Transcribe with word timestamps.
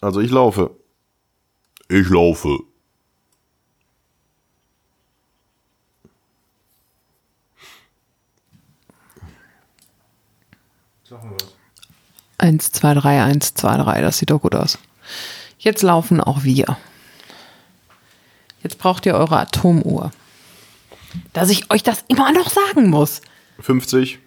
Also 0.00 0.20
ich 0.20 0.30
laufe. 0.30 0.70
Ich 1.88 2.08
laufe. 2.08 2.58
Eins, 12.38 12.72
zwei, 12.72 12.94
drei, 12.94 13.22
eins, 13.22 13.54
zwei, 13.54 13.76
drei. 13.76 14.00
Das 14.00 14.18
sieht 14.18 14.30
doch 14.30 14.40
gut 14.40 14.54
aus. 14.54 14.78
Jetzt 15.58 15.82
laufen 15.82 16.20
auch 16.20 16.44
wir. 16.44 16.78
Jetzt 18.62 18.78
braucht 18.78 19.04
ihr 19.04 19.14
eure 19.14 19.38
Atomuhr. 19.38 20.12
Dass 21.32 21.50
ich 21.50 21.70
euch 21.70 21.82
das 21.82 22.04
immer 22.08 22.32
noch 22.32 22.48
sagen 22.48 22.88
muss. 22.88 23.20
50. 23.58 24.18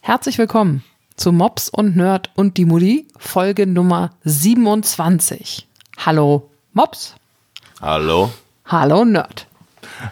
Herzlich 0.00 0.38
willkommen 0.38 0.82
zu 1.16 1.32
Mops 1.32 1.68
und 1.68 1.96
Nerd 1.96 2.30
und 2.34 2.56
die 2.56 2.64
Mutti, 2.64 3.06
Folge 3.18 3.66
Nummer 3.66 4.10
27. 4.24 5.66
Hallo 5.98 6.50
Mops. 6.72 7.14
Hallo. 7.80 8.30
Hallo 8.66 9.04
Nerd. 9.04 9.46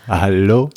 Hallo? 0.07 0.71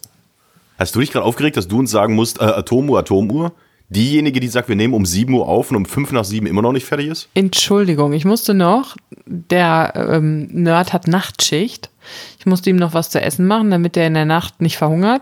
Hast 0.77 0.95
du 0.95 0.99
dich 0.99 1.11
gerade 1.11 1.25
aufgeregt, 1.25 1.57
dass 1.57 1.67
du 1.67 1.79
uns 1.79 1.91
sagen 1.91 2.15
musst, 2.15 2.41
äh, 2.41 2.45
Atomuhr, 2.45 2.99
Atomuhr? 2.99 3.53
Diejenige, 3.89 4.39
die 4.39 4.47
sagt, 4.47 4.67
wir 4.67 4.75
nehmen 4.75 4.95
um 4.95 5.05
7 5.05 5.31
Uhr 5.33 5.47
auf 5.47 5.69
und 5.69 5.77
um 5.77 5.85
5 5.85 6.11
nach 6.11 6.25
7 6.25 6.47
immer 6.47 6.63
noch 6.63 6.71
nicht 6.71 6.85
fertig 6.85 7.07
ist? 7.07 7.29
Entschuldigung, 7.35 8.13
ich 8.13 8.25
musste 8.25 8.55
noch, 8.55 8.97
der 9.27 9.93
ähm, 9.95 10.47
Nerd 10.47 10.91
hat 10.91 11.07
Nachtschicht. 11.07 11.91
Ich 12.39 12.47
musste 12.47 12.71
ihm 12.71 12.77
noch 12.77 12.93
was 12.93 13.11
zu 13.11 13.21
essen 13.21 13.45
machen, 13.45 13.69
damit 13.69 13.95
er 13.95 14.07
in 14.07 14.15
der 14.15 14.25
Nacht 14.25 14.59
nicht 14.59 14.77
verhungert. 14.77 15.21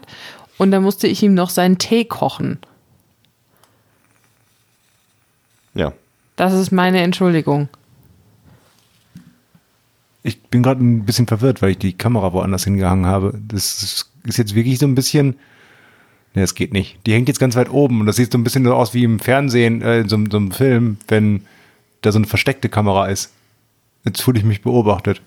Und 0.57 0.71
dann 0.71 0.83
musste 0.83 1.07
ich 1.07 1.21
ihm 1.21 1.33
noch 1.33 1.49
seinen 1.49 1.77
Tee 1.77 2.05
kochen. 2.05 2.59
Ja. 5.73 5.93
Das 6.35 6.53
ist 6.53 6.71
meine 6.71 7.01
Entschuldigung. 7.01 7.69
Ich 10.23 10.41
bin 10.41 10.63
gerade 10.63 10.83
ein 10.83 11.05
bisschen 11.05 11.27
verwirrt, 11.27 11.61
weil 11.61 11.71
ich 11.71 11.77
die 11.77 11.93
Kamera 11.93 12.31
woanders 12.33 12.63
hingehangen 12.63 13.05
habe. 13.05 13.39
Das 13.47 14.05
ist 14.23 14.37
jetzt 14.37 14.55
wirklich 14.55 14.79
so 14.79 14.85
ein 14.85 14.95
bisschen. 14.95 15.35
Ne, 16.33 16.41
es 16.41 16.55
geht 16.55 16.73
nicht. 16.73 16.97
Die 17.05 17.13
hängt 17.13 17.27
jetzt 17.27 17.39
ganz 17.39 17.55
weit 17.55 17.69
oben 17.69 17.99
und 17.99 18.07
das 18.07 18.15
sieht 18.15 18.31
so 18.31 18.37
ein 18.37 18.43
bisschen 18.43 18.65
so 18.65 18.73
aus 18.73 18.93
wie 18.93 19.03
im 19.03 19.19
Fernsehen, 19.19 19.81
äh, 19.81 19.99
in 19.99 20.09
so, 20.09 20.17
so 20.31 20.37
einem 20.37 20.51
Film, 20.51 20.97
wenn 21.07 21.45
da 22.01 22.11
so 22.11 22.17
eine 22.17 22.25
versteckte 22.25 22.69
Kamera 22.69 23.07
ist. 23.07 23.31
Jetzt 24.03 24.21
fühle 24.21 24.39
ich 24.39 24.45
mich 24.45 24.61
beobachtet. 24.61 25.21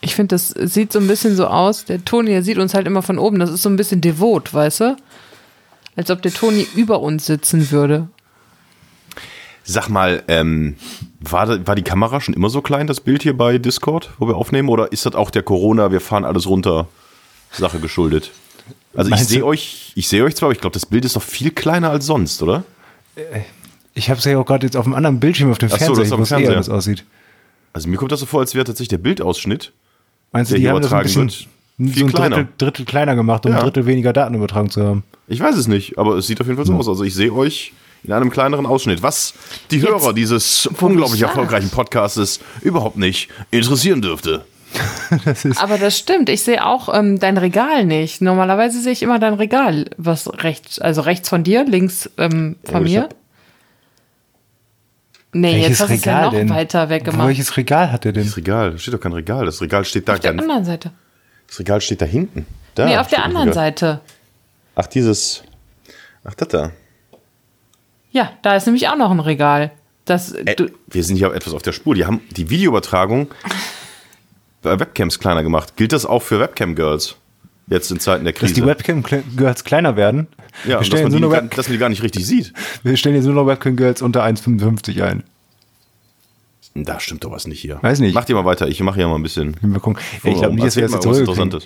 Ich 0.00 0.14
finde, 0.14 0.34
das 0.34 0.50
sieht 0.50 0.92
so 0.92 0.98
ein 0.98 1.06
bisschen 1.06 1.34
so 1.36 1.46
aus. 1.46 1.84
Der 1.86 2.04
Toni, 2.04 2.30
der 2.30 2.42
sieht 2.42 2.58
uns 2.58 2.74
halt 2.74 2.86
immer 2.86 3.02
von 3.02 3.18
oben. 3.18 3.38
Das 3.38 3.50
ist 3.50 3.62
so 3.62 3.70
ein 3.70 3.76
bisschen 3.76 4.00
devot, 4.00 4.52
weißt 4.52 4.80
du? 4.80 4.96
Als 5.96 6.10
ob 6.10 6.20
der 6.20 6.32
Toni 6.32 6.66
über 6.76 7.00
uns 7.00 7.26
sitzen 7.26 7.70
würde. 7.70 8.08
Sag 9.68 9.88
mal, 9.88 10.22
ähm, 10.28 10.76
war, 11.20 11.66
war 11.66 11.74
die 11.74 11.82
Kamera 11.82 12.20
schon 12.20 12.34
immer 12.34 12.48
so 12.50 12.62
klein, 12.62 12.86
das 12.86 13.00
Bild 13.00 13.24
hier 13.24 13.36
bei 13.36 13.58
Discord, 13.58 14.10
wo 14.18 14.28
wir 14.28 14.36
aufnehmen? 14.36 14.68
Oder 14.68 14.92
ist 14.92 15.06
das 15.06 15.14
auch 15.16 15.30
der 15.30 15.42
Corona, 15.42 15.90
wir 15.90 16.00
fahren 16.00 16.24
alles 16.24 16.46
runter 16.46 16.86
Sache 17.50 17.80
geschuldet? 17.80 18.30
Also 18.94 19.08
ich 19.08 19.16
Meinst 19.16 19.28
sehe 19.30 19.40
du- 19.40 19.46
euch, 19.46 19.92
ich 19.96 20.08
sehe 20.08 20.22
euch 20.22 20.36
zwar, 20.36 20.46
aber 20.48 20.54
ich 20.54 20.60
glaube, 20.60 20.74
das 20.74 20.86
Bild 20.86 21.04
ist 21.04 21.16
doch 21.16 21.22
viel 21.22 21.50
kleiner 21.50 21.90
als 21.90 22.06
sonst, 22.06 22.42
oder? 22.42 22.62
Ich 23.94 24.08
habe 24.08 24.18
es 24.18 24.24
ja 24.24 24.38
auch 24.38 24.46
gerade 24.46 24.66
jetzt 24.66 24.76
auf 24.76 24.84
dem 24.84 24.94
anderen 24.94 25.18
Bildschirm 25.20 25.50
auf 25.50 25.58
dem 25.58 25.68
Ach 25.72 25.78
so, 25.78 25.94
Fernseher, 25.94 26.04
das 26.04 26.12
auf 26.12 26.18
dem 26.18 26.22
eher 26.22 26.26
Fernseher. 26.26 26.50
anders 26.52 26.68
aussieht. 26.68 27.04
Also 27.72 27.88
mir 27.88 27.96
kommt 27.96 28.12
das 28.12 28.20
so 28.20 28.26
vor, 28.26 28.40
als 28.40 28.54
wäre 28.54 28.64
tatsächlich 28.64 28.88
der 28.88 28.98
Bildausschnitt. 28.98 29.72
Meinst 30.32 30.52
du, 30.52 30.56
die 30.56 30.68
haben 30.68 30.80
das 30.80 30.92
ein 30.92 31.02
bisschen 31.02 31.22
wird, 31.78 31.92
viel 31.92 31.98
so 31.98 32.04
ein 32.06 32.12
kleiner. 32.12 32.36
Drittel, 32.36 32.52
Drittel 32.58 32.84
kleiner 32.84 33.16
gemacht, 33.16 33.44
um 33.46 33.52
Ja. 33.52 33.58
ein 33.58 33.64
Drittel 33.64 33.86
weniger 33.86 34.12
Daten 34.12 34.34
übertragen 34.34 34.70
zu 34.70 34.82
haben? 34.84 35.02
Ich 35.28 35.40
weiß 35.40 35.56
es 35.56 35.66
nicht, 35.66 35.98
aber 35.98 36.16
es 36.16 36.26
sieht 36.26 36.40
auf 36.40 36.46
jeden 36.46 36.56
Fall 36.56 36.66
so 36.66 36.74
aus. 36.74 36.88
Also 36.88 37.02
ich 37.04 37.14
sehe 37.14 37.32
euch 37.32 37.72
in 38.06 38.12
einem 38.12 38.30
kleineren 38.30 38.66
Ausschnitt, 38.66 39.02
was 39.02 39.34
die 39.70 39.78
Jetzt, 39.78 39.88
Hörer 39.88 40.12
dieses 40.12 40.66
unglaublich 40.80 41.22
erfolgreichen 41.22 41.70
Podcastes 41.70 42.40
überhaupt 42.62 42.96
nicht 42.96 43.28
interessieren 43.50 44.00
dürfte. 44.02 44.44
Aber 45.56 45.78
das 45.78 45.98
stimmt. 45.98 46.28
Ich 46.28 46.42
sehe 46.42 46.64
auch 46.66 46.92
ähm, 46.92 47.18
dein 47.18 47.38
Regal 47.38 47.84
nicht. 47.84 48.20
Normalerweise 48.20 48.80
sehe 48.80 48.92
ich 48.92 49.02
immer 49.02 49.18
dein 49.18 49.34
Regal, 49.34 49.86
was 49.96 50.28
rechts, 50.42 50.78
also 50.78 51.00
rechts 51.02 51.28
von 51.28 51.44
dir, 51.44 51.64
links 51.64 52.10
ähm, 52.18 52.56
von 52.64 52.76
Oh, 52.82 52.84
mir. 52.84 53.08
Nee, 55.32 55.60
jetzt 55.62 55.80
hast 55.80 55.90
du 55.90 55.94
es 55.94 56.04
ja 56.04 56.22
noch 56.22 56.30
denn? 56.32 56.48
weiter 56.48 56.88
weggemacht. 56.88 57.28
Welches 57.28 57.56
Regal 57.56 57.92
hat 57.92 58.06
er 58.06 58.12
denn? 58.12 58.24
Das 58.24 58.36
Regal, 58.36 58.72
da 58.72 58.78
steht 58.78 58.94
doch 58.94 59.00
kein 59.00 59.12
Regal. 59.12 59.44
Das 59.44 59.60
Regal 59.60 59.84
steht 59.84 60.08
da. 60.08 60.14
Auf 60.14 60.20
der 60.20 60.32
gar- 60.32 60.40
anderen 60.42 60.64
Seite. 60.64 60.92
Das 61.46 61.58
Regal 61.58 61.80
steht 61.80 62.00
da 62.00 62.06
hinten. 62.06 62.46
Da 62.74 62.86
nee, 62.86 62.96
auf 62.96 63.08
der 63.08 63.24
anderen. 63.24 63.52
Seite. 63.52 64.00
Ach, 64.74 64.86
dieses. 64.86 65.42
Ach, 66.24 66.34
das 66.34 66.48
da. 66.48 66.70
Ja, 68.16 68.32
da 68.40 68.56
ist 68.56 68.64
nämlich 68.64 68.88
auch 68.88 68.96
noch 68.96 69.10
ein 69.10 69.20
Regal. 69.20 69.72
Das, 70.06 70.32
Äh, 70.32 70.56
wir 70.86 71.04
sind 71.04 71.16
hier 71.16 71.34
etwas 71.34 71.52
auf 71.52 71.60
der 71.60 71.72
Spur. 71.72 71.94
Die 71.94 72.06
haben 72.06 72.22
die 72.30 72.48
Videoübertragung 72.48 73.28
bei 74.62 74.80
Webcams 74.80 75.18
kleiner 75.18 75.42
gemacht. 75.42 75.76
Gilt 75.76 75.92
das 75.92 76.06
auch 76.06 76.22
für 76.22 76.40
Webcam-Girls? 76.40 77.16
Jetzt 77.66 77.90
in 77.90 78.00
Zeiten 78.00 78.24
der 78.24 78.32
Dass 78.32 78.40
Krise. 78.40 78.54
die 78.54 78.64
Webcam-Girls 78.64 79.64
kleiner 79.64 79.96
werden? 79.96 80.28
ja, 80.64 80.70
wir, 80.70 80.78
und 80.78 80.80
dass 80.80 80.86
stellen 80.86 81.02
man, 81.02 81.12
jetzt 81.12 81.16
die, 81.18 81.20
nur 81.20 81.30
Web 81.30 81.54
dass 81.56 81.66
man 81.68 81.72
die 81.74 81.78
gar 81.78 81.90
nicht 81.90 82.02
richtig 82.02 82.24
sieht. 82.26 82.54
wir 82.84 82.96
stellen 82.96 83.16
jetzt 83.16 83.26
nur 83.26 83.34
noch 83.34 83.46
Webcam-Girls 83.46 84.00
unter 84.00 84.24
1,55 84.24 85.02
ein. 85.02 85.22
Da 86.74 86.98
stimmt 87.00 87.22
doch 87.24 87.32
was 87.32 87.46
nicht 87.46 87.60
hier. 87.60 87.78
Weiß 87.82 88.00
nicht. 88.00 88.14
Macht 88.14 88.30
ihr 88.30 88.34
mal 88.34 88.46
weiter. 88.46 88.66
Ich 88.66 88.80
mache 88.80 88.96
hier 88.96 89.08
mal 89.08 89.16
ein 89.16 89.22
bisschen. 89.22 89.56
Mal 89.60 89.78
gucken. 89.80 90.02
Ja, 90.24 90.30
ich 90.30 90.38
glaube 90.38 90.54
nicht, 90.54 90.66
dass 90.66 90.76
wir 90.76 90.84
Erzählt 90.84 91.04
das 91.04 91.04
mal 91.04 91.12
jetzt 91.12 91.26
zurückkriegen. 91.26 91.60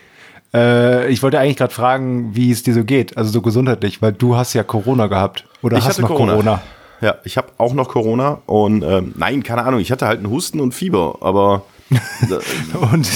Äh, 0.52 1.10
ich 1.10 1.22
wollte 1.22 1.38
eigentlich 1.38 1.56
gerade 1.56 1.72
fragen, 1.72 2.34
wie 2.34 2.50
es 2.50 2.62
dir 2.62 2.74
so 2.74 2.84
geht, 2.84 3.16
also 3.16 3.30
so 3.30 3.42
gesundheitlich, 3.42 4.02
weil 4.02 4.12
du 4.12 4.36
hast 4.36 4.54
ja 4.54 4.62
Corona 4.62 5.06
gehabt. 5.06 5.46
Oder 5.62 5.78
Ich 5.78 5.84
hast 5.84 6.00
noch 6.00 6.08
Corona. 6.08 6.32
Corona. 6.32 6.62
Ja, 7.00 7.16
ich 7.24 7.36
habe 7.36 7.48
auch 7.56 7.72
noch 7.72 7.88
Corona 7.88 8.42
und 8.46 8.82
ähm, 8.82 9.14
nein, 9.16 9.42
keine 9.42 9.64
Ahnung, 9.64 9.80
ich 9.80 9.90
hatte 9.90 10.06
halt 10.06 10.18
einen 10.18 10.30
Husten 10.30 10.60
und 10.60 10.74
Fieber, 10.74 11.18
aber 11.20 11.62
Und 12.92 13.08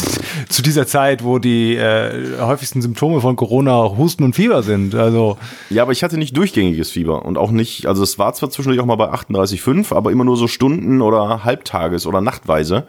zu 0.48 0.62
dieser 0.62 0.86
Zeit, 0.86 1.22
wo 1.22 1.38
die 1.38 1.76
äh, 1.76 2.40
häufigsten 2.40 2.82
Symptome 2.82 3.20
von 3.20 3.36
Corona 3.36 3.74
auch 3.74 3.96
Husten 3.98 4.24
und 4.24 4.34
Fieber 4.34 4.62
sind. 4.62 4.94
Also 4.94 5.38
ja, 5.70 5.82
aber 5.82 5.92
ich 5.92 6.02
hatte 6.02 6.18
nicht 6.18 6.36
durchgängiges 6.36 6.90
Fieber 6.90 7.24
und 7.24 7.38
auch 7.38 7.52
nicht, 7.52 7.86
also 7.86 8.02
es 8.02 8.18
war 8.18 8.34
zwar 8.34 8.50
zwischendurch 8.50 8.80
auch 8.80 8.86
mal 8.86 8.96
bei 8.96 9.12
38,5, 9.12 9.94
aber 9.94 10.10
immer 10.10 10.24
nur 10.24 10.36
so 10.36 10.48
Stunden 10.48 11.02
oder 11.02 11.44
Halbtages 11.44 12.06
oder 12.06 12.20
Nachtweise. 12.20 12.86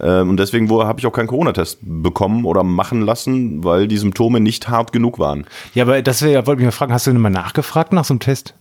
Ähm, 0.00 0.30
und 0.30 0.36
deswegen 0.38 0.70
habe 0.70 1.00
ich 1.00 1.06
auch 1.06 1.12
keinen 1.12 1.26
Corona-Test 1.26 1.78
bekommen 1.82 2.44
oder 2.44 2.62
machen 2.62 3.02
lassen, 3.02 3.64
weil 3.64 3.88
die 3.88 3.96
Symptome 3.96 4.40
nicht 4.40 4.68
hart 4.68 4.92
genug 4.92 5.18
waren. 5.18 5.46
Ja, 5.74 5.84
aber 5.84 6.02
das 6.02 6.22
wär, 6.22 6.46
wollte 6.46 6.62
ich 6.62 6.66
mal 6.66 6.72
fragen, 6.72 6.92
hast 6.92 7.06
du 7.06 7.12
denn 7.12 7.20
mal 7.20 7.30
nachgefragt 7.30 7.92
nach 7.92 8.04
so 8.04 8.12
einem 8.12 8.20
Test? 8.20 8.54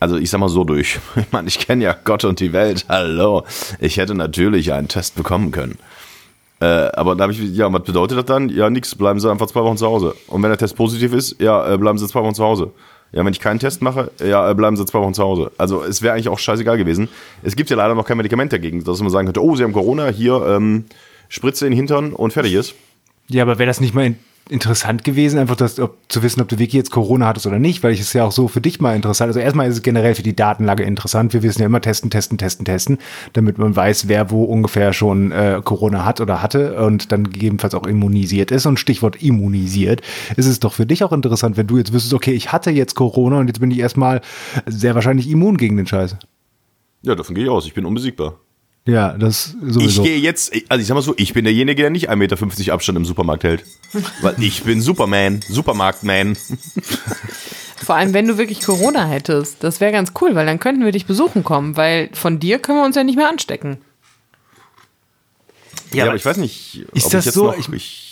Also 0.00 0.16
ich 0.16 0.30
sag 0.30 0.40
mal 0.40 0.48
so 0.48 0.64
durch. 0.64 0.98
Ich 1.16 1.30
meine, 1.30 1.48
ich 1.48 1.58
kenne 1.58 1.84
ja 1.84 1.96
Gott 2.04 2.24
und 2.24 2.40
die 2.40 2.52
Welt. 2.52 2.86
Hallo. 2.88 3.44
Ich 3.78 3.96
hätte 3.96 4.14
natürlich 4.14 4.72
einen 4.72 4.88
Test 4.88 5.14
bekommen 5.14 5.52
können. 5.52 5.78
Äh, 6.60 6.90
aber 6.92 7.16
da 7.16 7.22
habe 7.22 7.32
ich, 7.32 7.40
ja, 7.40 7.72
was 7.72 7.82
bedeutet 7.82 8.18
das 8.18 8.24
dann? 8.26 8.48
Ja, 8.48 8.68
nix, 8.68 8.94
bleiben 8.94 9.20
Sie 9.20 9.30
einfach 9.30 9.46
zwei 9.46 9.62
Wochen 9.62 9.76
zu 9.76 9.86
Hause. 9.86 10.14
Und 10.26 10.42
wenn 10.42 10.50
der 10.50 10.58
Test 10.58 10.76
positiv 10.76 11.12
ist, 11.12 11.40
ja, 11.40 11.72
äh, 11.72 11.78
bleiben 11.78 11.98
Sie 11.98 12.06
zwei 12.06 12.20
Wochen 12.20 12.34
zu 12.34 12.44
Hause. 12.44 12.72
Ja, 13.12 13.24
wenn 13.24 13.32
ich 13.32 13.40
keinen 13.40 13.60
Test 13.60 13.82
mache, 13.82 14.10
ja, 14.24 14.50
äh, 14.50 14.54
bleiben 14.54 14.76
Sie 14.76 14.86
zwei 14.86 15.00
Wochen 15.00 15.12
zu 15.12 15.22
Hause. 15.22 15.52
Also 15.58 15.82
es 15.82 16.00
wäre 16.00 16.14
eigentlich 16.14 16.28
auch 16.28 16.38
scheißegal 16.38 16.78
gewesen. 16.78 17.08
Es 17.42 17.56
gibt 17.56 17.68
ja 17.68 17.76
leider 17.76 17.94
noch 17.94 18.06
kein 18.06 18.16
Medikament 18.16 18.52
dagegen, 18.52 18.82
dass 18.84 19.00
man 19.00 19.10
sagen 19.10 19.26
könnte, 19.26 19.42
oh, 19.42 19.54
Sie 19.54 19.62
haben 19.62 19.72
Corona, 19.72 20.08
hier, 20.08 20.42
ähm, 20.46 20.86
Spritze 21.28 21.66
in 21.66 21.72
den 21.72 21.76
Hintern 21.76 22.12
und 22.14 22.32
fertig 22.32 22.54
ist. 22.54 22.74
Ja, 23.28 23.42
aber 23.42 23.58
wäre 23.58 23.66
das 23.66 23.80
nicht 23.80 23.94
mal 23.94 24.06
in, 24.06 24.16
interessant 24.48 25.04
gewesen, 25.04 25.38
einfach 25.38 25.56
das, 25.56 25.78
ob, 25.78 25.98
zu 26.08 26.22
wissen, 26.22 26.40
ob 26.40 26.48
du 26.48 26.58
wirklich 26.58 26.74
jetzt 26.74 26.90
Corona 26.90 27.26
hattest 27.26 27.46
oder 27.46 27.58
nicht, 27.58 27.82
weil 27.82 27.92
ich 27.92 28.00
es 28.00 28.12
ja 28.12 28.24
auch 28.24 28.32
so 28.32 28.48
für 28.48 28.60
dich 28.60 28.80
mal 28.80 28.94
interessant. 28.94 29.28
Also 29.28 29.40
erstmal 29.40 29.68
ist 29.68 29.76
es 29.76 29.82
generell 29.82 30.14
für 30.14 30.22
die 30.22 30.34
Datenlage 30.34 30.82
interessant. 30.82 31.32
Wir 31.32 31.42
wissen 31.42 31.60
ja 31.60 31.66
immer 31.66 31.80
testen, 31.80 32.10
testen, 32.10 32.38
testen, 32.38 32.64
testen, 32.64 32.98
damit 33.32 33.58
man 33.58 33.74
weiß, 33.74 34.08
wer 34.08 34.30
wo 34.30 34.44
ungefähr 34.44 34.92
schon 34.92 35.32
äh, 35.32 35.60
Corona 35.64 36.04
hat 36.04 36.20
oder 36.20 36.42
hatte 36.42 36.84
und 36.84 37.12
dann 37.12 37.30
gegebenenfalls 37.30 37.74
auch 37.74 37.86
immunisiert 37.86 38.50
ist. 38.50 38.66
Und 38.66 38.78
Stichwort 38.78 39.22
immunisiert 39.22 40.02
ist 40.36 40.46
es 40.46 40.60
doch 40.60 40.74
für 40.74 40.86
dich 40.86 41.04
auch 41.04 41.12
interessant, 41.12 41.56
wenn 41.56 41.66
du 41.66 41.78
jetzt 41.78 41.92
wüsstest, 41.92 42.14
okay, 42.14 42.32
ich 42.32 42.52
hatte 42.52 42.70
jetzt 42.70 42.94
Corona 42.94 43.38
und 43.38 43.46
jetzt 43.46 43.60
bin 43.60 43.70
ich 43.70 43.78
erstmal 43.78 44.20
sehr 44.66 44.94
wahrscheinlich 44.94 45.30
immun 45.30 45.56
gegen 45.56 45.76
den 45.76 45.86
Scheiß. 45.86 46.16
Ja, 47.02 47.14
davon 47.14 47.34
gehe 47.34 47.44
ich 47.44 47.50
aus. 47.50 47.66
Ich 47.66 47.74
bin 47.74 47.84
unbesiegbar. 47.84 48.38
Ja, 48.84 49.12
das 49.16 49.54
Ich 49.66 49.72
sowieso. 49.74 50.02
gehe 50.02 50.16
jetzt, 50.18 50.52
also 50.68 50.80
ich 50.80 50.88
sag 50.88 50.94
mal 50.96 51.02
so, 51.02 51.14
ich 51.16 51.32
bin 51.34 51.44
derjenige, 51.44 51.82
der 51.82 51.90
nicht 51.90 52.10
1,50 52.10 52.16
Meter 52.16 52.72
Abstand 52.74 52.96
im 52.96 53.04
Supermarkt 53.04 53.44
hält. 53.44 53.64
Weil 54.22 54.34
ich 54.42 54.64
bin 54.64 54.80
Superman, 54.82 55.40
Supermarktman. 55.48 56.36
vor 57.76 57.94
allem, 57.94 58.12
wenn 58.12 58.26
du 58.26 58.38
wirklich 58.38 58.60
Corona 58.60 59.06
hättest, 59.06 59.62
das 59.62 59.80
wäre 59.80 59.92
ganz 59.92 60.12
cool, 60.20 60.34
weil 60.34 60.46
dann 60.46 60.58
könnten 60.58 60.84
wir 60.84 60.90
dich 60.90 61.06
besuchen 61.06 61.44
kommen, 61.44 61.76
weil 61.76 62.08
von 62.12 62.40
dir 62.40 62.58
können 62.58 62.78
wir 62.78 62.84
uns 62.84 62.96
ja 62.96 63.04
nicht 63.04 63.16
mehr 63.16 63.28
anstecken. 63.28 63.78
Ja, 65.92 66.06
aber 66.06 66.14
ich 66.16 66.24
weiß 66.24 66.38
nicht, 66.38 66.86
Ist 66.94 67.06
ob 67.06 67.12
das 67.12 67.20
ich 67.20 67.26
jetzt 67.26 67.34
so? 67.34 67.44
noch, 67.46 67.58
Ich- 67.58 67.68
ich, 67.72 68.11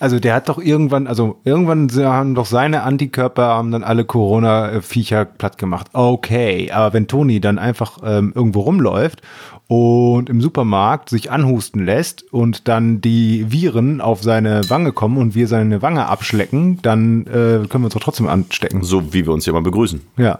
Also 0.00 0.18
der 0.18 0.34
hat 0.34 0.48
doch 0.48 0.58
irgendwann, 0.58 1.06
also 1.06 1.38
irgendwann 1.44 1.90
haben 1.90 2.34
doch 2.34 2.46
seine 2.46 2.84
Antikörper 2.84 3.42
haben 3.42 3.70
dann 3.70 3.84
alle 3.84 4.06
Corona-Viecher 4.06 5.26
platt 5.26 5.58
gemacht. 5.58 5.88
Okay, 5.92 6.70
aber 6.72 6.94
wenn 6.94 7.06
Toni 7.06 7.38
dann 7.38 7.58
einfach 7.58 7.98
ähm, 8.02 8.32
irgendwo 8.34 8.60
rumläuft 8.60 9.20
und 9.68 10.30
im 10.30 10.40
Supermarkt 10.40 11.10
sich 11.10 11.30
anhusten 11.30 11.84
lässt 11.84 12.22
und 12.32 12.66
dann 12.66 13.02
die 13.02 13.52
Viren 13.52 14.00
auf 14.00 14.22
seine 14.22 14.68
Wange 14.70 14.92
kommen 14.92 15.18
und 15.18 15.34
wir 15.34 15.46
seine 15.46 15.82
Wange 15.82 16.06
abschlecken, 16.06 16.80
dann 16.80 17.26
äh, 17.26 17.66
können 17.68 17.82
wir 17.82 17.84
uns 17.84 17.94
doch 17.94 18.00
trotzdem 18.00 18.26
anstecken. 18.26 18.82
so 18.82 19.12
wie 19.12 19.26
wir 19.26 19.34
uns 19.34 19.44
ja 19.44 19.52
mal 19.52 19.62
begrüßen. 19.62 20.00
Ja. 20.16 20.38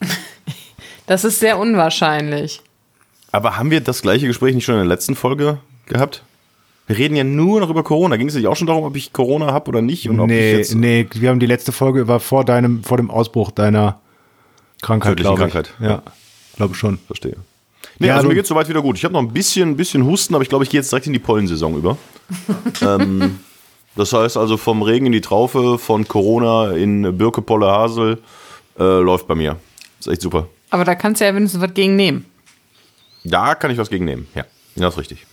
Das 1.08 1.24
ist 1.24 1.40
sehr 1.40 1.58
unwahrscheinlich. 1.58 2.62
Aber 3.32 3.58
haben 3.58 3.72
wir 3.72 3.80
das 3.80 4.02
gleiche 4.02 4.28
Gespräch 4.28 4.54
nicht 4.54 4.64
schon 4.64 4.76
in 4.76 4.82
der 4.82 4.88
letzten 4.88 5.16
Folge 5.16 5.58
gehabt? 5.86 6.22
Wir 6.86 6.98
reden 6.98 7.14
ja 7.14 7.24
nur 7.24 7.60
noch 7.60 7.70
über 7.70 7.82
Corona. 7.82 8.16
Ging 8.16 8.28
es 8.28 8.34
nicht 8.34 8.46
auch 8.46 8.56
schon 8.56 8.66
darum, 8.66 8.84
ob 8.84 8.96
ich 8.96 9.12
Corona 9.12 9.52
habe 9.52 9.68
oder 9.68 9.82
nicht? 9.82 10.08
Und 10.08 10.18
ob 10.20 10.30
ich 10.30 10.36
Nee, 10.36 10.56
jetzt 10.56 10.74
nee, 10.74 11.06
wir 11.14 11.30
haben 11.30 11.40
die 11.40 11.46
letzte 11.46 11.72
Folge 11.72 12.08
war 12.08 12.20
vor 12.20 12.44
deinem, 12.44 12.82
vor 12.82 12.96
dem 12.96 13.10
Ausbruch 13.10 13.50
deiner 13.50 14.00
Krankheit, 14.80 15.12
Tödlichen 15.12 15.36
glaube 15.36 15.48
ich. 15.48 15.52
Krankheit. 15.52 15.74
Ja, 15.80 16.02
glaube 16.56 16.74
schon. 16.74 16.98
verstehe. 17.06 17.36
Nee, 17.98 18.08
Ja, 18.08 18.16
also 18.16 18.28
mir 18.28 18.34
geht's 18.34 18.48
soweit 18.48 18.68
wieder 18.68 18.82
gut. 18.82 18.96
Ich 18.96 19.04
habe 19.04 19.14
noch 19.14 19.20
ein 19.20 19.32
bisschen, 19.32 19.70
ein 19.70 19.76
bisschen 19.76 20.04
Husten, 20.04 20.34
aber 20.34 20.42
ich 20.42 20.48
glaube, 20.48 20.64
ich 20.64 20.70
gehe 20.70 20.80
jetzt 20.80 20.90
direkt 20.90 21.06
in 21.06 21.12
die 21.12 21.18
Pollensaison 21.18 21.76
über. 21.76 21.96
ähm, 22.82 23.38
das 23.94 24.12
heißt 24.12 24.36
also 24.36 24.56
vom 24.56 24.82
Regen 24.82 25.06
in 25.06 25.12
die 25.12 25.20
Traufe, 25.20 25.78
von 25.78 26.08
Corona 26.08 26.72
in 26.72 27.16
Birke, 27.16 27.42
Polle, 27.42 27.66
Hasel, 27.66 28.18
äh, 28.78 28.82
läuft 28.82 29.28
bei 29.28 29.34
mir. 29.34 29.56
Ist 30.00 30.08
echt 30.08 30.22
super. 30.22 30.48
Aber 30.70 30.84
da 30.84 30.94
kannst 30.94 31.20
du 31.20 31.26
ja 31.26 31.34
wenigstens 31.34 31.60
was 31.60 31.74
gegen 31.74 31.96
nehmen. 31.96 32.24
Da 33.24 33.54
kann 33.54 33.70
ich 33.70 33.78
was 33.78 33.88
gegen 33.88 34.04
nehmen. 34.04 34.26
Ja, 34.34 34.44
ja 34.74 34.88
ist 34.88 34.98
richtig. 34.98 35.26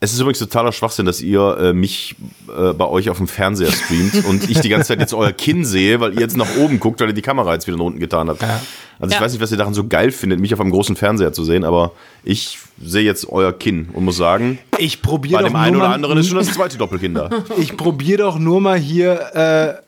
Es 0.00 0.12
ist 0.12 0.20
übrigens 0.20 0.38
totaler 0.38 0.70
Schwachsinn, 0.70 1.06
dass 1.06 1.20
ihr 1.20 1.58
äh, 1.58 1.72
mich 1.72 2.14
äh, 2.56 2.72
bei 2.72 2.86
euch 2.86 3.10
auf 3.10 3.16
dem 3.16 3.26
Fernseher 3.26 3.72
streamt 3.72 4.24
und 4.28 4.48
ich 4.48 4.60
die 4.60 4.68
ganze 4.68 4.88
Zeit 4.88 5.00
jetzt 5.00 5.12
euer 5.12 5.32
Kinn 5.32 5.64
sehe, 5.64 5.98
weil 5.98 6.14
ihr 6.14 6.20
jetzt 6.20 6.36
nach 6.36 6.56
oben 6.56 6.78
guckt, 6.78 7.00
weil 7.00 7.08
ihr 7.08 7.14
die 7.14 7.22
Kamera 7.22 7.54
jetzt 7.54 7.66
wieder 7.66 7.76
nach 7.76 7.84
unten 7.84 7.98
getan 7.98 8.28
habt. 8.28 8.40
Also 8.42 8.60
ich 9.08 9.14
Ja. 9.14 9.20
weiß 9.20 9.32
nicht, 9.32 9.42
was 9.42 9.50
ihr 9.50 9.56
daran 9.56 9.74
so 9.74 9.86
geil 9.88 10.12
findet, 10.12 10.38
mich 10.38 10.54
auf 10.54 10.60
einem 10.60 10.70
großen 10.70 10.94
Fernseher 10.94 11.32
zu 11.32 11.42
sehen, 11.44 11.64
aber 11.64 11.92
ich 12.22 12.58
sehe 12.80 13.02
jetzt 13.02 13.28
euer 13.28 13.52
Kinn 13.52 13.88
und 13.92 14.04
muss 14.04 14.16
sagen, 14.16 14.58
Ich 14.78 15.02
probiere 15.02 15.38
bei 15.38 15.42
doch 15.42 15.48
dem 15.48 15.56
einen 15.56 15.76
oder 15.76 15.88
anderen 15.88 16.16
ist 16.18 16.28
schon 16.28 16.38
das 16.38 16.52
zweite 16.52 16.78
Doppelkind 16.78 17.16
da. 17.16 17.30
Ich 17.58 17.76
probiere 17.76 18.18
doch 18.22 18.38
nur 18.38 18.60
mal 18.60 18.78
hier 18.78 19.18
äh, 19.34 19.82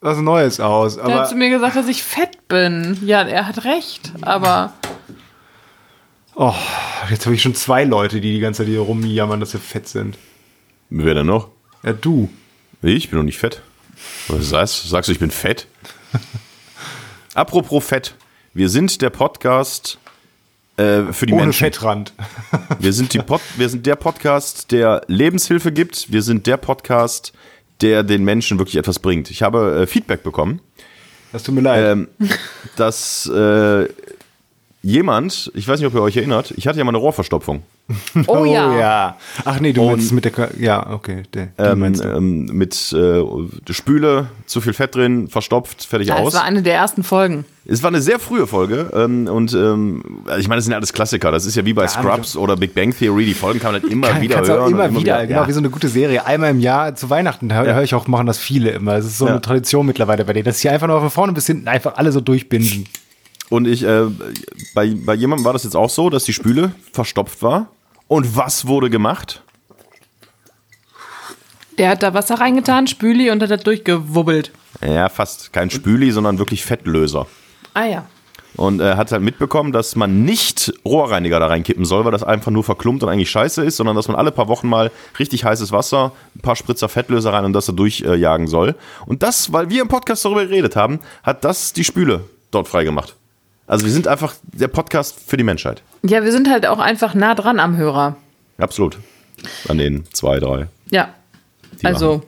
was 0.00 0.18
Neues 0.18 0.58
aus. 0.58 0.96
Der 0.96 1.04
hat 1.04 1.12
Aber 1.12 1.24
zu 1.28 1.36
mir 1.36 1.50
gesagt, 1.50 1.76
dass 1.76 1.86
ich 1.86 2.02
fett 2.02 2.48
bin. 2.48 2.98
Ja, 3.04 3.22
er 3.22 3.46
hat 3.46 3.64
recht. 3.64 4.12
Aber 4.22 4.72
oh, 6.36 6.54
jetzt 7.10 7.26
habe 7.26 7.34
ich 7.34 7.42
schon 7.42 7.54
zwei 7.54 7.84
Leute, 7.84 8.20
die 8.20 8.32
die 8.32 8.40
ganze 8.40 8.62
Zeit 8.62 8.68
hier 8.68 8.80
rumjammern, 8.80 9.40
dass 9.40 9.50
sie 9.52 9.58
fett 9.58 9.88
sind. 9.88 10.16
Wer 10.90 11.14
denn 11.14 11.26
noch? 11.26 11.48
Ja, 11.82 11.92
du. 11.92 12.28
Ich 12.82 13.10
bin 13.10 13.18
doch 13.18 13.24
nicht 13.24 13.38
fett. 13.38 13.62
Was 14.28 14.52
heißt? 14.52 14.88
Sagst 14.88 15.08
du, 15.08 15.12
ich 15.12 15.18
bin 15.18 15.30
fett? 15.30 15.66
Apropos 17.34 17.84
Fett. 17.84 18.14
Wir 18.54 18.68
sind 18.68 19.02
der 19.02 19.10
Podcast 19.10 19.98
äh, 20.76 21.12
für 21.12 21.26
die 21.26 21.32
Ohne 21.32 21.44
Menschen. 21.44 21.64
Fettrand. 21.64 22.12
Wir 22.78 22.92
sind, 22.92 23.12
die 23.14 23.18
Pod 23.18 23.40
wir 23.56 23.68
sind 23.68 23.86
der 23.86 23.96
Podcast, 23.96 24.70
der 24.72 25.02
Lebenshilfe 25.08 25.72
gibt. 25.72 26.10
Wir 26.12 26.22
sind 26.22 26.46
der 26.46 26.56
Podcast, 26.58 27.32
der 27.80 28.02
den 28.02 28.24
Menschen 28.24 28.58
wirklich 28.58 28.76
etwas 28.76 28.98
bringt. 28.98 29.30
Ich 29.30 29.42
habe 29.42 29.80
äh, 29.82 29.86
Feedback 29.86 30.22
bekommen, 30.22 30.60
Das 31.32 31.42
tut 31.42 31.54
mir 31.54 31.62
leid. 31.62 31.92
ähm, 31.92 32.08
dass 32.76 33.26
äh, 33.26 33.88
jemand, 34.86 35.50
ich 35.54 35.66
weiß 35.66 35.80
nicht, 35.80 35.86
ob 35.88 35.94
ihr 35.94 36.00
euch 36.02 36.16
erinnert, 36.16 36.52
ich 36.56 36.68
hatte 36.68 36.78
ja 36.78 36.84
mal 36.84 36.90
eine 36.92 36.98
Rohrverstopfung. 36.98 37.62
oh, 38.28 38.44
ja. 38.44 39.16
Ach 39.44 39.58
nee, 39.60 39.72
du 39.72 39.82
Und- 39.82 39.88
meinst 39.92 40.06
es 40.06 40.12
mit 40.12 40.24
der. 40.24 40.50
Ja, 40.58 40.90
okay. 40.90 41.24
Der, 41.34 41.46
die 41.46 41.62
Ähm, 41.62 41.94
ähm, 42.02 42.44
mit 42.46 42.92
äh, 42.92 43.22
Spüle, 43.72 44.28
zu 44.46 44.60
viel 44.60 44.72
Fett 44.72 44.94
drin, 44.94 45.28
verstopft, 45.28 45.84
fertig 45.84 46.08
Das 46.08 46.18
aus. 46.18 46.34
war 46.34 46.44
eine 46.44 46.62
der 46.62 46.74
ersten 46.74 47.02
Folgen. 47.02 47.44
Es 47.64 47.82
war 47.82 47.88
eine 47.88 48.00
sehr 48.00 48.20
frühe 48.20 48.46
Folge 48.46 48.90
ähm, 48.94 49.26
und 49.26 49.52
ähm, 49.54 50.02
also 50.26 50.38
ich 50.38 50.46
meine, 50.46 50.58
das 50.58 50.64
sind 50.66 50.70
ja 50.72 50.78
alles 50.78 50.92
Klassiker. 50.92 51.32
Das 51.32 51.46
ist 51.46 51.56
ja 51.56 51.64
wie 51.64 51.72
bei 51.72 51.88
Scrubs 51.88 52.36
oder 52.36 52.56
Big 52.56 52.74
Bang 52.74 52.96
Theory. 52.96 53.24
Die 53.26 53.34
Folgen 53.34 53.58
kann 53.58 53.72
man 53.72 53.82
halt 53.82 53.92
immer 53.92 54.08
Kann, 54.08 54.22
wieder 54.22 54.40
hören. 54.40 54.60
auch 54.60 54.66
und 54.66 54.72
immer 54.72 54.94
wieder, 54.94 55.26
genau 55.26 55.42
ja. 55.42 55.48
wie 55.48 55.52
so 55.52 55.58
eine 55.58 55.70
gute 55.70 55.88
Serie. 55.88 56.24
Einmal 56.26 56.50
im 56.52 56.60
Jahr 56.60 56.94
zu 56.94 57.10
Weihnachten 57.10 57.52
höre 57.52 57.66
Ja. 57.66 57.74
hör 57.74 57.82
ich 57.82 57.94
auch, 57.94 58.06
machen 58.06 58.26
das 58.26 58.38
viele 58.38 58.70
immer. 58.70 58.94
Es 58.94 59.04
ist 59.06 59.18
so 59.18 59.26
Ja. 59.26 59.32
eine 59.32 59.40
Tradition 59.40 59.84
mittlerweile 59.86 60.24
bei 60.24 60.32
denen, 60.32 60.44
dass 60.44 60.60
sie 60.60 60.68
einfach 60.68 60.86
nur 60.86 61.00
von 61.00 61.10
vorne 61.10 61.32
bis 61.32 61.46
hinten 61.46 61.66
einfach 61.68 61.96
alle 61.96 62.12
so 62.12 62.20
durchbinden. 62.20 62.86
Und 63.48 63.66
ich, 63.66 63.82
äh, 63.84 64.06
bei, 64.74 64.94
bei 64.94 65.14
jemandem 65.14 65.44
war 65.44 65.52
das 65.52 65.64
jetzt 65.64 65.76
auch 65.76 65.90
so, 65.90 66.10
dass 66.10 66.24
die 66.24 66.32
Spüle 66.32 66.72
verstopft 66.92 67.42
war. 67.42 67.68
Und 68.08 68.36
was 68.36 68.66
wurde 68.66 68.90
gemacht? 68.90 69.42
Der 71.78 71.90
hat 71.90 72.02
da 72.02 72.14
Wasser 72.14 72.40
reingetan, 72.40 72.86
Spüli 72.86 73.30
und 73.30 73.42
hat 73.42 73.50
das 73.50 73.62
durchgewubbelt. 73.62 74.50
Ja, 74.84 75.08
fast 75.08 75.52
kein 75.52 75.70
Spüli, 75.70 76.10
sondern 76.10 76.38
wirklich 76.38 76.64
Fettlöser. 76.64 77.26
Ah 77.74 77.84
ja. 77.84 78.06
Und 78.56 78.80
er 78.80 78.96
hat 78.96 79.12
halt 79.12 79.22
mitbekommen, 79.22 79.72
dass 79.72 79.96
man 79.96 80.24
nicht 80.24 80.72
Rohrreiniger 80.86 81.38
da 81.38 81.46
reinkippen 81.46 81.84
soll, 81.84 82.06
weil 82.06 82.12
das 82.12 82.24
einfach 82.24 82.50
nur 82.50 82.64
verklumpt 82.64 83.02
und 83.02 83.10
eigentlich 83.10 83.28
scheiße 83.28 83.62
ist, 83.62 83.76
sondern 83.76 83.94
dass 83.94 84.08
man 84.08 84.16
alle 84.16 84.32
paar 84.32 84.48
Wochen 84.48 84.66
mal 84.66 84.90
richtig 85.18 85.44
heißes 85.44 85.72
Wasser, 85.72 86.12
ein 86.34 86.40
paar 86.40 86.56
Spritzer 86.56 86.88
Fettlöser 86.88 87.34
rein 87.34 87.44
und 87.44 87.52
das 87.52 87.66
da 87.66 87.72
durchjagen 87.72 88.46
soll. 88.46 88.74
Und 89.04 89.22
das, 89.22 89.52
weil 89.52 89.68
wir 89.68 89.82
im 89.82 89.88
Podcast 89.88 90.24
darüber 90.24 90.46
geredet 90.46 90.74
haben, 90.74 91.00
hat 91.22 91.44
das 91.44 91.74
die 91.74 91.84
Spüle 91.84 92.24
dort 92.50 92.66
freigemacht. 92.66 93.14
Also 93.66 93.84
wir 93.84 93.92
sind 93.92 94.06
einfach 94.06 94.34
der 94.44 94.68
Podcast 94.68 95.18
für 95.26 95.36
die 95.36 95.44
Menschheit. 95.44 95.82
Ja, 96.02 96.22
wir 96.22 96.32
sind 96.32 96.48
halt 96.48 96.66
auch 96.66 96.78
einfach 96.78 97.14
nah 97.14 97.34
dran 97.34 97.58
am 97.58 97.76
Hörer. 97.76 98.16
Absolut. 98.58 98.98
An 99.68 99.78
den 99.78 100.04
zwei, 100.12 100.38
drei. 100.38 100.68
Ja. 100.90 101.10
Die 101.80 101.86
Also, 101.86 102.22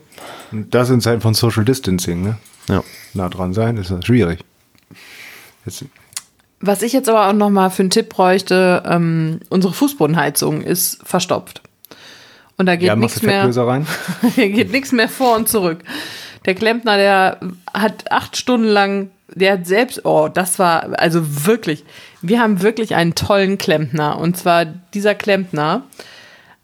Und 0.51 0.75
das 0.75 0.91
in 0.91 1.01
Zeiten 1.01 1.21
von 1.21 1.35
Social 1.35 1.65
Distancing, 1.65 2.23
ne? 2.23 2.39
Ja. 2.69 2.83
Nah 3.15 3.29
dran 3.29 3.55
sein, 3.55 3.77
ist 3.77 3.93
schwierig. 4.05 4.41
Jetzt, 5.65 5.85
was 6.61 6.83
ich 6.83 6.93
jetzt 6.93 7.09
aber 7.09 7.29
auch 7.29 7.33
noch 7.33 7.51
mal 7.51 7.71
für 7.71 7.83
einen 7.83 7.91
Tipp 7.91 8.09
bräuchte, 8.09 8.83
ähm, 8.85 9.41
unsere 9.49 9.73
Fußbodenheizung 9.73 10.63
ist 10.63 10.99
verstopft. 11.07 11.63
Und 12.57 12.67
da 12.67 12.75
geht 12.75 12.89
ja, 12.89 12.97
nichts 12.97 13.23
mehr. 13.23 13.45
Rein? 13.57 13.87
Hier 14.35 14.51
geht 14.51 14.73
nichts 14.73 14.91
mehr 14.91 15.09
vor 15.09 15.37
und 15.37 15.49
zurück. 15.49 15.79
Der 16.45 16.55
Klempner, 16.57 16.97
der 16.97 17.39
hat 17.73 18.11
acht 18.11 18.37
Stunden 18.37 18.67
lang, 18.67 19.11
der 19.35 19.55
hat 19.55 19.67
selbst, 19.67 20.05
oh, 20.05 20.29
das 20.29 20.59
war, 20.59 20.99
also 20.99 21.47
wirklich, 21.47 21.85
wir 22.23 22.41
haben 22.41 22.63
wirklich 22.63 22.95
einen 22.95 23.15
tollen 23.15 23.59
Klempner. 23.59 24.19
Und 24.19 24.37
zwar 24.37 24.65
dieser 24.65 25.15
Klempner 25.15 25.83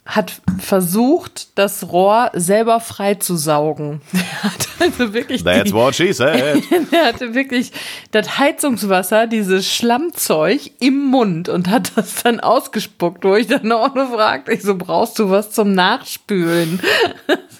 hat 0.07 0.43
versucht, 0.59 1.59
das 1.59 1.91
Rohr 1.91 2.31
selber 2.35 2.81
freizusaugen. 2.81 4.03
Der 4.13 4.43
hat 4.43 4.69
also 4.79 5.15
wirklich 5.15 5.45
That's 5.45 5.71
die, 5.71 5.73
what 5.73 5.95
she 5.95 6.13
said. 6.13 6.63
der 6.93 7.07
hatte 7.07 7.35
wirklich 7.35 7.73
das 8.11 8.39
Heizungswasser, 8.39 9.27
dieses 9.27 9.73
Schlammzeug 9.73 10.61
im 10.81 11.07
Mund 11.07 11.49
und 11.49 11.71
hat 11.71 11.93
das 11.97 12.23
dann 12.23 12.41
ausgespuckt, 12.41 13.25
wo 13.25 13.35
ich 13.37 13.47
dann 13.47 13.71
auch 13.73 13.95
nur 13.95 14.09
fragte, 14.09 14.53
ich 14.53 14.63
so, 14.63 14.77
brauchst 14.77 15.19
du 15.19 15.31
was 15.31 15.53
zum 15.53 15.73
Nachspülen? 15.73 16.81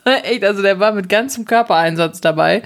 Echt, 0.05 0.45
also 0.45 0.61
der 0.61 0.81
war 0.81 0.93
mit 0.93 1.09
ganzem 1.09 1.47
Körpereinsatz 1.47 2.21
dabei. 2.21 2.63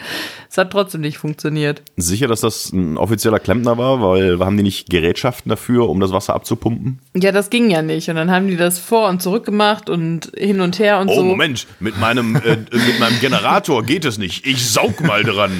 Es 0.50 0.58
hat 0.58 0.72
trotzdem 0.72 1.02
nicht 1.02 1.18
funktioniert. 1.18 1.82
Sicher, 1.96 2.26
dass 2.26 2.40
das 2.40 2.72
ein 2.72 2.96
offizieller 2.96 3.38
Klempner 3.38 3.78
war, 3.78 4.00
weil 4.00 4.38
haben 4.40 4.56
die 4.56 4.62
nicht 4.62 4.90
Gerätschaften 4.90 5.50
dafür, 5.50 5.88
um 5.88 6.00
das 6.00 6.10
Wasser 6.10 6.34
abzupumpen? 6.34 6.98
Ja, 7.14 7.30
das 7.30 7.50
ging 7.50 7.70
ja 7.70 7.82
nicht. 7.82 8.08
Und 8.08 8.16
dann 8.16 8.30
haben 8.30 8.48
die 8.48 8.56
das 8.56 8.78
vor 8.78 9.08
und 9.08 9.22
zurück 9.22 9.44
gemacht 9.44 9.67
und 9.90 10.32
hin 10.36 10.60
und 10.60 10.78
her 10.78 10.98
und 11.00 11.08
Oh, 11.08 11.14
so. 11.16 11.22
Moment, 11.24 11.66
mit 11.80 11.98
meinem, 11.98 12.36
äh, 12.36 12.56
mit 12.56 12.98
meinem 13.00 13.18
Generator 13.20 13.82
geht 13.84 14.04
es 14.04 14.18
nicht. 14.18 14.46
Ich 14.46 14.68
saug 14.68 15.00
mal 15.02 15.22
dran. 15.24 15.50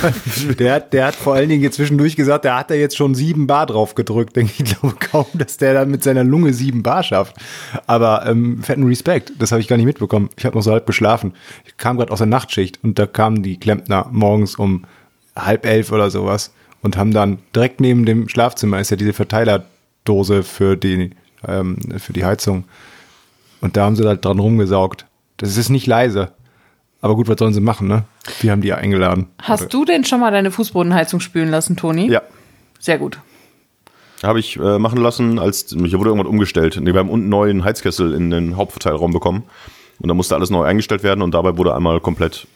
Der, 0.58 0.74
hat- 0.74 0.92
der 0.92 1.06
hat 1.06 1.14
vor 1.14 1.34
allen 1.34 1.48
Dingen 1.48 1.62
jetzt 1.62 1.76
zwischendurch 1.76 2.16
gesagt, 2.16 2.44
der 2.44 2.56
hat 2.56 2.70
da 2.70 2.74
jetzt 2.74 2.96
schon 2.96 3.14
sieben 3.14 3.46
Bar 3.46 3.66
drauf 3.66 3.94
gedrückt. 3.94 4.36
Denke 4.36 4.52
ich 4.58 4.64
glaube 4.78 4.96
kaum, 4.98 5.26
dass 5.34 5.56
der 5.56 5.74
da 5.74 5.84
mit 5.84 6.02
seiner 6.02 6.24
Lunge 6.24 6.52
sieben 6.52 6.82
Bar 6.82 7.02
schafft. 7.02 7.36
Aber 7.86 8.26
ähm, 8.26 8.62
fetten 8.62 8.84
Respekt, 8.86 9.32
das 9.38 9.52
habe 9.52 9.60
ich 9.60 9.68
gar 9.68 9.76
nicht 9.76 9.86
mitbekommen. 9.86 10.30
Ich 10.36 10.44
habe 10.44 10.56
noch 10.56 10.62
so 10.62 10.72
halb 10.72 10.86
geschlafen. 10.86 11.34
Ich 11.66 11.76
kam 11.76 11.96
gerade 11.96 12.12
aus 12.12 12.18
der 12.18 12.26
Nachtschicht 12.26 12.78
und 12.82 12.98
da 12.98 13.06
kamen 13.06 13.42
die 13.42 13.58
Klempner 13.58 14.06
morgens 14.10 14.54
um 14.56 14.84
halb 15.36 15.64
elf 15.66 15.92
oder 15.92 16.10
sowas 16.10 16.52
und 16.82 16.96
haben 16.96 17.12
dann 17.12 17.38
direkt 17.54 17.80
neben 17.80 18.04
dem 18.06 18.28
Schlafzimmer 18.28 18.80
ist 18.80 18.90
ja 18.90 18.96
diese 18.96 19.12
Verteilerdose 19.12 20.42
für 20.42 20.76
die, 20.76 21.10
ähm, 21.46 21.76
für 21.98 22.12
die 22.12 22.24
Heizung. 22.24 22.64
Und 23.60 23.76
da 23.76 23.84
haben 23.84 23.96
sie 23.96 24.06
halt 24.06 24.24
dran 24.24 24.38
rumgesaugt. 24.38 25.06
Das 25.36 25.56
ist 25.56 25.68
nicht 25.68 25.86
leise. 25.86 26.32
Aber 27.02 27.14
gut, 27.16 27.28
was 27.28 27.36
sollen 27.38 27.54
sie 27.54 27.60
machen, 27.60 27.88
ne? 27.88 28.04
Wir 28.40 28.52
haben 28.52 28.60
die 28.60 28.68
ja 28.68 28.76
eingeladen. 28.76 29.26
Hast 29.42 29.72
du 29.72 29.84
denn 29.84 30.04
schon 30.04 30.20
mal 30.20 30.30
deine 30.30 30.50
Fußbodenheizung 30.50 31.20
spülen 31.20 31.50
lassen, 31.50 31.76
Toni? 31.76 32.10
Ja, 32.10 32.20
Sehr 32.78 32.98
gut. 32.98 33.18
habe 34.22 34.38
ich 34.38 34.56
äh, 34.58 34.78
machen 34.78 34.98
lassen, 35.00 35.38
als 35.38 35.66
hier 35.70 35.98
wurde 35.98 36.10
irgendwas 36.10 36.28
umgestellt. 36.30 36.78
Nee, 36.80 36.92
Wir 36.92 37.00
haben 37.00 37.08
unten 37.08 37.24
einen 37.24 37.30
neuen 37.30 37.64
Heizkessel 37.64 38.12
in 38.12 38.30
den 38.30 38.56
Hauptverteilraum 38.56 39.12
bekommen. 39.12 39.44
Und 39.98 40.08
da 40.08 40.14
musste 40.14 40.34
alles 40.34 40.50
neu 40.50 40.62
eingestellt 40.64 41.02
werden 41.02 41.22
und 41.22 41.32
dabei 41.32 41.56
wurde 41.56 41.74
einmal 41.74 42.00
komplett 42.00 42.46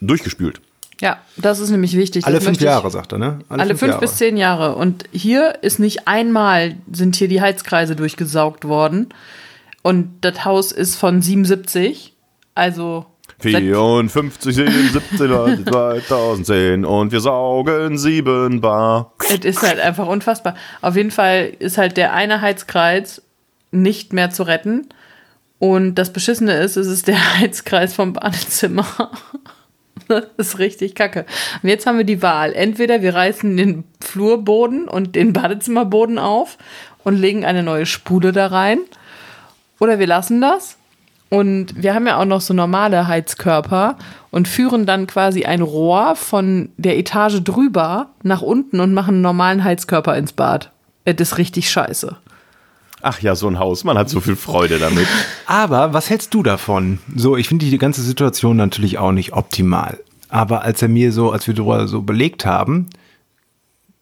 durchgespült. 0.00 0.60
Ja, 1.00 1.18
das 1.36 1.58
ist 1.60 1.70
nämlich 1.70 1.96
wichtig. 1.96 2.26
Alle 2.26 2.34
Das 2.36 2.44
fünf 2.44 2.56
möchte 2.56 2.64
ich- 2.64 2.70
Jahre, 2.70 2.90
sagt 2.90 3.12
er, 3.12 3.18
ne? 3.18 3.38
Alle 3.48 3.76
fünf 3.76 3.98
bis 3.98 4.16
zehn 4.16 4.36
Jahre. 4.36 4.76
Und 4.76 5.04
hier 5.12 5.62
ist 5.62 5.78
nicht 5.80 6.06
einmal 6.06 6.76
sind 6.92 7.16
hier 7.16 7.28
die 7.28 7.40
Heizkreise 7.40 7.96
durchgesaugt 7.96 8.66
worden. 8.66 9.08
Und 9.82 10.18
das 10.20 10.44
Haus 10.44 10.72
ist 10.72 10.96
von 10.96 11.22
77. 11.22 12.14
Also. 12.54 13.06
seit- 13.42 13.62
54, 13.62 14.54
17, 14.54 15.64
2010 15.66 16.84
und 16.84 17.12
wir 17.12 17.20
saugen 17.20 17.96
sieben 17.96 18.60
Bar. 18.60 19.12
Es 19.30 19.44
ist 19.44 19.62
halt 19.62 19.80
einfach 19.80 20.06
unfassbar. 20.06 20.54
Auf 20.82 20.96
jeden 20.96 21.10
Fall 21.10 21.52
ist 21.58 21.78
halt 21.78 21.96
der 21.96 22.12
eine 22.12 22.40
Heizkreis 22.42 23.22
nicht 23.70 24.12
mehr 24.12 24.30
zu 24.30 24.42
retten. 24.42 24.88
Und 25.58 25.94
das 25.96 26.12
Beschissene 26.12 26.54
ist, 26.54 26.76
es 26.76 26.86
ist 26.86 27.06
der 27.06 27.38
Heizkreis 27.40 27.94
vom 27.94 28.12
Badezimmer. 28.12 28.86
Das 30.08 30.24
ist 30.38 30.58
richtig 30.58 30.96
kacke. 30.96 31.24
Und 31.62 31.68
jetzt 31.68 31.86
haben 31.86 31.96
wir 31.96 32.04
die 32.04 32.20
Wahl. 32.20 32.52
Entweder 32.52 33.00
wir 33.00 33.14
reißen 33.14 33.56
den 33.56 33.84
Flurboden 34.00 34.88
und 34.88 35.14
den 35.14 35.32
Badezimmerboden 35.32 36.18
auf 36.18 36.58
und 37.04 37.14
legen 37.16 37.44
eine 37.44 37.62
neue 37.62 37.86
Spule 37.86 38.32
da 38.32 38.48
rein. 38.48 38.80
Oder 39.80 39.98
wir 39.98 40.06
lassen 40.06 40.40
das. 40.40 40.76
Und 41.30 41.80
wir 41.80 41.94
haben 41.94 42.06
ja 42.06 42.18
auch 42.18 42.24
noch 42.24 42.40
so 42.40 42.52
normale 42.52 43.06
Heizkörper 43.06 43.96
und 44.30 44.48
führen 44.48 44.84
dann 44.84 45.06
quasi 45.06 45.44
ein 45.44 45.62
Rohr 45.62 46.16
von 46.16 46.70
der 46.76 46.98
Etage 46.98 47.42
drüber 47.42 48.10
nach 48.22 48.42
unten 48.42 48.80
und 48.80 48.94
machen 48.94 49.14
einen 49.14 49.22
normalen 49.22 49.62
Heizkörper 49.62 50.16
ins 50.16 50.32
Bad. 50.32 50.70
Das 51.04 51.20
ist 51.20 51.38
richtig 51.38 51.70
scheiße. 51.70 52.16
Ach 53.02 53.20
ja, 53.20 53.34
so 53.34 53.48
ein 53.48 53.58
Haus, 53.58 53.84
man 53.84 53.96
hat 53.96 54.10
so 54.10 54.20
viel 54.20 54.36
Freude 54.36 54.78
damit. 54.78 55.06
Aber 55.46 55.94
was 55.94 56.10
hältst 56.10 56.34
du 56.34 56.42
davon? 56.42 56.98
So, 57.14 57.36
ich 57.36 57.48
finde 57.48 57.64
die 57.64 57.78
ganze 57.78 58.02
Situation 58.02 58.56
natürlich 58.56 58.98
auch 58.98 59.12
nicht 59.12 59.32
optimal. 59.32 60.00
Aber 60.28 60.62
als 60.62 60.82
er 60.82 60.88
mir 60.88 61.12
so, 61.12 61.30
als 61.30 61.46
wir 61.46 61.54
darüber 61.54 61.88
so 61.88 62.02
belegt 62.02 62.44
haben, 62.44 62.90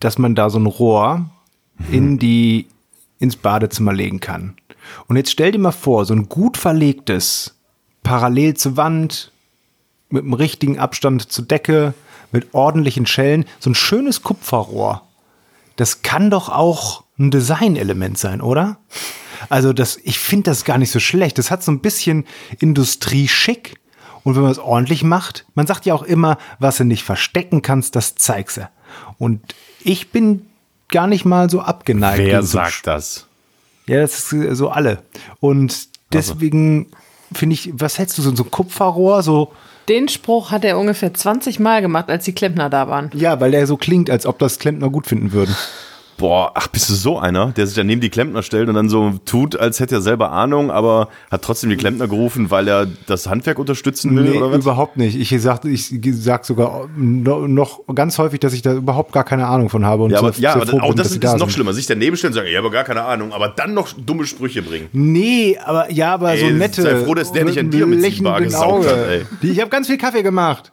dass 0.00 0.18
man 0.18 0.34
da 0.34 0.50
so 0.50 0.58
ein 0.58 0.66
Rohr 0.66 1.26
in 1.92 2.18
die, 2.18 2.66
ins 3.18 3.36
Badezimmer 3.36 3.92
legen 3.92 4.20
kann. 4.20 4.54
Und 5.06 5.16
jetzt 5.16 5.30
stell 5.30 5.52
dir 5.52 5.58
mal 5.58 5.72
vor, 5.72 6.04
so 6.04 6.14
ein 6.14 6.28
gut 6.28 6.56
verlegtes, 6.56 7.56
parallel 8.02 8.54
zur 8.54 8.76
Wand, 8.76 9.32
mit 10.10 10.24
dem 10.24 10.32
richtigen 10.32 10.78
Abstand 10.78 11.30
zur 11.30 11.44
Decke, 11.44 11.94
mit 12.32 12.54
ordentlichen 12.54 13.06
Schellen, 13.06 13.44
so 13.58 13.70
ein 13.70 13.74
schönes 13.74 14.22
Kupferrohr. 14.22 15.02
Das 15.76 16.02
kann 16.02 16.30
doch 16.30 16.48
auch 16.48 17.04
ein 17.18 17.30
Designelement 17.30 18.18
sein, 18.18 18.40
oder? 18.40 18.78
Also 19.48 19.72
das, 19.72 19.98
ich 20.02 20.18
finde 20.18 20.50
das 20.50 20.64
gar 20.64 20.78
nicht 20.78 20.90
so 20.90 21.00
schlecht. 21.00 21.38
Das 21.38 21.50
hat 21.50 21.62
so 21.62 21.72
ein 21.72 21.80
bisschen 21.80 22.26
Industrieschick. 22.58 23.76
Und 24.24 24.34
wenn 24.34 24.42
man 24.42 24.50
es 24.50 24.58
ordentlich 24.58 25.04
macht, 25.04 25.46
man 25.54 25.66
sagt 25.66 25.86
ja 25.86 25.94
auch 25.94 26.02
immer, 26.02 26.38
was 26.58 26.78
du 26.78 26.84
nicht 26.84 27.04
verstecken 27.04 27.62
kannst, 27.62 27.96
das 27.96 28.16
zeigst 28.16 28.58
du. 28.58 28.68
Und 29.18 29.54
ich 29.80 30.10
bin 30.10 30.46
gar 30.88 31.06
nicht 31.06 31.24
mal 31.24 31.48
so 31.48 31.60
abgeneigt. 31.60 32.18
Wer 32.18 32.42
sagt 32.42 32.86
das? 32.86 33.27
Ja, 33.88 34.00
das 34.00 34.18
ist 34.18 34.32
äh, 34.32 34.54
so 34.54 34.68
alle. 34.68 35.02
Und 35.40 35.88
deswegen 36.12 36.86
finde 37.32 37.54
ich, 37.54 37.70
was 37.74 37.98
hältst 37.98 38.16
du 38.18 38.22
so, 38.22 38.34
so 38.34 38.44
ein 38.44 38.50
Kupferrohr, 38.50 39.22
so, 39.22 39.52
Den 39.88 40.08
Spruch 40.08 40.50
hat 40.50 40.64
er 40.64 40.78
ungefähr 40.78 41.12
20 41.12 41.58
Mal 41.58 41.80
gemacht, 41.82 42.08
als 42.08 42.24
die 42.24 42.32
Klempner 42.32 42.70
da 42.70 42.88
waren. 42.88 43.10
ja, 43.14 43.40
weil 43.40 43.50
der 43.50 43.66
so 43.66 43.76
klingt, 43.76 44.10
als 44.10 44.26
ob 44.26 44.38
das 44.38 44.58
Klempner 44.58 44.90
gut 44.90 45.06
finden 45.06 45.32
würden. 45.32 45.54
Boah, 46.18 46.50
ach, 46.56 46.66
bist 46.66 46.90
du 46.90 46.94
so 46.94 47.18
einer, 47.20 47.52
der 47.52 47.66
sich 47.68 47.76
dann 47.76 47.86
neben 47.86 48.00
die 48.00 48.10
Klempner 48.10 48.42
stellt 48.42 48.68
und 48.68 48.74
dann 48.74 48.88
so 48.88 49.14
tut, 49.24 49.54
als 49.56 49.78
hätte 49.78 49.94
er 49.94 50.00
selber 50.00 50.32
Ahnung, 50.32 50.70
aber 50.72 51.08
hat 51.30 51.42
trotzdem 51.42 51.70
die 51.70 51.76
Klempner 51.76 52.08
gerufen, 52.08 52.50
weil 52.50 52.66
er 52.66 52.88
das 53.06 53.28
Handwerk 53.28 53.58
unterstützen 53.60 54.16
will, 54.16 54.24
Nee, 54.24 54.36
oder 54.38 54.50
was? 54.50 54.58
überhaupt 54.58 54.96
nicht. 54.96 55.14
Ich 55.16 55.40
sag, 55.40 55.64
ich 55.64 55.94
sag 56.14 56.44
sogar 56.44 56.88
no- 56.96 57.46
noch 57.46 57.82
ganz 57.94 58.18
häufig, 58.18 58.40
dass 58.40 58.52
ich 58.52 58.62
da 58.62 58.74
überhaupt 58.74 59.12
gar 59.12 59.22
keine 59.22 59.46
Ahnung 59.46 59.68
von 59.68 59.84
habe. 59.86 60.02
Und 60.02 60.10
Ja, 60.10 60.18
aber, 60.18 60.32
sehr- 60.32 60.42
ja, 60.42 60.52
sehr 60.54 60.62
aber 60.62 60.70
froh 60.72 60.80
auch 60.80 60.88
bin, 60.88 60.96
das 60.96 61.04
dass 61.06 61.12
sie 61.12 61.18
ist, 61.18 61.24
ist 61.24 61.30
da 61.30 61.36
noch 61.38 61.46
sind. 61.46 61.52
schlimmer. 61.52 61.72
Sich 61.72 61.86
daneben 61.86 62.16
stellen 62.16 62.32
und 62.32 62.34
sagen, 62.34 62.48
ich 62.50 62.56
habe 62.56 62.70
gar 62.72 62.82
keine 62.84 63.04
Ahnung, 63.04 63.32
aber 63.32 63.48
dann 63.50 63.72
noch 63.74 63.88
dumme 63.92 64.26
Sprüche 64.26 64.62
bringen. 64.62 64.88
Nee, 64.92 65.56
aber 65.64 65.88
ja, 65.92 66.14
aber 66.14 66.36
so 66.36 66.46
Ey, 66.46 66.52
nette. 66.52 66.82
sei 66.82 66.96
froh, 67.04 67.14
dass 67.14 67.30
der 67.32 67.44
nicht 67.44 67.60
an 67.60 67.70
dir 67.70 67.86
mit 67.86 68.00
lächelnden 68.00 68.34
Ziehbar 68.34 68.40
gesaugt 68.40 68.86
hat, 68.88 68.96
ey. 69.08 69.22
Ich 69.42 69.60
habe 69.60 69.70
ganz 69.70 69.86
viel 69.86 69.98
Kaffee 69.98 70.24
gemacht. 70.24 70.72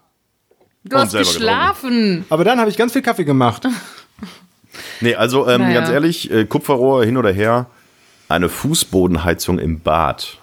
Du 0.83 0.97
hast 0.97 1.13
geschlafen. 1.15 2.25
Aber 2.31 2.43
dann 2.43 2.59
habe 2.59 2.69
ich 2.71 2.77
ganz 2.77 2.93
viel 2.93 3.01
Kaffee 3.03 3.25
gemacht. 3.25 3.67
Nee, 5.01 5.15
also 5.15 5.47
ähm, 5.47 5.61
Naja. 5.61 5.73
ganz 5.81 5.89
ehrlich, 5.89 6.31
äh, 6.31 6.45
Kupferrohr 6.45 7.03
hin 7.05 7.17
oder 7.17 7.31
her, 7.31 7.67
eine 8.29 8.49
Fußbodenheizung 8.49 9.59
im 9.59 9.79
Bad. 9.81 10.37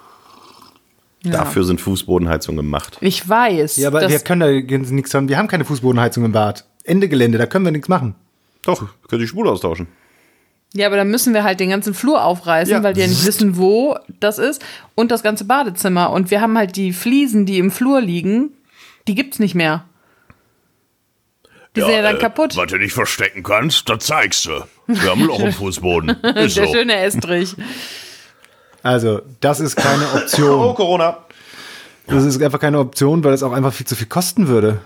Dafür 1.24 1.64
sind 1.64 1.80
Fußbodenheizungen 1.80 2.56
gemacht. 2.64 2.98
Ich 3.00 3.28
weiß. 3.28 3.76
Ja, 3.76 3.88
aber 3.88 4.08
wir 4.08 4.18
können 4.18 4.40
da 4.40 4.76
nichts 4.92 5.14
haben. 5.14 5.28
Wir 5.28 5.38
haben 5.38 5.46
keine 5.46 5.64
Fußbodenheizung 5.64 6.24
im 6.24 6.32
Bad. 6.32 6.64
Ende 6.84 7.08
Gelände, 7.08 7.38
da 7.38 7.46
können 7.46 7.64
wir 7.64 7.70
nichts 7.72 7.88
machen. 7.88 8.16
Doch, 8.62 8.84
können 9.08 9.22
die 9.22 9.28
Spule 9.28 9.50
austauschen. 9.50 9.86
Ja, 10.74 10.86
aber 10.86 10.96
dann 10.96 11.10
müssen 11.10 11.32
wir 11.34 11.44
halt 11.44 11.60
den 11.60 11.68
ganzen 11.70 11.94
Flur 11.94 12.24
aufreißen, 12.24 12.72
Ja. 12.72 12.82
weil 12.82 12.94
die 12.94 13.00
ja 13.02 13.06
nicht 13.06 13.26
wissen, 13.26 13.56
wo 13.56 13.96
das 14.20 14.38
ist. 14.38 14.64
Und 14.94 15.10
das 15.10 15.22
ganze 15.22 15.44
Badezimmer. 15.44 16.10
Und 16.10 16.30
wir 16.30 16.40
haben 16.40 16.56
halt 16.58 16.76
die 16.76 16.92
Fliesen, 16.92 17.46
die 17.46 17.58
im 17.58 17.70
Flur 17.70 18.00
liegen, 18.00 18.50
die 19.06 19.14
gibt's 19.14 19.38
nicht 19.38 19.54
mehr. 19.54 19.84
Die 21.74 21.80
sind 21.80 21.90
ja 21.90 22.02
dann 22.02 22.18
kaputt. 22.18 22.54
äh, 22.54 22.58
Was 22.58 22.66
du 22.70 22.76
nicht 22.78 22.92
verstecken 22.92 23.42
kannst, 23.42 23.88
das 23.88 24.04
zeigst 24.04 24.44
du. 24.46 24.62
Wir 24.86 25.10
haben 25.10 25.22
ein 25.22 25.26
Loch 25.26 25.40
im 25.40 25.52
Fußboden. 25.52 26.10
Ist 26.10 26.56
Der 26.56 26.66
so. 26.66 26.72
schöne 26.74 26.96
Estrich. 26.96 27.56
Also, 28.82 29.22
das 29.40 29.60
ist 29.60 29.76
keine 29.76 30.04
Oh, 30.12 30.16
Option. 30.18 30.74
Corona. 30.74 31.18
Das 32.08 32.24
ist 32.24 32.42
einfach 32.42 32.58
keine 32.60 32.78
Option, 32.80 33.22
weil 33.24 33.32
es 33.32 33.42
auch 33.42 33.52
einfach 33.52 33.72
viel 33.72 33.86
zu 33.86 33.94
viel 33.96 34.08
kosten 34.08 34.48
würde. 34.48 34.80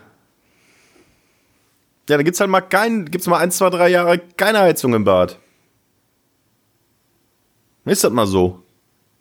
Ja, 2.08 2.16
dann 2.16 2.24
gibt's 2.24 2.38
halt 2.38 2.50
mal 2.50 2.60
kein, 2.60 3.06
gibt's 3.06 3.26
mal 3.26 3.38
ein, 3.38 3.50
zwei, 3.50 3.68
drei 3.70 3.88
Jahre 3.88 4.18
keine 4.18 4.60
Heizung 4.60 4.94
im 4.94 5.02
Bad. 5.04 5.38
Ist 7.84 8.04
das 8.04 8.12
mal 8.12 8.26
so? 8.26 8.62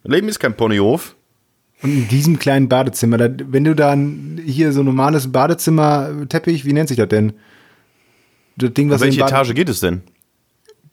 Leben 0.03 0.27
ist 0.27 0.39
kein 0.39 0.55
Ponyhof. 0.55 1.15
Und 1.85 1.91
in 1.91 2.07
diesem 2.07 2.39
kleinen 2.39 2.67
Badezimmer, 2.67 3.17
da, 3.19 3.29
wenn 3.47 3.63
du 3.63 3.75
dann 3.75 4.39
hier 4.43 4.71
so 4.73 4.81
ein 4.81 4.85
normales 4.85 5.31
Badezimmer-Teppich, 5.31 6.65
wie 6.65 6.73
nennt 6.73 6.87
sich 6.89 6.97
das 6.97 7.09
denn? 7.09 7.33
Das 8.57 8.73
Ding, 8.73 8.89
was 8.89 9.01
Welche 9.01 9.21
Etage 9.21 9.53
geht 9.53 9.69
es 9.69 9.81
denn? 9.81 10.01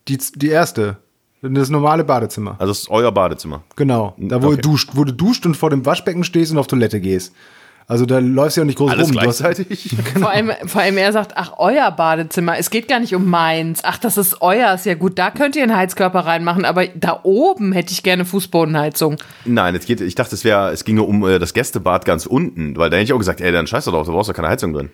Die, 0.08 0.18
die 0.36 0.48
erste. 0.48 0.98
Das 1.40 1.70
normale 1.70 2.04
Badezimmer. 2.04 2.56
Also, 2.58 2.72
das 2.72 2.80
ist 2.80 2.90
euer 2.90 3.10
Badezimmer. 3.10 3.62
Genau. 3.74 4.14
Da, 4.18 4.42
wo, 4.42 4.48
Okay. 4.48 4.56
du 4.56 4.68
duscht, 4.70 4.90
wo 4.92 5.04
du 5.04 5.12
duscht 5.14 5.46
und 5.46 5.56
vor 5.56 5.70
dem 5.70 5.86
Waschbecken 5.86 6.24
stehst 6.24 6.52
und 6.52 6.58
auf 6.58 6.66
Toilette 6.66 7.00
gehst. 7.00 7.32
Also 7.92 8.06
da 8.06 8.20
läufst 8.20 8.56
du 8.56 8.62
ja 8.62 8.64
nicht 8.64 8.78
groß 8.78 8.90
Alles 8.90 9.08
rum. 9.08 9.12
Du 9.12 9.20
hast- 9.20 9.38
gleichzeitig? 9.42 9.94
Vor 10.18 10.30
allem, 10.30 10.50
vor 10.64 10.80
allem 10.80 10.96
er 10.96 11.12
sagt, 11.12 11.32
ach, 11.36 11.52
euer 11.58 11.90
Badezimmer. 11.90 12.56
Es 12.56 12.70
geht 12.70 12.88
gar 12.88 13.00
nicht 13.00 13.14
um 13.14 13.28
meins. 13.28 13.80
Ach, 13.84 13.98
das 13.98 14.16
ist 14.16 14.40
euer. 14.40 14.72
Ist 14.72 14.86
ja 14.86 14.94
gut, 14.94 15.18
da 15.18 15.30
könnt 15.30 15.56
ihr 15.56 15.62
einen 15.62 15.76
Heizkörper 15.76 16.20
reinmachen. 16.20 16.64
Aber 16.64 16.86
da 16.86 17.20
oben 17.22 17.72
hätte 17.72 17.92
ich 17.92 18.02
gerne 18.02 18.24
Fußbodenheizung. 18.24 19.18
Nein, 19.44 19.74
es 19.74 19.84
geht, 19.84 20.00
ich 20.00 20.14
dachte, 20.14 20.34
es 20.34 20.42
wäre, 20.42 20.70
es 20.72 20.84
ginge 20.84 21.02
um 21.02 21.22
äh, 21.28 21.38
das 21.38 21.52
Gästebad 21.52 22.06
ganz 22.06 22.24
unten, 22.24 22.78
weil 22.78 22.88
da 22.88 22.96
hätte 22.96 23.04
ich 23.04 23.12
auch 23.12 23.18
gesagt, 23.18 23.42
ey, 23.42 23.52
dann 23.52 23.66
scheiß 23.66 23.84
doch 23.84 23.92
drauf, 23.92 24.06
da 24.06 24.12
brauchst 24.14 24.30
du 24.30 24.32
keine 24.32 24.48
Heizung 24.48 24.72
drin. 24.72 24.88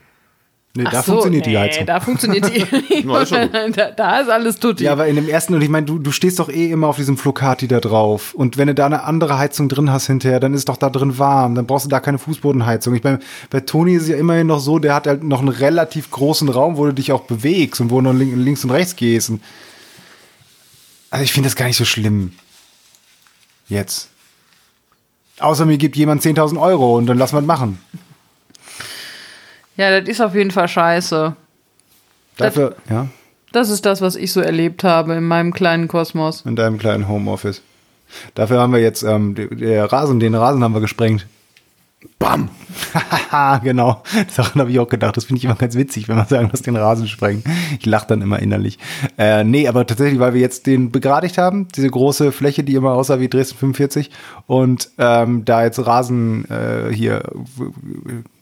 Nee, 0.74 0.84
Ach 0.86 0.92
da 0.92 1.02
so, 1.02 1.12
funktioniert 1.12 1.46
die 1.46 1.50
nee, 1.50 1.56
Heizung. 1.58 1.86
Da 1.86 1.98
funktioniert 1.98 2.54
die. 2.54 2.60
Ist 3.02 3.32
da, 3.32 3.90
da 3.90 4.20
ist 4.20 4.28
alles 4.28 4.58
tutti. 4.60 4.84
Ja, 4.84 4.92
aber 4.92 5.06
in 5.08 5.16
dem 5.16 5.28
ersten, 5.28 5.54
und 5.54 5.62
ich 5.62 5.68
meine, 5.68 5.86
du, 5.86 5.98
du 5.98 6.12
stehst 6.12 6.38
doch 6.38 6.48
eh 6.48 6.70
immer 6.70 6.86
auf 6.88 6.96
diesem 6.96 7.16
Flocati 7.16 7.66
da 7.66 7.80
drauf. 7.80 8.34
Und 8.34 8.58
wenn 8.58 8.68
du 8.68 8.74
da 8.74 8.86
eine 8.86 9.02
andere 9.04 9.38
Heizung 9.38 9.68
drin 9.68 9.90
hast 9.90 10.06
hinterher, 10.06 10.38
dann 10.40 10.54
ist 10.54 10.68
doch 10.68 10.76
da 10.76 10.88
drin 10.90 11.18
warm. 11.18 11.54
Dann 11.54 11.66
brauchst 11.66 11.86
du 11.86 11.88
da 11.88 11.98
keine 12.00 12.18
Fußbodenheizung. 12.18 12.94
Ich 12.94 13.02
meine, 13.02 13.18
bei 13.50 13.60
Toni 13.60 13.94
ist 13.94 14.02
es 14.02 14.08
ja 14.10 14.16
immerhin 14.18 14.46
noch 14.46 14.60
so, 14.60 14.78
der 14.78 14.94
hat 14.94 15.06
halt 15.06 15.24
noch 15.24 15.40
einen 15.40 15.48
relativ 15.48 16.10
großen 16.10 16.48
Raum, 16.48 16.76
wo 16.76 16.84
du 16.86 16.92
dich 16.94 17.10
auch 17.12 17.22
bewegst 17.22 17.80
und 17.80 17.90
wo 17.90 17.96
du 18.00 18.12
noch 18.12 18.18
link- 18.18 18.36
links 18.36 18.62
und 18.62 18.70
rechts 18.70 18.94
gehst. 18.94 19.30
Und 19.30 19.42
also 21.10 21.24
ich 21.24 21.32
finde 21.32 21.48
das 21.48 21.56
gar 21.56 21.66
nicht 21.66 21.78
so 21.78 21.84
schlimm. 21.86 22.34
Jetzt. 23.68 24.10
Außer 25.40 25.66
mir 25.66 25.78
gibt 25.78 25.96
jemand 25.96 26.22
10.000 26.22 26.60
Euro 26.60 26.96
und 26.96 27.06
dann 27.06 27.18
lass 27.18 27.32
mal 27.32 27.42
machen. 27.42 27.80
Ja, 29.78 30.00
das 30.00 30.08
ist 30.08 30.20
auf 30.20 30.34
jeden 30.34 30.50
Fall 30.50 30.66
scheiße. 30.66 31.36
Dafür, 32.36 32.74
ja, 32.90 33.06
Das 33.52 33.70
ist 33.70 33.86
das, 33.86 34.00
was 34.00 34.16
ich 34.16 34.32
so 34.32 34.40
erlebt 34.40 34.82
habe 34.82 35.14
in 35.14 35.24
meinem 35.24 35.52
kleinen 35.52 35.86
Kosmos. 35.86 36.42
in 36.42 36.56
deinem 36.56 36.78
kleinen 36.78 37.08
Homeoffice. 37.08 37.62
Dafür 38.34 38.60
haben 38.60 38.72
wir 38.72 38.80
jetzt, 38.80 39.04
ähm, 39.04 39.36
der 39.36 39.90
Rasen, 39.92 40.18
den 40.18 40.34
Rasen 40.34 40.64
haben 40.64 40.74
wir 40.74 40.80
gesprengt. 40.80 41.26
Bam! 42.18 42.48
Haha, 42.92 43.58
genau. 43.62 44.02
Daran 44.36 44.60
habe 44.60 44.70
ich 44.70 44.80
auch 44.80 44.88
gedacht. 44.88 45.16
Das 45.16 45.26
finde 45.26 45.38
ich 45.38 45.44
immer 45.44 45.54
ganz 45.54 45.76
witzig, 45.76 46.08
wenn 46.08 46.16
man 46.16 46.26
sagen, 46.26 46.48
lass 46.50 46.62
den 46.62 46.76
Rasen 46.76 47.06
sprengen. 47.06 47.44
Ich 47.78 47.86
lache 47.86 48.08
dann 48.08 48.22
immer 48.22 48.40
innerlich. 48.40 48.78
Äh, 49.16 49.44
nee, 49.44 49.68
aber 49.68 49.86
tatsächlich, 49.86 50.18
weil 50.18 50.34
wir 50.34 50.40
jetzt 50.40 50.66
den 50.66 50.90
begradigt 50.90 51.38
haben, 51.38 51.68
diese 51.68 51.88
große 51.88 52.32
Fläche, 52.32 52.64
die 52.64 52.74
immer 52.74 52.92
aussah 52.92 53.20
wie 53.20 53.28
Dresden 53.28 53.58
45 53.58 54.10
und 54.48 54.90
ähm, 54.98 55.44
da 55.44 55.62
jetzt 55.62 55.84
Rasen 55.86 56.46
äh, 56.50 56.92
hier 56.92 57.22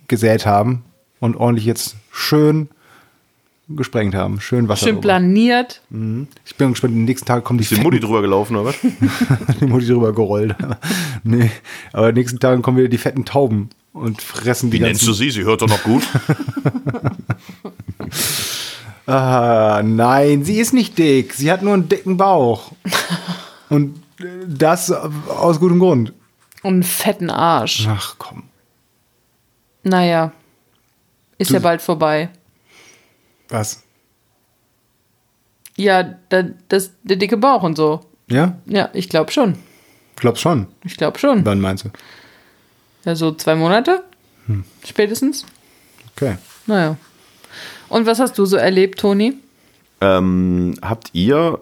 gesät 0.08 0.46
haben 0.46 0.84
und 1.20 1.36
ordentlich 1.36 1.66
jetzt 1.66 1.96
schön 2.10 2.68
gesprengt 3.68 4.14
haben. 4.14 4.40
Schön 4.40 4.68
Wasser. 4.68 4.86
Schön 4.86 5.00
planiert. 5.00 5.82
Ich 6.44 6.54
bin 6.56 6.70
gespannt, 6.70 6.94
den 6.94 7.04
nächsten 7.04 7.26
Tag 7.26 7.44
kommen 7.44 7.58
die 7.58 7.64
Ist 7.64 7.72
die 7.72 7.80
Mutti 7.80 7.98
drüber 7.98 8.22
gelaufen, 8.22 8.56
oder 8.56 8.66
was? 8.66 8.76
die 9.60 9.66
Mutti 9.66 9.86
drüber 9.86 10.12
gerollt. 10.12 10.54
nee, 11.24 11.50
aber 11.92 12.12
nächsten 12.12 12.38
Tagen 12.38 12.62
kommen 12.62 12.78
wieder 12.78 12.88
die 12.88 12.98
fetten 12.98 13.24
Tauben 13.24 13.70
und 13.92 14.22
fressen 14.22 14.70
die 14.70 14.78
Wie 14.78 14.82
nennst 14.82 15.06
du 15.06 15.12
sie? 15.12 15.30
Sie 15.30 15.42
hört 15.44 15.62
doch 15.62 15.68
noch 15.68 15.82
gut. 15.82 16.02
Ah, 19.08 19.82
nein, 19.84 20.44
sie 20.44 20.58
ist 20.58 20.72
nicht 20.72 20.98
dick. 20.98 21.32
Sie 21.32 21.52
hat 21.52 21.62
nur 21.62 21.74
einen 21.74 21.88
dicken 21.88 22.16
Bauch. 22.16 22.72
und 23.68 24.02
das 24.48 24.90
aus 24.90 25.60
gutem 25.60 25.78
Grund. 25.78 26.12
Und 26.64 26.74
einen 26.74 26.82
fetten 26.82 27.30
Arsch. 27.30 27.86
Ach 27.88 28.16
komm. 28.18 28.42
Naja. 29.84 30.32
Ist 31.38 31.50
ja 31.50 31.58
bald 31.58 31.82
vorbei. 31.82 32.30
Was? 33.48 33.82
Ja, 35.76 36.02
da, 36.28 36.44
das, 36.68 36.92
der 37.02 37.16
dicke 37.16 37.36
Bauch 37.36 37.62
und 37.62 37.76
so. 37.76 38.00
Ja? 38.28 38.58
Ja, 38.66 38.88
ich 38.92 39.08
glaube 39.08 39.30
schon. 39.30 39.56
Glaubst 40.16 40.42
schon. 40.42 40.66
Ich 40.84 40.96
glaube 40.96 41.18
schon. 41.18 41.44
Wann 41.44 41.60
meinst 41.60 41.84
du? 41.84 41.90
Ja, 43.04 43.14
so 43.14 43.32
zwei 43.32 43.54
Monate? 43.54 44.02
Spätestens. 44.84 45.44
Okay. 46.16 46.38
Naja. 46.66 46.96
Und 47.88 48.06
was 48.06 48.18
hast 48.18 48.38
du 48.38 48.46
so 48.46 48.56
erlebt, 48.56 48.98
Toni? 49.00 49.34
Ähm, 50.00 50.74
habt 50.82 51.10
ihr, 51.12 51.60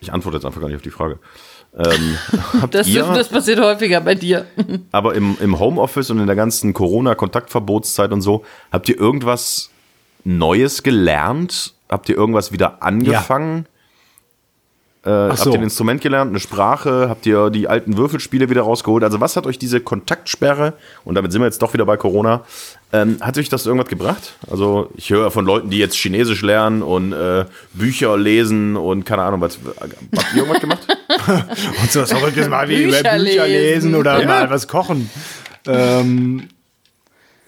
ich 0.00 0.12
antworte 0.12 0.38
jetzt 0.38 0.44
einfach 0.44 0.60
gar 0.60 0.68
nicht 0.68 0.76
auf 0.76 0.82
die 0.82 0.90
Frage, 0.90 1.18
ähm, 1.76 2.18
habt 2.60 2.74
Das, 2.74 2.88
ihr, 2.88 3.02
das 3.02 3.28
passiert 3.28 3.60
häufiger 3.60 4.00
bei 4.00 4.14
dir. 4.14 4.46
aber 4.92 5.14
im, 5.14 5.36
im 5.40 5.58
Homeoffice 5.58 6.10
und 6.10 6.18
in 6.18 6.26
der 6.26 6.36
ganzen 6.36 6.72
Corona-Kontaktverbotszeit 6.72 8.12
und 8.12 8.22
so, 8.22 8.44
habt 8.72 8.88
ihr 8.88 8.98
irgendwas 8.98 9.70
Neues 10.24 10.82
gelernt? 10.82 11.74
Habt 11.88 12.08
ihr 12.08 12.16
irgendwas 12.16 12.50
wieder 12.50 12.82
angefangen? 12.82 13.66
Äh, 15.04 15.10
habt 15.10 15.38
so. 15.38 15.50
ihr 15.50 15.58
ein 15.58 15.62
Instrument 15.62 16.00
gelernt, 16.00 16.30
eine 16.30 16.40
Sprache? 16.40 17.08
Habt 17.08 17.26
ihr 17.26 17.50
die 17.50 17.68
alten 17.68 17.96
Würfelspiele 17.96 18.50
wieder 18.50 18.62
rausgeholt? 18.62 19.04
Also 19.04 19.20
was 19.20 19.36
hat 19.36 19.46
euch 19.46 19.58
diese 19.58 19.80
Kontaktsperre, 19.80 20.72
und 21.04 21.14
damit 21.14 21.30
sind 21.30 21.42
wir 21.42 21.46
jetzt 21.46 21.62
doch 21.62 21.74
wieder 21.74 21.86
bei 21.86 21.96
Corona, 21.96 22.44
ähm, 22.92 23.18
hat 23.20 23.36
euch 23.36 23.48
das 23.48 23.66
irgendwas 23.66 23.88
gebracht? 23.88 24.34
Also 24.48 24.90
ich 24.96 25.10
höre 25.10 25.30
von 25.30 25.44
Leuten, 25.44 25.70
die 25.70 25.78
jetzt 25.78 25.96
Chinesisch 25.96 26.42
lernen 26.42 26.82
und 26.82 27.12
äh, 27.12 27.44
Bücher 27.74 28.16
lesen 28.16 28.76
und 28.76 29.04
keine 29.04 29.22
Ahnung, 29.22 29.40
was. 29.40 29.58
Habt 29.80 29.92
ihr 30.34 30.38
irgendwas 30.38 30.60
gemacht? 30.60 30.86
Und 31.82 31.90
so 31.90 32.02
was 32.02 32.12
Verrücktes 32.12 32.48
mal 32.48 32.68
wie 32.68 32.84
Bücher 32.84 33.00
über 33.00 33.10
Bücher 33.10 33.46
lesen, 33.46 33.90
lesen. 33.90 33.94
oder 33.94 34.20
Ja. 34.20 34.26
mal 34.26 34.50
was 34.50 34.68
kochen. 34.68 35.10
Ähm, 35.66 36.48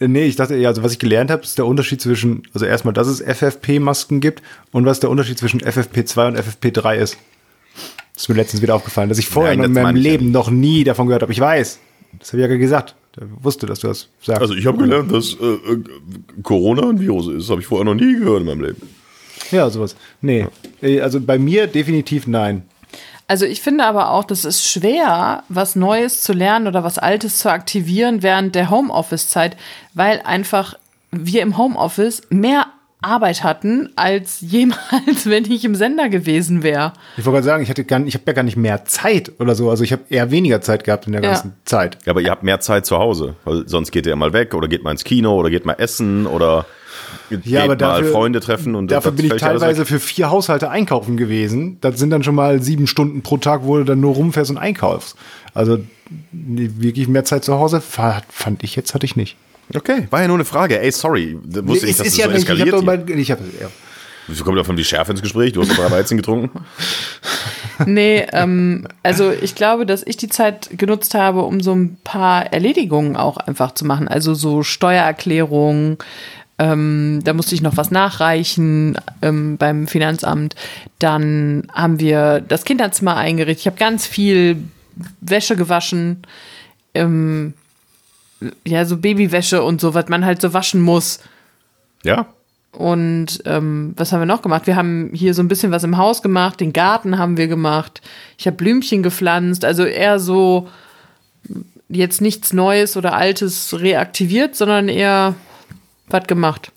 nee, 0.00 0.25
ich 0.26 0.37
dachte, 0.37 0.57
ja, 0.57 0.68
also 0.68 0.83
was 0.83 0.92
ich 0.92 0.99
gelernt 0.99 1.30
habe, 1.30 1.42
ist 1.42 1.59
der 1.59 1.66
Unterschied 1.66 2.00
zwischen, 2.00 2.42
also 2.54 2.66
erstmal, 2.66 2.95
dass 2.95 3.07
es 3.07 3.21
FFP-Masken 3.21 4.21
gibt 4.21 4.42
und 4.73 4.87
was 4.87 5.00
der 5.00 5.11
Unterschied 5.11 5.38
zwischen 5.38 5.61
FFP2 5.61 6.28
und 6.28 6.38
FFP3 6.38 6.97
ist. 6.97 7.18
Das 8.14 8.23
ist 8.25 8.28
mir 8.28 8.35
letztens 8.35 8.62
wieder 8.62 8.75
aufgefallen, 8.75 9.09
dass 9.09 9.18
ich 9.18 9.28
vorher 9.28 9.57
Nein, 9.57 9.66
in 9.66 9.75
das 9.75 9.83
meinem 9.83 9.95
meine 9.95 9.99
ich 10.00 10.04
ja 10.04 10.11
Leben 10.12 10.30
noch 10.33 10.50
nie 10.50 10.83
davon 10.83 11.07
gehört 11.07 11.23
habe. 11.23 11.33
Ich 11.33 11.40
weiß. 11.40 11.78
Das 12.18 12.33
habe 12.33 12.42
ich 12.42 12.50
ja 12.50 12.57
gesagt. 12.57 12.97
Wusste, 13.40 13.66
dass 13.66 13.80
du 13.80 13.88
das 13.88 14.08
sagst. 14.22 14.40
Also 14.40 14.54
ich 14.54 14.66
habe 14.66 14.78
gelernt, 14.78 15.12
dass 15.12 15.34
äh, 15.34 15.44
äh, 15.44 15.82
Corona 16.42 16.88
ein 16.88 17.00
Virus 17.00 17.28
ist. 17.28 17.50
Habe 17.50 17.60
ich 17.60 17.66
vorher 17.66 17.84
noch 17.84 17.94
nie 17.94 18.18
gehört 18.18 18.40
in 18.40 18.46
meinem 18.46 18.62
Leben. 18.62 18.82
ja, 19.50 19.68
sowas. 19.70 19.96
Nee. 20.20 20.46
Äh, 20.82 21.00
Also 21.00 21.20
bei 21.20 21.38
mir 21.38 21.66
definitiv 21.66 22.26
nein. 22.26 22.62
Also 23.26 23.44
ich 23.44 23.60
finde 23.60 23.84
aber 23.84 24.10
auch, 24.10 24.25
das 24.25 24.46
ist 24.46 24.64
schwer, 24.64 25.42
was 25.50 25.76
Neues 25.76 26.22
zu 26.22 26.32
lernen 26.32 26.66
oder 26.66 26.82
was 26.82 26.96
Altes 26.98 27.38
zu 27.40 27.50
aktivieren 27.52 28.22
während 28.22 28.54
der 28.54 28.70
Homeoffice-Zeit, 28.70 29.56
weil 29.92 30.22
einfach 30.25 30.75
wir 31.10 31.42
im 31.42 31.58
Homeoffice 31.58 32.22
mehr 32.30 32.66
Arbeit 33.00 33.45
hatten 33.45 33.90
als 33.97 34.40
jemals, 34.43 35.25
wenn 35.26 35.45
ich 35.50 35.64
im 35.64 35.75
Sender 35.75 36.09
gewesen 36.09 36.62
wäre. 36.62 36.93
Ich 37.17 37.25
wollte 37.25 37.37
gerade 37.37 37.45
sagen, 37.47 37.62
ich 37.62 37.71
hatte 37.71 37.85
gar, 37.85 38.00
ich 38.05 38.14
habe 38.14 38.25
ja 38.26 38.33
gar 38.33 38.43
nicht 38.43 38.57
mehr 38.57 38.85
Zeit 38.85 39.33
oder 39.38 39.55
so. 39.55 39.71
Also 39.71 39.85
ich 39.85 39.93
habe 39.93 40.02
eher 40.09 40.31
weniger 40.31 40.61
Zeit 40.61 40.85
gehabt 40.85 41.07
in 41.07 41.12
der 41.12 41.23
Ja. 41.23 41.31
ganzen 41.33 41.52
Zeit. 41.64 41.99
Ja, 42.05 42.11
aber 42.12 42.21
ihr 42.21 42.31
habt 42.31 42.43
mehr 42.43 42.61
Zeit 42.61 42.87
zu 42.87 42.99
Hause. 42.99 43.35
Weil 43.45 43.69
sonst 43.69 43.90
geht 43.93 44.07
ihr 44.07 44.11
ja 44.11 44.17
mal 44.17 44.33
weg 44.33 44.55
oder 44.55 44.69
geht 44.69 44.83
mal 44.83 44.90
ins 44.93 45.05
Kino 45.05 45.35
oder 45.37 45.50
geht 45.50 45.64
mal 45.64 45.75
essen 45.75 46.26
oder 46.26 46.67
geht 47.31 47.47
Ja, 47.47 47.61
aber 47.61 47.69
mal 47.69 47.76
dafür- 47.76 48.11
Freunde 48.12 48.40
treffen. 48.40 48.75
Und 48.75 48.90
Dafür 48.90 49.12
bin 49.12 49.26
ich 49.26 49.33
teilweise 49.40 49.87
für 49.87 50.00
vier 50.00 50.31
Haushalte 50.31 50.69
einkaufen 50.71 51.17
gewesen. 51.17 51.78
Das 51.81 51.99
sind 51.99 52.11
dann 52.11 52.23
schon 52.25 52.35
mal 52.35 52.61
sieben 52.62 52.87
Stunden 52.87 53.23
pro 53.23 53.37
Tag, 53.37 53.61
wo 53.64 53.76
du 53.78 53.85
dann 53.85 54.00
nur 54.00 54.14
rumfährst 54.14 54.50
und 54.50 54.59
einkaufst. 54.59 55.17
Also 55.55 55.78
wirklich 56.33 57.07
mehr 57.09 57.25
Zeit 57.25 57.45
zu 57.45 57.55
Hause 57.55 57.81
fa- 57.81 58.23
fand 58.28 58.64
ich 58.64 58.75
jetzt, 58.76 58.95
hatte 58.95 59.07
ich 59.07 59.14
nicht. 59.17 59.37
Okay, 59.75 60.06
war 60.10 60.22
ja 60.22 60.28
nur 60.28 60.37
eine 60.37 60.44
Frage. 60.44 60.80
Ey, 60.80 60.90
sorry. 60.90 61.38
Wusste 61.42 61.87
ich, 61.87 61.92
es 61.92 61.98
dass 61.98 62.06
das 62.06 62.16
ja 62.16 62.26
so 62.26 62.32
nicht, 62.32 62.42
ich 62.44 62.50
eskaliert. 62.50 62.75
hier. 62.75 62.82
mal, 62.82 63.10
ich 63.10 63.30
hab, 63.30 63.40
ja. 63.60 63.68
Wieso 64.26 64.44
kommt 64.44 64.58
davon 64.58 64.76
die 64.76 64.84
Schärfe 64.84 65.12
ins 65.12 65.22
Gespräch? 65.22 65.52
Du 65.52 65.62
hast 65.62 65.70
doch 65.70 65.76
drei 65.76 65.90
Weizen 65.90 66.16
getrunken. 66.16 66.64
Nee, 67.87 68.26
ähm, 68.32 68.88
also 69.04 69.30
ich 69.30 69.54
glaube, 69.54 69.87
dass 69.87 70.02
ich 70.04 70.16
die 70.16 70.28
Zeit 70.28 70.68
genutzt 70.76 71.14
habe, 71.14 71.42
um 71.42 71.60
so 71.60 71.72
ein 71.76 71.96
paar 72.02 72.52
Erledigungen 72.52 73.16
auch 73.16 73.37
einfach 73.37 73.72
zu 73.72 73.84
machen. 73.84 74.08
Also 74.08 74.34
so 74.34 74.64
Steuererklärungen, 74.64 75.98
ähm, 76.58 77.20
da 77.22 77.34
musste 77.34 77.54
ich 77.54 77.62
noch 77.62 77.76
was 77.76 77.92
nachreichen 77.92 78.98
ähm, 79.22 79.58
beim 79.58 79.87
Finanzamt. 79.87 80.56
Dann 80.98 81.68
haben 81.72 82.00
wir 82.00 82.40
das 82.40 82.64
Kinderzimmer 82.64 83.16
eingerichtet. 83.16 83.60
Ich 83.60 83.66
habe 83.66 83.76
ganz 83.76 84.06
viel 84.06 84.56
Wäsche 85.21 85.54
gewaschen. 85.54 86.23
Ähm, 86.95 87.54
ja, 88.64 88.84
so 88.84 88.96
Babywäsche 88.96 89.62
und 89.62 89.80
so, 89.80 89.94
was 89.94 90.08
man 90.08 90.24
halt 90.24 90.40
so 90.40 90.52
waschen 90.52 90.80
muss. 90.80 91.20
Ja? 92.04 92.26
Und 92.72 93.42
ähm, 93.44 93.94
was 93.96 94.12
haben 94.12 94.20
wir 94.20 94.26
noch 94.26 94.42
gemacht? 94.42 94.66
Wir 94.66 94.76
haben 94.76 95.10
hier 95.12 95.34
so 95.34 95.42
ein 95.42 95.48
bisschen 95.48 95.72
was 95.72 95.84
im 95.84 95.96
Haus 95.96 96.22
gemacht, 96.22 96.60
den 96.60 96.72
Garten 96.72 97.18
haben 97.18 97.36
wir 97.36 97.48
gemacht. 97.48 98.00
Ich 98.36 98.46
habe 98.46 98.56
Blümchen 98.56 99.02
gepflanzt, 99.02 99.64
also 99.64 99.84
eher 99.84 100.20
so 100.20 100.68
jetzt 101.88 102.20
nichts 102.20 102.52
Neues 102.52 102.96
oder 102.96 103.14
Altes 103.14 103.80
reaktiviert, 103.80 104.54
sondern 104.54 104.88
eher 104.88 105.34
was 106.08 106.26
gemacht. 106.26 106.70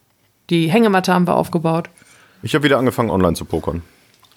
Die 0.50 0.70
Hängematte 0.70 1.14
haben 1.14 1.28
wir 1.28 1.36
aufgebaut. 1.36 1.90
Ich 2.44 2.56
habe 2.56 2.64
wieder 2.64 2.78
angefangen, 2.78 3.10
online 3.10 3.36
zu 3.36 3.46
pokern. 3.46 3.84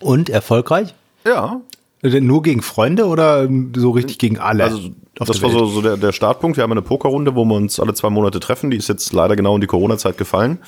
Und 0.00 0.28
erfolgreich? 0.28 0.94
Ja. 1.24 1.60
Äh, 2.04 2.20
Nur 2.20 2.42
gegen 2.42 2.62
Freunde 2.62 3.06
oder 3.06 3.44
ähm, 3.44 3.72
so 3.74 3.90
richtig 3.90 4.18
gegen 4.18 4.38
alle? 4.38 4.64
Also, 4.64 4.90
auf 5.18 5.28
das 5.28 5.40
der 5.40 5.42
war 5.42 5.50
Welt? 5.50 5.60
so, 5.60 5.66
so 5.66 5.82
der, 5.82 5.96
der 5.96 6.12
Startpunkt. 6.12 6.56
Wir 6.56 6.62
haben 6.62 6.72
eine 6.72 6.82
Pokerrunde, 6.82 7.34
wo 7.34 7.44
wir 7.44 7.54
uns 7.54 7.80
alle 7.80 7.94
zwei 7.94 8.10
Monate 8.10 8.40
treffen. 8.40 8.70
Die 8.70 8.76
ist 8.76 8.88
jetzt 8.88 9.12
leider 9.12 9.36
genau 9.36 9.54
in 9.54 9.60
die 9.60 9.66
Corona-Zeit 9.66 10.18
gefallen. 10.18 10.58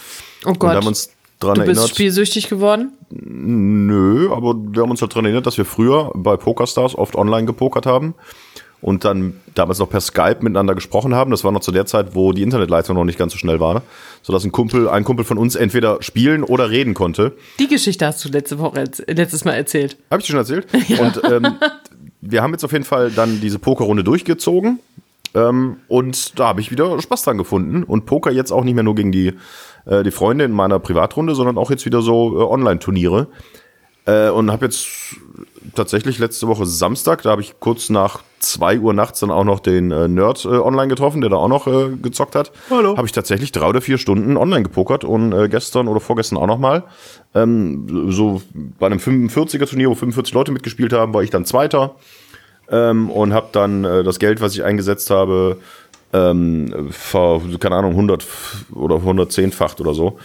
Oh 0.44 0.50
Und 0.50 0.62
wir 0.62 0.68
haben 0.70 0.76
Gott, 0.80 0.86
uns 0.86 1.10
dran 1.40 1.54
du 1.56 1.60
bist 1.62 1.78
erinnert. 1.78 1.90
spielsüchtig 1.90 2.48
geworden? 2.48 2.92
Nö, 3.10 4.30
aber 4.32 4.54
wir 4.56 4.82
haben 4.82 4.90
uns 4.90 5.02
halt 5.02 5.12
daran 5.12 5.26
erinnert, 5.26 5.46
dass 5.46 5.58
wir 5.58 5.64
früher 5.64 6.10
bei 6.14 6.36
PokerStars 6.36 6.96
oft 6.96 7.14
online 7.16 7.46
gepokert 7.46 7.86
haben 7.86 8.14
und 8.80 9.04
dann 9.04 9.40
damals 9.54 9.78
noch 9.78 9.88
per 9.88 10.00
Skype 10.00 10.38
miteinander 10.40 10.74
gesprochen 10.74 11.14
haben. 11.14 11.30
Das 11.30 11.44
war 11.44 11.52
noch 11.52 11.60
zu 11.60 11.72
der 11.72 11.86
Zeit, 11.86 12.14
wo 12.14 12.32
die 12.32 12.42
Internetleitung 12.42 12.94
noch 12.94 13.04
nicht 13.04 13.18
ganz 13.18 13.32
so 13.32 13.38
schnell 13.38 13.60
war, 13.60 13.82
sodass 14.22 14.44
ein 14.44 14.52
Kumpel, 14.52 14.88
ein 14.88 15.04
Kumpel 15.04 15.24
von 15.24 15.38
uns 15.38 15.56
entweder 15.56 16.02
spielen 16.02 16.44
oder 16.44 16.70
reden 16.70 16.94
konnte. 16.94 17.32
Die 17.58 17.68
Geschichte 17.68 18.06
hast 18.06 18.24
du 18.24 18.28
letzte 18.28 18.58
Woche, 18.58 18.84
letztes 19.06 19.44
Mal 19.44 19.52
erzählt. 19.52 19.96
Habe 20.10 20.20
ich 20.20 20.26
dir 20.26 20.32
schon 20.32 20.40
erzählt? 20.40 20.66
Und 21.00 21.22
ähm, 21.30 21.56
wir 22.20 22.42
haben 22.42 22.52
jetzt 22.52 22.64
auf 22.64 22.72
jeden 22.72 22.84
Fall 22.84 23.10
dann 23.10 23.40
diese 23.40 23.58
Pokerrunde 23.58 24.04
durchgezogen. 24.04 24.80
Ähm, 25.34 25.76
und 25.88 26.38
da 26.38 26.48
habe 26.48 26.60
ich 26.60 26.70
wieder 26.70 27.00
Spaß 27.00 27.22
dran 27.24 27.38
gefunden. 27.38 27.82
Und 27.82 28.06
Poker 28.06 28.30
jetzt 28.30 28.52
auch 28.52 28.64
nicht 28.64 28.74
mehr 28.74 28.84
nur 28.84 28.94
gegen 28.94 29.12
die, 29.12 29.34
äh, 29.84 30.02
die 30.02 30.10
Freunde 30.10 30.44
in 30.44 30.52
meiner 30.52 30.78
Privatrunde, 30.78 31.34
sondern 31.34 31.58
auch 31.58 31.70
jetzt 31.70 31.84
wieder 31.84 32.00
so 32.00 32.40
äh, 32.40 32.42
Online-Turniere. 32.42 33.28
Äh, 34.06 34.30
und 34.30 34.50
habe 34.50 34.66
jetzt 34.66 34.86
tatsächlich 35.74 36.18
letzte 36.18 36.46
Woche 36.46 36.64
Samstag, 36.64 37.22
da 37.22 37.30
habe 37.30 37.42
ich 37.42 37.58
kurz 37.58 37.90
nach 37.90 38.22
2 38.38 38.78
Uhr 38.78 38.94
nachts 38.94 39.20
dann 39.20 39.30
auch 39.30 39.44
noch 39.44 39.60
den 39.60 39.90
äh, 39.90 40.06
Nerd 40.06 40.44
äh, 40.44 40.48
online 40.48 40.88
getroffen, 40.88 41.20
der 41.20 41.30
da 41.30 41.36
auch 41.36 41.48
noch 41.48 41.66
äh, 41.66 41.90
gezockt 42.00 42.36
hat. 42.36 42.52
Hallo. 42.70 42.96
Habe 42.96 43.06
ich 43.06 43.12
tatsächlich 43.12 43.50
drei 43.50 43.66
oder 43.66 43.80
vier 43.80 43.98
Stunden 43.98 44.36
online 44.36 44.62
gepokert 44.62 45.04
und 45.04 45.32
äh, 45.32 45.48
gestern 45.48 45.88
oder 45.88 46.00
vorgestern 46.00 46.38
auch 46.38 46.46
noch 46.46 46.58
mal. 46.58 46.84
Ähm, 47.34 48.10
so 48.10 48.42
bei 48.78 48.86
einem 48.86 48.98
45er 48.98 49.68
Turnier, 49.68 49.90
wo 49.90 49.94
45 49.94 50.34
Leute 50.34 50.52
mitgespielt 50.52 50.92
haben, 50.92 51.12
war 51.12 51.22
ich 51.22 51.30
dann 51.30 51.44
Zweiter 51.44 51.96
ähm, 52.70 53.10
und 53.10 53.32
habe 53.32 53.48
dann 53.52 53.84
äh, 53.84 54.04
das 54.04 54.18
Geld, 54.20 54.40
was 54.40 54.54
ich 54.54 54.62
eingesetzt 54.62 55.10
habe, 55.10 55.58
ähm, 56.12 56.88
ver, 56.90 57.40
keine 57.58 57.74
Ahnung, 57.74 57.92
100 57.92 58.24
oder 58.72 58.96
110-facht 58.96 59.80
oder 59.80 59.94
so. 59.94 60.18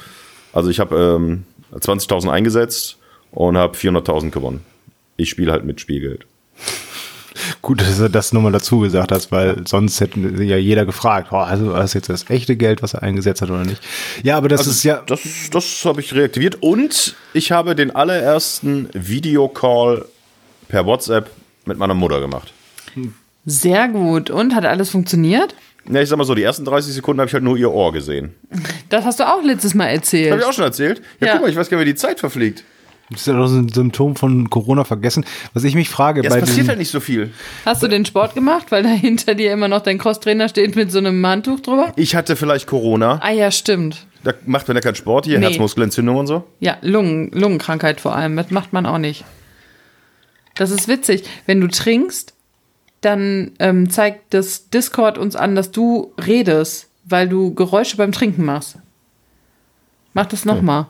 Also 0.54 0.70
ich 0.70 0.80
habe 0.80 0.96
ähm, 0.96 1.44
20.000 1.74 2.30
eingesetzt 2.30 2.98
und 3.32 3.58
habe 3.58 3.78
400.000 3.78 4.30
gewonnen. 4.32 4.62
Ich 5.18 5.30
spiele 5.30 5.52
halt 5.52 5.66
mit 5.66 5.80
Spielgeld. 5.82 6.26
Gut, 7.62 7.82
dass 7.82 7.98
du 7.98 8.10
das 8.10 8.34
nochmal 8.34 8.52
dazu 8.52 8.80
gesagt 8.80 9.12
hast, 9.12 9.32
weil 9.32 9.66
sonst 9.68 10.00
hätte 10.02 10.20
ja 10.44 10.58
jeder 10.58 10.86
gefragt, 10.86 11.30
oh, 11.32 11.38
also 11.38 11.72
war 11.72 11.80
das 11.80 11.94
jetzt 11.94 12.10
das 12.10 12.30
echte 12.30 12.56
Geld, 12.56 12.82
was 12.84 12.94
er 12.94 13.04
eingesetzt 13.04 13.42
hat 13.42 13.50
oder 13.50 13.64
nicht. 13.64 13.82
Ja, 14.24 14.38
aber 14.38 14.50
das 14.50 14.68
ist 14.68 14.84
ja, 14.84 15.02
Das, 15.08 15.22
das 15.52 15.86
habe 15.86 16.02
ich 16.02 16.14
reaktiviert 16.14 16.58
und 16.62 17.16
ich 17.34 17.52
habe 17.52 17.76
den 17.76 17.92
allerersten 17.96 18.90
Videocall 18.94 20.06
per 20.68 20.86
WhatsApp 20.86 21.30
mit 21.66 21.78
meiner 21.78 21.94
Mutter 21.94 22.20
gemacht. 22.20 22.54
Sehr 23.46 23.88
gut. 23.88 24.30
Und 24.30 24.54
hat 24.56 24.66
alles 24.66 24.90
funktioniert? 24.90 25.56
Ja, 25.90 26.02
ich 26.02 26.10
sag 26.10 26.18
mal 26.18 26.26
so, 26.26 26.36
die 26.36 26.44
ersten 26.44 26.66
30 26.66 26.94
Sekunden 26.94 27.22
habe 27.22 27.28
ich 27.28 27.34
halt 27.34 27.44
nur 27.44 27.58
ihr 27.58 27.72
Ohr 27.72 27.92
gesehen. 27.92 28.36
Das 28.90 29.04
hast 29.06 29.20
du 29.20 29.28
auch 29.28 29.42
letztes 29.44 29.74
Mal 29.74 29.88
erzählt. 29.88 30.32
Habe 30.32 30.42
ich 30.42 30.48
auch 30.48 30.54
schon 30.54 30.64
erzählt? 30.66 31.02
Ja, 31.20 31.28
Ja. 31.28 31.34
guck 31.34 31.44
mal, 31.44 31.50
ich 31.50 31.56
weiß 31.56 31.70
gar 31.70 31.78
nicht, 31.78 31.88
wie 31.88 31.92
die 31.92 31.96
Zeit 31.98 32.20
verfliegt. 32.20 32.64
Das 33.12 33.22
ist 33.22 33.28
ja 33.28 33.34
doch 33.34 33.48
so 33.48 33.58
ein 33.58 33.70
Symptom 33.70 34.16
von 34.16 34.50
Corona 34.50 34.84
vergessen. 34.84 35.26
Was 35.54 35.64
ich 35.64 35.76
mich 35.76 35.90
frage, 35.90 36.24
Ja, 36.24 36.30
es 36.30 36.40
passiert 36.40 36.68
halt 36.70 36.80
nicht 36.80 36.92
so 36.92 37.00
viel. 37.00 37.32
Hast 37.66 37.84
du 37.84 37.88
den 37.88 38.06
Sport 38.06 38.34
gemacht, 38.36 38.68
weil 38.72 38.84
da 38.84 38.90
hinter 38.90 39.36
dir 39.36 39.52
immer 39.52 39.68
noch 39.68 39.82
dein 39.82 39.98
Crosstrainer 39.98 40.50
steht 40.50 40.76
mit 40.76 40.92
so 40.92 40.98
einem 41.00 41.26
Handtuch 41.26 41.60
drüber? 41.60 41.94
Ich 41.96 42.16
hatte 42.16 42.36
vielleicht 42.36 42.68
Corona. 42.68 43.20
Ah 43.22 43.32
ja, 43.32 43.52
stimmt. 43.52 44.06
Da 44.24 44.34
macht 44.46 44.68
man 44.68 44.78
ja 44.78 44.82
keinen 44.82 44.96
Sport 44.96 45.26
hier, 45.26 45.40
Nee. 45.40 45.46
Herzmuskelentzündung 45.48 46.16
und 46.18 46.28
so. 46.28 46.44
Ja, 46.60 46.78
Lungen, 46.82 47.32
Lungenkrankheit 47.32 48.00
vor 48.02 48.16
allem. 48.16 48.36
Das 48.36 48.52
macht 48.52 48.72
man 48.74 48.86
auch 48.86 48.98
nicht. 49.00 49.26
Das 50.56 50.70
ist 50.72 50.88
witzig. 50.88 51.24
Wenn 51.46 51.60
du 51.62 51.68
trinkst, 51.68 52.34
dann 53.02 53.52
ähm, 53.60 53.90
zeigt 53.90 54.34
das 54.34 54.70
Discord 54.70 55.18
uns 55.18 55.36
an, 55.36 55.56
dass 55.56 55.72
du 55.72 56.14
redest, 56.24 56.88
weil 57.06 57.28
du 57.28 57.54
Geräusche 57.56 57.98
beim 57.98 58.12
Trinken 58.12 58.46
machst. 58.46 58.78
Mach 60.14 60.28
das 60.28 60.46
nochmal. 60.46 60.86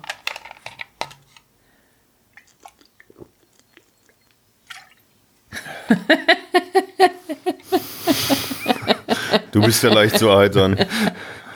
Du 9.52 9.62
bist 9.62 9.84
ja 9.84 9.94
leicht 9.94 10.18
zu 10.18 10.28
erheitern. 10.30 10.78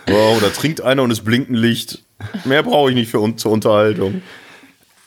Wow, 0.07 0.39
da 0.41 0.49
trinkt 0.49 0.81
einer 0.81 1.03
und 1.03 1.11
es 1.11 1.21
blinkt 1.21 1.49
ein 1.49 1.55
Licht. 1.55 2.03
Mehr 2.43 2.63
brauche 2.63 2.89
ich 2.89 2.95
nicht 2.95 3.09
für 3.09 3.19
un 3.19 3.37
zur 3.37 3.51
Unterhaltung. 3.51 4.21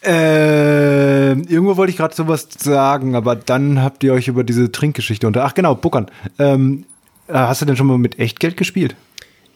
Äh, 0.03 1.31
irgendwo 1.31 1.77
wollte 1.77 1.91
ich 1.91 1.97
gerade 1.97 2.15
sowas 2.15 2.47
sagen, 2.57 3.15
aber 3.15 3.35
dann 3.35 3.83
habt 3.83 4.03
ihr 4.03 4.13
euch 4.13 4.27
über 4.27 4.43
diese 4.43 4.71
Trinkgeschichte 4.71 5.27
unter. 5.27 5.43
Ach 5.45 5.53
genau, 5.53 5.75
Puckern. 5.75 6.09
Ähm, 6.37 6.85
äh, 7.27 7.33
hast 7.33 7.61
du 7.61 7.65
denn 7.65 7.75
schon 7.75 7.87
mal 7.87 7.97
mit 7.97 8.17
Echtgeld 8.17 8.55
gespielt? 8.57 8.95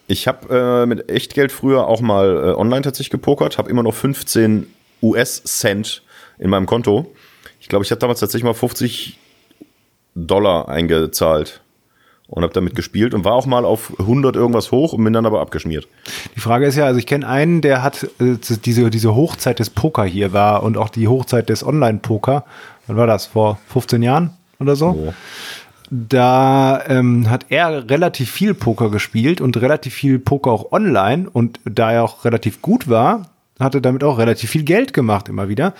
Ich 0.07 0.27
habe 0.27 0.83
äh, 0.83 0.85
mit 0.85 1.09
Echtgeld 1.09 1.51
früher 1.51 1.87
auch 1.87 2.01
mal 2.01 2.27
äh, 2.27 2.59
online 2.59 2.81
tatsächlich 2.81 3.09
gepokert, 3.09 3.57
habe 3.57 3.69
immer 3.69 3.83
noch 3.83 3.93
15 3.93 4.67
US-Cent 5.01 6.03
in 6.39 6.49
meinem 6.49 6.65
Konto. 6.65 7.13
Ich 7.61 7.69
glaube, 7.69 7.85
ich 7.85 7.91
habe 7.91 7.99
damals 7.99 8.19
tatsächlich 8.19 8.43
mal 8.43 8.53
50 8.53 9.17
Dollar 10.15 10.69
eingezahlt 10.69 11.61
und 12.27 12.43
habe 12.43 12.53
damit 12.53 12.75
gespielt 12.75 13.13
und 13.13 13.25
war 13.25 13.33
auch 13.33 13.45
mal 13.45 13.65
auf 13.65 13.93
100 13.99 14.35
irgendwas 14.35 14.71
hoch 14.71 14.93
und 14.93 15.03
bin 15.03 15.13
dann 15.13 15.25
aber 15.25 15.41
abgeschmiert. 15.41 15.87
Die 16.35 16.39
Frage 16.39 16.65
ist 16.65 16.75
ja, 16.75 16.85
also 16.85 16.97
ich 16.97 17.05
kenne 17.05 17.27
einen, 17.27 17.61
der 17.61 17.83
hat 17.83 18.03
äh, 18.19 18.37
diese, 18.65 18.89
diese 18.89 19.15
Hochzeit 19.15 19.59
des 19.59 19.69
Poker 19.69 20.03
hier 20.03 20.33
war 20.33 20.63
und 20.63 20.77
auch 20.77 20.89
die 20.89 21.07
Hochzeit 21.07 21.49
des 21.49 21.65
Online-Poker. 21.65 22.45
Wann 22.87 22.97
war 22.97 23.07
das? 23.07 23.27
Vor 23.27 23.59
15 23.67 24.01
Jahren 24.01 24.31
oder 24.59 24.75
so? 24.75 24.93
So. 24.93 25.13
Da 25.91 26.83
ähm, 26.87 27.29
hat 27.29 27.45
er 27.49 27.87
relativ 27.87 28.31
viel 28.31 28.55
Poker 28.55 28.89
gespielt 28.89 29.41
und 29.41 29.57
relativ 29.61 29.93
viel 29.93 30.17
Poker 30.17 30.51
auch 30.51 30.71
online 30.71 31.29
und 31.29 31.59
da 31.65 31.91
er 31.91 32.03
auch 32.03 32.25
relativ 32.25 32.63
gut 32.63 32.89
war, 32.89 33.29
hat 33.59 33.75
er 33.75 33.81
damit 33.81 34.03
auch 34.03 34.17
relativ 34.17 34.49
viel 34.49 34.63
Geld 34.63 34.93
gemacht 34.93 35.29
immer 35.29 35.49
wieder. 35.49 35.75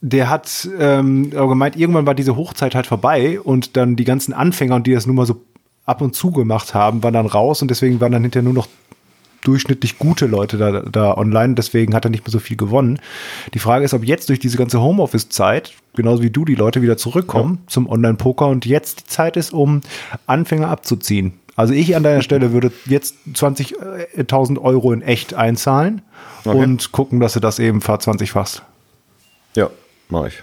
Der 0.00 0.30
hat 0.30 0.68
ähm, 0.78 1.32
aber 1.34 1.48
gemeint, 1.48 1.76
irgendwann 1.76 2.06
war 2.06 2.14
diese 2.14 2.36
Hochzeit 2.36 2.74
halt 2.74 2.86
vorbei 2.86 3.40
und 3.40 3.76
dann 3.76 3.96
die 3.96 4.04
ganzen 4.04 4.32
Anfänger 4.32 4.76
und 4.76 4.86
die 4.86 4.94
das 4.94 5.06
nur 5.06 5.16
mal 5.16 5.26
so 5.26 5.42
ab 5.86 6.02
und 6.02 6.14
zu 6.14 6.30
gemacht 6.30 6.74
haben, 6.74 7.02
waren 7.02 7.14
dann 7.14 7.26
raus 7.26 7.62
und 7.62 7.70
deswegen 7.70 8.00
waren 8.00 8.12
dann 8.12 8.22
hinterher 8.22 8.44
nur 8.44 8.52
noch 8.52 8.68
durchschnittlich 9.42 9.98
gute 9.98 10.26
Leute 10.26 10.58
da, 10.58 10.82
da 10.82 11.16
online, 11.16 11.54
deswegen 11.54 11.94
hat 11.94 12.04
er 12.04 12.10
nicht 12.10 12.24
mehr 12.26 12.32
so 12.32 12.38
viel 12.38 12.56
gewonnen. 12.56 12.98
Die 13.54 13.58
Frage 13.58 13.84
ist, 13.84 13.94
ob 13.94 14.04
jetzt 14.04 14.28
durch 14.28 14.38
diese 14.38 14.58
ganze 14.58 14.80
Homeoffice-Zeit, 14.80 15.72
genauso 15.94 16.22
wie 16.22 16.30
du, 16.30 16.44
die 16.44 16.54
Leute 16.54 16.82
wieder 16.82 16.96
zurückkommen 16.96 17.58
zum 17.66 17.88
Online-Poker 17.88 18.46
und 18.48 18.66
jetzt 18.66 19.00
die 19.00 19.06
Zeit 19.06 19.36
ist, 19.36 19.52
um 19.52 19.80
Anfänger 20.26 20.68
abzuziehen. 20.68 21.32
Also 21.56 21.72
ich 21.72 21.96
an 21.96 22.02
deiner 22.02 22.22
Stelle 22.22 22.52
würde 22.52 22.70
jetzt 22.86 23.16
20.000 23.34 24.60
Euro 24.60 24.92
in 24.92 25.02
echt 25.02 25.34
einzahlen 25.34 26.02
Okay. 26.44 26.56
und 26.56 26.92
gucken, 26.92 27.18
dass 27.18 27.32
du 27.32 27.40
das 27.40 27.58
eben 27.58 27.80
verzwanzigfachst. 27.80 28.58
fast. 28.58 28.68
Ja, 29.56 29.70
mache 30.10 30.28
ich. 30.28 30.42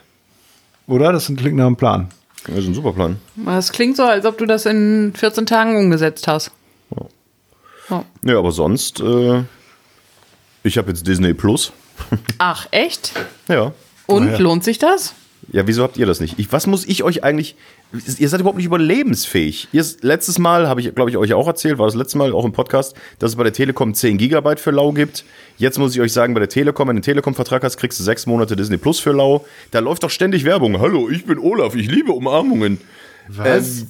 Oder? 0.87 1.11
Das 1.11 1.27
klingt 1.27 1.55
nach 1.55 1.65
einem 1.65 1.75
Plan. 1.75 2.09
Das 2.47 2.59
ist 2.59 2.67
ein 2.67 2.73
super 2.73 2.93
Plan. 2.93 3.17
Es 3.47 3.71
klingt 3.71 3.97
so, 3.97 4.03
als 4.03 4.25
ob 4.25 4.37
du 4.37 4.45
das 4.45 4.65
in 4.65 5.13
14 5.15 5.45
Tagen 5.45 5.77
umgesetzt 5.77 6.27
hast. 6.27 6.51
Oh. 7.89 8.03
Ja, 8.23 8.37
aber 8.37 8.51
sonst, 8.51 8.99
äh, 8.99 9.43
ich 10.63 10.77
habe 10.77 10.89
jetzt 10.89 11.07
Disney 11.07 11.33
Plus. 11.33 11.71
Ach, 12.37 12.67
echt? 12.71 13.13
Ja. 13.47 13.73
Und 14.07 14.31
ja. 14.31 14.37
lohnt 14.37 14.63
sich 14.63 14.77
das? 14.77 15.13
Ja, 15.51 15.67
wieso 15.67 15.83
habt 15.83 15.97
ihr 15.97 16.05
das 16.05 16.19
nicht? 16.19 16.39
Ich, 16.39 16.51
was 16.51 16.67
muss 16.67 16.85
ich 16.85 17.03
euch 17.03 17.23
eigentlich. 17.23 17.55
Ihr 18.17 18.29
seid 18.29 18.39
überhaupt 18.39 18.57
nicht 18.57 18.65
überlebensfähig. 18.65 19.67
Ihr, 19.71 19.85
letztes 20.01 20.39
Mal, 20.39 20.67
habe 20.67 20.81
ich, 20.81 20.93
glaube 20.95 21.09
ich, 21.09 21.17
euch 21.17 21.33
auch 21.33 21.47
erzählt, 21.47 21.77
war 21.77 21.85
das 21.85 21.95
letzte 21.95 22.17
Mal 22.17 22.33
auch 22.33 22.45
im 22.45 22.51
Podcast, 22.51 22.95
dass 23.19 23.31
es 23.31 23.35
bei 23.35 23.43
der 23.43 23.53
Telekom 23.53 23.93
10 23.93 24.17
Gigabyte 24.17 24.59
für 24.59 24.71
lau 24.71 24.91
gibt. 24.91 25.23
Jetzt 25.57 25.77
muss 25.79 25.95
ich 25.95 26.01
euch 26.01 26.13
sagen, 26.13 26.33
bei 26.33 26.39
der 26.39 26.49
Telekom, 26.49 26.87
wenn 26.87 26.95
du 26.95 26.99
einen 26.99 27.03
Telekom-Vertrag 27.03 27.63
hast, 27.63 27.77
kriegst 27.77 27.99
du 27.99 28.03
sechs 28.03 28.25
Monate 28.25 28.55
Disney 28.55 28.77
Plus 28.77 28.99
für 28.99 29.11
lau. 29.11 29.45
Da 29.71 29.79
läuft 29.79 30.03
doch 30.03 30.09
ständig 30.09 30.43
Werbung. 30.45 30.79
Hallo, 30.79 31.09
ich 31.09 31.25
bin 31.25 31.39
Olaf, 31.39 31.75
ich 31.75 31.89
liebe 31.89 32.11
Umarmungen. 32.11 32.79
Was? 33.27 33.85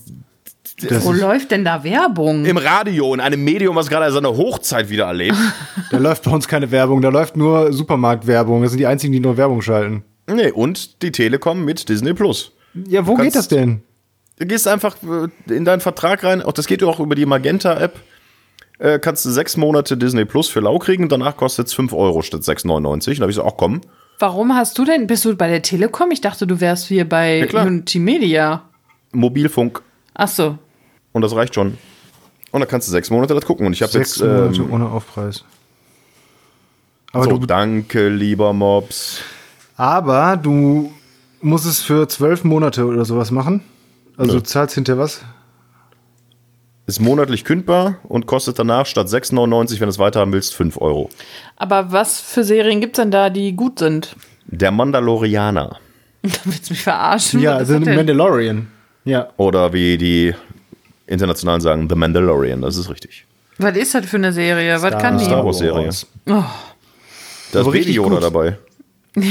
Das 0.82 1.06
Wo 1.06 1.14
läuft 1.14 1.52
denn 1.52 1.64
da 1.64 1.84
Werbung? 1.84 2.46
Im 2.46 2.58
Radio, 2.58 3.14
in 3.14 3.22
einem 3.22 3.44
Medium, 3.44 3.76
was 3.76 3.88
gerade 3.88 4.12
seine 4.12 4.30
Hochzeit 4.30 4.90
wieder 4.90 5.06
erlebt. 5.06 5.38
da 5.92 5.98
läuft 5.98 6.24
bei 6.24 6.32
uns 6.32 6.48
keine 6.48 6.70
Werbung, 6.72 7.02
da 7.02 7.10
läuft 7.10 7.38
nur 7.38 7.72
Supermarktwerbung. 7.72 8.62
Das 8.62 8.72
sind 8.72 8.80
die 8.80 8.88
einzigen, 8.88 9.14
die 9.14 9.20
nur 9.20 9.38
Werbung 9.38 9.62
schalten. 9.62 10.04
nee, 10.28 10.52
und 10.52 11.02
die 11.02 11.12
Telekom 11.12 11.64
mit 11.64 11.88
Disney 11.88 12.14
Plus. 12.14 12.52
Ja, 12.88 13.08
wo 13.08 13.16
geht 13.16 13.36
das 13.36 13.48
denn? 13.48 13.84
Du 14.38 14.46
gehst 14.46 14.68
einfach 14.68 14.98
äh, 15.04 15.54
in 15.54 15.66
deinen 15.66 15.82
Vertrag 15.82 16.24
rein, 16.24 16.42
auch 16.42 16.54
das 16.54 16.68
geht 16.68 16.84
auch 16.84 17.00
über 17.00 17.16
die 17.16 17.26
Magenta-App. 17.26 18.00
Äh, 18.80 19.00
kannst 19.00 19.24
du 19.26 19.30
sechs 19.30 19.56
Monate 19.56 19.96
Disney 19.96 20.26
Plus 20.26 20.50
für 20.50 20.60
lau 20.60 20.78
kriegen, 20.80 21.08
danach 21.08 21.38
kostet 21.38 21.68
es 21.68 21.74
5 21.74 21.94
Euro 21.94 22.22
statt 22.22 22.42
6,99. 22.42 22.68
Und 23.10 23.18
da 23.18 23.22
habe 23.22 23.30
ich 23.32 23.36
so, 23.36 23.46
ach 23.46 23.54
komm, 23.58 23.82
Warum 24.20 24.56
hast 24.56 24.78
du 24.78 24.86
denn, 24.86 25.08
bist 25.08 25.26
du 25.26 25.36
bei 25.36 25.50
der 25.50 25.62
Telekom? 25.62 26.10
Ich 26.12 26.22
dachte, 26.22 26.48
du 26.48 26.62
wärst 26.62 26.88
hier 26.88 27.08
bei 27.08 27.40
Ja, 27.40 27.46
klar. 27.48 27.66
Unity 27.68 28.00
Media. 28.00 28.62
Mobilfunk 29.12 29.82
Ach 30.14 30.28
so. 30.30 30.58
und 31.12 31.22
das 31.22 31.36
reicht 31.36 31.54
schon. 31.56 31.78
Und 32.52 32.62
dann 32.62 32.70
kannst 32.70 32.88
du 32.88 32.92
sechs 32.94 33.10
Monate 33.10 33.34
das 33.34 33.46
gucken. 33.46 33.66
Und 33.68 33.74
ich 33.74 33.82
habe 33.82 33.92
Sechs 33.92 34.18
jetzt. 34.20 34.26
Monate 34.26 34.56
Ähm, 34.62 34.74
ohne 34.74 34.90
Aufpreis. 34.90 35.44
Aber, 37.12 37.26
so, 37.26 37.38
du, 37.38 37.46
danke, 37.46 38.08
lieber 38.10 38.54
Mobs. 38.54 39.20
aber 39.78 40.38
du 40.38 40.92
musst 41.42 41.66
es 41.66 41.82
für 41.82 42.08
zwölf 42.08 42.44
Monate 42.46 42.86
oder 42.86 43.04
sowas 43.06 43.32
machen. 43.32 43.62
Also 44.18 44.34
Nö. 44.34 44.40
du 44.40 44.44
zahlst 44.44 44.76
hinter 44.76 44.98
was? 44.98 45.22
Ist 46.88 47.00
monatlich 47.02 47.44
kündbar 47.46 47.98
und 48.04 48.28
kostet 48.28 48.60
danach 48.60 48.86
statt 48.86 49.08
6,99, 49.08 49.72
wenn 49.74 49.80
du 49.80 49.88
es 49.88 49.98
weiterhaben 50.00 50.32
willst, 50.34 50.54
5 50.54 50.80
Euro. 50.80 51.10
Aber 51.56 51.92
was 51.92 52.22
für 52.22 52.44
Serien 52.44 52.80
gibt's 52.80 52.98
denn 52.98 53.10
da, 53.12 53.30
die 53.32 53.54
gut 53.54 53.80
sind? 53.80 54.16
Der 54.46 54.70
Mandalorianer. 54.72 55.78
Willst 56.44 56.70
du 56.70 56.74
mich 56.74 56.84
verarschen? 56.84 57.40
Ja, 57.42 57.54
Was 57.60 57.70
also 57.72 57.80
denn? 57.80 57.96
Mandalorian. 57.96 58.68
Ja. 59.04 59.30
Oder 59.38 59.74
wie 59.74 59.98
die 59.98 60.34
Internationalen 61.08 61.62
sagen, 61.62 61.88
The 61.90 61.96
Mandalorian. 61.96 62.62
Das 62.62 62.78
ist 62.78 62.90
richtig. 62.90 63.26
Was 63.58 63.76
ist 63.78 63.96
das 63.96 64.06
für 64.06 64.18
eine 64.18 64.32
Serie? 64.34 64.74
Was 64.82 64.90
Star- 64.90 65.02
kann 65.02 65.18
die? 65.18 65.26
Star 65.26 65.44
Wars 65.44 65.58
Serie. 65.58 65.90
Oh, 66.30 66.44
Da 67.52 67.62
ist 67.62 67.72
Baby 67.72 67.94
Yoda 67.94 68.20
dabei. 68.20 68.58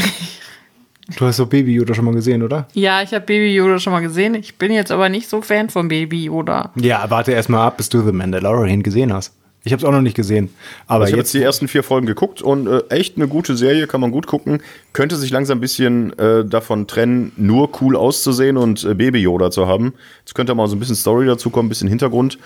Du 1.19 1.27
hast 1.27 1.37
so 1.37 1.47
Baby 1.47 1.75
Yoda 1.75 1.95
schon 1.95 2.05
mal 2.05 2.15
gesehen, 2.15 2.43
oder? 2.43 2.67
ja, 2.73 3.03
ich 3.03 3.13
habe 3.13 3.25
Baby 3.27 3.55
Yoda 3.55 3.79
schon 3.79 3.93
mal 3.93 4.01
gesehen. 4.01 4.35
Ich 4.35 4.57
bin 4.57 4.73
jetzt 4.73 4.91
aber 4.91 5.09
nicht 5.09 5.29
so 5.29 5.43
Fan 5.43 5.69
von 5.69 5.89
Baby 5.89 6.25
Yoda. 6.25 6.71
Ja, 6.77 7.05
warte 7.11 7.33
erst 7.33 7.51
mal 7.51 7.67
ab, 7.67 7.77
bis 7.77 7.89
du 7.91 8.03
The 8.03 8.13
Mandalorian 8.13 8.83
gesehen 8.83 9.13
hast. 9.13 9.33
Ich 9.67 9.73
habe 9.73 9.81
es 9.81 9.85
auch 9.85 9.93
noch 9.93 10.03
nicht 10.03 10.17
gesehen. 10.17 10.51
Aber 10.87 11.05
ich 11.05 11.13
habe 11.13 11.21
jetzt 11.21 11.33
jetzt 11.33 11.41
die 11.41 11.43
ersten 11.43 11.69
vier 11.69 11.83
Folgen 11.83 12.07
geguckt 12.07 12.43
und 12.43 12.67
äh, 12.67 12.83
echt 12.91 13.17
eine 13.17 13.29
gute 13.29 13.57
Serie, 13.57 13.87
kann 13.87 14.01
man 14.01 14.11
gut 14.11 14.27
gucken. 14.27 14.63
Könnte 14.93 15.17
sich 15.17 15.31
langsam 15.31 15.57
ein 15.59 15.61
bisschen 15.63 16.19
äh, 16.19 16.45
davon 16.45 16.87
trennen, 16.87 17.33
nur 17.39 17.71
cool 17.81 17.97
auszusehen 17.97 18.59
und 18.59 18.85
äh, 18.85 18.93
Baby 18.95 19.21
Yoda 19.21 19.51
zu 19.51 19.67
haben. 19.67 19.95
Jetzt 20.21 20.35
könnte 20.35 20.55
mal 20.55 20.69
so 20.69 20.77
ein 20.77 20.81
bisschen 20.81 20.97
Story 20.97 21.27
dazu 21.27 21.49
kommen, 21.49 21.67
ein 21.67 21.71
bisschen 21.71 21.89
Hintergrund. 21.89 22.39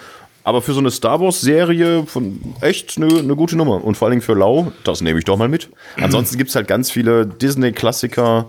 Aber 0.45 0.63
für 0.63 0.73
so 0.73 0.81
eine 0.81 0.91
Star 0.91 1.21
Wars 1.21 1.41
Serie 1.41 2.05
von 2.07 2.55
echt 2.61 2.97
eine 2.97 3.19
eine 3.19 3.37
gute 3.37 3.57
Nummer. 3.57 3.85
Und 3.85 3.97
vor 3.97 4.07
allen 4.07 4.13
Dingen 4.13 4.23
für 4.23 4.35
Lau, 4.35 4.73
das 4.85 5.01
nehme 5.01 5.19
ich 5.19 5.25
doch 5.25 5.37
mal 5.37 5.49
mit. 5.49 5.69
Ansonsten 6.01 6.39
gibt 6.39 6.51
es 6.51 6.57
halt 6.57 6.69
ganz 6.69 6.91
viele 6.91 7.27
Disney-Klassiker. 7.27 8.47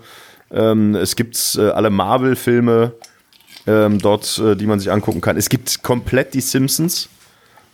Ähm, 0.51 0.95
es 0.95 1.15
gibt 1.15 1.57
äh, 1.57 1.69
alle 1.69 1.89
Marvel-Filme 1.89 2.93
ähm, 3.67 3.99
dort, 3.99 4.37
äh, 4.39 4.55
die 4.55 4.65
man 4.65 4.79
sich 4.79 4.91
angucken 4.91 5.21
kann. 5.21 5.37
Es 5.37 5.49
gibt 5.49 5.83
komplett 5.83 6.33
die 6.33 6.41
Simpsons. 6.41 7.09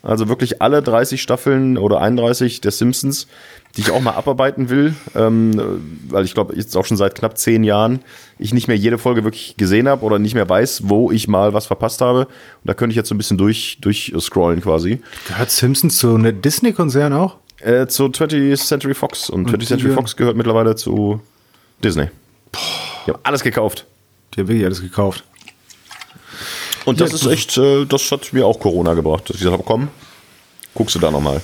Also 0.06 0.30
wirklich 0.30 0.62
alle 0.62 0.82
30 0.82 1.22
Staffeln 1.22 1.78
oder 1.78 2.00
31 2.00 2.62
der 2.62 2.72
Simpsons, 2.72 3.28
die 3.76 3.82
ich 3.82 3.92
auch 3.92 4.00
mal 4.02 4.14
abarbeiten 4.14 4.70
will, 4.70 4.94
ähm, 5.16 5.82
weil 6.10 6.24
ich 6.26 6.34
glaube, 6.34 6.56
jetzt 6.56 6.78
auch 6.78 6.86
schon 6.86 6.96
seit 6.98 7.16
knapp 7.16 7.38
zehn 7.38 7.64
Jahren 7.64 8.00
ich 8.40 8.54
nicht 8.54 8.68
mehr 8.68 8.78
jede 8.78 8.98
Folge 8.98 9.24
wirklich 9.24 9.56
gesehen 9.58 9.88
habe 9.88 10.04
oder 10.06 10.20
nicht 10.20 10.36
mehr 10.36 10.48
weiß, 10.48 10.84
wo 10.86 11.12
ich 11.12 11.28
mal 11.28 11.54
was 11.54 11.66
verpasst 11.66 12.02
habe. 12.02 12.22
Und 12.26 12.30
da 12.66 12.74
könnte 12.74 12.92
ich 12.92 12.98
jetzt 12.98 13.10
so 13.10 13.16
ein 13.16 13.18
bisschen 13.18 13.38
durch, 13.38 13.80
durch 13.82 14.14
scrollen 14.20 14.62
quasi. 14.62 15.02
gehört 15.28 15.52
Simpsons 15.52 15.98
zu 15.98 16.16
einer 16.16 16.32
Disney-Konzern 16.32 17.12
auch? 17.14 17.38
Äh, 17.60 17.88
zu 17.88 18.06
20th 18.06 18.58
Century 18.68 18.94
Fox. 18.94 19.30
Und 19.30 19.50
20th 19.50 19.66
Century 19.68 19.90
die- 19.90 19.96
Fox 19.96 20.16
gehört 20.16 20.38
mittlerweile 20.38 20.76
zu 20.76 21.20
Disney. 21.84 22.10
Ich 22.54 23.08
habe 23.10 23.20
alles 23.24 23.42
gekauft. 23.44 23.86
Die 24.36 24.42
haben 24.42 24.48
wirklich 24.48 24.66
alles 24.66 24.82
gekauft. 24.82 25.24
Und 26.86 27.02
das 27.02 27.12
Ja, 27.12 27.16
ist 27.16 27.26
echt, 27.26 27.58
äh, 27.58 27.86
das 27.86 28.12
hat 28.12 28.32
mir 28.34 28.46
auch 28.46 28.60
Corona 28.60 28.94
gebracht. 28.94 29.24
Dass 29.30 29.36
ich 29.36 29.42
gesagt 29.42 29.58
habe, 29.58 29.64
komm, 29.66 29.88
guckst 30.74 30.96
du 30.96 31.00
da 31.00 31.12
nochmal. 31.12 31.42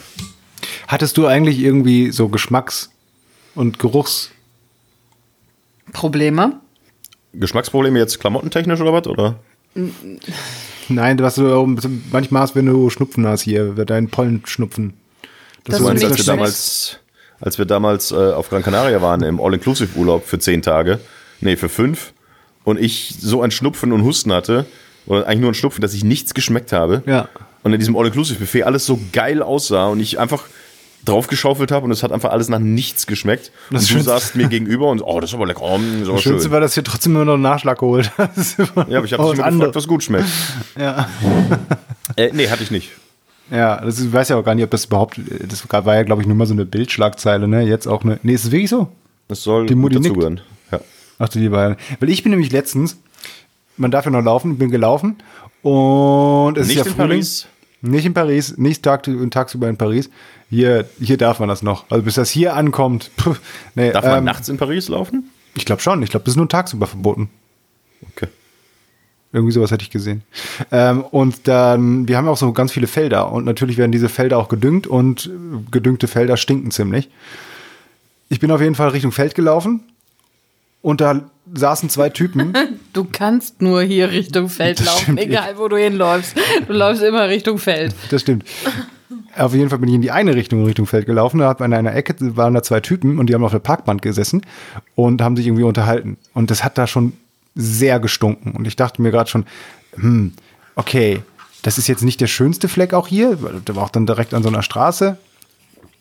Hattest 0.88 1.18
du 1.18 1.26
eigentlich 1.26 1.60
irgendwie 1.60 2.12
so 2.12 2.30
Geschmacks- 2.30 2.90
und 3.56 3.80
Geruchs... 3.80 4.32
Probleme? 5.94 6.60
Geschmacksprobleme 7.34 8.00
jetzt 8.00 8.20
klamottentechnisch 8.20 8.80
oder 8.80 8.94
was? 8.94 9.08
Oder? 9.08 9.36
Nein, 10.90 11.20
was 11.20 11.36
du 11.36 11.78
manchmal 12.12 12.44
hast, 12.44 12.56
wenn 12.56 12.66
du 12.66 12.90
Schnupfen 12.90 13.26
hast 13.28 13.42
hier, 13.42 13.74
deinen 13.86 14.10
Pollenschnupfen. 14.10 14.94
Das 15.64 15.78
Du 15.78 15.84
du 15.84 15.88
meinst, 15.90 16.04
nicht 16.04 16.12
als 16.12 16.18
wir 16.20 16.26
damals, 16.34 17.00
als 17.40 17.58
wir 17.58 17.66
damals 17.66 18.12
äh, 18.12 18.16
auf 18.16 18.50
Gran 18.50 18.64
Canaria 18.64 19.02
waren, 19.02 19.24
im 19.24 19.40
All-Inclusive-Urlaub 19.40 20.26
für 20.26 20.40
zehn 20.40 20.62
Tage, 20.62 21.00
nee, 21.40 21.56
für 21.56 21.70
fünf, 21.70 22.14
und 22.64 22.80
ich 22.80 23.16
so 23.20 23.42
ein 23.42 23.52
Schnupfen 23.52 23.92
und 23.92 24.04
Husten 24.04 24.32
hatte, 24.34 24.66
oder 25.06 25.28
eigentlich 25.28 25.40
nur 25.42 25.52
ein 25.52 25.56
Schnupfen, 25.56 25.82
dass 25.82 25.94
ich 25.94 26.04
nichts 26.04 26.34
geschmeckt 26.34 26.72
habe. 26.74 27.04
Ja. 27.06 27.28
Und 27.64 27.74
in 27.74 27.80
diesem 27.80 27.96
All-Inclusive-Buffet 27.96 28.64
alles 28.64 28.86
so 28.86 29.00
geil 29.14 29.42
aussah 29.44 29.88
und 29.88 30.00
ich 30.00 30.20
einfach 30.20 30.44
draufgeschaufelt 31.06 31.72
habe 31.72 31.86
und 31.86 31.92
es 31.92 32.04
hat 32.04 32.12
einfach 32.12 32.32
alles 32.32 32.48
nach 32.50 32.60
nichts 32.60 33.08
geschmeckt. 33.08 33.52
Das 33.72 33.90
und 33.90 34.00
du 34.00 34.04
saßt 34.04 34.36
mir 34.36 34.48
gegenüber 34.48 34.90
und 34.90 35.02
oh, 35.02 35.20
das 35.20 35.32
ist 35.32 35.34
aber 35.34 35.48
lecker, 35.48 35.62
oh, 35.64 35.78
das 35.80 36.08
Das 36.08 36.22
Schönste 36.22 36.44
schön. 36.44 36.52
war, 36.52 36.60
dass 36.60 36.78
ihr 36.78 36.84
trotzdem 36.84 37.16
immer 37.16 37.26
noch 37.26 37.34
einen 37.34 37.42
Nachschlag 37.44 37.80
geholt 37.80 38.12
hast. 38.18 38.58
Ja, 38.60 38.66
aber 38.76 39.06
ich 39.06 39.14
habe 39.14 39.24
Oh, 39.24 39.32
dich 39.34 39.40
nur 39.44 39.52
gefragt, 39.52 39.76
was 39.76 39.88
gut 39.88 40.04
schmeckt. 40.04 40.28
Ja. 40.80 41.08
Äh, 42.16 42.30
nee, 42.34 42.50
hatte 42.50 42.64
ich 42.64 42.72
nicht. 42.72 42.92
Ja, 43.50 43.82
das 43.84 44.00
ist, 44.00 44.06
ich 44.08 44.14
weiß 44.14 44.30
ja 44.30 44.38
auch 44.38 44.44
gar 44.44 44.56
nicht, 44.56 44.64
ob 44.64 44.72
das 44.72 44.86
überhaupt, 44.86 45.20
das 45.48 45.66
war 45.70 45.96
ja, 45.96 46.04
glaube 46.04 46.22
ich, 46.22 46.28
nur 46.28 46.38
mal 46.38 46.46
so 46.46 46.54
eine 46.54 46.66
Bildschlagzeile, 46.66 47.48
ne? 47.48 47.64
Jetzt 47.64 47.88
auch 47.88 48.04
eine. 48.04 48.20
Nee, 48.24 48.34
ist 48.34 48.46
es 48.46 48.52
wirklich 48.52 48.70
so? 48.70 48.88
Das 49.28 49.44
soll 49.44 49.66
Die 49.66 49.76
Mutti 49.76 49.96
dazugehören. 49.96 50.42
Ja. 50.72 50.80
Ach 51.20 51.30
du 51.30 51.40
lieber. 51.40 51.76
Weil 52.00 52.10
ich 52.10 52.24
bin 52.24 52.30
nämlich 52.32 52.52
letztens, 52.52 52.98
man 53.78 53.92
darf 53.92 54.06
ja 54.06 54.12
noch 54.12 54.24
laufen, 54.24 54.58
bin 54.58 54.72
gelaufen 54.72 55.18
und 55.62 56.58
es 56.58 56.68
Nicht 56.68 56.78
ist 56.78 56.86
ja 56.86 56.92
in 56.92 56.96
Frühling. 56.98 57.10
Paris? 57.10 57.48
Nicht 57.82 58.06
in 58.06 58.14
Paris, 58.14 58.58
nicht 58.58 58.84
tag, 58.84 59.08
tagsüber 59.32 59.68
in 59.68 59.78
Paris. 59.78 60.10
Hier, 60.50 60.86
hier 61.00 61.18
darf 61.18 61.40
man 61.40 61.50
das 61.50 61.64
noch. 61.64 61.86
Also 61.90 62.04
bis 62.04 62.16
das 62.16 62.30
hier 62.30 62.56
ankommt. 62.56 63.10
Puh, 63.18 63.36
nee, 63.74 63.92
Darf 63.92 64.06
man 64.06 64.20
ähm, 64.20 64.26
nachts 64.26 64.50
in 64.50 64.58
Paris 64.58 64.88
laufen? 64.88 65.32
Ich 65.56 65.66
glaube 65.66 65.82
schon. 65.82 66.04
Ich 66.04 66.12
glaube, 66.12 66.24
das 66.26 66.34
ist 66.34 66.38
nur 66.38 66.48
tagsüber 66.48 66.88
verboten. 66.88 67.30
Okay. 68.12 68.28
Irgendwie 69.34 69.54
sowas 69.54 69.72
hätte 69.72 69.84
ich 69.84 69.90
gesehen. 69.90 70.24
Ähm, 70.72 71.04
und 71.04 71.48
dann, 71.48 72.08
wir 72.08 72.18
haben 72.18 72.28
auch 72.28 72.38
so 72.38 72.52
ganz 72.52 72.72
viele 72.72 72.88
Felder 72.88 73.32
und 73.32 73.46
natürlich 73.46 73.78
werden 73.78 73.92
diese 73.92 74.10
Felder 74.10 74.38
auch 74.38 74.50
gedüngt 74.50 74.88
und 74.88 75.28
äh, 75.28 75.72
gedüngte 75.72 76.08
Felder 76.08 76.36
stinken 76.38 76.70
ziemlich. 76.72 77.10
Ich 78.30 78.40
bin 78.40 78.52
auf 78.52 78.62
jeden 78.62 78.76
Fall 78.76 78.90
Richtung 78.90 79.12
Feld 79.12 79.34
gelaufen 79.34 79.84
und 80.82 81.02
da 81.02 81.22
saßen 81.54 81.90
zwei 81.90 82.10
Typen. 82.10 82.54
Du 82.94 83.06
kannst 83.10 83.62
nur 83.62 83.84
hier 83.84 84.12
Richtung 84.12 84.50
Feld 84.50 84.82
Das 84.82 84.86
laufen, 84.86 85.18
egal 85.18 85.58
wo 85.58 85.70
du 85.70 85.78
hinläufst. 85.78 86.36
Du 86.68 86.74
läufst 86.74 87.02
immer 87.02 87.30
Richtung 87.30 87.58
Feld. 87.58 87.96
Das 88.10 88.22
stimmt. 88.22 88.44
Auf 89.38 89.54
jeden 89.54 89.70
Fall 89.70 89.80
bin 89.80 89.88
ich 89.88 89.96
in 89.96 90.02
die 90.02 90.12
eine 90.12 90.36
Richtung, 90.36 90.66
Richtung 90.66 90.88
Feld 90.88 91.06
gelaufen. 91.06 91.40
Da 91.40 91.48
hat 91.48 91.62
an 91.62 91.72
einer 91.72 91.96
Ecke 91.96 92.16
waren 92.36 92.54
da 92.54 92.62
zwei 92.62 92.82
Typen 92.82 93.18
und 93.18 93.28
die 93.28 93.34
haben 93.34 93.46
auf 93.46 93.54
der 93.54 93.60
Parkbank 93.60 94.02
gesessen 94.02 94.42
und 94.96 95.22
haben 95.22 95.38
sich 95.38 95.48
irgendwie 95.48 95.64
unterhalten. 95.64 96.18
Und 96.34 96.52
das 96.52 96.66
hat 96.66 96.78
da 96.78 96.86
schon 96.86 97.14
sehr 97.56 98.02
gestunken. 98.02 98.52
Und 98.52 98.68
ich 98.68 98.76
dachte 98.76 99.02
mir 99.02 99.12
gerade 99.12 99.30
schon, 99.30 99.46
hm, 99.96 100.34
okay, 100.76 101.22
das 101.62 101.78
ist 101.78 101.88
jetzt 101.88 102.04
nicht 102.04 102.20
der 102.20 102.28
schönste 102.28 102.68
Fleck 102.68 102.94
auch 102.94 103.08
hier. 103.08 103.42
weil 103.42 103.62
Der 103.62 103.78
war 103.78 103.84
auch 103.84 103.90
dann 103.90 104.06
direkt 104.06 104.34
an 104.34 104.44
so 104.44 104.50
einer 104.50 104.64
Straße. 104.64 105.18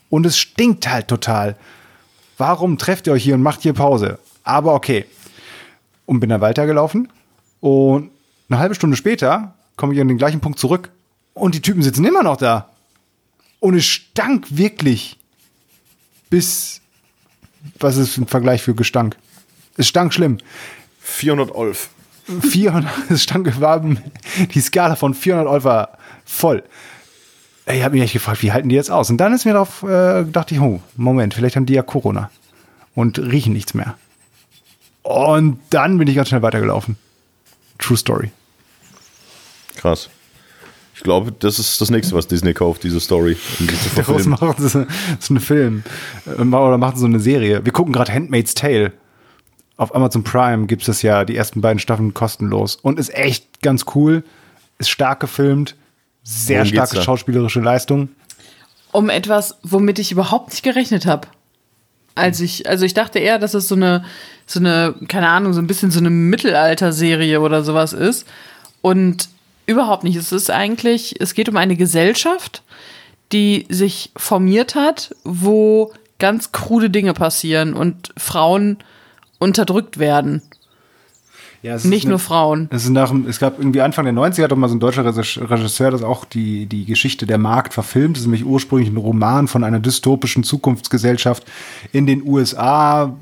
Und 0.08 0.26
es 0.26 0.38
stinkt 0.38 0.88
halt 0.88 1.06
total. 1.06 1.56
Warum 2.36 2.78
trefft 2.78 3.06
ihr 3.06 3.12
euch 3.12 3.22
hier 3.22 3.34
und 3.34 3.42
macht 3.42 3.62
hier 3.62 3.74
Pause? 3.74 4.18
Aber 4.42 4.74
okay. 4.74 5.04
Und 6.10 6.18
bin 6.18 6.28
dann 6.28 6.40
weitergelaufen. 6.40 7.06
Und 7.60 8.10
eine 8.48 8.58
halbe 8.58 8.74
Stunde 8.74 8.96
später 8.96 9.54
komme 9.76 9.94
ich 9.94 10.00
an 10.00 10.08
den 10.08 10.18
gleichen 10.18 10.40
Punkt 10.40 10.58
zurück. 10.58 10.90
Und 11.34 11.54
die 11.54 11.62
Typen 11.62 11.82
sitzen 11.82 12.04
immer 12.04 12.24
noch 12.24 12.36
da. 12.36 12.68
Und 13.60 13.76
es 13.76 13.84
stank 13.84 14.46
wirklich. 14.50 15.20
Bis. 16.28 16.80
Was 17.78 17.96
ist 17.96 18.18
ein 18.18 18.26
Vergleich 18.26 18.60
für 18.60 18.74
Gestank? 18.74 19.16
Es 19.76 19.86
stank 19.86 20.12
schlimm. 20.12 20.38
400 20.98 21.54
Olf. 21.54 21.90
400, 22.40 22.90
es 23.10 23.22
stank, 23.22 23.60
war, 23.60 23.80
die 24.52 24.60
Skala 24.60 24.96
von 24.96 25.14
400 25.14 25.46
Euro 25.46 25.62
war 25.62 25.98
voll. 26.24 26.64
Ich 27.66 27.84
habe 27.84 27.94
mich 27.94 28.02
echt 28.02 28.14
gefragt, 28.14 28.42
wie 28.42 28.50
halten 28.50 28.68
die 28.68 28.74
jetzt 28.74 28.90
aus? 28.90 29.10
Und 29.10 29.18
dann 29.18 29.32
ist 29.32 29.44
mir 29.44 29.52
darauf, 29.52 29.84
äh, 29.84 30.24
dachte 30.24 30.56
ich, 30.56 30.60
oh, 30.60 30.80
Moment, 30.96 31.34
vielleicht 31.34 31.54
haben 31.54 31.66
die 31.66 31.74
ja 31.74 31.82
Corona 31.82 32.32
und 32.96 33.20
riechen 33.20 33.52
nichts 33.52 33.74
mehr. 33.74 33.96
Und 35.02 35.60
dann 35.70 35.98
bin 35.98 36.08
ich 36.08 36.14
ganz 36.14 36.28
schnell 36.28 36.42
weitergelaufen. 36.42 36.96
True 37.78 37.96
Story. 37.96 38.30
Krass. 39.76 40.10
Ich 40.94 41.04
glaube, 41.04 41.32
das 41.32 41.58
ist 41.58 41.80
das 41.80 41.90
nächste, 41.90 42.14
was 42.14 42.26
Disney 42.26 42.52
kauft, 42.52 42.84
diese 42.84 43.00
Story. 43.00 43.34
Um 43.58 43.66
die 43.66 43.74
Daraus 43.96 44.26
machen 44.26 44.54
sie 44.58 44.68
so 44.68 44.86
einen 45.30 45.40
Film 45.40 45.82
äh, 46.26 46.42
oder 46.42 46.76
machen 46.76 46.98
so 46.98 47.06
eine 47.06 47.20
Serie. 47.20 47.64
Wir 47.64 47.72
gucken 47.72 47.94
gerade 47.94 48.12
Handmaid's 48.12 48.52
Tale. 48.52 48.92
Auf 49.78 49.94
Amazon 49.94 50.24
Prime 50.24 50.66
gibt 50.66 50.82
es 50.82 50.86
das 50.86 51.00
ja, 51.00 51.24
die 51.24 51.36
ersten 51.36 51.62
beiden 51.62 51.78
Staffeln 51.78 52.12
kostenlos. 52.12 52.76
Und 52.76 52.98
ist 52.98 53.14
echt 53.14 53.62
ganz 53.62 53.86
cool. 53.94 54.24
Ist 54.78 54.90
stark 54.90 55.20
gefilmt. 55.20 55.74
Sehr 56.22 56.58
Worum 56.58 56.72
starke 56.72 57.02
schauspielerische 57.02 57.60
Leistung. 57.60 58.10
Um 58.92 59.08
etwas, 59.08 59.56
womit 59.62 59.98
ich 59.98 60.12
überhaupt 60.12 60.50
nicht 60.50 60.62
gerechnet 60.62 61.06
habe. 61.06 61.28
Als 62.14 62.40
ich, 62.40 62.68
also 62.68 62.84
ich 62.84 62.94
dachte 62.94 63.18
eher, 63.18 63.38
dass 63.38 63.54
es 63.54 63.68
so 63.68 63.74
eine, 63.74 64.04
so 64.46 64.60
eine, 64.60 64.94
keine 65.08 65.28
Ahnung, 65.28 65.52
so 65.52 65.60
ein 65.60 65.66
bisschen 65.66 65.90
so 65.90 66.00
eine 66.00 66.10
Mittelalter-Serie 66.10 67.40
oder 67.40 67.62
sowas 67.62 67.92
ist. 67.92 68.26
Und 68.82 69.28
überhaupt 69.66 70.04
nicht. 70.04 70.16
Es 70.16 70.32
ist 70.32 70.50
eigentlich, 70.50 71.20
es 71.20 71.34
geht 71.34 71.48
um 71.48 71.56
eine 71.56 71.76
Gesellschaft, 71.76 72.62
die 73.32 73.66
sich 73.68 74.10
formiert 74.16 74.74
hat, 74.74 75.14
wo 75.24 75.92
ganz 76.18 76.52
krude 76.52 76.90
Dinge 76.90 77.14
passieren 77.14 77.74
und 77.74 78.12
Frauen 78.16 78.78
unterdrückt 79.38 79.98
werden. 79.98 80.42
Ja, 81.62 81.74
Nicht 81.74 81.84
ist 81.84 82.04
nur 82.04 82.12
eine- 82.12 82.18
Frauen. 82.18 82.68
Es, 82.72 82.84
ist 82.84 82.90
nach, 82.90 83.12
es 83.28 83.38
gab 83.38 83.58
irgendwie 83.58 83.82
Anfang 83.82 84.04
der 84.06 84.14
90er 84.14 84.44
hat 84.44 84.50
doch 84.52 84.56
mal 84.56 84.68
so 84.68 84.74
ein 84.76 84.80
deutscher 84.80 85.04
Regisseur 85.04 85.50
Regisseur 85.50 85.90
das 85.90 86.02
auch 86.02 86.24
die, 86.24 86.64
die 86.66 86.86
Geschichte 86.86 87.26
der 87.26 87.36
Markt 87.38 87.74
verfilmt. 87.74 88.16
Das 88.16 88.22
ist 88.22 88.26
nämlich 88.26 88.46
ursprünglich 88.46 88.88
ein 88.88 88.96
Roman 88.96 89.46
von 89.46 89.62
einer 89.62 89.78
dystopischen 89.78 90.42
Zukunftsgesellschaft 90.42 91.44
in 91.92 92.06
den 92.06 92.22
USA, 92.26 93.14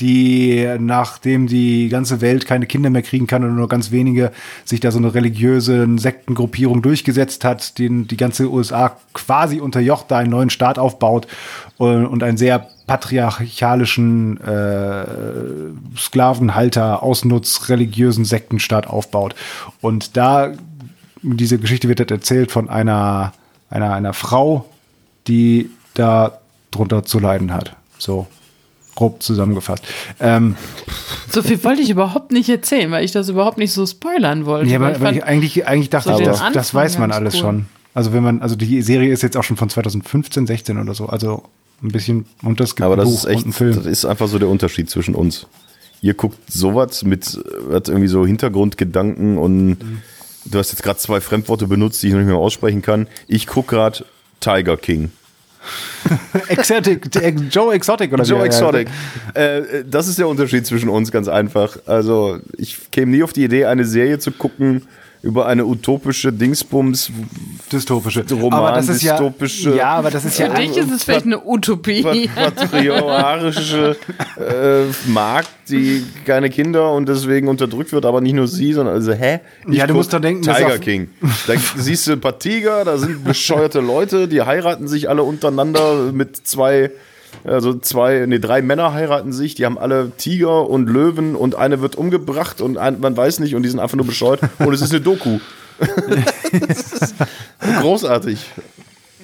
die, 0.00 0.68
nachdem 0.78 1.46
die 1.46 1.88
ganze 1.88 2.20
Welt 2.20 2.46
keine 2.46 2.66
Kinder 2.66 2.90
mehr 2.90 3.02
kriegen 3.02 3.26
kann 3.26 3.44
oder 3.44 3.52
nur 3.52 3.68
ganz 3.68 3.90
wenige, 3.90 4.32
sich 4.64 4.80
da 4.80 4.90
so 4.90 4.98
eine 4.98 5.14
religiöse 5.14 5.86
Sektengruppierung 5.98 6.82
durchgesetzt 6.82 7.44
hat, 7.44 7.78
den 7.78 8.06
die 8.06 8.16
ganze 8.16 8.50
USA 8.50 8.96
quasi 9.14 9.60
unterjocht, 9.60 10.10
da 10.10 10.18
einen 10.18 10.30
neuen 10.30 10.50
Staat 10.50 10.78
aufbaut 10.78 11.26
und, 11.78 12.06
und 12.06 12.22
einen 12.22 12.36
sehr 12.36 12.68
patriarchalischen 12.86 14.40
äh, 14.40 15.06
Sklavenhalter, 15.96 17.02
Ausnutz, 17.02 17.68
religiösen 17.68 18.24
Sektenstaat 18.24 18.86
aufbaut. 18.86 19.34
Und 19.80 20.16
da, 20.16 20.52
diese 21.22 21.58
Geschichte 21.58 21.88
wird 21.88 22.10
erzählt 22.10 22.52
von 22.52 22.68
einer, 22.68 23.32
einer, 23.70 23.92
einer 23.92 24.12
Frau, 24.12 24.66
die 25.26 25.70
da 25.94 26.38
drunter 26.70 27.04
zu 27.04 27.18
leiden 27.18 27.52
hat. 27.52 27.74
So 27.98 28.26
grob 28.96 29.22
zusammengefasst. 29.22 29.84
Ähm, 30.18 30.56
So 31.30 31.42
viel 31.42 31.62
wollte 31.62 31.82
ich 31.82 31.90
überhaupt 31.90 32.32
nicht 32.32 32.48
erzählen, 32.48 32.90
weil 32.90 33.04
ich 33.04 33.12
das 33.12 33.28
überhaupt 33.28 33.58
nicht 33.58 33.72
so 33.72 33.86
spoilern 33.86 34.44
wollte. 34.46 34.68
ja, 34.70 34.76
ich 34.90 34.96
aber 34.96 35.12
ich, 35.12 35.22
eigentlich, 35.24 35.66
eigentlich 35.68 35.90
dachte 35.90 36.08
so 36.12 36.18
ich, 36.18 36.26
das, 36.26 36.42
das 36.52 36.74
weiß 36.74 36.98
man 36.98 37.12
alles 37.12 37.34
cool. 37.34 37.40
schon. 37.40 37.66
Also 37.94 38.12
wenn 38.12 38.22
man, 38.24 38.42
also 38.42 38.56
die 38.56 38.82
Serie 38.82 39.12
ist 39.12 39.22
jetzt 39.22 39.36
auch 39.36 39.44
schon 39.44 39.56
von 39.56 39.68
2015, 39.70 40.46
16 40.46 40.78
oder 40.78 40.94
so. 40.94 41.06
Also 41.06 41.44
ein 41.82 41.88
bisschen, 41.92 42.26
und 42.42 42.58
das 42.60 42.74
gibt 42.74 42.84
Aber 42.84 42.94
ein 42.94 42.98
das 43.00 43.08
Buch 43.08 43.18
ist 43.18 43.24
echt, 43.26 43.36
und 43.38 43.44
einen 43.44 43.52
Film. 43.52 43.76
das 43.76 43.86
ist 43.86 44.04
einfach 44.04 44.28
so 44.28 44.38
der 44.38 44.48
Unterschied 44.48 44.90
zwischen 44.90 45.14
uns. 45.14 45.46
Ihr 46.02 46.14
guckt 46.14 46.38
sowas 46.50 47.04
mit 47.04 47.38
hat 47.72 47.88
irgendwie 47.88 48.08
so 48.08 48.26
Hintergrundgedanken 48.26 49.38
und 49.38 49.78
du 50.44 50.58
hast 50.58 50.72
jetzt 50.72 50.82
gerade 50.82 50.98
zwei 50.98 51.20
Fremdworte 51.20 51.66
benutzt, 51.66 52.02
die 52.02 52.08
ich 52.08 52.12
noch 52.12 52.20
nicht 52.20 52.28
mehr 52.28 52.36
aussprechen 52.36 52.82
kann. 52.82 53.08
Ich 53.28 53.46
gucke 53.46 53.74
gerade 53.76 54.04
Tiger 54.40 54.76
King. 54.76 55.10
Exotic, 56.48 57.08
Joe 57.50 57.74
Exotic 57.74 58.12
oder 58.12 58.24
Joe 58.24 58.44
Exotic. 58.44 58.88
Äh, 59.34 59.84
das 59.88 60.08
ist 60.08 60.18
der 60.18 60.28
Unterschied 60.28 60.66
zwischen 60.66 60.88
uns, 60.88 61.10
ganz 61.10 61.28
einfach. 61.28 61.78
Also, 61.86 62.38
ich 62.56 62.90
käme 62.90 63.12
nie 63.12 63.22
auf 63.22 63.32
die 63.32 63.44
Idee, 63.44 63.66
eine 63.66 63.84
Serie 63.84 64.18
zu 64.18 64.30
gucken 64.32 64.82
über 65.26 65.46
eine 65.46 65.66
utopische 65.66 66.32
Dingsbums, 66.32 67.10
dystopische. 67.72 68.24
Roman, 68.30 68.52
aber 68.60 68.72
das 68.76 68.88
ist 68.88 69.02
ja, 69.02 69.18
dystopische- 69.18 69.74
ja, 69.74 69.88
aber 69.88 70.10
das 70.10 70.24
ist 70.24 70.38
ja 70.38 70.50
Für 70.50 70.60
dich 70.60 70.76
ist 70.76 70.90
es 70.92 71.02
vielleicht 71.02 71.26
eine 71.26 71.44
Utopie. 71.44 72.02
patriarchische 72.34 73.96
äh, 74.38 75.10
Markt, 75.10 75.48
die 75.68 76.04
keine 76.24 76.48
Kinder 76.48 76.92
und 76.92 77.08
deswegen 77.08 77.48
unterdrückt 77.48 77.92
wird, 77.92 78.06
aber 78.06 78.20
nicht 78.20 78.34
nur 78.34 78.46
sie, 78.46 78.72
sondern 78.72 78.94
also, 78.94 79.12
hä? 79.12 79.40
Ich 79.68 79.76
Ja, 79.78 79.86
du 79.88 79.94
musst 79.94 80.12
doch 80.12 80.20
denken, 80.20 80.42
Tiger 80.42 80.78
King. 80.78 81.08
Da 81.48 81.54
siehst 81.76 82.06
du 82.06 82.12
ein 82.12 82.20
paar 82.20 82.38
Tiger, 82.38 82.84
da 82.84 82.96
sind 82.96 83.24
bescheuerte 83.24 83.80
Leute, 83.80 84.28
die 84.28 84.42
heiraten 84.42 84.86
sich 84.86 85.08
alle 85.08 85.24
untereinander 85.24 86.12
mit 86.12 86.36
zwei, 86.46 86.92
also 87.44 87.74
zwei, 87.78 88.24
nee, 88.26 88.38
drei 88.38 88.62
Männer 88.62 88.92
heiraten 88.92 89.32
sich, 89.32 89.54
die 89.54 89.64
haben 89.64 89.78
alle 89.78 90.12
Tiger 90.16 90.68
und 90.68 90.88
Löwen 90.88 91.34
und 91.34 91.54
eine 91.54 91.80
wird 91.80 91.96
umgebracht 91.96 92.60
und 92.60 92.78
ein, 92.78 93.00
man 93.00 93.16
weiß 93.16 93.40
nicht 93.40 93.54
und 93.54 93.62
die 93.62 93.68
sind 93.68 93.80
einfach 93.80 93.96
nur 93.96 94.06
bescheuert 94.06 94.40
und 94.58 94.72
es 94.72 94.82
ist 94.82 94.92
eine 94.92 95.00
Doku. 95.00 95.38
das 96.68 96.92
ist 96.92 97.14
großartig. 97.80 98.38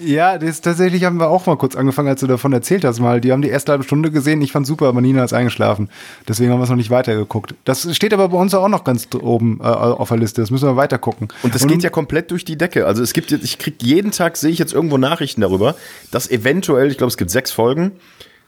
Ja, 0.05 0.38
das 0.38 0.61
tatsächlich 0.61 1.05
haben 1.05 1.19
wir 1.19 1.29
auch 1.29 1.47
mal 1.47 1.57
kurz 1.57 1.77
angefangen, 1.77 2.09
als 2.09 2.21
du 2.21 2.27
davon 2.27 2.53
erzählt 2.53 2.85
hast 2.85 3.01
mal. 3.01 3.21
Die 3.21 3.33
haben 3.33 3.43
die 3.43 3.49
erste 3.49 3.73
halbe 3.73 3.85
Stunde 3.85 4.11
gesehen. 4.11 4.43
Ich 4.43 4.53
fand 4.53 4.67
super, 4.67 4.87
aber 4.87 5.01
Nina 5.01 5.25
ist 5.25 5.33
eingeschlafen. 5.33 5.88
Deswegen 6.29 6.51
haben 6.51 6.59
wir 6.59 6.65
es 6.65 6.71
noch 6.71 6.77
nicht 6.77 6.91
weitergeguckt. 6.91 7.55
Das 7.65 7.95
steht 7.95 8.12
aber 8.12 8.29
bei 8.29 8.38
uns 8.38 8.55
auch 8.55 8.69
noch 8.69 8.85
ganz 8.85 9.09
oben 9.15 9.61
äh, 9.61 9.65
auf 9.65 10.09
der 10.09 10.19
Liste. 10.19 10.41
Das 10.41 10.51
müssen 10.51 10.69
wir 10.69 10.77
weiter 10.77 10.99
gucken. 10.99 11.29
Und 11.43 11.55
das 11.55 11.67
geht 11.67 11.83
ja 11.83 11.91
komplett 11.91 12.31
durch 12.31 12.45
die 12.45 12.57
Decke. 12.57 12.87
Also 12.87 13.03
es 13.03 13.12
gibt 13.12 13.31
jetzt, 13.31 13.45
ich 13.45 13.59
krieg 13.59 13.83
jeden 13.83 14.11
Tag 14.11 14.37
sehe 14.37 14.51
ich 14.51 14.59
jetzt 14.59 14.73
irgendwo 14.73 14.99
Nachrichten 14.99 15.41
darüber, 15.41 15.75
dass 16.11 16.31
eventuell, 16.31 16.91
ich 16.91 16.99
glaube, 16.99 17.09
es 17.09 17.17
gibt 17.17 17.31
sechs 17.31 17.53
Folgen. 17.53 17.93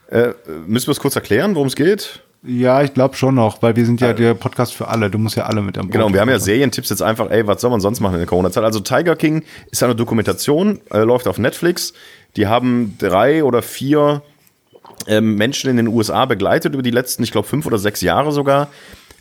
Äh, 0.08 0.30
müssen 0.66 0.88
wir 0.88 0.92
es 0.92 1.00
kurz 1.00 1.16
erklären, 1.16 1.54
worum 1.54 1.68
es 1.68 1.76
geht? 1.76 2.22
Ja, 2.46 2.82
ich 2.82 2.92
glaube 2.92 3.16
schon 3.16 3.34
noch, 3.34 3.62
weil 3.62 3.74
wir 3.74 3.86
sind 3.86 4.02
ja 4.02 4.12
der 4.12 4.34
Podcast 4.34 4.74
für 4.74 4.88
alle. 4.88 5.08
Du 5.08 5.16
musst 5.18 5.34
ja 5.36 5.46
alle 5.46 5.62
mit 5.62 5.78
am 5.78 5.86
Boot. 5.86 5.92
Genau, 5.92 6.12
wir 6.12 6.20
haben 6.20 6.28
ja 6.28 6.38
Serientipps 6.38 6.90
jetzt 6.90 7.02
einfach, 7.02 7.30
ey, 7.30 7.46
was 7.46 7.62
soll 7.62 7.70
man 7.70 7.80
sonst 7.80 8.00
machen 8.00 8.14
in 8.14 8.20
der 8.20 8.26
Corona-Zeit? 8.26 8.64
Also 8.64 8.80
Tiger 8.80 9.16
King 9.16 9.42
ist 9.70 9.82
eine 9.82 9.94
Dokumentation, 9.94 10.80
äh, 10.90 10.98
läuft 10.98 11.26
auf 11.26 11.38
Netflix. 11.38 11.94
Die 12.36 12.46
haben 12.46 12.96
drei 12.98 13.44
oder 13.44 13.62
vier 13.62 14.22
ähm, 15.06 15.36
Menschen 15.36 15.70
in 15.70 15.78
den 15.78 15.88
USA 15.88 16.26
begleitet 16.26 16.74
über 16.74 16.82
die 16.82 16.90
letzten, 16.90 17.22
ich 17.22 17.32
glaube, 17.32 17.48
fünf 17.48 17.64
oder 17.64 17.78
sechs 17.78 18.02
Jahre 18.02 18.30
sogar, 18.30 18.68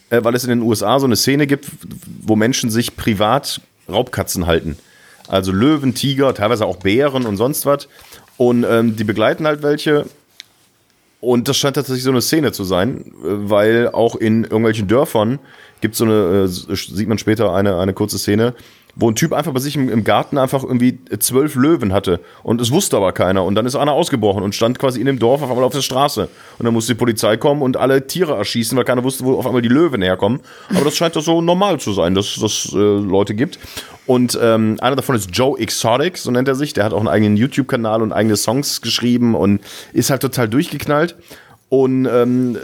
äh, 0.10 0.22
weil 0.24 0.36
es 0.36 0.44
in 0.44 0.50
den 0.50 0.62
USA 0.62 1.00
so 1.00 1.06
eine 1.06 1.16
Szene 1.16 1.48
gibt, 1.48 1.68
wo 2.22 2.36
Menschen 2.36 2.70
sich 2.70 2.98
privat 2.98 3.62
Raubkatzen 3.90 4.48
halten. 4.48 4.78
Also 5.30 5.54
Löwen, 5.54 5.94
Tiger, 5.94 6.34
teilweise 6.34 6.66
auch 6.66 6.78
Bären 6.78 7.26
und 7.26 7.38
sonst 7.38 7.66
was. 7.66 7.88
Und 8.36 8.66
ähm, 8.70 8.96
die 8.96 9.04
begleiten 9.06 9.48
halt 9.48 9.64
welche. 9.64 10.06
Und 11.24 11.48
das 11.48 11.56
scheint 11.56 11.78
tatsächlich 11.78 12.04
so 12.04 12.10
eine 12.10 12.22
Szene 12.22 12.52
zu 12.52 12.66
sein, 12.66 12.98
äh, 12.98 13.04
weil 13.24 13.88
auch 13.88 14.18
in 14.18 14.44
irgendwelchen 14.44 14.90
Dörfern 14.90 15.40
gibt 15.80 15.96
so 15.96 16.04
eine, 16.04 16.44
äh, 16.44 16.48
sieht 16.48 17.08
man 17.08 17.18
später 17.18 17.54
eine, 17.54 17.80
eine 17.80 17.94
kurze 17.94 18.20
Szene, 18.20 18.54
wo 18.96 19.10
ein 19.10 19.16
Typ 19.16 19.34
einfach 19.34 19.54
bei 19.54 19.60
sich 19.60 19.76
im, 19.76 19.90
im 19.90 20.04
Garten 20.04 20.38
einfach 20.38 20.64
irgendwie 20.64 21.00
zwölf 21.20 21.56
Löwen 21.56 21.94
hatte 21.94 22.20
und 22.44 22.62
es 22.62 22.72
wusste 22.72 22.98
aber 22.98 23.12
keiner 23.12 23.44
und 23.44 23.56
dann 23.56 23.66
ist 23.66 23.76
einer 23.76 23.94
ausgebrochen 23.94 24.44
und 24.44 24.54
stand 24.54 24.78
quasi 24.78 25.00
in 25.00 25.08
dem 25.08 25.20
Dorf 25.20 25.42
auf 25.42 25.50
einmal 25.50 25.64
auf 25.64 25.74
der 25.74 25.82
Straße 25.82 26.30
und 26.60 26.66
dann 26.66 26.74
musste 26.74 26.94
die 26.94 27.00
Polizei 27.00 27.38
kommen 27.38 27.62
und 27.62 27.78
alle 27.78 28.06
Tiere 28.08 28.36
erschießen, 28.36 28.78
weil 28.78 28.86
keiner 28.86 29.04
wusste, 29.04 29.26
wo 29.26 29.38
auf 29.38 29.48
einmal 29.48 29.62
die 29.62 29.70
Löwen 29.70 30.02
herkommen. 30.02 30.42
Aber 30.70 30.86
das 30.86 30.96
scheint 30.96 31.16
doch 31.16 31.24
so 31.24 31.42
normal 31.42 31.80
zu 31.80 31.94
sein, 31.94 32.14
dass 32.14 32.38
es 32.38 32.72
äh, 32.74 32.78
Leute 32.78 33.34
gibt. 33.34 33.60
Und 34.06 34.38
ähm, 34.42 34.78
einer 34.82 34.96
davon 34.96 35.16
ist 35.16 35.30
Joe 35.32 35.58
Exotic, 35.58 36.18
so 36.18 36.30
nennt 36.30 36.48
er 36.48 36.56
sich. 36.56 36.74
Der 36.74 36.84
hat 36.84 36.94
auch 36.94 37.00
einen 37.00 37.08
eigenen 37.08 37.38
YouTube-Kanal 37.38 38.02
und 38.02 38.12
eigene 38.12 38.36
Songs 38.36 38.82
geschrieben 38.82 39.34
und 39.34 39.62
ist 39.94 40.10
halt 40.10 40.22
total 40.22 40.50
durchgeknallt. 40.50 41.16
Und 41.70 42.06
ähm, 42.06 42.58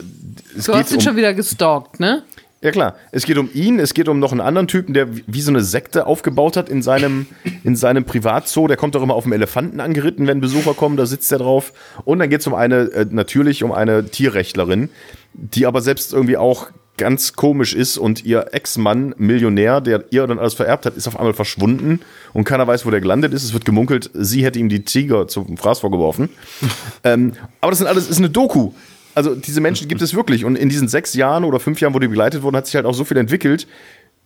es 0.55 0.65
Du 0.65 0.73
geht 0.73 0.81
hast 0.81 0.91
ihn 0.91 0.97
um, 0.97 1.01
schon 1.01 1.15
wieder 1.15 1.33
gestalkt, 1.33 1.99
ne? 1.99 2.23
Ja 2.62 2.72
klar, 2.72 2.95
es 3.12 3.26
geht 3.26 3.38
um 3.38 3.50
ihn, 3.54 3.80
es 3.80 3.93
geht 3.93 4.10
um 4.10 4.19
noch 4.19 4.32
einen 4.32 4.41
anderen 4.41 4.67
Typen, 4.67 4.93
der 4.93 5.08
wie- 5.28 5.41
so 5.41 5.52
eine 5.52 5.62
Sekte 5.62 6.06
aufgebaut 6.08 6.58
hat 6.58 6.67
in 6.69 6.82
seinem, 6.82 7.26
in 7.63 7.76
seinem 7.76 8.04
Privatzoo. 8.04 8.67
Der 8.67 8.76
kommt 8.78 8.95
auch 8.98 9.02
immer 9.04 9.15
auf 9.15 9.24
dem 9.24 9.34
Elefanten 9.34 9.80
angeritten, 9.80 10.28
wenn 10.28 10.41
Besucher 10.41 10.74
kommen, 10.74 10.98
da 10.98 11.06
sitzt 11.06 11.32
er 11.32 11.38
drauf. 11.39 11.72
Und 12.06 12.19
dann 12.19 12.30
geht 12.30 12.41
es 12.41 12.48
um 12.48 12.54
eine, 12.54 12.91
äh, 12.91 13.06
natürlich 13.10 13.63
um 13.63 13.72
eine 13.72 14.06
Tierrechtlerin, 14.06 14.89
die 15.34 15.65
aber 15.65 15.82
selbst 15.82 16.12
irgendwie 16.13 16.38
auch 16.38 16.67
ganz 16.98 17.32
komisch 17.34 17.74
ist 17.74 17.98
und 17.98 18.26
ihr 18.26 18.48
Ex-Mann, 18.52 19.15
Millionär, 19.17 19.80
der 19.80 20.04
ihr 20.10 20.28
dann 20.28 20.38
alles 20.38 20.54
vererbt 20.54 20.86
hat, 20.86 20.98
ist 20.98 21.08
auf 21.08 21.17
einmal 21.17 21.34
verschwunden 21.34 22.02
und 22.34 22.43
keiner 22.43 22.67
weiß, 22.67 22.86
wo 22.86 22.91
der 22.91 23.00
gelandet 23.00 23.34
ist. 23.34 23.45
Es 23.45 23.54
wird 23.54 23.63
gemunkelt, 23.63 24.10
sie 24.13 24.43
hätte 24.43 24.60
ihm 24.60 24.67
die 24.67 24.84
Tiger 24.84 25.30
zum 25.30 25.56
Fraß 25.56 25.80
vorgeworfen. 25.80 26.28
ähm, 27.06 27.32
aber 27.62 27.72
das 27.72 27.78
sind 27.80 27.88
alles, 27.88 28.10
ist 28.10 28.17
eine 28.17 28.30
Doku. 28.30 28.74
Also 29.19 29.36
diese 29.36 29.60
Menschen 29.60 29.89
gibt 29.89 30.01
es 30.01 30.15
wirklich. 30.15 30.45
Und 30.45 30.55
in 30.55 30.69
diesen 30.69 30.88
sechs 30.88 31.13
Jahren 31.13 31.43
oder 31.43 31.60
fünf 31.60 31.82
Jahren, 31.82 31.93
wo 31.93 31.99
die 31.99 32.08
begleitet 32.08 32.41
wurden, 32.41 32.55
hat 32.55 32.67
sich 32.67 32.75
halt 32.75 32.86
auch 32.86 32.93
so 32.93 33.03
viel 33.03 33.17
entwickelt. 33.17 33.67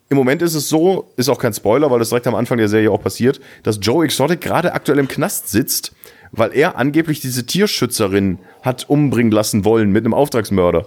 Im 0.09 0.17
Moment 0.17 0.43
ist 0.43 0.53
es 0.53 0.69
so, 0.69 1.11
ist 1.17 1.29
auch 1.29 1.39
kein 1.39 1.51
Spoiler, 1.51 1.89
weil 1.89 1.97
das 1.97 2.09
direkt 2.09 2.27
am 2.27 2.35
Anfang 2.35 2.59
der 2.59 2.67
Serie 2.67 2.91
auch 2.91 3.01
passiert, 3.01 3.41
dass 3.63 3.79
Joe 3.81 4.05
Exotic 4.05 4.39
gerade 4.41 4.73
aktuell 4.73 4.99
im 4.99 5.07
Knast 5.07 5.49
sitzt, 5.49 5.95
weil 6.31 6.53
er 6.53 6.77
angeblich 6.77 7.21
diese 7.21 7.43
Tierschützerin 7.43 8.37
hat 8.61 8.87
umbringen 8.87 9.31
lassen 9.31 9.65
wollen 9.65 9.91
mit 9.91 10.05
einem 10.05 10.13
Auftragsmörder. 10.13 10.85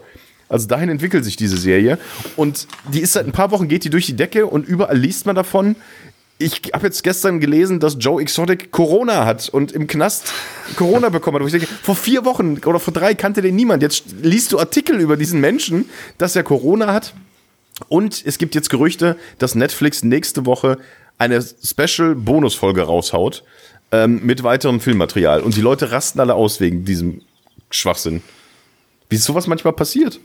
Also 0.49 0.69
dahin 0.69 0.89
entwickelt 0.89 1.25
sich 1.25 1.35
diese 1.35 1.57
Serie. 1.57 1.99
Und 2.37 2.69
die 2.93 3.01
ist 3.01 3.15
seit 3.15 3.27
ein 3.27 3.33
paar 3.33 3.51
Wochen 3.51 3.67
geht 3.67 3.83
die 3.83 3.91
durch 3.91 4.07
die 4.07 4.15
Decke 4.15 4.47
und 4.47 4.69
überall 4.69 4.97
liest 4.97 5.27
man 5.27 5.35
davon. 5.35 5.75
Ich 6.39 6.63
habe 6.75 6.87
jetzt 6.87 7.03
gestern 7.03 7.41
gelesen, 7.41 7.81
dass 7.81 7.97
Joe 7.99 8.21
Exotic 8.21 8.71
Corona 8.71 9.25
hat 9.25 9.49
und 9.49 9.73
im 9.73 9.87
Knast 9.87 10.33
Corona 10.77 11.09
bekommen 11.09 11.37
hat. 11.37 11.43
Wo 11.43 11.47
ich 11.47 11.53
denke, 11.53 11.67
vor 11.67 11.97
vier 11.97 12.27
Wochen 12.27 12.59
oder 12.59 12.79
vor 12.79 12.93
drei 12.93 13.15
kannte 13.15 13.41
den 13.41 13.57
niemand. 13.57 13.83
Jetzt 13.83 14.05
liest 14.21 14.53
du 14.53 14.59
Artikel 14.59 15.01
über 15.01 15.17
diesen 15.17 15.41
Menschen, 15.41 15.89
dass 16.19 16.37
er 16.37 16.43
Corona 16.43 16.93
hat. 16.93 17.15
Und 17.89 18.23
es 18.27 18.37
gibt 18.37 18.55
jetzt 18.55 18.69
Gerüchte, 18.69 19.17
dass 19.39 19.55
Netflix 19.55 20.03
nächste 20.03 20.45
Woche 20.45 20.79
eine 21.19 21.43
Special-Bonusfolge 21.43 22.83
raushaut 22.83 23.43
ähm, 23.93 24.21
mit 24.23 24.43
weiterem 24.43 24.81
Filmmaterial. 24.81 25.41
Und 25.41 25.57
die 25.57 25.63
Leute 25.63 25.91
rasten 25.91 26.21
alle 26.21 26.35
aus 26.35 26.61
wegen 26.61 26.85
diesem 26.85 27.23
Schwachsinn. 27.71 28.23
Wie 29.09 29.17
sowas 29.17 29.47
manchmal 29.47 29.73
passiert. 29.73 30.21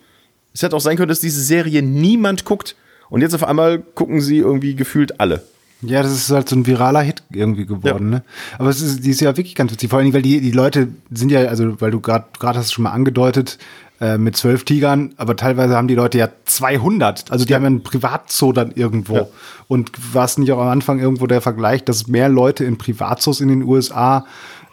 Es 0.53 0.61
hätte 0.61 0.75
auch 0.75 0.81
sein 0.81 0.97
können, 0.97 1.09
dass 1.09 1.21
diese 1.21 1.41
Serie 1.41 1.81
niemand 1.81 2.43
guckt. 2.43 2.75
Und 3.09 3.21
jetzt 3.21 3.33
auf 3.33 3.45
einmal 3.45 3.79
gucken 3.79 4.19
sie 4.19 4.39
irgendwie 4.39 4.75
gefühlt 4.75 5.21
alle. 5.21 5.43
Ja, 5.81 6.03
das 6.03 6.11
ist 6.13 6.29
halt 6.31 6.47
so 6.47 6.55
ein 6.55 6.65
viraler 6.67 7.01
Hit 7.01 7.23
irgendwie 7.31 7.65
geworden, 7.65 8.11
Ja. 8.11 8.17
ne? 8.19 8.23
Aber 8.59 8.69
es 8.69 8.81
ist, 8.81 9.03
die 9.03 9.09
ist 9.09 9.21
ja 9.21 9.35
wirklich 9.35 9.55
ganz 9.55 9.71
witzig. 9.71 9.89
Vor 9.89 9.97
allen 9.97 10.05
Dingen, 10.05 10.13
weil 10.13 10.21
die, 10.21 10.39
die 10.41 10.51
Leute 10.51 10.89
sind 11.11 11.31
ja, 11.31 11.41
also, 11.45 11.79
weil 11.81 11.91
du 11.91 11.99
gerade 11.99 12.25
gerade 12.39 12.59
hast 12.59 12.71
schon 12.71 12.83
mal 12.83 12.91
angedeutet, 12.91 13.57
äh, 13.99 14.17
mit 14.17 14.35
zwölf 14.35 14.63
Tigern, 14.63 15.13
aber 15.17 15.35
teilweise 15.35 15.75
haben 15.75 15.87
die 15.87 15.95
Leute 15.95 16.17
ja 16.17 16.29
200. 16.45 17.31
Also 17.31 17.45
die 17.45 17.53
haben 17.55 17.63
ja 17.63 17.69
ein 17.69 17.83
Privatzoo 17.83 18.51
dann 18.51 18.71
irgendwo. 18.71 19.15
Ja. 19.15 19.27
Und 19.67 19.91
war 20.13 20.25
es 20.25 20.37
nicht 20.37 20.51
auch 20.51 20.59
am 20.59 20.67
Anfang 20.69 20.99
irgendwo 20.99 21.27
der 21.27 21.41
Vergleich, 21.41 21.83
dass 21.83 22.07
mehr 22.07 22.29
Leute 22.29 22.63
in 22.65 22.77
Privatzoos 22.77 23.41
in 23.41 23.47
den 23.49 23.63
USA, 23.63 24.25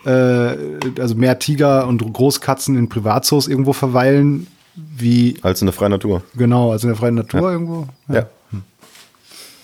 äh, 0.05 0.55
also 1.01 1.15
mehr 1.15 1.39
Tiger 1.39 1.87
und 1.87 2.11
Großkatzen 2.13 2.77
in 2.77 2.89
Privatzoos 2.89 3.49
irgendwo 3.49 3.73
verweilen, 3.73 4.47
wie, 4.77 5.37
Als 5.43 5.61
in 5.61 5.67
der 5.67 5.73
freien 5.75 5.91
Natur. 5.93 6.23
genau, 6.37 6.71
also 6.71 6.87
in 6.87 6.93
der 6.93 6.99
freien 6.99 7.15
Natur 7.17 7.51
irgendwo? 7.51 7.87
Ja. 8.09 8.27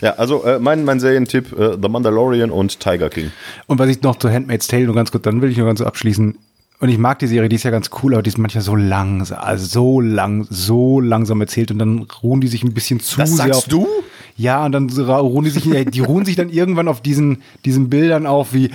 Ja, 0.05 0.17
also 0.17 0.45
äh, 0.45 0.59
mein, 0.59 0.85
mein 0.85 1.01
Serientipp, 1.01 1.59
äh, 1.59 1.79
The 1.81 1.89
Mandalorian 1.89 2.51
und 2.51 2.79
Tiger 2.79 3.09
King. 3.09 3.33
Und 3.67 3.79
was 3.79 3.89
ich 3.89 4.03
noch 4.03 4.17
zu 4.17 4.31
Handmaid's 4.31 4.67
Tale 4.67 4.85
nur 4.85 4.95
ganz 4.95 5.11
kurz, 5.11 5.23
dann 5.23 5.41
will 5.41 5.51
ich 5.51 5.57
nur 5.57 5.67
ganz 5.67 5.81
abschließen. 5.81 6.37
Und 6.79 6.89
ich 6.91 6.99
mag 6.99 7.21
die 7.21 7.27
Serie, 7.27 7.49
die 7.49 7.57
ist 7.57 7.63
ja 7.63 7.71
ganz 7.71 7.89
cool, 8.03 8.13
aber 8.13 8.23
die 8.23 8.29
ist 8.29 8.37
manchmal 8.37 8.63
so 8.63 8.77
langsam, 8.77 9.39
also 9.39 9.65
so 9.65 10.01
lang, 10.03 10.47
so 10.51 11.01
langsam 11.01 11.41
erzählt 11.41 11.71
und 11.71 11.79
dann 11.79 12.07
ruhen 12.23 12.43
die 12.43 12.49
sich 12.49 12.63
ein 12.63 12.75
bisschen 12.75 13.01
zu 13.01 13.17
Das 13.17 13.31
sehr 13.31 13.47
sagst 13.47 13.61
auf, 13.61 13.69
du? 13.69 13.89
Ja, 14.37 14.67
und 14.67 14.73
dann 14.73 14.91
ruhen 14.91 15.45
die 15.47 15.51
sich, 15.51 15.65
die 15.65 16.01
ruhen 16.01 16.27
sich 16.27 16.37
dann 16.37 16.51
irgendwann 16.51 16.89
auf 16.89 17.01
diesen, 17.01 17.43
diesen 17.65 17.89
Bildern 17.89 18.27
auf 18.27 18.53
wie, 18.53 18.73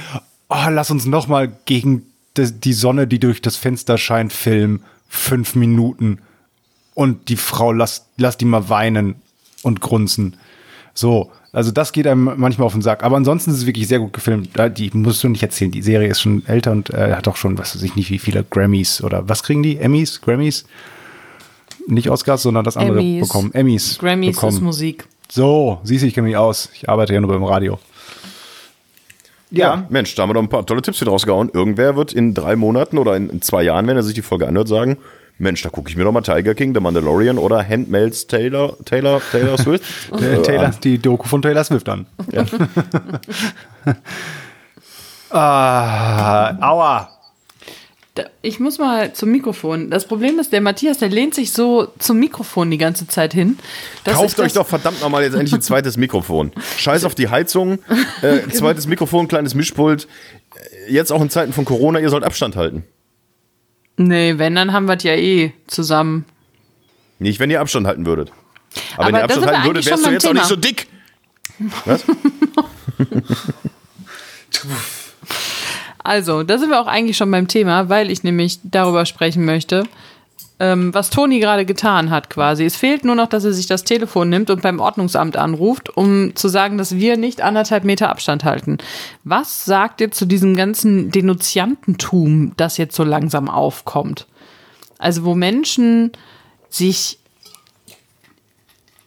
oh, 0.48 0.70
lass 0.72 0.90
uns 0.90 1.06
noch 1.06 1.28
mal 1.28 1.52
gegen 1.66 2.08
das, 2.34 2.60
die 2.60 2.74
Sonne, 2.74 3.06
die 3.06 3.20
durch 3.20 3.40
das 3.40 3.56
Fenster 3.56 4.00
scheint, 4.00 4.34
filmen, 4.34 4.82
fünf 5.08 5.54
Minuten 5.54 6.18
und 6.96 7.30
die 7.30 7.38
Frau, 7.38 7.72
lass, 7.72 8.08
lass 8.18 8.36
die 8.38 8.46
mal 8.46 8.68
weinen 8.70 9.14
und 9.62 9.80
grunzen. 9.80 10.36
So, 11.00 11.32
also 11.54 11.72
das 11.72 11.94
geht 11.94 12.06
einem 12.08 12.34
manchmal 12.36 12.66
auf 12.66 12.74
den 12.74 12.82
Sack. 12.82 13.06
Aber 13.06 13.16
ansonsten 13.16 13.52
ist 13.52 13.58
es 13.58 13.66
wirklich 13.66 13.88
sehr 13.88 14.00
gut 14.00 14.12
gefilmt. 14.12 14.50
Die 14.78 14.92
musst 14.94 15.24
du 15.24 15.30
nicht 15.30 15.42
erzählen. 15.42 15.72
Die 15.72 15.82
Serie 15.82 16.10
ist 16.10 16.20
schon 16.20 16.46
älter 16.46 16.74
und 16.74 16.90
äh, 16.90 17.14
hat 17.14 17.26
auch 17.30 17.38
schon, 17.38 17.58
was 17.58 17.74
weiß 17.74 17.84
ich 17.84 17.96
nicht, 17.96 18.12
wie 18.12 18.20
viele 18.20 18.44
Grammys 18.44 19.02
oder 19.02 19.30
was 19.30 19.44
kriegen 19.44 19.64
die? 19.64 19.78
Emmys? 19.78 20.20
Grammys? 20.20 20.66
Nicht 21.88 22.10
Oscars, 22.10 22.44
sondern 22.44 22.66
das 22.66 22.76
andere 22.76 23.00
Emmys. 23.00 23.28
bekommen. 23.30 23.54
Emmys. 23.54 23.98
Grammys 23.98 24.36
bekommen. 24.36 24.58
ist 24.58 24.62
Musik. 24.62 25.08
So, 25.32 25.80
siehst 25.84 26.04
du, 26.04 26.08
ich 26.08 26.14
kenne 26.14 26.28
mich 26.28 26.36
aus. 26.36 26.70
Ich 26.74 26.90
arbeite 26.90 27.14
ja 27.14 27.22
nur 27.22 27.32
beim 27.32 27.46
Radio. 27.46 27.80
Ja. 29.52 29.88
Mensch, 29.90 30.14
da 30.16 30.24
haben 30.24 30.32
wir 30.32 30.34
doch 30.34 30.42
ein 30.42 30.50
paar 30.50 30.66
tolle 30.66 30.82
Tipps 30.82 31.00
wieder 31.00 31.12
rausgehauen. 31.12 31.50
Irgendwer 31.54 31.96
wird 31.96 32.12
in 32.12 32.34
drei 32.34 32.58
Monaten 32.58 32.98
oder 32.98 33.16
in 33.16 33.42
zwei 33.42 33.64
Jahren, 33.64 33.88
wenn 33.88 33.96
er 33.96 34.04
sich 34.04 34.16
die 34.16 34.22
Folge 34.22 34.50
anhört, 34.50 34.68
sagen, 34.68 34.98
Mensch, 35.40 35.62
da 35.62 35.70
gucke 35.70 35.90
ich 35.90 35.96
mir 35.96 36.04
doch 36.04 36.12
mal 36.12 36.22
Tiger 36.22 36.54
King, 36.54 36.74
The 36.74 36.82
Mandalorian 36.82 37.38
oder 37.38 37.66
Handmaid's 37.68 38.28
Taylor, 38.28 38.76
Taylor, 38.86 39.22
Taylor 39.32 39.58
Swift. 39.58 39.84
Äh, 40.20 40.42
Taylor, 40.42 40.72
die 40.84 40.98
Doku 41.00 41.28
von 41.28 41.42
Taylor 41.42 41.64
Swift 41.64 41.88
an. 41.90 42.06
Ja. 42.32 42.46
Ah, 45.32 46.58
aua. 46.60 47.10
Ich 48.42 48.60
muss 48.60 48.80
mal 48.80 49.14
zum 49.14 49.30
Mikrofon. 49.30 49.90
Das 49.92 50.06
Problem 50.06 50.40
ist, 50.40 50.52
der 50.52 50.60
Matthias, 50.60 50.98
der 50.98 51.10
lehnt 51.10 51.36
sich 51.36 51.52
so 51.54 51.88
zum 52.00 52.20
Mikrofon 52.20 52.70
die 52.72 52.80
ganze 52.80 53.08
Zeit 53.08 53.34
hin. 53.34 53.58
Kauft 54.04 54.40
euch 54.40 54.54
doch 54.54 54.68
verdammt 54.68 55.00
nochmal 55.02 55.24
jetzt 55.24 55.34
endlich 55.36 55.54
ein 55.54 55.62
zweites 55.62 55.96
Mikrofon. 55.98 56.52
Scheiß 56.78 57.06
auf 57.06 57.16
die 57.16 57.30
Heizung, 57.30 57.80
äh, 58.22 58.48
zweites 58.52 58.88
Mikrofon, 58.88 59.28
kleines 59.28 59.54
Mischpult. 59.54 60.08
Äh, 60.88 60.92
Jetzt 60.92 61.12
auch 61.12 61.22
in 61.22 61.30
Zeiten 61.30 61.54
von 61.54 61.66
Corona, 61.66 62.00
ihr 62.00 62.10
sollt 62.10 62.24
Abstand 62.24 62.56
halten. 62.56 62.84
Nee, 64.02 64.38
wenn, 64.38 64.56
dann 64.56 64.72
haben 64.72 64.88
wir 64.88 64.96
es 64.96 65.04
ja 65.04 65.14
eh 65.14 65.52
zusammen. 65.68 66.24
Nicht, 67.20 67.42
wenn 67.42 67.50
ihr 67.52 67.60
Abstand 67.60 67.86
halten 67.86 68.06
würdet. 68.06 68.32
Aber, 68.96 69.08
wenn 69.08 69.16
Aber 69.16 69.24
ihr 69.24 69.28
da 69.28 69.34
Abstand 69.36 69.48
halten 69.48 69.66
würdet, 69.66 69.86
wärst 69.86 70.06
du 70.06 70.10
jetzt 70.12 70.24
beim 70.24 70.30
auch 70.30 70.34
nicht 70.36 70.46
so 70.46 70.56
Thema. 70.56 70.68
dick. 70.68 70.88
Was? 71.86 72.04
Also, 76.02 76.44
da 76.44 76.58
sind 76.58 76.70
wir 76.70 76.80
auch 76.80 76.88
eigentlich 76.88 77.18
schon 77.18 77.30
beim 77.30 77.48
Thema, 77.48 77.90
weil 77.90 78.10
ich 78.10 78.24
nämlich 78.24 78.60
darüber 78.64 79.06
sprechen 79.06 79.44
möchte, 79.46 79.84
ähm, 80.60 80.94
was 80.94 81.10
Toni 81.10 81.40
gerade 81.40 81.66
getan 81.66 82.10
hat 82.10 82.30
quasi. 82.30 82.66
Es 82.66 82.76
fehlt 82.76 83.06
nur 83.06 83.16
noch, 83.16 83.28
dass 83.28 83.46
er 83.46 83.54
sich 83.54 83.66
das 83.66 83.86
Telefon 83.86 84.30
nimmt 84.30 84.50
und 84.50 84.62
beim 84.62 84.80
Ordnungsamt 84.80 85.38
anruft, 85.38 85.96
um 85.96 86.36
zu 86.36 86.50
sagen, 86.50 86.78
dass 86.78 86.96
wir 86.96 87.16
nicht 87.16 87.42
anderthalb 87.42 87.86
Meter 87.86 88.10
Abstand 88.10 88.44
halten. 88.44 88.78
Was 89.24 89.64
sagt 89.64 90.02
ihr 90.02 90.12
zu 90.12 90.26
diesem 90.26 90.58
ganzen 90.58 91.12
Denunziantentum, 91.12 92.54
das 92.58 92.78
jetzt 92.78 92.96
so 92.96 93.04
langsam 93.04 93.50
aufkommt? 93.50 94.28
Also, 94.98 95.24
wo 95.24 95.34
Menschen 95.34 96.12
sich 96.70 97.20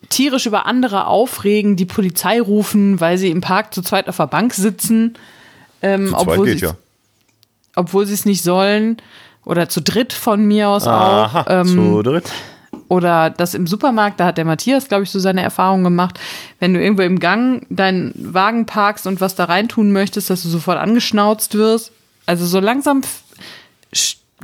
tierisch 0.08 0.46
über 0.46 0.64
andere 0.64 1.06
aufregen, 1.06 1.76
die 1.76 1.84
Polizei 1.84 2.40
rufen, 2.40 3.00
weil 3.00 3.18
sie 3.18 3.30
im 3.30 3.42
Park 3.42 3.74
zu 3.74 3.82
zweit 3.82 4.08
auf 4.08 4.16
der 4.16 4.26
Bank 4.26 4.54
sitzen. 4.54 5.14
Ähm, 5.82 6.14
obwohl 6.16 6.46
geht 6.46 6.60
ja. 6.60 6.76
obwohl 7.76 8.06
sie 8.06 8.14
es 8.14 8.24
nicht 8.24 8.42
sollen. 8.42 8.98
Oder 9.44 9.68
zu 9.68 9.80
dritt 9.82 10.12
von 10.12 10.44
mir 10.44 10.68
aus 10.68 10.86
auch. 10.86 10.90
Aha, 11.34 11.44
Ähm, 11.48 11.66
zu 11.66 12.02
dritt. 12.02 12.30
oder 12.88 13.30
das 13.30 13.54
im 13.54 13.66
Supermarkt, 13.66 14.20
da 14.20 14.26
hat 14.26 14.38
der 14.38 14.44
Matthias, 14.44 14.86
glaube 14.88 15.02
ich, 15.04 15.10
so 15.10 15.18
seine 15.18 15.42
Erfahrungen 15.42 15.82
gemacht. 15.84 16.20
Wenn 16.60 16.74
du 16.74 16.80
irgendwo 16.82 17.02
im 17.02 17.18
Gang 17.18 17.66
deinen 17.70 18.12
Wagen 18.14 18.66
parkst 18.66 19.06
und 19.06 19.20
was 19.20 19.34
da 19.34 19.44
reintun 19.44 19.92
möchtest, 19.92 20.30
dass 20.30 20.42
du 20.42 20.48
sofort 20.48 20.78
angeschnauzt 20.78 21.54
wirst. 21.54 21.90
Also 22.26 22.46
so 22.46 22.60
langsam 22.60 23.02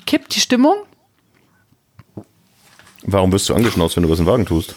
kippt 0.07 0.35
die 0.35 0.41
Stimmung. 0.41 0.75
Warum 3.03 3.33
wirst 3.33 3.49
du 3.49 3.55
angeschnauzt, 3.55 3.97
wenn 3.97 4.03
du 4.03 4.11
was 4.11 4.19
in 4.19 4.25
den 4.25 4.33
Wagen 4.33 4.47
tust? 4.47 4.75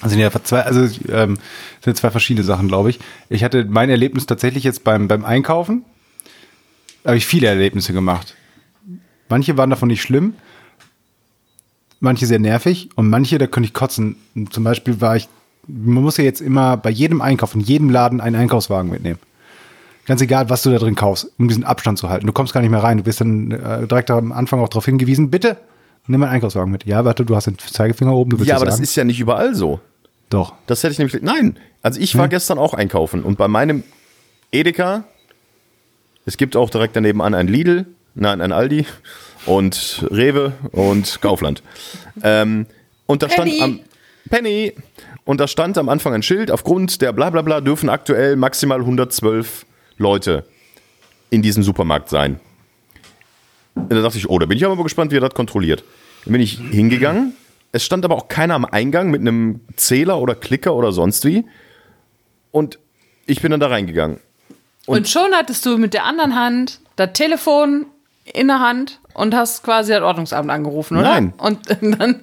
Also 0.00 0.14
sind 0.14 0.20
ja 0.20 0.30
zwei, 0.42 0.62
also 0.62 0.88
ähm, 1.10 1.38
sind 1.84 1.96
zwei 1.96 2.10
verschiedene 2.10 2.44
Sachen, 2.44 2.68
glaube 2.68 2.90
ich. 2.90 2.98
Ich 3.28 3.42
hatte 3.44 3.64
mein 3.64 3.90
Erlebnis 3.90 4.26
tatsächlich 4.26 4.64
jetzt 4.64 4.84
beim, 4.84 5.08
beim 5.08 5.24
Einkaufen. 5.24 5.84
Da 7.02 7.10
habe 7.10 7.18
ich 7.18 7.26
viele 7.26 7.46
Erlebnisse 7.48 7.92
gemacht. 7.92 8.34
Manche 9.28 9.56
waren 9.56 9.70
davon 9.70 9.88
nicht 9.88 10.02
schlimm, 10.02 10.34
manche 12.00 12.26
sehr 12.26 12.38
nervig 12.38 12.90
und 12.94 13.08
manche, 13.08 13.38
da 13.38 13.46
könnte 13.46 13.66
ich 13.68 13.74
kotzen. 13.74 14.16
Zum 14.50 14.64
Beispiel 14.64 15.00
war 15.00 15.16
ich, 15.16 15.28
man 15.66 16.02
muss 16.02 16.16
ja 16.16 16.24
jetzt 16.24 16.40
immer 16.40 16.76
bei 16.76 16.90
jedem 16.90 17.20
Einkauf, 17.20 17.54
in 17.54 17.60
jedem 17.60 17.90
Laden 17.90 18.20
einen 18.20 18.36
Einkaufswagen 18.36 18.90
mitnehmen. 18.90 19.18
Ganz 20.06 20.22
egal, 20.22 20.48
was 20.48 20.62
du 20.62 20.70
da 20.70 20.78
drin 20.78 20.94
kaufst, 20.94 21.30
um 21.38 21.48
diesen 21.48 21.64
Abstand 21.64 21.98
zu 21.98 22.08
halten. 22.08 22.26
Du 22.26 22.32
kommst 22.32 22.54
gar 22.54 22.62
nicht 22.62 22.70
mehr 22.70 22.82
rein. 22.82 22.96
Du 22.96 23.04
wirst 23.04 23.20
dann 23.20 23.50
äh, 23.50 23.86
direkt 23.86 24.10
am 24.10 24.32
Anfang 24.32 24.60
auch 24.60 24.70
darauf 24.70 24.86
hingewiesen, 24.86 25.30
bitte 25.30 25.58
nimm 26.08 26.22
einen 26.22 26.32
Einkaufswagen 26.32 26.72
mit. 26.72 26.86
Ja, 26.86 27.04
warte, 27.04 27.24
du 27.24 27.36
hast 27.36 27.46
den 27.46 27.58
Zeigefinger 27.58 28.14
oben. 28.14 28.30
Du 28.30 28.42
ja, 28.44 28.56
aber 28.56 28.64
das 28.64 28.80
ist 28.80 28.96
ja 28.96 29.04
nicht 29.04 29.20
überall 29.20 29.54
so. 29.54 29.80
Doch. 30.30 30.54
Das 30.66 30.82
hätte 30.82 30.92
ich 30.92 30.98
nämlich. 30.98 31.22
Nein, 31.22 31.56
also 31.82 32.00
ich 32.00 32.16
war 32.16 32.24
hm. 32.24 32.30
gestern 32.30 32.58
auch 32.58 32.74
einkaufen 32.74 33.22
und 33.22 33.38
bei 33.38 33.48
meinem 33.48 33.84
Edeka, 34.50 35.04
es 36.26 36.36
gibt 36.36 36.56
auch 36.56 36.70
direkt 36.70 36.96
daneben 36.96 37.22
an 37.22 37.34
ein 37.34 37.48
Lidl, 37.48 37.86
nein, 38.18 38.40
ein 38.40 38.52
Aldi 38.52 38.86
und 39.46 40.06
Rewe 40.10 40.52
und 40.72 41.20
Kaufland. 41.20 41.62
ähm, 42.22 42.66
und 43.06 43.22
da 43.22 43.28
Penny. 43.28 43.56
stand 43.56 43.62
am 43.62 43.80
Penny 44.28 44.74
und 45.24 45.40
da 45.40 45.48
stand 45.48 45.78
am 45.78 45.88
Anfang 45.88 46.14
ein 46.14 46.22
Schild, 46.22 46.50
aufgrund 46.50 47.00
der 47.00 47.12
Blablabla 47.12 47.60
dürfen 47.60 47.88
aktuell 47.88 48.36
maximal 48.36 48.80
112 48.80 49.64
Leute 49.96 50.44
in 51.30 51.42
diesem 51.42 51.62
Supermarkt 51.62 52.08
sein. 52.08 52.40
Und 53.74 53.92
da 53.92 54.02
dachte 54.02 54.18
ich, 54.18 54.28
oh, 54.28 54.38
da 54.38 54.46
bin 54.46 54.58
ich 54.58 54.64
aber 54.64 54.82
gespannt, 54.82 55.12
wie 55.12 55.16
er 55.16 55.20
das 55.20 55.34
kontrolliert. 55.34 55.84
Dann 56.24 56.32
bin 56.32 56.42
ich 56.42 56.58
hingegangen. 56.58 57.34
Es 57.70 57.84
stand 57.84 58.04
aber 58.04 58.16
auch 58.16 58.28
keiner 58.28 58.54
am 58.54 58.64
Eingang 58.64 59.10
mit 59.10 59.20
einem 59.20 59.60
Zähler 59.76 60.18
oder 60.20 60.34
Klicker 60.34 60.74
oder 60.74 60.90
sonst 60.92 61.24
wie. 61.24 61.44
Und 62.50 62.78
ich 63.26 63.40
bin 63.40 63.50
dann 63.50 63.60
da 63.60 63.68
reingegangen. 63.68 64.18
Und, 64.86 64.98
und 64.98 65.08
schon 65.08 65.32
hattest 65.34 65.64
du 65.66 65.76
mit 65.78 65.94
der 65.94 66.04
anderen 66.04 66.34
Hand 66.34 66.80
das 66.96 67.12
Telefon 67.12 67.86
in 68.34 68.48
der 68.48 68.60
Hand 68.60 69.00
und 69.14 69.34
hast 69.34 69.62
quasi 69.62 69.92
das 69.92 70.02
Ordnungsamt 70.02 70.50
angerufen, 70.50 70.96
oder? 70.96 71.08
Nein. 71.08 71.32
Und 71.38 71.60
dann. 71.80 72.22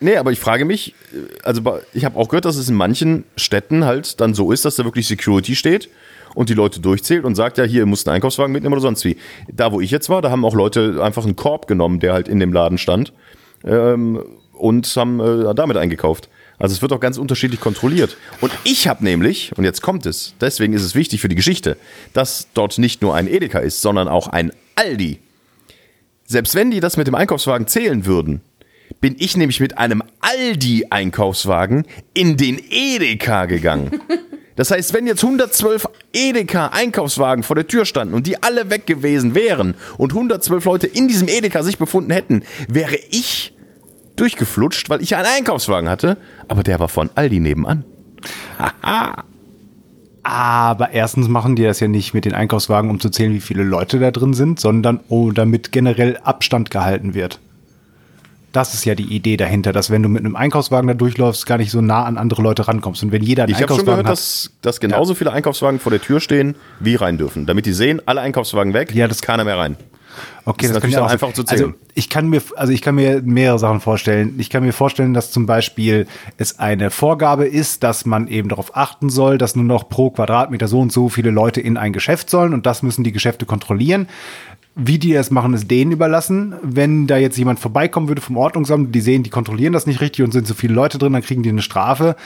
Nee, 0.00 0.16
aber 0.16 0.32
ich 0.32 0.40
frage 0.40 0.64
mich, 0.64 0.94
also 1.42 1.78
ich 1.92 2.04
habe 2.04 2.18
auch 2.18 2.28
gehört, 2.28 2.44
dass 2.44 2.56
es 2.56 2.68
in 2.68 2.74
manchen 2.74 3.24
Städten 3.36 3.84
halt 3.84 4.20
dann 4.20 4.34
so 4.34 4.52
ist, 4.52 4.64
dass 4.64 4.76
da 4.76 4.84
wirklich 4.84 5.06
Security 5.06 5.56
steht 5.56 5.88
und 6.34 6.48
die 6.48 6.54
Leute 6.54 6.80
durchzählt 6.80 7.24
und 7.24 7.34
sagt, 7.34 7.58
ja, 7.58 7.64
hier, 7.64 7.80
ihr 7.80 7.86
müsst 7.86 8.08
einen 8.08 8.16
Einkaufswagen 8.16 8.52
mitnehmen 8.52 8.74
oder 8.74 8.82
sonst 8.82 9.04
wie. 9.04 9.16
Da, 9.50 9.72
wo 9.72 9.80
ich 9.80 9.90
jetzt 9.90 10.08
war, 10.10 10.20
da 10.20 10.30
haben 10.30 10.44
auch 10.44 10.54
Leute 10.54 11.00
einfach 11.02 11.24
einen 11.24 11.36
Korb 11.36 11.66
genommen, 11.66 12.00
der 12.00 12.12
halt 12.12 12.28
in 12.28 12.40
dem 12.40 12.52
Laden 12.52 12.78
stand 12.78 13.12
ähm, 13.64 14.22
und 14.52 14.86
haben 14.96 15.20
äh, 15.20 15.54
damit 15.54 15.76
eingekauft. 15.76 16.28
Also 16.58 16.74
es 16.74 16.82
wird 16.82 16.92
auch 16.92 17.00
ganz 17.00 17.18
unterschiedlich 17.18 17.60
kontrolliert. 17.60 18.16
Und 18.40 18.52
ich 18.64 18.86
habe 18.86 19.04
nämlich, 19.04 19.52
und 19.56 19.64
jetzt 19.64 19.82
kommt 19.82 20.06
es, 20.06 20.34
deswegen 20.40 20.72
ist 20.72 20.82
es 20.82 20.94
wichtig 20.94 21.20
für 21.20 21.28
die 21.28 21.34
Geschichte, 21.34 21.76
dass 22.12 22.48
dort 22.54 22.78
nicht 22.78 23.02
nur 23.02 23.14
ein 23.14 23.26
Edeka 23.26 23.58
ist, 23.58 23.80
sondern 23.80 24.08
auch 24.08 24.28
ein 24.28 24.52
Aldi. 24.76 25.18
Selbst 26.26 26.54
wenn 26.54 26.70
die 26.70 26.80
das 26.80 26.96
mit 26.96 27.06
dem 27.06 27.14
Einkaufswagen 27.14 27.66
zählen 27.66 28.06
würden, 28.06 28.40
bin 29.00 29.16
ich 29.18 29.36
nämlich 29.36 29.60
mit 29.60 29.78
einem 29.78 30.02
Aldi-Einkaufswagen 30.20 31.86
in 32.14 32.36
den 32.36 32.60
Edeka 32.70 33.46
gegangen. 33.46 34.00
Das 34.56 34.70
heißt, 34.70 34.94
wenn 34.94 35.08
jetzt 35.08 35.24
112 35.24 35.88
Edeka 36.12 36.68
Einkaufswagen 36.68 37.42
vor 37.42 37.56
der 37.56 37.66
Tür 37.66 37.84
standen 37.84 38.14
und 38.14 38.28
die 38.28 38.40
alle 38.40 38.70
weg 38.70 38.86
gewesen 38.86 39.34
wären 39.34 39.74
und 39.98 40.12
112 40.12 40.64
Leute 40.64 40.86
in 40.86 41.08
diesem 41.08 41.26
Edeka 41.26 41.64
sich 41.64 41.76
befunden 41.76 42.12
hätten, 42.12 42.44
wäre 42.68 42.94
ich 43.10 43.52
durchgeflutscht, 44.14 44.90
weil 44.90 45.02
ich 45.02 45.16
einen 45.16 45.26
Einkaufswagen 45.26 45.88
hatte, 45.88 46.18
aber 46.46 46.62
der 46.62 46.78
war 46.78 46.88
von 46.88 47.10
Aldi 47.16 47.40
nebenan. 47.40 47.84
Haha. 48.56 49.24
Aber 50.24 50.90
erstens 50.90 51.28
machen 51.28 51.54
die 51.54 51.64
das 51.64 51.80
ja 51.80 51.88
nicht 51.88 52.14
mit 52.14 52.24
den 52.24 52.32
Einkaufswagen, 52.32 52.90
um 52.90 52.98
zu 52.98 53.10
zählen, 53.10 53.34
wie 53.34 53.40
viele 53.40 53.62
Leute 53.62 53.98
da 53.98 54.10
drin 54.10 54.32
sind, 54.32 54.58
sondern 54.58 55.00
oh, 55.08 55.30
damit 55.30 55.70
generell 55.70 56.18
Abstand 56.24 56.70
gehalten 56.70 57.14
wird. 57.14 57.40
Das 58.50 58.72
ist 58.72 58.84
ja 58.84 58.94
die 58.94 59.14
Idee 59.14 59.36
dahinter, 59.36 59.72
dass 59.72 59.90
wenn 59.90 60.02
du 60.02 60.08
mit 60.08 60.24
einem 60.24 60.34
Einkaufswagen 60.34 60.88
da 60.88 60.94
durchläufst, 60.94 61.44
gar 61.44 61.58
nicht 61.58 61.70
so 61.70 61.80
nah 61.80 62.04
an 62.04 62.16
andere 62.16 62.40
Leute 62.40 62.66
rankommst. 62.66 63.02
Und 63.02 63.12
wenn 63.12 63.22
jeder 63.22 63.42
einen 63.42 63.52
ich 63.52 63.58
Einkaufswagen 63.58 63.86
schon 63.86 63.86
gehört, 63.86 64.06
hat, 64.06 64.12
dass, 64.12 64.52
dass 64.62 64.80
genauso 64.80 65.12
ja. 65.12 65.18
viele 65.18 65.32
Einkaufswagen 65.32 65.78
vor 65.78 65.90
der 65.90 66.00
Tür 66.00 66.20
stehen, 66.20 66.54
wie 66.80 66.94
rein 66.94 67.18
dürfen. 67.18 67.46
Damit 67.46 67.66
die 67.66 67.72
sehen, 67.72 68.00
alle 68.06 68.20
Einkaufswagen 68.20 68.72
weg, 68.72 68.94
ja, 68.94 69.08
das 69.08 69.20
keiner 69.20 69.44
mehr 69.44 69.58
rein. 69.58 69.76
Okay, 70.44 70.66
das, 70.66 70.74
das 70.74 70.80
kann 70.82 70.90
ich 70.90 70.98
auch 70.98 71.10
einfach 71.10 71.32
zu 71.32 71.44
zählen. 71.44 71.64
Also 71.64 71.74
ich 71.94 72.10
kann 72.10 72.28
mir, 72.28 72.42
also 72.56 72.72
ich 72.72 72.82
kann 72.82 72.94
mir 72.94 73.22
mehrere 73.22 73.58
Sachen 73.58 73.80
vorstellen. 73.80 74.34
Ich 74.38 74.50
kann 74.50 74.62
mir 74.62 74.72
vorstellen, 74.72 75.14
dass 75.14 75.30
zum 75.30 75.46
Beispiel 75.46 76.06
es 76.36 76.58
eine 76.58 76.90
Vorgabe 76.90 77.46
ist, 77.46 77.82
dass 77.82 78.04
man 78.04 78.28
eben 78.28 78.48
darauf 78.48 78.76
achten 78.76 79.10
soll, 79.10 79.38
dass 79.38 79.56
nur 79.56 79.64
noch 79.64 79.88
pro 79.88 80.10
Quadratmeter 80.10 80.68
so 80.68 80.80
und 80.80 80.92
so 80.92 81.08
viele 81.08 81.30
Leute 81.30 81.60
in 81.60 81.76
ein 81.76 81.92
Geschäft 81.92 82.30
sollen 82.30 82.52
und 82.52 82.66
das 82.66 82.82
müssen 82.82 83.04
die 83.04 83.12
Geschäfte 83.12 83.46
kontrollieren. 83.46 84.08
Wie 84.76 84.98
die 84.98 85.12
das 85.12 85.30
machen, 85.30 85.54
ist 85.54 85.70
denen 85.70 85.92
überlassen. 85.92 86.54
Wenn 86.62 87.06
da 87.06 87.16
jetzt 87.16 87.38
jemand 87.38 87.60
vorbeikommen 87.60 88.08
würde 88.08 88.20
vom 88.20 88.36
Ordnungsamt, 88.36 88.92
die 88.92 89.00
sehen, 89.00 89.22
die 89.22 89.30
kontrollieren 89.30 89.72
das 89.72 89.86
nicht 89.86 90.00
richtig 90.00 90.24
und 90.24 90.32
sind 90.32 90.48
so 90.48 90.54
viele 90.54 90.74
Leute 90.74 90.98
drin, 90.98 91.12
dann 91.12 91.22
kriegen 91.22 91.44
die 91.44 91.50
eine 91.50 91.62
Strafe. 91.62 92.16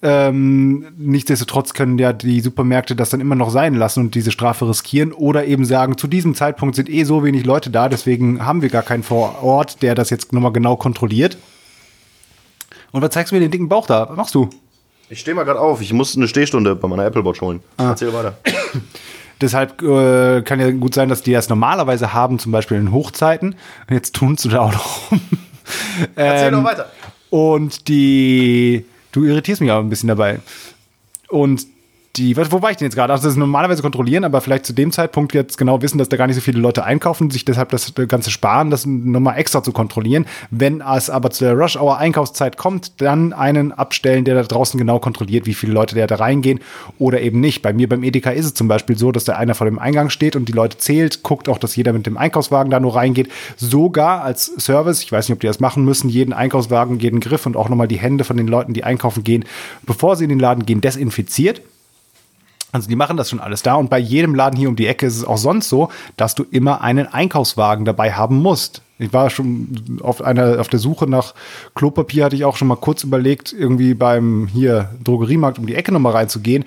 Ähm, 0.00 0.86
nichtsdestotrotz 0.96 1.74
können 1.74 1.98
ja 1.98 2.12
die 2.12 2.40
Supermärkte 2.40 2.94
das 2.94 3.10
dann 3.10 3.20
immer 3.20 3.34
noch 3.34 3.50
sein 3.50 3.74
lassen 3.74 4.00
und 4.04 4.14
diese 4.14 4.30
Strafe 4.30 4.68
riskieren 4.68 5.12
oder 5.12 5.44
eben 5.44 5.64
sagen, 5.64 5.98
zu 5.98 6.06
diesem 6.06 6.36
Zeitpunkt 6.36 6.76
sind 6.76 6.88
eh 6.88 7.02
so 7.02 7.24
wenig 7.24 7.44
Leute 7.44 7.70
da, 7.70 7.88
deswegen 7.88 8.44
haben 8.46 8.62
wir 8.62 8.68
gar 8.68 8.84
keinen 8.84 9.02
vor 9.02 9.42
Ort, 9.42 9.82
der 9.82 9.96
das 9.96 10.10
jetzt 10.10 10.32
nochmal 10.32 10.52
genau 10.52 10.76
kontrolliert. 10.76 11.36
Und 12.92 13.02
was 13.02 13.10
zeigst 13.10 13.32
du 13.32 13.36
mir 13.36 13.40
den 13.40 13.50
dicken 13.50 13.68
Bauch 13.68 13.86
da? 13.86 14.08
Was 14.08 14.16
machst 14.16 14.34
du? 14.34 14.48
Ich 15.10 15.20
stehe 15.20 15.34
mal 15.34 15.44
gerade 15.44 15.60
auf. 15.60 15.80
Ich 15.80 15.92
muss 15.92 16.16
eine 16.16 16.28
Stehstunde 16.28 16.76
bei 16.76 16.86
meiner 16.86 17.04
Apple 17.04 17.24
Watch 17.24 17.40
holen. 17.40 17.60
Ah. 17.76 17.90
Erzähl 17.90 18.12
weiter. 18.12 18.38
Deshalb 19.40 19.82
äh, 19.82 20.42
kann 20.42 20.60
ja 20.60 20.70
gut 20.72 20.94
sein, 20.94 21.08
dass 21.08 21.22
die 21.22 21.32
das 21.32 21.48
normalerweise 21.48 22.12
haben, 22.12 22.38
zum 22.38 22.52
Beispiel 22.52 22.76
in 22.76 22.92
Hochzeiten. 22.92 23.54
Und 23.88 23.94
jetzt 23.94 24.14
tun 24.14 24.36
sie 24.36 24.48
da 24.48 24.60
auch 24.60 24.72
noch 24.72 25.10
rum. 25.10 25.20
Erzähl 26.16 26.48
ähm, 26.48 26.54
noch 26.54 26.64
weiter. 26.64 26.90
Und 27.30 27.88
die, 27.88 28.84
du 29.12 29.24
irritierst 29.24 29.60
mich 29.60 29.70
auch 29.70 29.80
ein 29.80 29.90
bisschen 29.90 30.08
dabei. 30.08 30.40
Und 31.28 31.66
die, 32.18 32.36
wo 32.36 32.62
war 32.62 32.70
ich 32.70 32.76
denn 32.76 32.86
jetzt 32.86 32.94
gerade? 32.94 33.12
Also 33.12 33.24
das 33.24 33.32
ist 33.32 33.38
normalerweise 33.38 33.82
kontrollieren, 33.82 34.24
aber 34.24 34.40
vielleicht 34.40 34.66
zu 34.66 34.72
dem 34.72 34.92
Zeitpunkt 34.92 35.34
jetzt 35.34 35.56
genau 35.56 35.80
wissen, 35.82 35.98
dass 35.98 36.08
da 36.08 36.16
gar 36.16 36.26
nicht 36.26 36.36
so 36.36 36.42
viele 36.42 36.60
Leute 36.60 36.84
einkaufen, 36.84 37.30
sich 37.30 37.44
deshalb 37.44 37.70
das 37.70 37.92
Ganze 38.08 38.30
sparen, 38.30 38.70
das 38.70 38.86
nochmal 38.86 39.38
extra 39.38 39.62
zu 39.62 39.72
kontrollieren. 39.72 40.26
Wenn 40.50 40.80
es 40.80 41.10
aber 41.10 41.30
zu 41.30 41.44
der 41.44 41.54
Rush-Hour-Einkaufszeit 41.54 42.56
kommt, 42.56 43.00
dann 43.00 43.32
einen 43.32 43.72
abstellen, 43.72 44.24
der 44.24 44.34
da 44.34 44.42
draußen 44.42 44.78
genau 44.78 44.98
kontrolliert, 44.98 45.46
wie 45.46 45.54
viele 45.54 45.72
Leute 45.72 45.94
da 46.06 46.16
reingehen 46.16 46.60
oder 46.98 47.20
eben 47.20 47.40
nicht. 47.40 47.62
Bei 47.62 47.72
mir 47.72 47.88
beim 47.88 48.02
Edeka 48.02 48.30
ist 48.30 48.46
es 48.46 48.54
zum 48.54 48.68
Beispiel 48.68 48.98
so, 48.98 49.12
dass 49.12 49.24
da 49.24 49.36
einer 49.36 49.54
vor 49.54 49.66
dem 49.66 49.78
Eingang 49.78 50.10
steht 50.10 50.36
und 50.36 50.48
die 50.48 50.52
Leute 50.52 50.78
zählt, 50.78 51.22
guckt 51.22 51.48
auch, 51.48 51.58
dass 51.58 51.76
jeder 51.76 51.92
mit 51.92 52.06
dem 52.06 52.16
Einkaufswagen 52.16 52.70
da 52.70 52.80
nur 52.80 52.96
reingeht. 52.96 53.28
Sogar 53.56 54.22
als 54.22 54.52
Service, 54.58 55.02
ich 55.02 55.12
weiß 55.12 55.28
nicht, 55.28 55.34
ob 55.34 55.40
die 55.40 55.46
das 55.46 55.60
machen 55.60 55.84
müssen, 55.84 56.08
jeden 56.08 56.32
Einkaufswagen, 56.32 56.98
jeden 56.98 57.20
Griff 57.20 57.46
und 57.46 57.56
auch 57.56 57.68
nochmal 57.68 57.88
die 57.88 57.98
Hände 57.98 58.24
von 58.24 58.36
den 58.36 58.48
Leuten, 58.48 58.74
die 58.74 58.84
einkaufen 58.84 59.24
gehen, 59.24 59.44
bevor 59.82 60.16
sie 60.16 60.24
in 60.24 60.30
den 60.30 60.40
Laden 60.40 60.66
gehen, 60.66 60.80
desinfiziert. 60.80 61.62
Also 62.70 62.88
die 62.88 62.96
machen 62.96 63.16
das 63.16 63.30
schon 63.30 63.40
alles 63.40 63.62
da 63.62 63.74
und 63.74 63.88
bei 63.88 63.98
jedem 63.98 64.34
Laden 64.34 64.56
hier 64.56 64.68
um 64.68 64.76
die 64.76 64.86
Ecke 64.86 65.06
ist 65.06 65.16
es 65.16 65.24
auch 65.24 65.38
sonst 65.38 65.68
so, 65.70 65.88
dass 66.16 66.34
du 66.34 66.44
immer 66.50 66.82
einen 66.82 67.06
Einkaufswagen 67.06 67.86
dabei 67.86 68.12
haben 68.12 68.42
musst. 68.42 68.82
Ich 68.98 69.12
war 69.12 69.30
schon 69.30 70.00
auf 70.02 70.22
einer 70.22 70.60
auf 70.60 70.68
der 70.68 70.80
Suche 70.80 71.06
nach 71.06 71.34
Klopapier, 71.74 72.24
hatte 72.24 72.36
ich 72.36 72.44
auch 72.44 72.56
schon 72.56 72.68
mal 72.68 72.76
kurz 72.76 73.04
überlegt, 73.04 73.52
irgendwie 73.52 73.94
beim 73.94 74.48
hier 74.52 74.90
Drogeriemarkt 75.02 75.58
um 75.58 75.66
die 75.66 75.76
Ecke 75.76 75.92
nochmal 75.92 76.12
reinzugehen. 76.12 76.64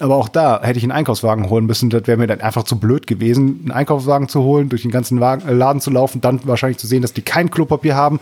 Aber 0.00 0.14
auch 0.14 0.28
da 0.28 0.62
hätte 0.62 0.78
ich 0.78 0.84
einen 0.84 0.92
Einkaufswagen 0.92 1.50
holen 1.50 1.66
müssen. 1.66 1.90
Das 1.90 2.06
wäre 2.06 2.16
mir 2.16 2.28
dann 2.28 2.40
einfach 2.40 2.62
zu 2.62 2.78
blöd 2.78 3.08
gewesen, 3.08 3.60
einen 3.62 3.72
Einkaufswagen 3.72 4.28
zu 4.28 4.42
holen, 4.42 4.68
durch 4.68 4.82
den 4.82 4.92
ganzen 4.92 5.18
Wagen, 5.20 5.46
äh, 5.48 5.52
Laden 5.52 5.80
zu 5.80 5.90
laufen, 5.90 6.20
dann 6.20 6.40
wahrscheinlich 6.44 6.78
zu 6.78 6.86
sehen, 6.86 7.02
dass 7.02 7.12
die 7.12 7.22
kein 7.22 7.50
Klopapier 7.50 7.96
haben, 7.96 8.20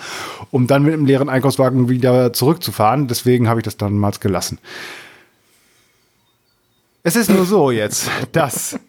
um 0.51 0.67
dann 0.67 0.85
mit 0.85 0.95
einem 0.95 1.05
leeren 1.05 1.29
Einkaufswagen 1.29 1.91
wieder 1.91 2.33
zurückzufahren. 2.33 3.09
Deswegen 3.09 3.49
habe 3.49 3.61
ich 3.61 3.65
das 3.65 3.77
dann 3.77 3.99
mal 3.99 4.13
gelassen. 4.19 4.59
Es 7.07 7.15
ist 7.15 7.31
nur 7.31 7.45
so 7.45 7.71
jetzt, 7.71 8.11
dass 8.33 8.81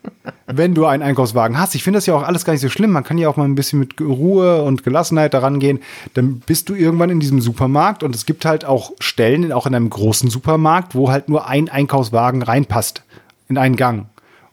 wenn 0.47 0.73
du 0.73 0.87
einen 0.87 1.03
Einkaufswagen 1.03 1.59
hast, 1.59 1.75
ich 1.75 1.83
finde 1.83 1.97
das 1.97 2.07
ja 2.07 2.15
auch 2.15 2.23
alles 2.23 2.45
gar 2.45 2.53
nicht 2.53 2.63
so 2.63 2.69
schlimm, 2.69 2.89
man 2.89 3.03
kann 3.03 3.19
ja 3.19 3.29
auch 3.29 3.37
mal 3.37 3.43
ein 3.43 3.53
bisschen 3.53 3.77
mit 3.77 4.01
Ruhe 4.01 4.63
und 4.63 4.83
Gelassenheit 4.83 5.35
daran 5.35 5.59
gehen, 5.59 5.81
dann 6.15 6.39
bist 6.39 6.67
du 6.67 6.73
irgendwann 6.73 7.11
in 7.11 7.19
diesem 7.19 7.41
Supermarkt 7.41 8.01
und 8.01 8.15
es 8.15 8.25
gibt 8.25 8.43
halt 8.43 8.65
auch 8.65 8.91
Stellen, 8.99 9.51
auch 9.51 9.67
in 9.67 9.75
einem 9.75 9.91
großen 9.91 10.31
Supermarkt, 10.31 10.95
wo 10.95 11.11
halt 11.11 11.29
nur 11.29 11.47
ein 11.47 11.69
Einkaufswagen 11.69 12.41
reinpasst 12.41 13.03
in 13.49 13.59
einen 13.59 13.75
Gang. 13.75 14.07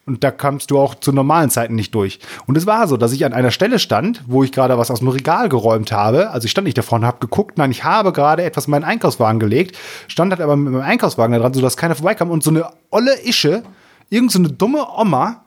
Und 0.06 0.22
da 0.22 0.30
kamst 0.30 0.70
du 0.70 0.78
auch 0.78 0.94
zu 0.94 1.12
normalen 1.12 1.48
Zeiten 1.48 1.74
nicht 1.74 1.94
durch. 1.94 2.18
Und 2.46 2.56
es 2.58 2.66
war 2.66 2.86
so, 2.88 2.98
dass 2.98 3.12
ich 3.12 3.24
an 3.24 3.32
einer 3.32 3.50
Stelle 3.50 3.78
stand, 3.78 4.22
wo 4.26 4.44
ich 4.44 4.52
gerade 4.52 4.76
was 4.76 4.90
aus 4.90 4.98
dem 4.98 5.08
Regal 5.08 5.48
geräumt 5.48 5.92
habe. 5.92 6.30
Also 6.30 6.44
ich 6.44 6.50
stand 6.50 6.66
nicht 6.66 6.76
davor 6.76 6.98
und 6.98 7.06
habe 7.06 7.20
geguckt, 7.20 7.56
nein, 7.56 7.70
ich 7.70 7.84
habe 7.84 8.12
gerade 8.12 8.42
etwas 8.42 8.66
in 8.66 8.72
meinen 8.72 8.84
Einkaufswagen 8.84 9.40
gelegt, 9.40 9.78
stand 10.06 10.30
halt 10.30 10.42
aber 10.42 10.56
mit 10.56 10.72
meinem 10.72 10.82
Einkaufswagen 10.82 11.32
da 11.32 11.38
dran, 11.38 11.54
sodass 11.54 11.78
keiner 11.78 11.94
vorbeikam. 11.94 12.30
Und 12.30 12.42
so 12.42 12.50
eine 12.50 12.68
olle 12.90 13.18
Ische, 13.26 13.62
irgend 14.10 14.30
so 14.30 14.38
eine 14.38 14.50
dumme 14.50 14.86
Oma, 14.94 15.44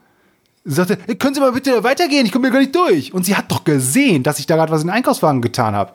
sagte, 0.66 0.98
können 1.16 1.36
Sie 1.36 1.40
mal 1.40 1.52
bitte 1.52 1.84
weitergehen, 1.84 2.26
ich 2.26 2.32
komme 2.32 2.48
hier 2.48 2.54
gar 2.54 2.60
nicht 2.60 2.76
durch. 2.76 3.14
Und 3.14 3.26
sie 3.26 3.36
hat 3.36 3.52
doch 3.52 3.64
gesehen, 3.64 4.24
dass 4.24 4.40
ich 4.40 4.48
da 4.48 4.56
gerade 4.56 4.72
was 4.72 4.82
in 4.82 4.88
den 4.88 4.96
Einkaufswagen 4.96 5.42
getan 5.42 5.76
habe. 5.76 5.94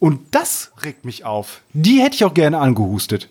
Und 0.00 0.20
das 0.32 0.72
regt 0.84 1.04
mich 1.04 1.24
auf. 1.24 1.60
Die 1.72 2.00
hätte 2.00 2.14
ich 2.14 2.24
auch 2.24 2.34
gerne 2.34 2.58
angehustet. 2.58 3.28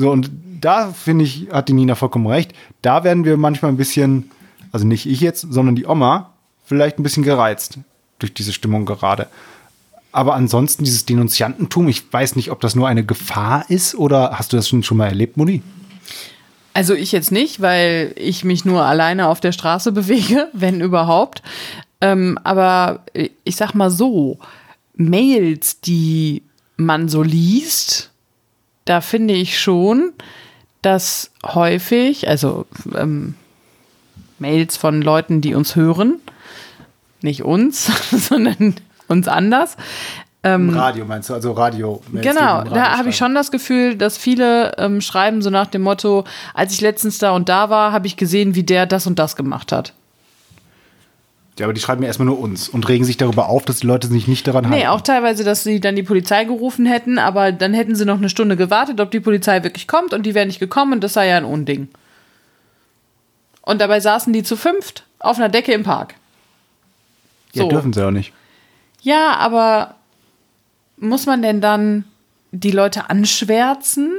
So, 0.00 0.10
und 0.10 0.30
da 0.62 0.92
finde 0.92 1.26
ich, 1.26 1.48
hat 1.52 1.68
die 1.68 1.74
Nina 1.74 1.94
vollkommen 1.94 2.26
recht. 2.26 2.54
Da 2.80 3.04
werden 3.04 3.26
wir 3.26 3.36
manchmal 3.36 3.70
ein 3.70 3.76
bisschen, 3.76 4.30
also 4.72 4.86
nicht 4.86 5.04
ich 5.04 5.20
jetzt, 5.20 5.42
sondern 5.50 5.76
die 5.76 5.84
Oma, 5.84 6.30
vielleicht 6.64 6.98
ein 6.98 7.02
bisschen 7.02 7.22
gereizt 7.22 7.78
durch 8.18 8.32
diese 8.32 8.54
Stimmung 8.54 8.86
gerade. 8.86 9.26
Aber 10.10 10.34
ansonsten 10.34 10.84
dieses 10.84 11.04
Denunziantentum, 11.04 11.86
ich 11.88 12.10
weiß 12.10 12.36
nicht, 12.36 12.50
ob 12.50 12.60
das 12.62 12.74
nur 12.74 12.88
eine 12.88 13.04
Gefahr 13.04 13.66
ist 13.68 13.94
oder 13.94 14.38
hast 14.38 14.54
du 14.54 14.56
das 14.56 14.70
schon, 14.70 14.82
schon 14.82 14.96
mal 14.96 15.08
erlebt, 15.08 15.36
Moni? 15.36 15.62
Also 16.72 16.94
ich 16.94 17.12
jetzt 17.12 17.30
nicht, 17.30 17.60
weil 17.60 18.14
ich 18.16 18.42
mich 18.42 18.64
nur 18.64 18.82
alleine 18.82 19.28
auf 19.28 19.40
der 19.40 19.52
Straße 19.52 19.92
bewege, 19.92 20.48
wenn 20.54 20.80
überhaupt. 20.80 21.42
Ähm, 22.00 22.38
aber 22.42 23.04
ich 23.44 23.56
sag 23.56 23.74
mal 23.74 23.90
so, 23.90 24.38
Mails, 24.94 25.82
die 25.82 26.42
man 26.78 27.10
so 27.10 27.22
liest, 27.22 28.09
da 28.90 29.00
finde 29.00 29.34
ich 29.34 29.60
schon, 29.60 30.12
dass 30.82 31.30
häufig, 31.44 32.28
also 32.28 32.66
ähm, 32.96 33.36
Mails 34.40 34.76
von 34.76 35.00
Leuten, 35.00 35.40
die 35.40 35.54
uns 35.54 35.76
hören, 35.76 36.16
nicht 37.22 37.44
uns, 37.44 37.86
sondern 38.10 38.74
uns 39.06 39.28
anders. 39.28 39.76
Ähm, 40.42 40.70
Radio 40.70 41.04
meinst 41.04 41.30
du, 41.30 41.34
also 41.34 41.52
Radio. 41.52 42.02
Genau, 42.12 42.64
da 42.64 42.96
habe 42.98 43.10
ich 43.10 43.16
schon 43.16 43.32
das 43.32 43.52
Gefühl, 43.52 43.94
dass 43.94 44.18
viele 44.18 44.76
ähm, 44.78 45.00
schreiben 45.00 45.40
so 45.40 45.50
nach 45.50 45.66
dem 45.66 45.82
Motto, 45.82 46.24
als 46.54 46.72
ich 46.72 46.80
letztens 46.80 47.18
da 47.18 47.30
und 47.30 47.48
da 47.48 47.70
war, 47.70 47.92
habe 47.92 48.08
ich 48.08 48.16
gesehen, 48.16 48.56
wie 48.56 48.64
der 48.64 48.86
das 48.86 49.06
und 49.06 49.20
das 49.20 49.36
gemacht 49.36 49.70
hat. 49.70 49.92
Ja, 51.60 51.66
aber 51.66 51.74
die 51.74 51.80
schreiben 51.82 52.00
ja 52.02 52.06
erstmal 52.06 52.24
nur 52.24 52.38
uns 52.38 52.70
und 52.70 52.88
regen 52.88 53.04
sich 53.04 53.18
darüber 53.18 53.50
auf, 53.50 53.66
dass 53.66 53.80
die 53.80 53.86
Leute 53.86 54.08
sich 54.08 54.26
nicht 54.26 54.48
daran 54.48 54.64
halten. 54.64 54.78
Nee, 54.78 54.86
auch 54.86 55.02
teilweise, 55.02 55.44
dass 55.44 55.62
sie 55.62 55.78
dann 55.78 55.94
die 55.94 56.02
Polizei 56.02 56.44
gerufen 56.44 56.86
hätten, 56.86 57.18
aber 57.18 57.52
dann 57.52 57.74
hätten 57.74 57.94
sie 57.94 58.06
noch 58.06 58.16
eine 58.16 58.30
Stunde 58.30 58.56
gewartet, 58.56 58.98
ob 58.98 59.10
die 59.10 59.20
Polizei 59.20 59.62
wirklich 59.62 59.86
kommt 59.86 60.14
und 60.14 60.24
die 60.24 60.34
wäre 60.34 60.46
nicht 60.46 60.58
gekommen 60.58 60.94
und 60.94 61.04
das 61.04 61.12
sei 61.12 61.28
ja 61.28 61.36
ein 61.36 61.44
Unding. 61.44 61.88
Und 63.60 63.82
dabei 63.82 64.00
saßen 64.00 64.32
die 64.32 64.42
zu 64.42 64.56
fünft 64.56 65.04
auf 65.18 65.36
einer 65.36 65.50
Decke 65.50 65.72
im 65.72 65.82
Park. 65.82 66.14
So. 67.52 67.64
Ja, 67.64 67.68
dürfen 67.68 67.92
sie 67.92 68.06
auch 68.06 68.10
nicht. 68.10 68.32
Ja, 69.02 69.36
aber 69.36 69.96
muss 70.96 71.26
man 71.26 71.42
denn 71.42 71.60
dann 71.60 72.06
die 72.52 72.72
Leute 72.72 73.08
anschwärzen? 73.10 74.10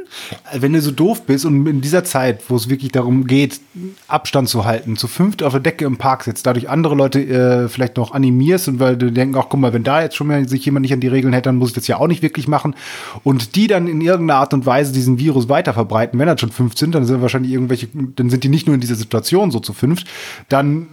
Wenn 0.53 0.73
du 0.73 0.81
so 0.81 0.91
doof 0.91 1.25
bist 1.25 1.45
und 1.45 1.67
in 1.67 1.81
dieser 1.81 2.03
Zeit, 2.03 2.49
wo 2.49 2.55
es 2.55 2.69
wirklich 2.69 2.91
darum 2.91 3.27
geht, 3.27 3.59
Abstand 4.07 4.47
zu 4.47 4.63
halten, 4.63 4.95
zu 4.95 5.07
fünft 5.07 5.43
auf 5.43 5.51
der 5.51 5.59
Decke 5.59 5.85
im 5.85 5.97
Park 5.97 6.23
sitzt, 6.23 6.45
dadurch 6.45 6.69
andere 6.69 6.95
Leute 6.95 7.19
äh, 7.19 7.67
vielleicht 7.67 7.97
noch 7.97 8.13
animierst 8.13 8.69
und 8.69 8.79
weil 8.79 8.95
du 8.95 9.11
denkst, 9.11 9.37
ach 9.39 9.47
guck 9.49 9.59
mal, 9.59 9.73
wenn 9.73 9.83
da 9.83 10.01
jetzt 10.01 10.15
schon 10.15 10.27
mal 10.27 10.47
sich 10.47 10.63
jemand 10.65 10.83
nicht 10.83 10.93
an 10.93 11.01
die 11.01 11.07
Regeln 11.07 11.33
hält, 11.33 11.45
dann 11.45 11.57
muss 11.57 11.69
ich 11.69 11.75
das 11.75 11.87
ja 11.87 11.97
auch 11.97 12.07
nicht 12.07 12.21
wirklich 12.21 12.47
machen. 12.47 12.75
Und 13.23 13.55
die 13.55 13.67
dann 13.67 13.87
in 13.87 13.99
irgendeiner 13.99 14.39
Art 14.39 14.53
und 14.53 14.65
Weise 14.65 14.93
diesen 14.93 15.19
Virus 15.19 15.49
weiter 15.49 15.73
verbreiten, 15.73 16.17
wenn 16.17 16.27
das 16.27 16.39
schon 16.39 16.51
fünf 16.51 16.77
sind, 16.77 16.95
dann 16.95 17.05
sind 17.05 17.21
wahrscheinlich 17.21 17.51
irgendwelche, 17.51 17.89
dann 17.93 18.29
sind 18.29 18.43
die 18.43 18.49
nicht 18.49 18.65
nur 18.65 18.75
in 18.75 18.81
dieser 18.81 18.95
Situation 18.95 19.51
so 19.51 19.59
zu 19.59 19.73
fünft, 19.73 20.07
dann 20.47 20.87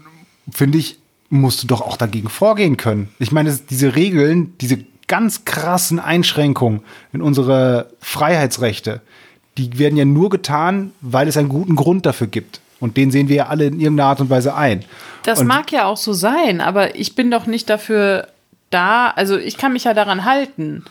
finde 0.51 0.78
ich, 0.78 0.99
musst 1.30 1.62
du 1.62 1.66
doch 1.66 1.82
auch 1.82 1.97
dagegen 1.97 2.28
vorgehen 2.28 2.76
können. 2.76 3.11
Ich 3.18 3.32
meine, 3.32 3.57
diese 3.70 3.95
Regeln, 3.95 4.55
diese 4.61 4.78
ganz 5.09 5.45
krassen 5.45 5.99
Einschränkungen 5.99 6.83
in 7.13 7.21
unsere 7.23 7.91
Freiheitsrechte, 8.01 9.01
die 9.57 9.79
werden 9.79 9.97
ja 9.97 10.05
nur 10.05 10.31
getan, 10.31 10.93
weil 11.01 11.27
es 11.27 11.37
einen 11.37 11.49
guten 11.49 11.75
Grund 11.75 12.07
dafür 12.07 12.29
gibt. 12.29 12.61
Und 12.81 12.97
den 12.97 13.11
sehen 13.11 13.29
wir 13.29 13.37
ja 13.37 13.47
alle 13.49 13.65
in 13.65 13.81
irgendeiner 13.81 14.11
Art 14.11 14.21
und 14.21 14.31
Weise 14.31 14.55
ein. 14.55 14.85
Das 15.25 15.41
und 15.41 15.49
mag 15.49 15.73
ja 15.73 15.87
auch 15.87 15.97
so 15.97 16.13
sein, 16.13 16.61
aber 16.61 16.95
ich 16.95 17.17
bin 17.17 17.31
doch 17.31 17.47
nicht 17.47 17.69
dafür 17.69 18.29
da, 18.71 19.09
also 19.09 19.37
ich 19.37 19.57
kann 19.57 19.73
mich 19.73 19.85
ja 19.85 19.95
daran 19.95 20.25
halten. 20.25 20.85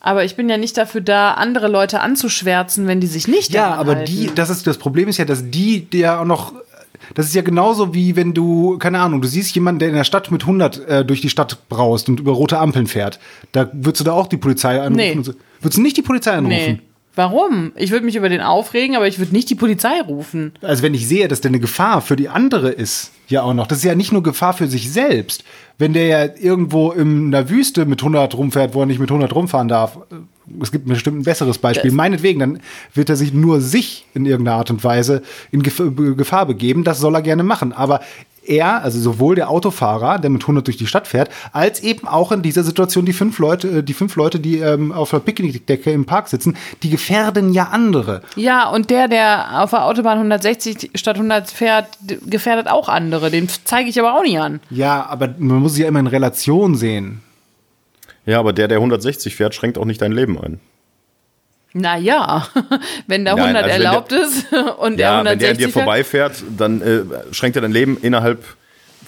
Aber 0.00 0.24
ich 0.24 0.36
bin 0.36 0.48
ja 0.48 0.56
nicht 0.56 0.76
dafür 0.76 1.00
da, 1.00 1.32
andere 1.32 1.68
Leute 1.68 2.00
anzuschwärzen, 2.00 2.86
wenn 2.86 3.00
die 3.00 3.06
sich 3.08 3.28
nicht 3.28 3.52
Ja, 3.52 3.74
aber 3.74 3.96
halten. 3.96 4.06
die, 4.06 4.30
das 4.34 4.48
ist 4.48 4.66
das 4.66 4.78
Problem 4.78 5.08
ist 5.08 5.18
ja, 5.18 5.24
dass 5.24 5.50
die 5.50 5.86
ja 5.92 6.20
auch 6.20 6.24
noch 6.24 6.52
das 7.14 7.26
ist 7.26 7.34
ja 7.34 7.42
genauso 7.42 7.94
wie 7.94 8.16
wenn 8.16 8.34
du, 8.34 8.78
keine 8.78 9.00
Ahnung, 9.00 9.20
du 9.20 9.28
siehst 9.28 9.54
jemanden, 9.54 9.80
der 9.80 9.88
in 9.88 9.94
der 9.94 10.04
Stadt 10.04 10.30
mit 10.30 10.42
100 10.42 10.88
äh, 10.88 11.04
durch 11.04 11.20
die 11.20 11.30
Stadt 11.30 11.68
braust 11.68 12.08
und 12.08 12.20
über 12.20 12.32
rote 12.32 12.58
Ampeln 12.58 12.86
fährt. 12.86 13.18
Da 13.52 13.70
würdest 13.72 14.00
du 14.00 14.04
da 14.04 14.12
auch 14.12 14.26
die 14.26 14.36
Polizei 14.36 14.80
anrufen. 14.80 14.96
Nee. 14.96 15.22
So. 15.22 15.32
Würdest 15.60 15.78
du 15.78 15.82
nicht 15.82 15.96
die 15.96 16.02
Polizei 16.02 16.32
anrufen? 16.32 16.56
Nee. 16.56 16.80
Warum? 17.18 17.72
Ich 17.74 17.90
würde 17.90 18.06
mich 18.06 18.14
über 18.14 18.28
den 18.28 18.40
aufregen, 18.40 18.94
aber 18.94 19.08
ich 19.08 19.18
würde 19.18 19.32
nicht 19.32 19.50
die 19.50 19.56
Polizei 19.56 20.00
rufen. 20.02 20.52
Also 20.62 20.84
wenn 20.84 20.94
ich 20.94 21.08
sehe, 21.08 21.26
dass 21.26 21.40
der 21.40 21.48
eine 21.48 21.58
Gefahr 21.58 22.00
für 22.00 22.14
die 22.14 22.28
andere 22.28 22.70
ist, 22.70 23.10
ja 23.26 23.42
auch 23.42 23.54
noch. 23.54 23.66
Das 23.66 23.78
ist 23.78 23.84
ja 23.84 23.96
nicht 23.96 24.12
nur 24.12 24.22
Gefahr 24.22 24.52
für 24.52 24.68
sich 24.68 24.92
selbst. 24.92 25.42
Wenn 25.78 25.94
der 25.94 26.06
ja 26.06 26.28
irgendwo 26.38 26.92
in 26.92 27.32
der 27.32 27.50
Wüste 27.50 27.86
mit 27.86 28.02
100 28.02 28.36
rumfährt, 28.36 28.72
wo 28.72 28.80
er 28.80 28.86
nicht 28.86 29.00
mit 29.00 29.10
100 29.10 29.34
rumfahren 29.34 29.66
darf, 29.66 29.98
es 30.60 30.72
gibt 30.72 30.86
bestimmt 30.86 31.20
ein 31.20 31.24
besseres 31.24 31.58
Beispiel. 31.58 31.90
Das 31.90 31.96
Meinetwegen, 31.96 32.40
dann 32.40 32.60
wird 32.94 33.10
er 33.10 33.16
sich 33.16 33.32
nur 33.32 33.60
sich 33.60 34.06
in 34.14 34.26
irgendeiner 34.26 34.56
Art 34.56 34.70
und 34.70 34.82
Weise 34.84 35.22
in 35.50 35.62
Gefahr 35.62 36.46
begeben. 36.46 36.84
Das 36.84 36.98
soll 36.98 37.14
er 37.14 37.22
gerne 37.22 37.42
machen. 37.42 37.72
Aber 37.72 38.00
er, 38.48 38.82
also 38.82 38.98
sowohl 38.98 39.34
der 39.34 39.50
Autofahrer, 39.50 40.18
der 40.18 40.30
mit 40.30 40.42
100 40.42 40.66
durch 40.66 40.76
die 40.76 40.86
Stadt 40.86 41.06
fährt, 41.06 41.30
als 41.52 41.80
eben 41.80 42.08
auch 42.08 42.32
in 42.32 42.42
dieser 42.42 42.62
Situation 42.62 43.04
die 43.04 43.12
fünf 43.12 43.38
Leute, 43.38 43.68
äh, 43.68 43.82
die 43.82 43.94
fünf 43.94 44.16
Leute, 44.16 44.40
die 44.40 44.58
ähm, 44.58 44.92
auf 44.92 45.10
der 45.10 45.18
Picknickdecke 45.18 45.90
im 45.90 46.06
Park 46.06 46.28
sitzen, 46.28 46.56
die 46.82 46.90
gefährden 46.90 47.52
ja 47.52 47.64
andere. 47.64 48.22
Ja, 48.36 48.68
und 48.70 48.90
der, 48.90 49.08
der 49.08 49.62
auf 49.62 49.70
der 49.70 49.84
Autobahn 49.84 50.18
160 50.18 50.90
statt 50.94 51.16
100 51.16 51.50
fährt, 51.50 51.86
gefährdet 52.26 52.68
auch 52.68 52.88
andere. 52.88 53.30
Den 53.30 53.48
zeige 53.64 53.90
ich 53.90 53.98
aber 54.00 54.18
auch 54.18 54.22
nicht 54.22 54.38
an. 54.38 54.60
Ja, 54.70 55.06
aber 55.06 55.34
man 55.38 55.58
muss 55.58 55.74
sie 55.74 55.82
ja 55.82 55.88
immer 55.88 56.00
in 56.00 56.06
Relation 56.06 56.74
sehen. 56.74 57.22
Ja, 58.28 58.40
aber 58.40 58.52
der, 58.52 58.68
der 58.68 58.76
160 58.76 59.34
fährt, 59.34 59.54
schränkt 59.54 59.78
auch 59.78 59.86
nicht 59.86 60.02
dein 60.02 60.12
Leben 60.12 60.38
ein. 60.38 60.60
Naja, 61.72 62.46
wenn 63.06 63.24
da 63.24 63.34
100 63.34 63.64
also 63.64 63.70
erlaubt 63.70 64.10
der, 64.10 64.20
ist 64.20 64.52
und 64.78 65.00
ja, 65.00 65.22
der 65.22 65.32
160 65.32 65.32
wenn 65.32 65.38
der 65.38 65.50
an 65.50 65.56
dir 65.56 65.68
vorbeifährt, 65.70 66.42
dann 66.58 66.82
äh, 66.82 67.00
schränkt 67.32 67.56
er 67.56 67.62
dein 67.62 67.72
Leben 67.72 67.96
innerhalb 67.96 68.44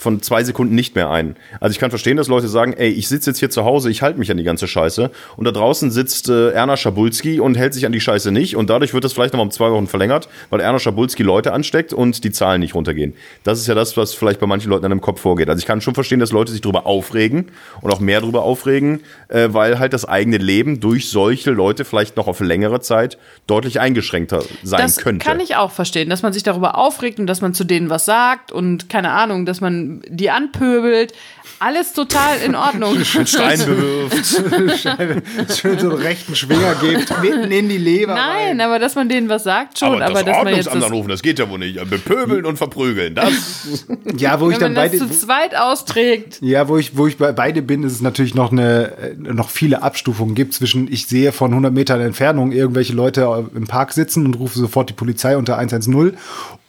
von 0.00 0.22
zwei 0.22 0.42
Sekunden 0.44 0.74
nicht 0.74 0.94
mehr 0.94 1.10
ein. 1.10 1.36
Also 1.60 1.72
ich 1.72 1.78
kann 1.78 1.90
verstehen, 1.90 2.16
dass 2.16 2.28
Leute 2.28 2.48
sagen, 2.48 2.72
ey, 2.72 2.88
ich 2.88 3.08
sitze 3.08 3.30
jetzt 3.30 3.38
hier 3.38 3.50
zu 3.50 3.64
Hause, 3.64 3.90
ich 3.90 4.02
halte 4.02 4.18
mich 4.18 4.30
an 4.30 4.36
die 4.36 4.44
ganze 4.44 4.66
Scheiße 4.66 5.10
und 5.36 5.44
da 5.44 5.50
draußen 5.50 5.90
sitzt 5.90 6.28
äh, 6.28 6.50
Erna 6.50 6.76
Schabulski 6.76 7.40
und 7.40 7.56
hält 7.56 7.74
sich 7.74 7.86
an 7.86 7.92
die 7.92 8.00
Scheiße 8.00 8.32
nicht 8.32 8.56
und 8.56 8.70
dadurch 8.70 8.94
wird 8.94 9.04
das 9.04 9.12
vielleicht 9.12 9.34
noch 9.34 9.40
um 9.40 9.50
zwei 9.50 9.70
Wochen 9.70 9.86
verlängert, 9.86 10.28
weil 10.48 10.60
Erna 10.60 10.78
Schabulski 10.78 11.22
Leute 11.22 11.52
ansteckt 11.52 11.92
und 11.92 12.24
die 12.24 12.30
Zahlen 12.30 12.60
nicht 12.60 12.74
runtergehen. 12.74 13.14
Das 13.42 13.60
ist 13.60 13.66
ja 13.66 13.74
das, 13.74 13.96
was 13.96 14.14
vielleicht 14.14 14.40
bei 14.40 14.46
manchen 14.46 14.70
Leuten 14.70 14.84
an 14.86 14.90
dem 14.90 15.00
Kopf 15.00 15.20
vorgeht. 15.20 15.48
Also 15.48 15.60
ich 15.60 15.66
kann 15.66 15.80
schon 15.80 15.94
verstehen, 15.94 16.20
dass 16.20 16.32
Leute 16.32 16.52
sich 16.52 16.62
darüber 16.62 16.86
aufregen 16.86 17.46
und 17.82 17.92
auch 17.92 18.00
mehr 18.00 18.20
darüber 18.20 18.42
aufregen, 18.42 19.00
äh, 19.28 19.48
weil 19.50 19.78
halt 19.78 19.92
das 19.92 20.06
eigene 20.06 20.38
Leben 20.38 20.80
durch 20.80 21.10
solche 21.10 21.50
Leute 21.50 21.84
vielleicht 21.84 22.16
noch 22.16 22.26
auf 22.26 22.40
längere 22.40 22.80
Zeit 22.80 23.18
deutlich 23.46 23.80
eingeschränkter 23.80 24.42
sein 24.62 24.80
das 24.80 24.96
könnte. 24.96 25.24
Das 25.24 25.32
kann 25.32 25.40
ich 25.40 25.56
auch 25.56 25.70
verstehen, 25.70 26.08
dass 26.08 26.22
man 26.22 26.32
sich 26.32 26.42
darüber 26.42 26.78
aufregt 26.78 27.18
und 27.18 27.26
dass 27.26 27.40
man 27.40 27.52
zu 27.52 27.64
denen 27.64 27.90
was 27.90 28.04
sagt 28.04 28.52
und 28.52 28.88
keine 28.88 29.10
Ahnung, 29.10 29.44
dass 29.44 29.60
man 29.60 29.89
die 30.08 30.30
anpöbelt. 30.30 31.12
Alles 31.58 31.92
total 31.92 32.38
in 32.38 32.54
Ordnung. 32.54 33.04
Stein 33.04 33.58
bewirft. 33.58 34.16
Schön 35.60 35.78
so 35.78 35.90
einen 35.90 35.98
rechten 35.98 36.34
Schwinger 36.34 36.74
gibt, 36.80 37.20
mitten 37.20 37.50
in 37.50 37.68
die 37.68 37.76
Leber. 37.76 38.14
Nein, 38.14 38.46
rein. 38.48 38.60
aber 38.62 38.78
dass 38.78 38.94
man 38.94 39.08
denen 39.08 39.28
was 39.28 39.44
sagt 39.44 39.78
schon. 39.78 39.88
Aber, 40.02 40.06
aber 40.06 40.22
das 40.22 40.24
dass 40.24 40.44
man 40.44 40.54
jetzt 40.54 40.74
das 40.74 40.84
anrufen, 40.84 41.08
das 41.08 41.22
geht 41.22 41.38
ja 41.38 41.50
wohl 41.50 41.58
nicht. 41.58 41.78
Bepöbeln 41.90 42.46
und 42.46 42.56
verprügeln, 42.56 43.14
das. 43.14 43.86
Ja, 44.16 44.40
wo 44.40 44.50
ich 44.50 44.58
dann 44.58 44.74
beide. 44.74 44.96
zu 44.96 45.10
zweit 45.10 45.54
austrägt. 45.54 46.38
Ja, 46.40 46.68
wo 46.68 46.78
ich, 46.78 46.96
wo 46.96 47.06
ich 47.06 47.18
bei 47.18 47.32
beide 47.32 47.60
bin, 47.60 47.82
ist 47.82 47.92
es 47.92 48.00
natürlich 48.00 48.34
noch 48.34 48.52
eine, 48.52 49.16
noch 49.18 49.50
viele 49.50 49.82
Abstufungen 49.82 50.34
gibt 50.34 50.54
zwischen, 50.54 50.90
ich 50.90 51.06
sehe 51.06 51.32
von 51.32 51.50
100 51.50 51.72
Metern 51.72 52.00
Entfernung 52.00 52.52
irgendwelche 52.52 52.94
Leute 52.94 53.50
im 53.54 53.66
Park 53.66 53.92
sitzen 53.92 54.24
und 54.24 54.34
rufe 54.34 54.58
sofort 54.58 54.88
die 54.88 54.94
Polizei 54.94 55.36
unter 55.36 55.58
110 55.58 56.16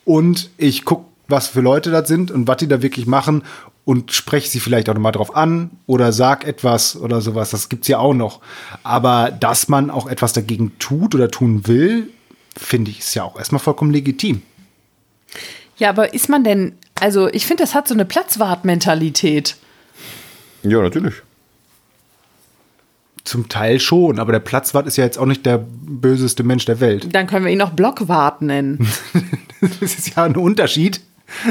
und 0.04 0.50
ich 0.58 0.84
gucke 0.84 1.11
was 1.32 1.48
für 1.48 1.62
Leute 1.62 1.90
das 1.90 2.08
sind 2.08 2.30
und 2.30 2.48
was 2.48 2.58
die 2.58 2.68
da 2.68 2.82
wirklich 2.82 3.08
machen 3.08 3.44
und 3.86 4.12
spreche 4.12 4.48
sie 4.48 4.60
vielleicht 4.60 4.90
auch 4.90 4.94
nochmal 4.94 5.12
drauf 5.12 5.36
an 5.36 5.72
oder 5.88 6.12
sag 6.12 6.46
etwas 6.46 6.96
oder 6.96 7.22
sowas. 7.22 7.50
Das 7.50 7.70
gibt's 7.70 7.88
ja 7.88 7.98
auch 7.98 8.14
noch. 8.14 8.42
Aber 8.84 9.32
dass 9.32 9.68
man 9.68 9.90
auch 9.90 10.08
etwas 10.08 10.34
dagegen 10.34 10.78
tut 10.78 11.16
oder 11.16 11.32
tun 11.32 11.68
will, 11.68 12.10
finde 12.56 12.92
ich, 12.92 13.00
ist 13.00 13.16
ja 13.16 13.24
auch 13.24 13.38
erstmal 13.38 13.60
vollkommen 13.60 13.92
legitim. 13.92 14.42
Ja, 15.78 15.90
aber 15.90 16.14
ist 16.14 16.30
man 16.30 16.44
denn, 16.44 16.74
also 17.00 17.28
ich 17.30 17.46
finde, 17.46 17.64
das 17.64 17.74
hat 17.74 17.88
so 17.88 17.96
eine 17.96 18.06
Platzwart-Mentalität. 18.06 19.56
Ja, 20.64 20.82
natürlich. 20.82 21.16
Zum 23.24 23.50
Teil 23.50 23.80
schon, 23.80 24.20
aber 24.20 24.32
der 24.32 24.40
Platzwart 24.40 24.86
ist 24.88 24.98
ja 24.98 25.06
jetzt 25.06 25.18
auch 25.18 25.26
nicht 25.26 25.46
der 25.46 25.58
böseste 25.58 26.44
Mensch 26.44 26.66
der 26.66 26.80
Welt. 26.80 27.08
Dann 27.14 27.28
können 27.28 27.46
wir 27.46 27.52
ihn 27.52 27.62
auch 27.62 27.72
Blockwart 27.72 28.42
nennen. 28.42 28.88
das 29.62 29.82
ist 29.82 30.16
ja 30.16 30.24
ein 30.24 30.36
Unterschied 30.36 31.02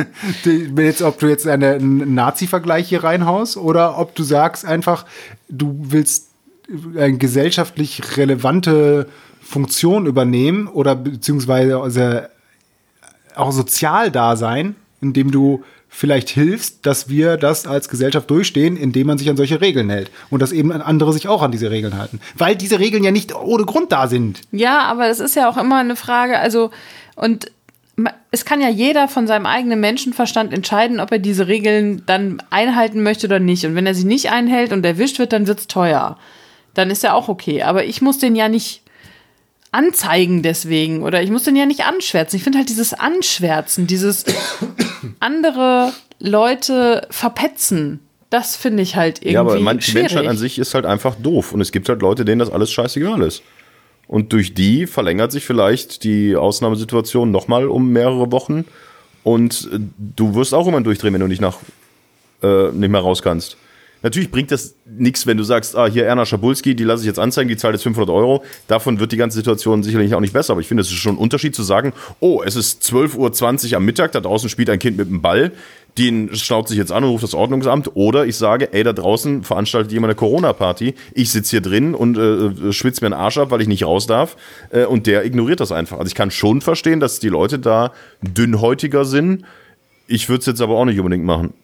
jetzt, 0.76 1.02
ob 1.02 1.18
du 1.18 1.28
jetzt 1.28 1.46
einen 1.46 2.14
Nazi-Vergleich 2.14 2.88
hier 2.88 3.04
reinhaust 3.04 3.56
oder 3.56 3.98
ob 3.98 4.14
du 4.14 4.22
sagst 4.22 4.64
einfach, 4.64 5.06
du 5.48 5.76
willst 5.80 6.28
eine 6.96 7.18
gesellschaftlich 7.18 8.16
relevante 8.16 9.08
Funktion 9.42 10.06
übernehmen 10.06 10.68
oder 10.68 10.94
beziehungsweise 10.94 12.30
auch 13.34 13.52
sozial 13.52 14.10
da 14.10 14.36
sein, 14.36 14.76
indem 15.00 15.30
du 15.30 15.64
vielleicht 15.90 16.28
hilfst, 16.30 16.86
dass 16.86 17.08
wir 17.08 17.36
das 17.36 17.66
als 17.66 17.88
Gesellschaft 17.88 18.30
durchstehen, 18.30 18.76
indem 18.76 19.08
man 19.08 19.18
sich 19.18 19.28
an 19.28 19.36
solche 19.36 19.60
Regeln 19.60 19.90
hält. 19.90 20.10
Und 20.30 20.40
dass 20.40 20.52
eben 20.52 20.70
andere 20.70 21.12
sich 21.12 21.26
auch 21.26 21.42
an 21.42 21.50
diese 21.50 21.70
Regeln 21.70 21.98
halten. 21.98 22.20
Weil 22.36 22.54
diese 22.54 22.78
Regeln 22.78 23.02
ja 23.02 23.10
nicht 23.10 23.34
ohne 23.34 23.64
Grund 23.64 23.90
da 23.90 24.06
sind. 24.06 24.40
Ja, 24.52 24.84
aber 24.84 25.08
es 25.08 25.18
ist 25.18 25.34
ja 25.34 25.50
auch 25.50 25.56
immer 25.56 25.78
eine 25.78 25.96
Frage, 25.96 26.38
also, 26.38 26.70
und 27.16 27.50
es 28.30 28.44
kann 28.44 28.60
ja 28.60 28.68
jeder 28.68 29.08
von 29.08 29.26
seinem 29.26 29.46
eigenen 29.46 29.80
Menschenverstand 29.80 30.52
entscheiden, 30.52 31.00
ob 31.00 31.10
er 31.12 31.18
diese 31.18 31.48
Regeln 31.48 32.02
dann 32.06 32.42
einhalten 32.50 33.02
möchte 33.02 33.26
oder 33.26 33.40
nicht. 33.40 33.64
Und 33.64 33.74
wenn 33.74 33.86
er 33.86 33.94
sie 33.94 34.04
nicht 34.04 34.30
einhält 34.30 34.72
und 34.72 34.84
erwischt 34.84 35.18
wird, 35.18 35.32
dann 35.32 35.46
wird's 35.46 35.66
teuer. 35.66 36.18
Dann 36.74 36.90
ist 36.90 37.02
ja 37.02 37.14
auch 37.14 37.28
okay. 37.28 37.62
Aber 37.62 37.84
ich 37.84 38.00
muss 38.02 38.18
den 38.18 38.36
ja 38.36 38.48
nicht 38.48 38.82
anzeigen 39.72 40.42
deswegen 40.42 41.02
oder 41.02 41.22
ich 41.22 41.30
muss 41.30 41.44
den 41.44 41.56
ja 41.56 41.66
nicht 41.66 41.84
anschwärzen. 41.84 42.36
Ich 42.36 42.42
finde 42.42 42.58
halt 42.58 42.68
dieses 42.68 42.92
Anschwärzen, 42.92 43.86
dieses 43.86 44.24
andere 45.20 45.92
Leute 46.18 47.06
verpetzen, 47.10 48.00
das 48.30 48.54
finde 48.54 48.82
ich 48.84 48.94
halt 48.96 49.18
irgendwie 49.18 49.32
Ja, 49.34 49.40
aber 49.40 49.56
die 49.56 49.82
schwierig. 49.82 50.12
Menschheit 50.14 50.26
an 50.26 50.36
sich 50.36 50.58
ist 50.58 50.74
halt 50.74 50.86
einfach 50.86 51.16
doof. 51.16 51.52
Und 51.52 51.60
es 51.60 51.72
gibt 51.72 51.88
halt 51.88 52.00
Leute, 52.00 52.24
denen 52.24 52.38
das 52.38 52.50
alles 52.50 52.70
scheißegal 52.70 53.22
ist. 53.22 53.42
Und 54.10 54.32
durch 54.32 54.54
die 54.54 54.88
verlängert 54.88 55.30
sich 55.30 55.44
vielleicht 55.44 56.02
die 56.02 56.34
Ausnahmesituation 56.34 57.30
nochmal 57.30 57.68
um 57.68 57.92
mehrere 57.92 58.32
Wochen. 58.32 58.64
Und 59.22 59.70
äh, 59.72 59.78
du 60.16 60.34
wirst 60.34 60.52
auch 60.52 60.66
immer 60.66 60.80
durchdrehen, 60.80 61.14
wenn 61.14 61.20
du 61.20 61.28
nicht 61.28 61.40
nach 61.40 61.58
äh, 62.42 62.72
nicht 62.72 62.90
mehr 62.90 63.02
raus 63.02 63.22
kannst. 63.22 63.56
Natürlich 64.02 64.32
bringt 64.32 64.50
das 64.50 64.74
nichts, 64.84 65.28
wenn 65.28 65.36
du 65.36 65.44
sagst, 65.44 65.76
ah, 65.76 65.86
hier 65.86 66.06
Erna 66.06 66.26
Schabulski, 66.26 66.74
die 66.74 66.82
lasse 66.82 67.02
ich 67.02 67.06
jetzt 67.06 67.20
anzeigen, 67.20 67.48
die 67.48 67.56
zahlt 67.56 67.74
jetzt 67.74 67.84
500 67.84 68.10
Euro. 68.10 68.42
Davon 68.66 68.98
wird 68.98 69.12
die 69.12 69.16
ganze 69.16 69.36
Situation 69.36 69.84
sicherlich 69.84 70.12
auch 70.12 70.20
nicht 70.20 70.32
besser. 70.32 70.54
Aber 70.54 70.60
ich 70.60 70.66
finde, 70.66 70.80
es 70.80 70.88
ist 70.88 70.96
schon 70.96 71.14
ein 71.14 71.18
Unterschied 71.18 71.54
zu 71.54 71.62
sagen, 71.62 71.92
oh, 72.18 72.42
es 72.44 72.56
ist 72.56 72.82
12.20 72.82 73.70
Uhr 73.70 73.76
am 73.76 73.84
Mittag, 73.84 74.10
da 74.10 74.20
draußen 74.20 74.48
spielt 74.48 74.70
ein 74.70 74.80
Kind 74.80 74.96
mit 74.96 75.06
einem 75.06 75.22
Ball, 75.22 75.52
den 75.98 76.34
schnauzt 76.34 76.68
sich 76.68 76.78
jetzt 76.78 76.92
an 76.92 77.04
und 77.04 77.10
ruft 77.10 77.24
das 77.24 77.34
Ordnungsamt. 77.34 77.90
Oder 77.94 78.26
ich 78.26 78.36
sage, 78.36 78.72
ey, 78.72 78.82
da 78.82 78.92
draußen 78.92 79.42
veranstaltet 79.44 79.92
jemand 79.92 80.10
eine 80.10 80.16
Corona-Party, 80.16 80.94
ich 81.14 81.30
sitze 81.30 81.50
hier 81.50 81.60
drin 81.60 81.94
und 81.94 82.16
äh, 82.16 82.72
schwitze 82.72 83.02
mir 83.04 83.14
einen 83.14 83.20
Arsch 83.20 83.38
ab, 83.38 83.50
weil 83.50 83.60
ich 83.60 83.68
nicht 83.68 83.84
raus 83.84 84.06
darf. 84.06 84.36
Äh, 84.70 84.84
und 84.84 85.06
der 85.06 85.24
ignoriert 85.24 85.60
das 85.60 85.72
einfach. 85.72 85.98
Also 85.98 86.08
ich 86.08 86.14
kann 86.14 86.30
schon 86.30 86.60
verstehen, 86.60 87.00
dass 87.00 87.20
die 87.20 87.28
Leute 87.28 87.58
da 87.58 87.92
dünnhäutiger 88.22 89.04
sind. 89.04 89.44
Ich 90.06 90.28
würde 90.28 90.40
es 90.40 90.46
jetzt 90.46 90.60
aber 90.60 90.76
auch 90.76 90.84
nicht 90.84 90.98
unbedingt 90.98 91.24
machen. 91.24 91.54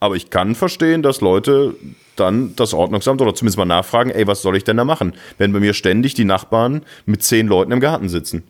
Aber 0.00 0.16
ich 0.16 0.30
kann 0.30 0.54
verstehen, 0.54 1.02
dass 1.02 1.20
Leute 1.20 1.74
dann 2.16 2.54
das 2.56 2.74
Ordnungsamt 2.74 3.20
oder 3.22 3.34
zumindest 3.34 3.58
mal 3.58 3.64
nachfragen, 3.64 4.10
ey, 4.10 4.26
was 4.26 4.42
soll 4.42 4.56
ich 4.56 4.64
denn 4.64 4.76
da 4.76 4.84
machen? 4.84 5.14
Wenn 5.38 5.52
bei 5.52 5.60
mir 5.60 5.74
ständig 5.74 6.14
die 6.14 6.24
Nachbarn 6.24 6.82
mit 7.06 7.22
zehn 7.22 7.46
Leuten 7.46 7.72
im 7.72 7.80
Garten 7.80 8.08
sitzen. 8.08 8.44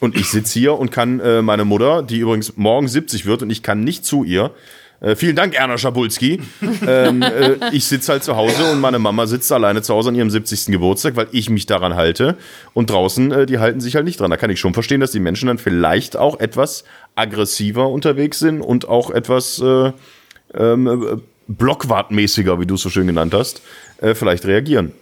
Und 0.00 0.16
ich 0.16 0.26
sitze 0.26 0.58
hier 0.58 0.78
und 0.78 0.90
kann 0.90 1.20
äh, 1.20 1.42
meine 1.42 1.64
Mutter, 1.64 2.02
die 2.02 2.18
übrigens 2.18 2.56
morgen 2.56 2.88
70 2.88 3.26
wird 3.26 3.42
und 3.42 3.50
ich 3.50 3.62
kann 3.62 3.82
nicht 3.82 4.04
zu 4.04 4.24
ihr, 4.24 4.52
äh, 5.00 5.14
vielen 5.14 5.36
Dank, 5.36 5.54
Erna 5.54 5.78
Schabulski. 5.78 6.40
ähm, 6.86 7.22
äh, 7.22 7.56
ich 7.72 7.84
sitze 7.84 8.12
halt 8.12 8.24
zu 8.24 8.36
Hause 8.36 8.72
und 8.72 8.80
meine 8.80 8.98
Mama 8.98 9.26
sitzt 9.26 9.50
alleine 9.52 9.82
zu 9.82 9.94
Hause 9.94 10.08
an 10.08 10.16
ihrem 10.16 10.30
70. 10.30 10.66
Geburtstag, 10.66 11.14
weil 11.14 11.28
ich 11.30 11.50
mich 11.50 11.66
daran 11.66 11.94
halte. 11.94 12.36
Und 12.74 12.90
draußen, 12.90 13.30
äh, 13.30 13.46
die 13.46 13.58
halten 13.58 13.80
sich 13.80 13.94
halt 13.94 14.04
nicht 14.04 14.18
dran. 14.18 14.30
Da 14.30 14.36
kann 14.36 14.50
ich 14.50 14.58
schon 14.58 14.74
verstehen, 14.74 15.00
dass 15.00 15.12
die 15.12 15.20
Menschen 15.20 15.46
dann 15.46 15.58
vielleicht 15.58 16.16
auch 16.16 16.40
etwas 16.40 16.84
aggressiver 17.14 17.88
unterwegs 17.88 18.40
sind 18.40 18.60
und 18.60 18.88
auch 18.88 19.10
etwas 19.10 19.60
äh, 19.60 19.92
ähm, 20.54 20.86
äh, 20.86 21.16
blockwartmäßiger, 21.46 22.60
wie 22.60 22.66
du 22.66 22.74
es 22.74 22.82
so 22.82 22.90
schön 22.90 23.06
genannt 23.06 23.32
hast, 23.32 23.62
vielleicht 24.12 24.44
reagieren. 24.44 24.92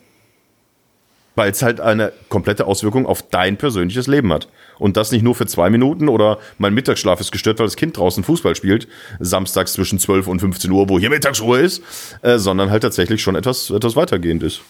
Weil 1.37 1.53
es 1.53 1.63
halt 1.63 1.81
eine 1.81 2.13
komplette 2.29 2.67
Auswirkung 2.67 3.07
auf 3.07 3.23
dein 3.31 3.57
persönliches 3.57 4.09
Leben 4.09 4.33
hat. 4.33 4.49
Und 4.79 4.97
das 4.97 5.13
nicht 5.13 5.23
nur 5.23 5.35
für 5.35 5.47
zwei 5.47 5.71
Minuten 5.71 6.09
oder 6.09 6.39
mein 6.59 6.75
Mittagsschlaf 6.75 7.21
ist 7.21 7.31
gestört, 7.31 7.59
weil 7.61 7.67
das 7.67 7.77
Kind 7.77 7.97
draußen 7.97 8.25
Fußball 8.25 8.57
spielt, 8.57 8.89
samstags 9.21 9.75
zwischen 9.75 9.99
12 9.99 10.27
und 10.27 10.41
15 10.41 10.71
Uhr, 10.71 10.89
wo 10.89 10.99
hier 10.99 11.11
Mittagsruhe 11.11 11.61
ist, 11.61 11.83
äh, 12.23 12.39
sondern 12.39 12.71
halt 12.71 12.83
tatsächlich 12.83 13.23
schon 13.23 13.37
etwas, 13.37 13.71
etwas 13.71 13.95
weitergehend 13.95 14.43
ist. 14.43 14.63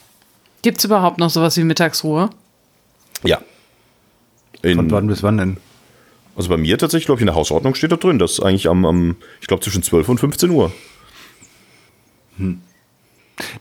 Gibt 0.63 0.79
es 0.79 0.85
überhaupt 0.85 1.19
noch 1.19 1.31
sowas 1.31 1.57
wie 1.57 1.65
Mittagsruhe? 1.65 2.31
Ja. 3.25 3.41
Von 4.61 4.71
In, 4.71 4.91
wann 4.91 5.07
bis 5.07 5.23
wann 5.23 5.39
denn? 5.39 5.57
also 6.37 6.51
bei 6.51 6.57
mir 6.57 6.77
tatsächlich, 6.77 7.07
glaube 7.07 7.19
ich, 7.19 7.23
in 7.23 7.27
der 7.27 7.35
Hausordnung 7.35 7.75
steht 7.75 7.93
da 7.93 7.97
drin, 7.97 8.19
dass 8.19 8.41
eigentlich 8.41 8.69
am, 8.69 8.85
am 8.85 9.17
ich 9.41 9.47
glaube, 9.47 9.63
zwischen 9.63 9.83
12 9.83 10.09
und 10.09 10.19
15 10.19 10.51
Uhr. 10.51 10.73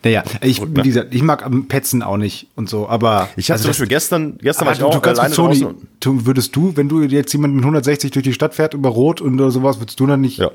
Naja, 0.04 0.24
ich, 0.42 0.62
ne? 0.62 0.68
wie 0.84 0.88
gesagt, 0.90 1.14
ich 1.14 1.22
mag 1.22 1.46
am 1.46 1.68
Petzen 1.68 2.02
auch 2.02 2.18
nicht 2.18 2.48
und 2.56 2.70
so, 2.70 2.88
aber. 2.88 3.30
Ich 3.36 3.46
hatte 3.50 3.54
also 3.54 3.64
zum 3.64 3.70
das- 3.70 3.78
Beispiel 3.78 3.88
gestern, 3.88 4.38
gestern 4.42 4.66
war 4.68 4.74
ich 4.74 4.84
auch 4.84 4.94
du 4.94 5.02
kannst 5.02 5.20
alleine 5.20 5.50
mit 5.50 5.58
Sony, 5.60 5.76
draußen. 6.00 6.26
würdest 6.26 6.56
du, 6.56 6.78
wenn 6.78 6.88
du 6.88 7.02
jetzt 7.02 7.34
jemand 7.34 7.56
mit 7.56 7.64
160 7.64 8.12
durch 8.12 8.24
die 8.24 8.34
Stadt 8.34 8.56
fährt 8.56 8.74
über 8.74 8.90
Rot 8.90 9.20
und 9.22 9.40
oder 9.40 9.52
sowas, 9.52 9.80
würdest 9.80 10.00
du 10.00 10.08
dann 10.08 10.22
nicht? 10.22 10.38
Ja. 10.38 10.52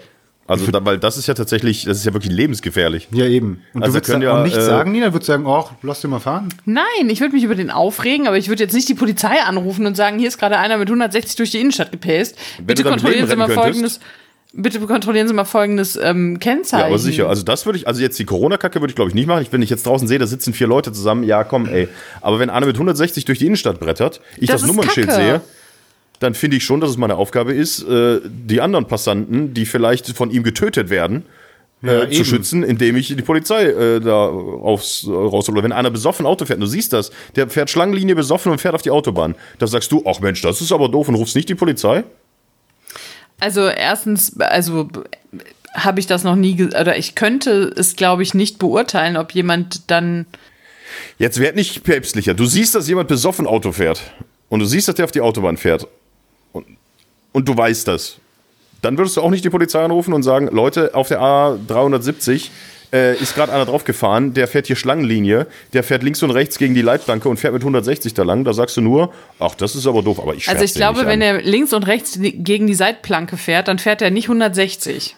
Also, 0.46 0.68
da, 0.72 0.84
weil 0.84 0.98
das 0.98 1.16
ist 1.16 1.28
ja 1.28 1.34
tatsächlich, 1.34 1.84
das 1.84 1.98
ist 1.98 2.06
ja 2.06 2.12
wirklich 2.12 2.32
lebensgefährlich. 2.32 3.06
Ja, 3.12 3.24
eben. 3.24 3.60
Und 3.72 3.84
Also 3.84 3.92
du 3.92 3.94
würdest 3.98 4.10
können 4.10 4.22
dann 4.22 4.32
auch 4.32 4.38
ja, 4.38 4.44
nicht 4.44 4.56
äh, 4.56 4.62
sagen, 4.62 4.90
Nina, 4.90 5.12
würdest 5.12 5.28
sagen, 5.28 5.46
oh, 5.46 5.64
lass 5.82 6.00
dir 6.00 6.08
mal 6.08 6.18
fahren. 6.18 6.48
Nein, 6.64 6.82
ich 7.08 7.20
würde 7.20 7.34
mich 7.36 7.44
über 7.44 7.54
den 7.54 7.70
aufregen, 7.70 8.26
aber 8.26 8.36
ich 8.36 8.48
würde 8.48 8.64
jetzt 8.64 8.72
nicht 8.72 8.88
die 8.88 8.94
Polizei 8.94 9.40
anrufen 9.46 9.86
und 9.86 9.96
sagen, 9.96 10.18
hier 10.18 10.26
ist 10.26 10.38
gerade 10.38 10.58
einer 10.58 10.76
mit 10.76 10.88
160 10.88 11.36
durch 11.36 11.52
die 11.52 11.60
Innenstadt 11.60 11.92
gepäst. 11.92 12.36
Bitte 12.66 12.82
du 12.82 12.88
kontrollieren 12.88 13.28
Sie 13.28 13.36
mal 13.36 13.44
retten 13.44 13.60
folgendes. 13.60 14.00
Bitte 14.52 14.80
kontrollieren 14.80 15.28
Sie 15.28 15.34
mal 15.34 15.44
folgendes 15.44 15.96
ähm, 15.96 16.40
Kennzeichen. 16.40 16.80
Ja, 16.80 16.86
aber 16.88 16.98
sicher. 16.98 17.28
Also 17.28 17.44
das 17.44 17.66
würde 17.66 17.78
ich, 17.78 17.86
also 17.86 18.00
jetzt 18.02 18.18
die 18.18 18.24
Corona-Kacke 18.24 18.80
würde 18.80 18.90
ich 18.90 18.96
glaube 18.96 19.10
ich 19.10 19.14
nicht 19.14 19.26
machen. 19.26 19.42
Ich, 19.42 19.52
wenn 19.52 19.62
ich 19.62 19.70
jetzt 19.70 19.86
draußen 19.86 20.08
sehe, 20.08 20.18
da 20.18 20.26
sitzen 20.26 20.52
vier 20.52 20.66
Leute 20.66 20.92
zusammen, 20.92 21.22
ja 21.22 21.44
komm, 21.44 21.66
ey. 21.66 21.86
Aber 22.20 22.40
wenn 22.40 22.50
einer 22.50 22.66
mit 22.66 22.74
160 22.74 23.24
durch 23.24 23.38
die 23.38 23.46
Innenstadt 23.46 23.78
brettert, 23.78 24.20
ich 24.38 24.48
Das 24.48 24.62
das, 24.62 24.68
Nummernschild 24.68 25.06
Kacke. 25.08 25.22
sehe, 25.22 25.40
dann 26.18 26.34
finde 26.34 26.56
ich 26.56 26.64
schon, 26.64 26.80
dass 26.80 26.90
es 26.90 26.96
meine 26.96 27.14
Aufgabe 27.16 27.54
ist, 27.54 27.82
äh, 27.84 28.20
die 28.24 28.60
anderen 28.60 28.86
Passanten, 28.86 29.54
die 29.54 29.66
vielleicht 29.66 30.08
von 30.16 30.30
ihm 30.32 30.42
getötet 30.42 30.90
werden, 30.90 31.22
Ja, 31.82 32.02
äh, 32.02 32.10
zu 32.10 32.24
schützen, 32.24 32.62
indem 32.64 32.96
ich 32.96 33.06
die 33.08 33.22
Polizei 33.22 33.66
äh, 33.66 34.00
da 34.00 34.26
aufs 34.26 35.04
äh, 35.06 35.10
raushole. 35.12 35.62
Wenn 35.62 35.72
einer 35.72 35.90
besoffen 35.90 36.26
Auto 36.26 36.44
fährt, 36.44 36.60
du 36.60 36.66
siehst 36.66 36.92
das, 36.92 37.10
der 37.36 37.48
fährt 37.48 37.70
Schlangenlinie 37.70 38.16
besoffen 38.16 38.50
und 38.50 38.60
fährt 38.60 38.74
auf 38.74 38.82
die 38.82 38.90
Autobahn. 38.90 39.36
Da 39.60 39.66
sagst 39.68 39.92
du, 39.92 40.02
ach 40.06 40.20
Mensch, 40.20 40.42
das 40.42 40.60
ist 40.60 40.72
aber 40.72 40.88
doof 40.88 41.08
und 41.08 41.14
rufst 41.14 41.36
nicht 41.36 41.48
die 41.48 41.54
Polizei. 41.54 42.02
Also 43.40 43.66
erstens, 43.68 44.38
also 44.38 44.88
habe 45.74 46.00
ich 46.00 46.06
das 46.06 46.24
noch 46.24 46.36
nie, 46.36 46.62
oder 46.64 46.96
ich 46.96 47.14
könnte 47.14 47.72
es, 47.76 47.96
glaube 47.96 48.22
ich, 48.22 48.34
nicht 48.34 48.58
beurteilen, 48.58 49.16
ob 49.16 49.32
jemand 49.32 49.90
dann, 49.90 50.26
Jetzt 51.18 51.38
werd 51.38 51.54
nicht 51.54 51.84
päpstlicher. 51.84 52.34
Du 52.34 52.46
siehst, 52.46 52.74
dass 52.74 52.88
jemand 52.88 53.08
besoffen 53.08 53.46
Auto 53.46 53.72
fährt. 53.72 54.00
Und 54.48 54.60
du 54.60 54.66
siehst, 54.66 54.88
dass 54.88 54.96
der 54.96 55.04
auf 55.04 55.12
die 55.12 55.20
Autobahn 55.20 55.56
fährt. 55.56 55.86
Und, 56.52 56.66
und 57.32 57.48
du 57.48 57.56
weißt 57.56 57.86
das. 57.86 58.16
Dann 58.82 58.96
würdest 58.96 59.16
du 59.16 59.20
auch 59.20 59.30
nicht 59.30 59.44
die 59.44 59.50
Polizei 59.50 59.84
anrufen 59.84 60.12
und 60.12 60.22
sagen, 60.22 60.48
Leute, 60.48 60.94
auf 60.94 61.08
der 61.08 61.20
A370 61.20 62.48
äh, 62.92 63.16
ist 63.16 63.34
gerade 63.34 63.52
einer 63.52 63.66
draufgefahren, 63.66 64.34
der 64.34 64.48
fährt 64.48 64.66
hier 64.66 64.76
Schlangenlinie, 64.76 65.46
der 65.72 65.82
fährt 65.82 66.02
links 66.02 66.22
und 66.22 66.30
rechts 66.30 66.58
gegen 66.58 66.74
die 66.74 66.82
Leitplanke 66.82 67.28
und 67.28 67.38
fährt 67.38 67.52
mit 67.52 67.62
160 67.62 68.14
da 68.14 68.22
lang. 68.22 68.44
Da 68.44 68.52
sagst 68.52 68.76
du 68.76 68.80
nur, 68.80 69.12
ach, 69.38 69.54
das 69.54 69.74
ist 69.74 69.86
aber 69.86 70.02
doof, 70.02 70.20
aber 70.20 70.34
ich 70.34 70.48
also 70.48 70.64
ich 70.64 70.74
glaube, 70.74 71.00
wenn 71.06 71.22
an. 71.22 71.36
er 71.36 71.42
links 71.42 71.72
und 71.72 71.86
rechts 71.86 72.18
gegen 72.20 72.66
die 72.66 72.74
Seitplanke 72.74 73.36
fährt, 73.36 73.68
dann 73.68 73.78
fährt 73.78 74.02
er 74.02 74.10
nicht 74.10 74.26
160. 74.26 75.16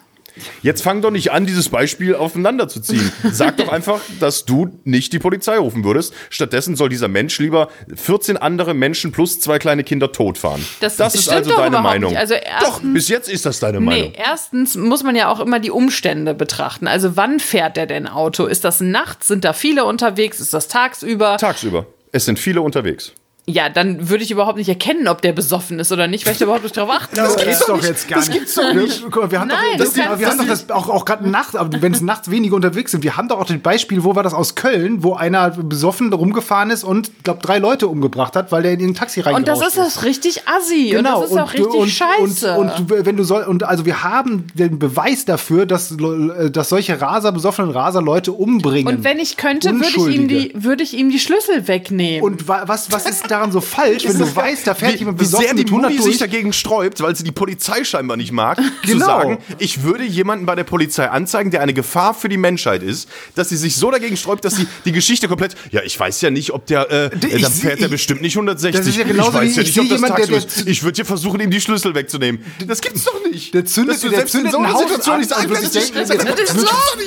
Jetzt 0.61 0.81
fang 0.81 1.01
doch 1.01 1.11
nicht 1.11 1.31
an, 1.31 1.45
dieses 1.45 1.69
Beispiel 1.69 2.15
aufeinander 2.15 2.67
zu 2.67 2.79
ziehen. 2.79 3.11
Sag 3.31 3.57
doch 3.57 3.69
einfach, 3.69 3.99
dass 4.19 4.45
du 4.45 4.79
nicht 4.83 5.13
die 5.13 5.19
Polizei 5.19 5.57
rufen 5.57 5.83
würdest. 5.83 6.13
Stattdessen 6.29 6.75
soll 6.75 6.89
dieser 6.89 7.07
Mensch 7.07 7.37
lieber 7.39 7.69
14 7.95 8.37
andere 8.37 8.73
Menschen 8.73 9.11
plus 9.11 9.39
zwei 9.39 9.59
kleine 9.59 9.83
Kinder 9.83 10.11
totfahren. 10.11 10.65
Das 10.79 10.97
ist 10.97 11.23
stimmt 11.23 11.37
also 11.37 11.49
doch 11.51 11.57
deine 11.57 11.79
Meinung. 11.79 12.17
Also 12.17 12.35
doch, 12.35 12.71
erstens- 12.73 12.93
bis 12.93 13.09
jetzt 13.09 13.29
ist 13.29 13.45
das 13.45 13.59
deine 13.59 13.79
Meinung. 13.79 14.11
Nee, 14.11 14.13
erstens 14.17 14.75
muss 14.75 15.03
man 15.03 15.15
ja 15.15 15.29
auch 15.29 15.39
immer 15.39 15.59
die 15.59 15.71
Umstände 15.71 16.33
betrachten. 16.33 16.87
Also 16.87 17.15
wann 17.15 17.39
fährt 17.39 17.77
der 17.77 17.85
denn 17.85 18.07
Auto? 18.07 18.45
Ist 18.45 18.63
das 18.63 18.81
nachts? 18.81 19.27
Sind 19.27 19.43
da 19.45 19.53
viele 19.53 19.85
unterwegs? 19.85 20.39
Ist 20.39 20.53
das 20.53 20.67
tagsüber? 20.67 21.37
Tagsüber. 21.37 21.85
Es 22.11 22.25
sind 22.25 22.39
viele 22.39 22.61
unterwegs. 22.61 23.13
Ja, 23.45 23.67
dann 23.67 24.07
würde 24.09 24.23
ich 24.23 24.31
überhaupt 24.31 24.57
nicht 24.57 24.69
erkennen, 24.69 25.09
ob 25.09 25.21
der 25.21 25.33
besoffen 25.33 25.77
ist 25.77 25.91
oder 25.91 26.07
nicht, 26.07 26.25
weil 26.25 26.31
ich 26.31 26.39
da 26.39 26.45
überhaupt 26.45 26.63
nicht 26.63 26.77
drauf 26.77 26.89
achten 26.89 27.13
Das 27.17 27.31
würde. 27.35 27.43
gibt's 27.49 27.65
doch 27.65 27.83
jetzt 27.83 28.07
gar 28.07 28.17
nicht. 28.19 28.29
Das 28.29 28.33
gibt's 28.35 28.55
doch 28.55 28.73
nicht. 28.73 29.03
Guck 29.11 29.23
mal, 29.23 29.31
wir 29.31 29.41
haben 29.41 29.49
Nein, 29.49 29.57
doch, 29.77 29.83
das, 29.83 29.95
wir 29.97 30.05
haben 30.09 30.21
das 30.21 30.37
doch 30.37 30.45
das 30.47 30.69
auch, 30.69 30.87
auch 30.87 31.03
gerade 31.03 31.29
nachts, 31.29 31.53
aber 31.57 31.81
wenn 31.81 31.93
es 31.93 31.99
nachts 31.99 32.31
weniger 32.31 32.55
unterwegs 32.55 32.91
sind, 32.91 33.03
wir 33.03 33.17
haben 33.17 33.27
doch 33.27 33.39
auch 33.41 33.45
das 33.45 33.57
Beispiel, 33.57 34.05
wo 34.05 34.15
war 34.15 34.23
das 34.23 34.33
aus 34.33 34.55
Köln, 34.55 35.03
wo 35.03 35.15
einer 35.15 35.49
besoffen 35.51 36.13
rumgefahren 36.13 36.69
ist 36.69 36.85
und, 36.85 37.11
glaube 37.25 37.41
drei 37.41 37.57
Leute 37.57 37.89
umgebracht 37.89 38.37
hat, 38.37 38.53
weil 38.53 38.63
der 38.63 38.71
in 38.73 38.79
ein 38.91 38.93
Taxi 38.95 39.19
Und 39.19 39.25
reingerauscht 39.27 39.61
das 39.61 39.67
ist 39.87 39.97
das 39.97 40.03
richtig 40.05 40.47
assi. 40.47 40.95
und 40.97 41.03
das 41.03 41.29
ist 41.31 41.37
auch 41.37 41.51
richtig 41.53 41.67
Genau. 41.67 41.81
und, 41.83 41.89
scheiße. 41.89 42.53
Und, 42.53 42.69
und 42.79 43.05
wenn 43.05 43.17
du 43.17 43.25
soll 43.25 43.43
und 43.43 43.63
also 43.63 43.85
wir 43.85 44.03
haben 44.03 44.47
den 44.53 44.79
Beweis 44.79 45.25
dafür, 45.25 45.65
dass, 45.65 45.91
äh, 45.91 46.49
dass 46.49 46.69
solche 46.69 47.01
Raser, 47.01 47.33
besoffenen 47.33 47.71
Raser 47.71 48.01
Leute 48.01 48.31
umbringen. 48.31 48.87
Und 48.95 49.03
wenn 49.03 49.19
ich 49.19 49.35
könnte, 49.35 49.73
würde 49.73 49.85
ich, 49.85 50.15
ihm 50.15 50.27
die, 50.29 50.51
würde 50.55 50.81
ich 50.83 50.93
ihm 50.93 51.09
die 51.09 51.19
Schlüssel 51.19 51.67
wegnehmen. 51.67 52.23
Und 52.23 52.47
wa 52.47 52.63
was, 52.67 52.89
was 52.93 53.05
ist 53.05 53.32
daran 53.33 53.51
so 53.51 53.61
falsch, 53.61 54.05
wenn 54.07 54.17
du 54.17 54.35
weißt, 54.35 54.65
da 54.67 54.73
fährt 54.75 54.93
wie, 54.93 54.97
jemand 54.99 55.19
wie 55.19 55.25
sehr 55.25 55.39
besoffen 55.39 55.57
die 55.57 55.63
mit 55.63 55.71
100 55.71 55.91
Mutti 55.91 56.01
durch? 56.03 56.11
sich 56.13 56.19
dagegen 56.19 56.53
sträubt, 56.53 57.01
weil 57.01 57.15
sie 57.15 57.23
die 57.23 57.31
Polizei 57.31 57.83
scheinbar 57.83 58.15
nicht 58.17 58.31
mag, 58.31 58.57
zu 58.57 58.63
Genau. 58.93 59.05
sagen, 59.05 59.37
ich 59.59 59.83
würde 59.83 60.03
jemanden 60.03 60.45
bei 60.45 60.55
der 60.55 60.63
Polizei 60.63 61.09
anzeigen, 61.09 61.51
der 61.51 61.61
eine 61.61 61.73
Gefahr 61.73 62.13
für 62.13 62.29
die 62.29 62.37
Menschheit 62.37 62.83
ist, 62.83 63.09
dass 63.35 63.49
sie 63.49 63.57
sich 63.57 63.75
so 63.75 63.91
dagegen 63.91 64.15
sträubt, 64.17 64.45
dass 64.45 64.55
sie 64.55 64.67
die 64.85 64.91
Geschichte 64.91 65.27
komplett, 65.27 65.55
ja, 65.71 65.81
ich 65.83 65.99
weiß 65.99 66.21
ja 66.21 66.29
nicht, 66.29 66.51
ob 66.53 66.65
der, 66.67 66.89
äh, 66.91 67.09
Ich 67.27 67.41
dann 67.41 67.51
fährt 67.51 67.79
er 67.79 67.85
ich- 67.85 67.91
bestimmt 67.91 68.21
nicht 68.21 68.35
160. 68.37 68.79
Das 68.79 68.87
ist 68.87 68.97
ja 68.97 69.03
genauso 69.03 69.29
ich 69.31 69.35
weiß 69.35 69.51
wie- 69.51 69.55
ja 69.55 69.61
ich 69.63 69.67
nicht, 69.75 69.79
ob 69.79 69.89
das 69.89 69.97
jemand, 70.01 70.17
der- 70.19 70.27
der- 70.27 70.37
ist. 70.37 70.67
Ich 70.67 70.83
würde 70.83 70.95
dir 70.95 71.05
versuchen, 71.05 71.39
ihm 71.39 71.49
die 71.51 71.61
Schlüssel 71.61 71.95
wegzunehmen. 71.95 72.43
Das 72.67 72.81
gibt's 72.81 73.03
doch 73.05 73.19
nicht. 73.31 73.53
Der 73.53 73.65
zündet, 73.65 73.95
Dass 73.95 74.01
du 74.01 74.09
der 74.09 74.17
selbst 74.19 74.35
in 74.35 74.39
zündet 74.41 74.51
so 74.53 74.57
ein 74.59 74.65
einer 74.65 74.73
Haus 74.75 74.81
Situation 74.83 75.13
an, 75.15 75.19
nicht 75.21 75.31
du 75.31 75.35
einfällst. 75.35 75.75
denkst, 75.75 75.91
Das 75.93 76.09
gibt's 76.09 76.53
ist 76.53 76.67
doch 76.71 76.97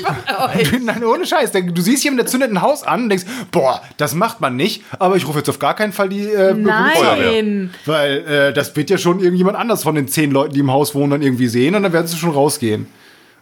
nicht. 0.54 0.82
Nein, 0.84 1.04
ohne 1.04 1.26
Scheiß. 1.26 1.50
Du 1.52 1.82
siehst 1.82 2.04
jemanden, 2.04 2.24
der 2.24 2.26
zündet 2.26 2.50
ein 2.50 2.62
Haus 2.62 2.82
an 2.82 3.04
und 3.04 3.08
denkst, 3.10 3.24
boah, 3.52 3.82
das 3.96 4.14
macht 4.14 4.40
man 4.40 4.56
nicht, 4.56 4.82
aber 4.98 5.16
ich 5.16 5.26
rufe 5.26 5.38
jetzt 5.38 5.48
auf 5.48 5.58
gar 5.58 5.74
keinen 5.74 5.92
Fall 5.92 6.08
die 6.08 6.15
äh, 6.24 6.54
Nein. 6.54 7.70
Weil 7.84 8.18
äh, 8.26 8.52
das 8.52 8.74
wird 8.76 8.90
ja 8.90 8.98
schon 8.98 9.20
irgendjemand 9.20 9.56
anders 9.56 9.82
von 9.82 9.94
den 9.94 10.08
zehn 10.08 10.30
Leuten, 10.30 10.54
die 10.54 10.60
im 10.60 10.70
Haus 10.70 10.94
wohnen, 10.94 11.10
dann 11.10 11.22
irgendwie 11.22 11.48
sehen 11.48 11.74
und 11.74 11.82
dann 11.82 11.92
werden 11.92 12.06
sie 12.06 12.16
schon 12.16 12.30
rausgehen. 12.30 12.86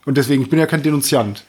Und 0.05 0.17
deswegen, 0.17 0.43
ich 0.43 0.51
bin 0.51 0.59
ja 0.59 0.67
kein 0.67 0.83
Denunziant. 0.83 1.45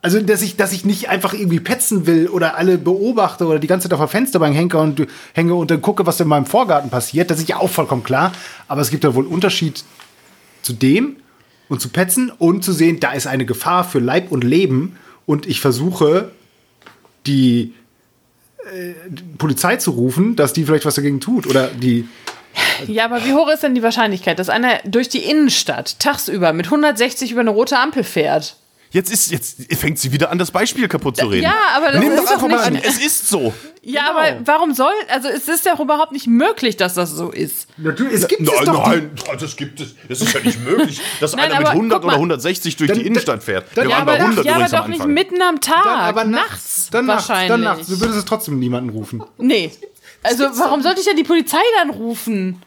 Also, 0.00 0.20
dass 0.20 0.42
ich, 0.42 0.56
dass 0.56 0.72
ich 0.72 0.84
nicht 0.84 1.08
einfach 1.08 1.34
irgendwie 1.34 1.58
petzen 1.58 2.06
will 2.06 2.28
oder 2.28 2.56
alle 2.56 2.78
beobachte 2.78 3.46
oder 3.46 3.58
die 3.58 3.66
ganze 3.66 3.88
Zeit 3.88 3.94
auf 3.94 4.00
der 4.00 4.08
Fensterbank 4.08 4.54
hänge 4.54 4.78
und, 4.78 5.06
hänge 5.34 5.54
und 5.54 5.70
dann 5.70 5.82
gucke, 5.82 6.06
was 6.06 6.20
in 6.20 6.28
meinem 6.28 6.46
Vorgarten 6.46 6.88
passiert, 6.88 7.30
das 7.30 7.40
ist 7.40 7.48
ja 7.48 7.56
auch 7.56 7.68
vollkommen 7.68 8.04
klar. 8.04 8.32
Aber 8.68 8.80
es 8.80 8.90
gibt 8.90 9.02
ja 9.02 9.14
wohl 9.14 9.24
einen 9.24 9.32
Unterschied 9.32 9.84
zu 10.62 10.72
dem 10.72 11.16
und 11.68 11.80
zu 11.80 11.88
petzen 11.88 12.30
und 12.38 12.62
zu 12.62 12.72
sehen, 12.72 13.00
da 13.00 13.12
ist 13.12 13.26
eine 13.26 13.44
Gefahr 13.44 13.84
für 13.84 13.98
Leib 13.98 14.30
und 14.30 14.44
Leben 14.44 14.96
und 15.26 15.46
ich 15.46 15.60
versuche, 15.60 16.30
die 17.26 17.74
äh, 18.72 18.94
Polizei 19.38 19.76
zu 19.76 19.92
rufen, 19.92 20.36
dass 20.36 20.52
die 20.52 20.64
vielleicht 20.64 20.84
was 20.84 20.96
dagegen 20.96 21.20
tut 21.20 21.46
oder 21.46 21.68
die 21.68 22.08
Ja, 22.86 23.04
aber 23.04 23.24
wie 23.24 23.34
hoch 23.34 23.48
ist 23.48 23.62
denn 23.62 23.74
die 23.74 23.82
Wahrscheinlichkeit, 23.82 24.38
dass 24.38 24.48
einer 24.48 24.80
durch 24.84 25.08
die 25.08 25.24
Innenstadt 25.24 25.98
tagsüber 25.98 26.52
mit 26.52 26.66
160 26.66 27.32
über 27.32 27.40
eine 27.40 27.50
rote 27.50 27.78
Ampel 27.78 28.04
fährt? 28.04 28.56
Jetzt 28.90 29.12
ist, 29.12 29.30
jetzt 29.30 29.56
fängt 29.74 29.98
sie 29.98 30.12
wieder 30.12 30.30
an, 30.30 30.38
das 30.38 30.50
Beispiel 30.50 30.88
kaputt 30.88 31.18
zu 31.18 31.26
reden. 31.26 31.42
Ja, 31.44 31.54
aber 31.76 31.92
das 31.92 32.00
Nimm 32.02 32.12
ist 32.12 32.24
doch 32.24 32.30
einfach 32.32 32.48
mal 32.48 32.60
an, 32.60 32.76
es 32.76 32.98
ist 33.04 33.28
so. 33.28 33.52
Ja, 33.82 34.10
aber 34.10 34.38
warum 34.46 34.72
soll, 34.74 34.92
also 35.08 35.28
es 35.28 35.46
ist 35.48 35.66
ja 35.66 35.74
auch 35.74 35.80
überhaupt 35.80 36.12
nicht 36.12 36.26
möglich, 36.26 36.76
dass 36.78 36.94
das 36.94 37.10
so 37.10 37.30
ist. 37.30 37.68
Natürlich, 37.76 38.14
es 38.14 38.28
gibt 38.28 38.42
es 38.42 38.48
Nein, 38.50 38.64
doch. 38.66 38.86
nein, 38.86 39.10
das 39.38 39.56
gibt 39.56 39.80
es. 39.80 39.94
Das 40.08 40.20
ist 40.22 40.32
ja 40.32 40.40
nicht 40.40 40.64
möglich, 40.64 41.00
dass 41.20 41.34
Nein, 41.36 41.46
einer 41.46 41.58
mit 41.58 41.66
aber 41.68 41.70
100 41.76 41.98
guck 42.00 42.06
mal. 42.06 42.12
oder 42.12 42.16
160 42.18 42.76
durch 42.76 42.88
Dann- 42.88 42.98
die 42.98 43.06
Innenstadt 43.06 43.42
fährt. 43.42 43.66
dann- 43.74 43.84
Wir 43.84 43.90
Ja, 43.90 43.96
waren 43.98 44.08
aber, 44.08 44.12
bei 44.18 44.24
100 44.24 44.44
ja, 44.46 44.52
aber 44.54 44.64
übrigens 44.66 44.80
doch 44.82 44.88
nicht 44.88 45.06
mitten 45.06 45.42
am 45.42 45.60
Tag. 45.60 45.84
Dann 45.84 45.98
aber 46.00 46.24
nachts, 46.24 46.88
dann 46.90 47.06
nachts, 47.06 47.28
wahrscheinlich. 47.28 47.48
dann 47.50 47.60
nachts. 47.60 47.86
Du 47.88 48.00
würdest 48.00 48.18
es 48.18 48.24
trotzdem 48.24 48.58
niemanden 48.58 48.90
rufen. 48.90 49.22
Nee. 49.36 49.70
Also 50.22 50.44
warum 50.54 50.82
sollte 50.82 51.00
ich 51.00 51.06
denn 51.06 51.16
die 51.16 51.24
Polizei 51.24 51.58
dann 51.78 51.90
rufen? 51.90 52.62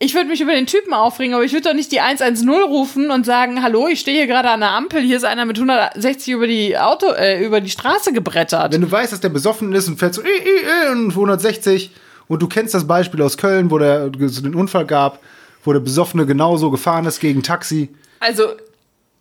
Ich 0.00 0.14
würde 0.14 0.28
mich 0.28 0.40
über 0.40 0.52
den 0.52 0.66
Typen 0.66 0.92
aufregen, 0.94 1.34
aber 1.34 1.42
ich 1.44 1.52
würde 1.52 1.68
doch 1.70 1.74
nicht 1.74 1.90
die 1.90 2.00
110 2.00 2.48
rufen 2.48 3.10
und 3.10 3.26
sagen, 3.26 3.62
hallo, 3.64 3.88
ich 3.88 3.98
stehe 3.98 4.16
hier 4.18 4.28
gerade 4.28 4.48
an 4.50 4.60
der 4.60 4.70
Ampel, 4.70 5.00
hier 5.02 5.16
ist 5.16 5.24
einer 5.24 5.44
mit 5.44 5.56
160 5.56 6.32
über 6.34 6.46
die 6.46 6.78
Auto, 6.78 7.06
äh, 7.10 7.44
über 7.44 7.60
die 7.60 7.70
Straße 7.70 8.12
gebrettert. 8.12 8.72
Wenn 8.72 8.82
du 8.82 8.90
weißt, 8.90 9.12
dass 9.12 9.18
der 9.20 9.30
besoffen 9.30 9.72
ist 9.74 9.88
und 9.88 9.98
fährt 9.98 10.14
so 10.14 10.22
äh, 10.22 10.26
äh, 10.28 10.92
und 10.92 11.10
160 11.10 11.90
und 12.28 12.40
du 12.40 12.46
kennst 12.46 12.74
das 12.74 12.86
Beispiel 12.86 13.20
aus 13.22 13.36
Köln, 13.36 13.72
wo 13.72 13.78
der 13.78 14.12
so 14.26 14.40
den 14.42 14.54
Unfall 14.54 14.86
gab, 14.86 15.18
wo 15.64 15.72
der 15.72 15.80
Besoffene 15.80 16.26
genauso 16.26 16.70
gefahren 16.70 17.04
ist 17.06 17.18
gegen 17.18 17.42
Taxi. 17.42 17.88
Also, 18.20 18.44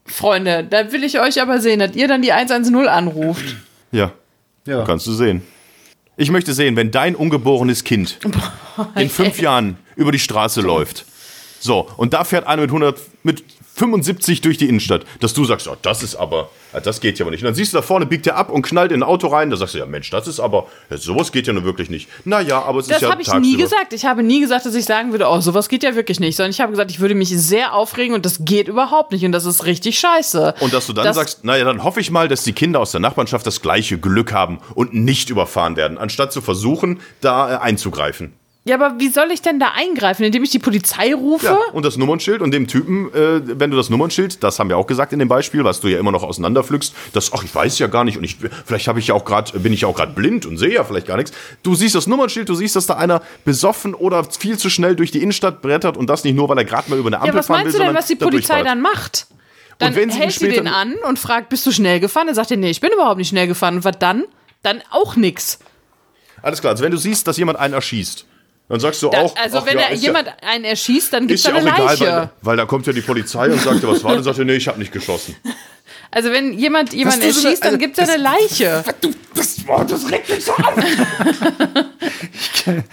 Freunde, 0.05 0.63
da 0.69 0.91
will 0.91 1.03
ich 1.03 1.19
euch 1.19 1.41
aber 1.41 1.59
sehen, 1.59 1.79
dass 1.79 1.95
ihr 1.95 2.07
dann 2.07 2.21
die 2.21 2.33
110 2.33 2.75
anruft. 2.87 3.55
Ja, 3.91 4.11
Ja. 4.67 4.83
kannst 4.83 5.07
du 5.07 5.11
sehen. 5.13 5.41
Ich 6.17 6.29
möchte 6.29 6.53
sehen, 6.53 6.75
wenn 6.75 6.91
dein 6.91 7.15
ungeborenes 7.15 7.83
Kind 7.83 8.19
in 8.95 9.09
fünf 9.09 9.39
Jahren 9.41 9.77
über 9.97 10.11
die 10.13 10.19
Straße 10.19 10.61
läuft. 10.61 11.05
So, 11.59 11.87
und 11.97 12.13
da 12.13 12.23
fährt 12.23 12.45
einer 12.47 12.61
mit 12.61 12.69
100, 12.69 12.99
mit 13.23 13.43
75 13.75 14.41
durch 14.41 14.57
die 14.57 14.69
Innenstadt, 14.69 15.01
dass 15.19 15.33
du 15.33 15.43
sagst, 15.45 15.67
oh, 15.67 15.75
das 15.81 16.01
ist 16.01 16.15
aber, 16.15 16.49
das 16.83 16.99
geht 17.01 17.19
ja 17.19 17.25
aber 17.25 17.31
nicht. 17.31 17.41
Und 17.41 17.45
dann 17.45 17.55
siehst 17.55 17.73
du 17.73 17.77
da 17.77 17.81
vorne, 17.83 18.05
biegt 18.07 18.25
er 18.25 18.35
ab 18.35 18.49
und 18.51 18.61
knallt 18.63 18.91
in 18.91 18.99
ein 19.01 19.03
Auto 19.03 19.27
rein, 19.27 19.49
da 19.51 19.57
sagst 19.57 19.73
du, 19.75 19.79
ja 19.79 19.85
Mensch, 19.85 20.09
das 20.09 20.27
ist 20.27 20.39
aber, 20.39 20.67
ja, 20.89 20.97
sowas 20.97 21.31
geht 21.31 21.45
ja 21.47 21.53
nun 21.53 21.63
wirklich 21.63 21.89
nicht. 21.89 22.07
Naja, 22.25 22.61
aber 22.63 22.79
es 22.79 22.87
Das 22.87 22.97
ist 22.97 23.01
ja 23.03 23.11
habe 23.11 23.21
ich 23.21 23.31
nie 23.33 23.55
gesagt. 23.57 23.93
Ich 23.93 24.05
habe 24.05 24.23
nie 24.23 24.39
gesagt, 24.39 24.65
dass 24.65 24.73
ich 24.75 24.85
sagen 24.85 25.11
würde, 25.11 25.27
oh, 25.27 25.41
sowas 25.41 25.69
geht 25.69 25.83
ja 25.83 25.95
wirklich 25.95 26.19
nicht. 26.19 26.35
Sondern 26.35 26.51
ich 26.51 26.61
habe 26.61 26.71
gesagt, 26.71 26.89
ich 26.91 26.99
würde 26.99 27.13
mich 27.15 27.29
sehr 27.29 27.73
aufregen 27.73 28.15
und 28.15 28.25
das 28.25 28.39
geht 28.45 28.67
überhaupt 28.67 29.11
nicht. 29.11 29.25
Und 29.25 29.31
das 29.31 29.45
ist 29.45 29.65
richtig 29.65 29.99
scheiße. 29.99 30.55
Und 30.59 30.73
dass 30.73 30.87
du 30.87 30.93
dann 30.93 31.05
Das- 31.05 31.15
sagst, 31.15 31.43
naja, 31.43 31.63
dann 31.65 31.83
hoffe 31.83 31.99
ich 31.99 32.09
mal, 32.11 32.27
dass 32.27 32.43
die 32.43 32.53
Kinder 32.53 32.79
aus 32.79 32.91
der 32.91 32.99
Nachbarschaft 33.01 33.45
das 33.45 33.61
gleiche 33.61 33.97
Glück 33.99 34.31
haben 34.33 34.59
und 34.75 34.93
nicht 34.93 35.29
überfahren 35.29 35.75
werden, 35.75 35.97
anstatt 35.97 36.31
zu 36.33 36.41
versuchen, 36.41 36.99
da 37.21 37.55
äh, 37.55 37.57
einzugreifen. 37.59 38.33
Ja, 38.67 38.75
aber 38.75 38.99
wie 38.99 39.07
soll 39.07 39.31
ich 39.31 39.41
denn 39.41 39.59
da 39.59 39.71
eingreifen? 39.75 40.23
Indem 40.23 40.43
ich 40.43 40.49
die 40.49 40.59
Polizei 40.59 41.13
rufe? 41.13 41.45
Ja, 41.45 41.57
und 41.71 41.85
das 41.85 41.95
Nummernschild 41.95 42.41
und 42.41 42.51
dem 42.51 42.67
Typen, 42.67 43.13
äh, 43.13 43.41
wenn 43.59 43.71
du 43.71 43.77
das 43.77 43.89
Nummernschild, 43.89 44.43
das 44.43 44.59
haben 44.59 44.67
wir 44.67 44.77
auch 44.77 44.87
gesagt 44.87 45.13
in 45.13 45.19
dem 45.19 45.29
Beispiel, 45.29 45.63
was 45.63 45.79
du 45.79 45.87
ja 45.87 45.99
immer 45.99 46.11
noch 46.11 46.23
auseinanderpflückst, 46.23 46.93
das, 47.13 47.31
ach, 47.31 47.43
ich 47.43 47.55
weiß 47.55 47.79
ja 47.79 47.87
gar 47.87 48.03
nicht 48.03 48.17
und 48.17 48.25
ich, 48.25 48.37
vielleicht 48.65 48.89
habe 48.89 48.99
ich 48.99 49.07
ja 49.07 49.15
auch 49.15 49.23
gerade, 49.23 49.57
bin 49.59 49.71
ich 49.71 49.81
ja 49.81 49.87
auch 49.87 49.95
gerade 49.95 50.11
blind 50.11 50.45
und 50.45 50.57
sehe 50.57 50.73
ja 50.73 50.83
vielleicht 50.83 51.07
gar 51.07 51.15
nichts. 51.15 51.31
Du 51.63 51.75
siehst 51.75 51.95
das 51.95 52.07
Nummernschild, 52.07 52.49
du 52.49 52.55
siehst, 52.55 52.75
dass 52.75 52.87
da 52.87 52.95
einer 52.95 53.21
besoffen 53.45 53.93
oder 53.93 54.25
viel 54.25 54.57
zu 54.57 54.69
schnell 54.69 54.97
durch 54.97 55.11
die 55.11 55.21
Innenstadt 55.21 55.61
brettert 55.61 55.95
und 55.95 56.09
das 56.09 56.25
nicht 56.25 56.35
nur, 56.35 56.49
weil 56.49 56.57
er 56.57 56.65
gerade 56.65 56.89
mal 56.89 56.99
über 56.99 57.07
eine 57.07 57.17
Ampel 57.19 57.29
Ja, 57.29 57.39
was 57.39 57.47
fahren 57.47 57.61
meinst 57.61 57.73
will, 57.73 57.79
du 57.79 57.87
denn, 57.87 57.95
was 57.95 58.07
die 58.07 58.15
Polizei 58.15 58.63
dann 58.63 58.81
macht? 58.81 59.27
Dann 59.77 59.95
wenn 59.95 60.09
sie 60.09 60.19
hält 60.19 60.33
sie 60.33 60.49
den 60.49 60.67
an 60.67 60.95
und 61.07 61.19
fragt, 61.19 61.47
bist 61.49 61.65
du 61.65 61.71
schnell 61.71 62.01
gefahren? 62.01 62.25
Dann 62.27 62.35
sagt 62.35 62.51
er, 62.51 62.57
nee, 62.57 62.69
ich 62.69 62.81
bin 62.81 62.91
überhaupt 62.91 63.17
nicht 63.17 63.29
schnell 63.29 63.47
gefahren. 63.47 63.77
Und 63.77 63.85
was 63.85 63.97
dann? 63.99 64.25
Dann 64.63 64.81
auch 64.89 65.15
nix. 65.15 65.59
Alles 66.41 66.61
klar, 66.61 66.71
also 66.71 66.83
wenn 66.83 66.91
du 66.91 66.97
siehst, 66.97 67.27
dass 67.27 67.37
jemand 67.37 67.59
einen 67.59 67.73
erschießt, 67.73 68.25
dann 68.69 68.79
sagst 68.79 69.01
du 69.01 69.09
Da, 69.09 69.21
auch, 69.21 69.35
also 69.37 69.59
ach 69.59 69.65
wenn 69.65 69.77
ja, 69.79 69.85
er 69.85 69.95
jemand 69.95 70.27
ja, 70.27 70.33
einen 70.41 70.65
erschießt, 70.65 71.13
dann 71.13 71.27
gibt's 71.27 71.45
ist 71.45 71.47
da 71.47 71.51
ja 71.51 71.55
auch 71.57 71.61
eine 71.61 71.75
egal, 71.75 71.85
Leiche. 71.85 72.05
weil, 72.05 72.29
weil 72.41 72.57
da 72.57 72.65
kommt 72.65 72.85
ja 72.87 72.93
die 72.93 73.01
Polizei 73.01 73.49
und 73.49 73.61
sagt, 73.61 73.81
was 73.87 74.03
war 74.03 74.11
denn? 74.11 74.19
Und 74.19 74.23
sagt 74.23 74.39
er, 74.39 74.45
nee, 74.45 74.55
ich 74.55 74.67
habe 74.67 74.79
nicht 74.79 74.91
geschossen. 74.91 75.35
Also 76.11 76.31
wenn 76.31 76.53
jemand 76.53 76.93
jemanden 76.93 77.21
so 77.21 77.27
eine- 77.27 77.47
erschießt, 77.47 77.63
dann 77.63 77.75
also, 77.75 77.79
gibt's 77.79 77.97
da 77.97 78.03
eine 78.03 78.21
Leiche. 78.21 78.83
Du, 79.01 79.11
das, 79.35 79.57
oh, 79.67 79.83
das 79.87 80.09
regt 80.09 80.29
mich 80.29 80.45
so 80.45 80.53
auf. 80.53 80.75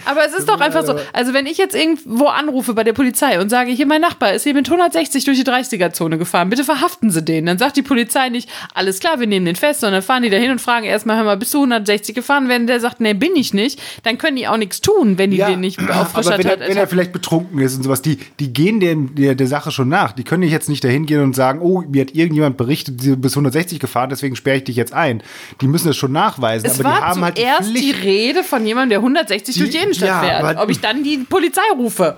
Aber 0.05 0.25
es 0.25 0.33
ist 0.33 0.47
doch 0.47 0.59
einfach 0.59 0.85
so. 0.85 0.95
Also 1.13 1.33
wenn 1.33 1.45
ich 1.45 1.57
jetzt 1.57 1.75
irgendwo 1.75 2.27
anrufe 2.27 2.73
bei 2.73 2.83
der 2.83 2.93
Polizei 2.93 3.39
und 3.39 3.49
sage, 3.49 3.71
hier 3.71 3.85
mein 3.85 4.01
Nachbar 4.01 4.33
ist 4.33 4.43
hier 4.43 4.53
mit 4.53 4.67
160 4.67 5.23
durch 5.25 5.37
die 5.37 5.45
30er-Zone 5.45 6.17
gefahren, 6.17 6.49
bitte 6.49 6.63
verhaften 6.63 7.11
Sie 7.11 7.21
den. 7.21 7.45
Dann 7.45 7.57
sagt 7.57 7.77
die 7.77 7.81
Polizei 7.81 8.29
nicht, 8.29 8.49
alles 8.73 8.99
klar, 8.99 9.19
wir 9.19 9.27
nehmen 9.27 9.45
den 9.45 9.55
fest, 9.55 9.81
sondern 9.81 10.01
fahren 10.01 10.23
die 10.23 10.29
da 10.29 10.37
hin 10.37 10.51
und 10.51 10.61
fragen 10.61 10.85
erstmal, 10.85 11.17
hör 11.17 11.23
mal, 11.23 11.37
bist 11.37 11.53
du 11.53 11.59
160 11.59 12.15
gefahren? 12.15 12.47
Wenn 12.47 12.67
der 12.67 12.79
sagt, 12.79 13.01
nee, 13.01 13.13
bin 13.13 13.35
ich 13.35 13.53
nicht, 13.53 13.81
dann 14.03 14.17
können 14.17 14.37
die 14.37 14.47
auch 14.47 14.57
nichts 14.57 14.81
tun, 14.81 15.17
wenn 15.17 15.31
die 15.31 15.37
den 15.37 15.59
nicht 15.59 15.79
auf 15.79 16.11
frischer 16.11 16.35
aber 16.35 16.43
wenn 16.43 16.61
er, 16.61 16.67
wenn 16.67 16.77
er 16.77 16.87
vielleicht 16.87 17.11
betrunken 17.11 17.59
ist 17.59 17.77
und 17.77 17.83
sowas, 17.83 18.01
die, 18.01 18.17
die 18.39 18.53
gehen 18.53 18.79
dem, 18.79 19.15
der, 19.15 19.35
der 19.35 19.47
Sache 19.47 19.71
schon 19.71 19.89
nach. 19.89 20.11
Die 20.11 20.23
können 20.23 20.41
nicht 20.41 20.51
jetzt 20.51 20.69
nicht 20.69 20.83
dahin 20.83 21.05
gehen 21.05 21.21
und 21.21 21.35
sagen, 21.35 21.59
oh, 21.61 21.83
mir 21.87 22.01
hat 22.01 22.15
irgendjemand 22.15 22.57
berichtet, 22.57 23.01
bis 23.15 23.33
160 23.33 23.79
gefahren, 23.79 24.09
deswegen 24.09 24.35
sperre 24.35 24.57
ich 24.57 24.63
dich 24.65 24.75
jetzt 24.75 24.93
ein. 24.93 25.21
Die 25.61 25.67
müssen 25.67 25.87
das 25.87 25.97
schon 25.97 26.11
nachweisen, 26.11 26.65
Es 26.65 26.79
aber 26.79 26.89
die 26.89 26.95
war 26.95 27.01
haben 27.07 27.23
halt 27.23 27.37
die 27.37 27.41
zuerst 27.41 27.69
die, 27.69 27.79
Pflicht. 27.93 28.03
Rede 28.03 28.43
von 28.43 28.65
jemandem, 28.65 28.89
der 28.89 28.99
160 28.99 29.55
durch 29.57 29.69
die 29.69 29.77
Die- 29.77 29.83
Innenstadt 29.83 30.07
ja, 30.09 30.19
fährt. 30.21 30.43
aber- 30.43 30.61
Ob 30.63 30.69
ich 30.69 30.79
dann 30.79 31.03
die 31.03 31.19
Polizei 31.19 31.61
rufe. 31.77 32.17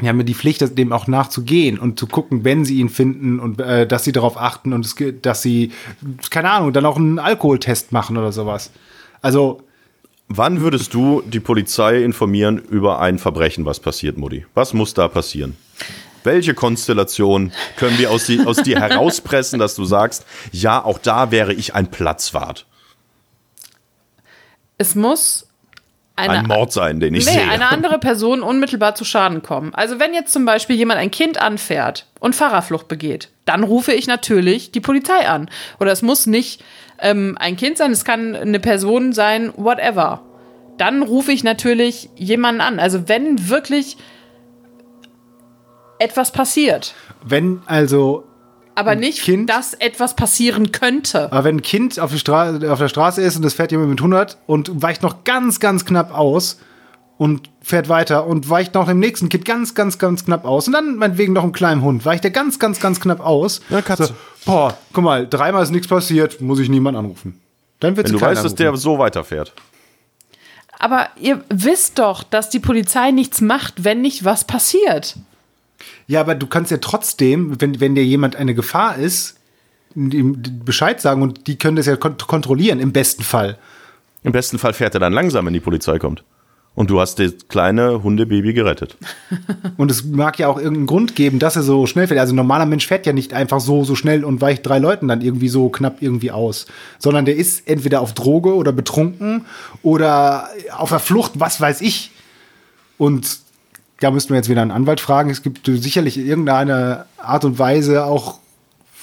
Die 0.00 0.08
haben 0.08 0.18
ja 0.18 0.24
die 0.24 0.34
Pflicht, 0.34 0.78
dem 0.78 0.92
auch 0.92 1.08
nachzugehen 1.08 1.78
und 1.80 1.98
zu 1.98 2.06
gucken, 2.06 2.44
wenn 2.44 2.64
sie 2.64 2.76
ihn 2.78 2.88
finden 2.88 3.40
und 3.40 3.60
äh, 3.60 3.86
dass 3.88 4.04
sie 4.04 4.12
darauf 4.12 4.36
achten 4.40 4.72
und 4.72 4.84
es, 4.86 4.94
dass 5.20 5.42
sie, 5.42 5.72
keine 6.30 6.50
Ahnung, 6.50 6.72
dann 6.72 6.86
auch 6.86 6.96
einen 6.96 7.18
Alkoholtest 7.18 7.90
machen 7.92 8.16
oder 8.16 8.32
sowas. 8.32 8.70
Also, 9.20 9.62
Wann 10.28 10.62
würdest 10.62 10.94
du 10.94 11.22
die 11.26 11.38
Polizei 11.38 12.02
informieren 12.02 12.56
über 12.56 12.98
ein 12.98 13.18
Verbrechen, 13.18 13.66
was 13.66 13.78
passiert, 13.78 14.16
Mutti? 14.16 14.46
Was 14.54 14.72
muss 14.72 14.94
da 14.94 15.06
passieren? 15.06 15.54
Welche 16.24 16.54
Konstellation 16.54 17.52
können 17.76 17.98
wir 17.98 18.10
aus, 18.10 18.26
die, 18.26 18.40
aus 18.44 18.56
dir 18.56 18.80
herauspressen, 18.80 19.58
dass 19.58 19.74
du 19.74 19.84
sagst, 19.84 20.26
ja, 20.50 20.84
auch 20.84 20.98
da 20.98 21.30
wäre 21.30 21.52
ich 21.52 21.74
ein 21.74 21.90
Platzwart? 21.90 22.66
Es 24.76 24.94
muss 24.94 25.46
eine, 26.16 26.38
Ein 26.38 26.46
Mord 26.46 26.72
sein, 26.72 27.00
den 27.00 27.12
ich 27.14 27.26
nee, 27.26 27.32
sehe. 27.32 27.50
eine 27.50 27.68
andere 27.68 27.98
Person 27.98 28.42
unmittelbar 28.42 28.94
zu 28.94 29.04
Schaden 29.04 29.42
kommen. 29.42 29.74
Also 29.74 29.98
wenn 29.98 30.14
jetzt 30.14 30.32
zum 30.32 30.44
Beispiel 30.44 30.76
jemand 30.76 31.00
ein 31.00 31.10
Kind 31.10 31.38
anfährt 31.38 32.06
und 32.20 32.36
Fahrerflucht 32.36 32.86
begeht, 32.86 33.30
dann 33.46 33.64
rufe 33.64 33.92
ich 33.92 34.06
natürlich 34.06 34.70
die 34.70 34.80
Polizei 34.80 35.28
an. 35.28 35.50
Oder 35.80 35.90
es 35.90 36.02
muss 36.02 36.26
nicht 36.26 36.62
ähm, 37.00 37.36
ein 37.40 37.56
Kind 37.56 37.78
sein, 37.78 37.90
es 37.90 38.04
kann 38.04 38.36
eine 38.36 38.60
Person 38.60 39.12
sein, 39.12 39.52
whatever. 39.56 40.22
Dann 40.78 41.02
rufe 41.02 41.32
ich 41.32 41.42
natürlich 41.42 42.10
jemanden 42.14 42.60
an. 42.60 42.78
Also 42.78 43.08
wenn 43.08 43.48
wirklich 43.48 43.96
etwas 46.04 46.32
passiert, 46.32 46.94
wenn 47.24 47.62
also 47.66 48.24
aber 48.74 48.96
nicht, 48.96 49.22
Kind? 49.22 49.50
dass 49.50 49.74
etwas 49.74 50.16
passieren 50.16 50.72
könnte. 50.72 51.32
Aber 51.32 51.44
wenn 51.44 51.56
ein 51.56 51.62
Kind 51.62 52.00
auf, 52.00 52.12
auf 52.12 52.78
der 52.78 52.88
Straße 52.88 53.22
ist 53.22 53.36
und 53.36 53.44
es 53.44 53.54
fährt 53.54 53.70
jemand 53.70 53.90
mit 53.90 54.00
100 54.00 54.38
und 54.46 54.82
weicht 54.82 55.02
noch 55.02 55.24
ganz, 55.24 55.60
ganz 55.60 55.84
knapp 55.84 56.16
aus 56.16 56.58
und 57.16 57.50
fährt 57.62 57.88
weiter 57.88 58.26
und 58.26 58.50
weicht 58.50 58.74
noch 58.74 58.86
dem 58.86 58.98
nächsten 58.98 59.28
Kind 59.28 59.44
ganz, 59.44 59.74
ganz, 59.74 59.98
ganz 59.98 60.24
knapp 60.24 60.44
aus 60.44 60.66
und 60.66 60.72
dann 60.72 60.96
meinetwegen 60.96 61.32
noch 61.32 61.44
einem 61.44 61.52
kleinen 61.52 61.82
Hund, 61.82 62.04
weicht 62.04 62.24
der 62.24 62.30
ganz, 62.32 62.58
ganz, 62.58 62.80
ganz 62.80 63.00
knapp 63.00 63.20
aus. 63.20 63.60
Ja, 63.70 63.80
Katze. 63.80 64.06
So, 64.06 64.14
boah, 64.46 64.76
guck 64.92 65.04
mal, 65.04 65.28
dreimal 65.28 65.62
ist 65.62 65.70
nichts 65.70 65.88
passiert, 65.88 66.40
muss 66.40 66.58
ich 66.58 66.68
niemand 66.68 66.96
anrufen. 66.96 67.40
Dann 67.80 67.96
wird 67.96 68.08
Wenn 68.08 68.18
du 68.18 68.20
weißt, 68.20 68.44
dass 68.44 68.54
der 68.54 68.76
so 68.76 68.98
weiterfährt. 68.98 69.52
Aber 70.78 71.08
ihr 71.20 71.42
wisst 71.48 71.98
doch, 71.98 72.24
dass 72.24 72.50
die 72.50 72.58
Polizei 72.58 73.12
nichts 73.12 73.40
macht, 73.40 73.84
wenn 73.84 74.00
nicht 74.00 74.24
was 74.24 74.44
passiert. 74.44 75.16
Ja, 76.06 76.20
aber 76.20 76.34
du 76.34 76.46
kannst 76.46 76.70
ja 76.70 76.78
trotzdem, 76.78 77.60
wenn, 77.60 77.80
wenn 77.80 77.94
dir 77.94 78.04
jemand 78.04 78.36
eine 78.36 78.54
Gefahr 78.54 78.96
ist, 78.96 79.36
ihm 79.94 80.42
Bescheid 80.64 81.00
sagen 81.00 81.22
und 81.22 81.46
die 81.46 81.56
können 81.56 81.76
das 81.76 81.86
ja 81.86 81.96
kont 81.96 82.26
kontrollieren, 82.26 82.80
im 82.80 82.92
besten 82.92 83.22
Fall. 83.22 83.58
Im 84.22 84.32
besten 84.32 84.58
Fall 84.58 84.72
fährt 84.72 84.94
er 84.94 85.00
dann 85.00 85.12
langsam, 85.12 85.46
wenn 85.46 85.52
die 85.52 85.60
Polizei 85.60 85.98
kommt. 85.98 86.24
Und 86.74 86.90
du 86.90 87.00
hast 87.00 87.20
das 87.20 87.32
kleine 87.48 88.02
Hundebaby 88.02 88.52
gerettet. 88.52 88.96
Und 89.76 89.92
es 89.92 90.04
mag 90.04 90.40
ja 90.40 90.48
auch 90.48 90.56
irgendeinen 90.56 90.86
Grund 90.86 91.14
geben, 91.14 91.38
dass 91.38 91.54
er 91.54 91.62
so 91.62 91.86
schnell 91.86 92.08
fährt. 92.08 92.18
Also 92.18 92.32
ein 92.32 92.36
normaler 92.36 92.66
Mensch 92.66 92.88
fährt 92.88 93.06
ja 93.06 93.12
nicht 93.12 93.32
einfach 93.32 93.60
so, 93.60 93.84
so 93.84 93.94
schnell 93.94 94.24
und 94.24 94.40
weicht 94.40 94.66
drei 94.66 94.80
Leuten 94.80 95.06
dann 95.06 95.20
irgendwie 95.20 95.48
so 95.48 95.68
knapp 95.68 95.98
irgendwie 96.00 96.32
aus. 96.32 96.66
Sondern 96.98 97.26
der 97.26 97.36
ist 97.36 97.68
entweder 97.68 98.00
auf 98.00 98.12
Droge 98.12 98.56
oder 98.56 98.72
betrunken 98.72 99.44
oder 99.82 100.48
auf 100.76 100.88
der 100.88 100.98
Flucht, 100.98 101.32
was 101.36 101.60
weiß 101.60 101.80
ich. 101.80 102.10
Und 102.98 103.43
da 104.00 104.10
müssten 104.10 104.30
wir 104.30 104.36
jetzt 104.36 104.48
wieder 104.48 104.62
einen 104.62 104.70
Anwalt 104.70 105.00
fragen. 105.00 105.30
Es 105.30 105.42
gibt 105.42 105.66
sicherlich 105.66 106.18
irgendeine 106.18 107.06
Art 107.18 107.44
und 107.44 107.58
Weise 107.58 108.04
auch 108.04 108.38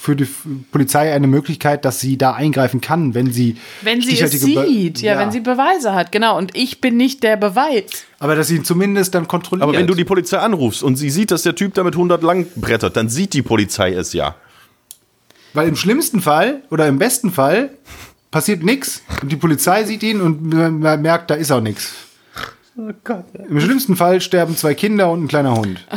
für 0.02 0.16
die 0.16 0.26
Polizei 0.72 1.14
eine 1.14 1.28
Möglichkeit, 1.28 1.84
dass 1.84 2.00
sie 2.00 2.18
da 2.18 2.32
eingreifen 2.32 2.80
kann, 2.80 3.14
wenn 3.14 3.32
sie 3.32 3.56
Wenn 3.82 4.00
sie 4.00 4.18
es 4.20 4.32
sieht, 4.32 5.00
ja, 5.00 5.16
wenn 5.16 5.30
sie 5.30 5.38
Beweise 5.38 5.94
hat, 5.94 6.10
genau. 6.10 6.36
Und 6.36 6.56
ich 6.56 6.80
bin 6.80 6.96
nicht 6.96 7.22
der 7.22 7.36
Beweis. 7.36 8.04
aber 8.18 8.34
dass 8.34 8.48
sie 8.48 8.56
ihn 8.56 8.64
zumindest 8.64 9.14
dann 9.14 9.28
kontrolliert. 9.28 9.62
Aber 9.62 9.78
wenn 9.78 9.86
du 9.86 9.94
die 9.94 10.04
Polizei 10.04 10.38
anrufst 10.38 10.82
und 10.82 10.96
sie 10.96 11.08
sieht, 11.08 11.30
dass 11.30 11.42
der 11.42 11.54
Typ 11.54 11.74
da 11.74 11.84
mit 11.84 11.94
100 11.94 12.20
lang 12.20 12.46
brettert, 12.56 12.96
dann 12.96 13.08
sieht 13.08 13.32
die 13.32 13.42
Polizei 13.42 13.92
es 13.92 14.12
ja. 14.12 14.34
Weil 15.54 15.68
im 15.68 15.76
schlimmsten 15.76 16.20
Fall 16.20 16.62
oder 16.70 16.88
im 16.88 16.98
besten 16.98 17.30
Fall 17.30 17.70
passiert 18.32 18.64
nichts 18.64 19.02
und 19.22 19.30
die 19.30 19.36
Polizei 19.36 19.84
sieht 19.84 20.02
ihn 20.02 20.20
und 20.20 20.80
man 20.80 21.00
merkt, 21.00 21.30
da 21.30 21.36
ist 21.36 21.52
auch 21.52 21.60
nichts. 21.60 21.94
Im 22.76 23.60
schlimmsten 23.60 23.96
Fall 23.96 24.20
sterben 24.20 24.56
zwei 24.56 24.74
Kinder 24.74 25.10
und 25.10 25.24
ein 25.24 25.28
kleiner 25.28 25.56
Hund. 25.56 25.86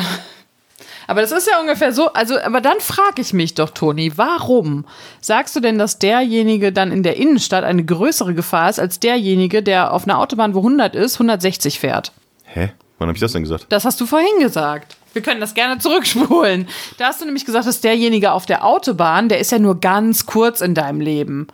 Aber 1.07 1.21
das 1.21 1.31
ist 1.31 1.47
ja 1.47 1.59
ungefähr 1.59 1.93
so, 1.93 2.11
also, 2.13 2.39
aber 2.39 2.61
dann 2.61 2.79
frage 2.79 3.21
ich 3.21 3.31
mich 3.31 3.53
doch, 3.53 3.69
Toni, 3.69 4.13
warum 4.15 4.85
sagst 5.21 5.55
du 5.55 5.59
denn, 5.59 5.77
dass 5.77 5.99
derjenige 5.99 6.71
dann 6.71 6.91
in 6.91 7.03
der 7.03 7.17
Innenstadt 7.17 7.63
eine 7.63 7.85
größere 7.85 8.33
Gefahr 8.33 8.71
ist, 8.71 8.79
als 8.79 8.99
derjenige, 8.99 9.61
der 9.61 9.93
auf 9.93 10.05
einer 10.05 10.17
Autobahn, 10.17 10.55
wo 10.55 10.59
100 10.59 10.95
ist, 10.95 11.15
160 11.15 11.79
fährt? 11.79 12.11
Hä? 12.45 12.71
Wann 12.97 13.07
habe 13.07 13.15
ich 13.15 13.21
das 13.21 13.33
denn 13.33 13.43
gesagt? 13.43 13.67
Das 13.69 13.85
hast 13.85 14.01
du 14.01 14.07
vorhin 14.07 14.39
gesagt. 14.39 14.97
Wir 15.13 15.21
können 15.21 15.41
das 15.41 15.53
gerne 15.53 15.77
zurückspulen. 15.77 16.67
Da 16.97 17.07
hast 17.07 17.21
du 17.21 17.25
nämlich 17.25 17.45
gesagt, 17.45 17.67
dass 17.67 17.81
derjenige 17.81 18.31
auf 18.31 18.45
der 18.45 18.65
Autobahn, 18.65 19.29
der 19.29 19.39
ist 19.39 19.51
ja 19.51 19.59
nur 19.59 19.79
ganz 19.79 20.25
kurz 20.25 20.61
in 20.61 20.73
deinem 20.73 21.01
Leben. 21.01 21.47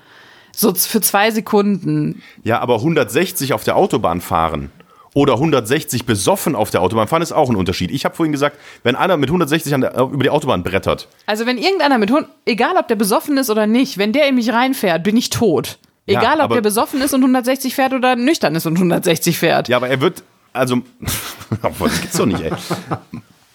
So 0.55 0.73
für 0.73 1.01
zwei 1.01 1.29
Sekunden. 1.31 2.21
Ja, 2.43 2.59
aber 2.59 2.75
160 2.75 3.53
auf 3.53 3.63
der 3.63 3.75
Autobahn 3.75 4.21
fahren 4.21 4.71
oder 5.13 5.33
160 5.33 6.05
besoffen 6.05 6.55
auf 6.55 6.69
der 6.71 6.81
Autobahn 6.81 7.07
fahren 7.07 7.21
ist 7.21 7.31
auch 7.31 7.49
ein 7.49 7.55
Unterschied. 7.55 7.91
Ich 7.91 8.05
habe 8.05 8.15
vorhin 8.15 8.31
gesagt, 8.31 8.57
wenn 8.83 8.95
einer 8.95 9.17
mit 9.17 9.29
160 9.29 9.73
an 9.73 9.81
der, 9.81 9.97
über 9.97 10.23
die 10.23 10.29
Autobahn 10.29 10.63
brettert, 10.63 11.07
Also 11.25 11.45
wenn 11.45 11.57
irgendeiner 11.57 11.97
mit 11.97 12.11
egal 12.45 12.77
ob 12.77 12.87
der 12.87 12.95
besoffen 12.95 13.37
ist 13.37 13.49
oder 13.49 13.67
nicht, 13.67 13.97
wenn 13.97 14.13
der 14.13 14.27
in 14.27 14.35
mich 14.35 14.51
reinfährt, 14.53 15.03
bin 15.03 15.17
ich 15.17 15.29
tot. 15.29 15.79
Ja, 16.07 16.19
Egal 16.19 16.35
ob 16.37 16.41
aber- 16.45 16.55
der 16.55 16.61
besoffen 16.61 17.01
ist 17.01 17.13
und 17.13 17.21
160 17.21 17.75
fährt 17.75 17.93
oder 17.93 18.15
nüchtern 18.15 18.55
ist 18.55 18.65
und 18.65 18.77
160 18.77 19.37
fährt. 19.37 19.67
ja, 19.67 19.77
aber 19.77 19.89
er 19.89 20.01
wird, 20.01 20.23
also, 20.53 20.77
das 21.79 22.01
gibt's 22.01 22.17
doch 22.17 22.25
nicht, 22.25 22.41
ey. 22.41 22.51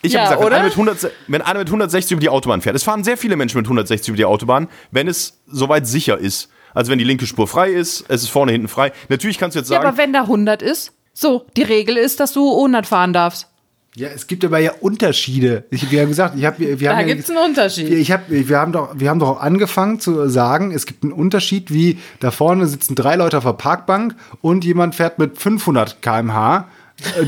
Ich 0.03 0.13
Ja, 0.13 0.21
habe 0.21 0.29
gesagt, 0.37 0.47
wenn 0.47 0.53
einer, 0.53 0.65
mit 0.65 0.73
100, 0.75 1.11
wenn 1.27 1.43
einer 1.43 1.59
mit 1.59 1.69
160 1.69 2.13
über 2.13 2.21
die 2.21 2.29
Autobahn 2.29 2.61
fährt, 2.61 2.77
es 2.77 2.85
fahren 2.85 3.03
sehr 3.03 3.17
viele 3.17 3.35
Menschen 3.37 3.57
mit 3.57 3.67
160 3.67 4.09
über 4.11 4.17
die 4.17 4.25
Autobahn, 4.25 4.69
wenn 4.93 5.09
es 5.09 5.39
soweit 5.47 5.87
sicher 5.87 6.17
ist. 6.19 6.49
Also 6.75 6.93
wenn 6.93 6.99
die 6.99 7.05
linke 7.05 7.27
Spur 7.27 7.49
frei 7.49 7.71
ist, 7.71 8.05
es 8.09 8.23
ist 8.23 8.29
vorne, 8.29 8.53
hinten 8.53 8.69
frei. 8.69 8.93
Natürlich 9.09 9.39
kannst 9.39 9.55
du 9.57 9.61
jetzt 9.61 9.71
Ja, 9.71 9.79
sagen, 9.79 9.89
aber 9.89 9.97
wenn 9.97 10.13
da 10.13 10.21
100 10.23 10.61
ist, 10.63 10.93
so, 11.19 11.47
die 11.57 11.63
Regel 11.63 11.97
ist, 11.97 12.21
dass 12.21 12.35
du 12.35 12.55
100 12.55 12.87
fahren 12.87 13.15
darfst. 13.15 13.49
Ja, 13.95 14.09
es 14.09 14.27
gibt 14.27 14.45
aber 14.45 14.59
ja 14.59 14.73
Unterschiede. 14.81 15.65
Ich, 15.71 15.91
wir 15.91 16.03
haben 16.03 16.09
gesagt, 16.09 16.35
ich 16.37 16.45
hab, 16.45 16.59
wir, 16.59 16.77
Da 16.77 16.99
haben 16.99 17.09
ja, 17.09 17.15
gibt's 17.15 17.31
einen 17.31 17.39
Unterschied. 17.39 17.89
Ich 17.89 18.13
hab, 18.13 18.29
wir, 18.29 18.59
haben 18.59 18.73
doch, 18.73 18.91
wir 18.95 19.09
haben 19.09 19.19
doch 19.19 19.41
angefangen 19.41 19.99
zu 19.99 20.29
sagen, 20.29 20.73
es 20.73 20.85
gibt 20.85 21.05
einen 21.05 21.15
Unterschied, 21.15 21.73
wie 21.73 21.99
da 22.21 22.31
vorne 22.31 22.67
sitzen 22.67 22.95
drei 22.95 23.17
Leute 23.17 23.39
auf 23.39 23.45
der 23.45 23.55
Parkbank 23.55 24.15
und 24.43 24.67
jemand 24.67 24.95
fährt 24.95 25.19
mit 25.19 25.39
500 25.39 26.03
km/h 26.03 26.69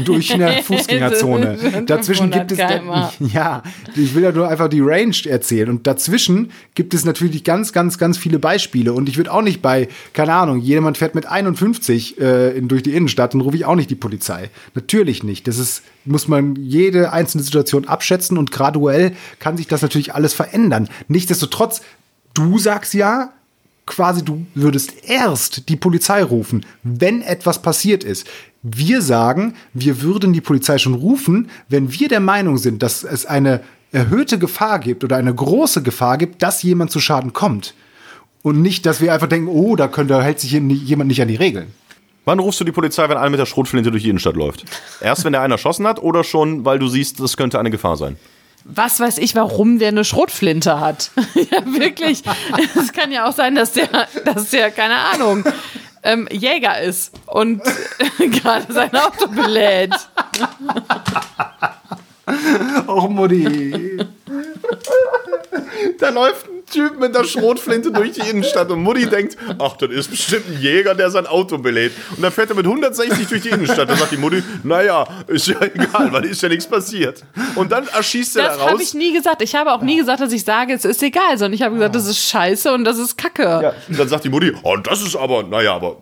durch 0.05 0.33
eine 0.33 0.63
Fußgängerzone. 0.63 1.85
Dazwischen 1.87 2.31
gibt 2.31 2.53
es 2.53 2.59
500 2.59 2.83
km/h. 2.83 3.13
ja, 3.33 3.63
ich 3.95 4.15
will 4.15 4.23
ja 4.23 4.33
nur 4.33 4.49
einfach 4.49 4.69
die 4.69 4.81
Range 4.81 5.17
erzählen 5.27 5.69
und 5.69 5.87
dazwischen 5.87 6.51
gibt 6.75 6.95
es 6.95 7.05
natürlich 7.05 7.45
ganz 7.45 7.73
ganz 7.73 7.99
ganz 7.99 8.17
viele 8.17 8.39
Beispiele 8.39 8.93
und 8.93 9.09
ich 9.09 9.17
würde 9.17 9.33
auch 9.33 9.43
nicht 9.43 9.61
bei 9.61 9.89
keine 10.13 10.35
Ahnung, 10.35 10.61
jemand 10.61 10.97
fährt 10.97 11.15
mit 11.15 11.27
51 11.27 12.21
äh, 12.21 12.57
in, 12.57 12.69
durch 12.69 12.83
die 12.83 12.95
Innenstadt 12.95 13.35
und 13.35 13.43
rufe 13.43 13.57
ich 13.57 13.65
auch 13.65 13.77
nicht 13.77 13.91
die 13.91 13.95
Polizei. 13.95 14.51
Natürlich 14.75 15.23
nicht. 15.23 15.47
Das 15.47 15.59
ist 15.59 15.83
muss 16.05 16.29
man 16.29 16.57
jede 16.57 17.13
einzelne 17.13 17.43
Situation 17.43 17.87
abschätzen 17.87 18.39
und 18.39 18.51
graduell 18.51 19.13
kann 19.39 19.59
sich 19.59 19.67
das 19.67 19.83
natürlich 19.83 20.15
alles 20.15 20.33
verändern. 20.33 20.89
Nichtsdestotrotz 21.09 21.83
du 22.33 22.59
sagst 22.59 22.95
ja, 22.95 23.33
quasi 23.89 24.25
du 24.25 24.47
würdest 24.55 24.93
erst 25.09 25.69
die 25.69 25.77
Polizei 25.77 26.23
rufen, 26.23 26.65
wenn 26.83 27.23
etwas 27.23 27.63
passiert 27.63 28.05
ist. 28.05 28.27
Wir 28.63 29.03
sagen, 29.03 29.55
wir 29.73 30.03
würden 30.03 30.33
die 30.33 30.41
Polizei 30.41 30.79
schon 30.79 30.95
rufen, 30.95 31.49
wenn 31.69 31.93
wir 31.93 32.09
der 32.09 32.21
Meinung 32.21 32.59
sind, 32.59 32.83
dass 32.83 33.05
es 33.05 33.25
eine 33.25 33.61
erhöhte 33.93 34.39
Gefahr 34.39 34.79
gibt 34.81 35.05
oder 35.05 35.17
eine 35.17 35.35
große 35.35 35.83
Gefahr 35.83 36.19
gibt, 36.19 36.43
dass 36.43 36.63
jemand 36.63 36.91
zu 36.91 37.01
Schaden 37.01 37.33
kommt. 37.33 37.75
Und 38.43 38.61
nicht, 38.61 38.87
dass 38.87 39.01
wir 39.01 39.13
einfach 39.13 39.29
denken, 39.29 39.49
oh, 39.49 39.77
da, 39.77 39.89
könnte, 39.89 40.15
da 40.15 40.23
hält 40.23 40.41
sich 40.41 40.53
jemand 40.53 41.09
nicht 41.09 41.23
an 41.23 41.29
die 41.29 41.37
Regeln. 41.37 41.73
wann 42.25 42.39
rufst 42.39 42.61
du 42.61 42.65
die 42.65 42.73
Polizei, 42.73 43.09
wenn 43.09 43.17
einer 43.17 43.31
mit 43.31 43.41
der 43.41 43.47
Schrotflinte 43.47 43.91
durch 43.91 44.03
die 44.03 44.11
Innenstadt 44.11 44.37
läuft? 44.37 44.65
Erst, 45.01 45.25
wenn 45.25 45.33
der 45.33 45.43
einen 45.43 45.53
erschossen 45.53 45.87
hat 45.87 46.03
oder 46.03 46.25
schon, 46.25 46.65
weil 46.65 46.79
du 46.79 46.89
siehst, 46.89 47.21
das 47.21 47.37
könnte 47.37 47.59
eine 47.59 47.71
Gefahr 47.71 47.97
sein? 47.97 48.17
Was 48.65 49.01
weiß 49.01 49.19
ich, 49.19 49.35
warum 49.35 49.79
der 49.79 49.89
eine 49.89 50.05
Schrotflinte 50.05 50.79
hat? 50.81 51.11
ja, 51.35 51.65
wirklich. 51.65 52.23
Es 52.79 52.93
kann 52.93 53.11
ja 53.11 53.27
auch 53.27 53.33
sein, 53.33 53.55
dass 53.55 53.73
der, 53.73 53.89
dass 54.25 54.51
der 54.51 54.71
keine 54.71 54.97
Ahnung, 54.97 55.45
ähm, 56.03 56.29
Jäger 56.31 56.81
ist 56.81 57.13
und 57.27 57.63
gerade 58.19 58.73
sein 58.73 58.95
Auto 58.95 59.29
belädt. 59.29 59.95
Oh, 62.87 63.09
Mutti. 63.09 63.99
Da 65.99 66.11
läuft 66.11 66.47
ein 66.49 66.65
Typ 66.71 66.99
mit 66.99 67.15
der 67.15 67.25
Schrotflinte 67.25 67.91
durch 67.91 68.13
die 68.13 68.29
Innenstadt 68.29 68.71
und 68.71 68.83
Mutti 68.83 69.07
denkt, 69.07 69.37
ach, 69.59 69.77
das 69.77 69.91
ist 69.91 70.11
bestimmt 70.11 70.47
ein 70.49 70.61
Jäger, 70.61 70.95
der 70.95 71.11
sein 71.11 71.27
Auto 71.27 71.59
belädt. 71.59 71.93
Und 72.15 72.23
dann 72.23 72.33
fährt 72.33 72.51
er 72.51 72.57
mit 72.57 72.67
160 72.67 73.27
durch 73.29 73.43
die 73.43 73.49
Innenstadt. 73.51 73.89
Dann 73.89 73.97
sagt 73.97 74.13
die 74.13 74.17
Mutti, 74.17 74.43
naja, 74.65 75.07
ist 75.27 75.47
ja 75.49 75.61
egal, 75.63 76.13
weil 76.13 76.25
ist 76.27 76.43
ja 76.43 76.49
nichts 76.49 76.67
passiert. 76.67 77.25
Und 77.55 77.73
dann 77.73 77.87
erschießt 77.89 78.37
er 78.37 78.45
Das 78.45 78.57
da 78.57 78.63
habe 78.63 78.73
raus. 78.73 78.81
ich 78.83 78.95
nie 78.95 79.13
gesagt. 79.13 79.43
Ich 79.43 79.55
habe 79.55 79.73
auch 79.73 79.83
nie 79.83 79.97
gesagt, 79.97 80.21
dass 80.21 80.33
ich 80.33 80.45
sage, 80.45 80.73
es 80.75 80.85
ist 80.85 81.03
egal, 81.03 81.39
sondern 81.39 81.55
ich 81.55 81.63
habe 81.63 81.75
gesagt, 81.75 81.95
das 81.95 82.07
ist 82.07 82.19
scheiße 82.29 82.73
und 82.73 82.85
das 82.85 82.99
ist 82.99 83.17
Kacke. 83.17 83.43
Ja, 83.43 83.73
und 83.89 83.99
dann 83.99 84.09
sagt 84.09 84.25
die 84.25 84.29
Mutti, 84.29 84.53
oh, 84.63 84.77
das 84.77 85.03
ist 85.03 85.17
aber, 85.17 85.43
naja, 85.45 85.75
aber 85.75 85.97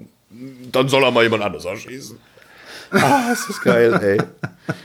dann 0.73 0.89
soll 0.89 1.03
er 1.05 1.11
mal 1.11 1.23
jemand 1.23 1.43
anderes 1.43 1.65
erschießen. 1.65 2.19
Ah, 2.91 3.33
ist 3.33 3.49
das 3.49 3.61
geil, 3.61 3.99
ey. 4.03 4.19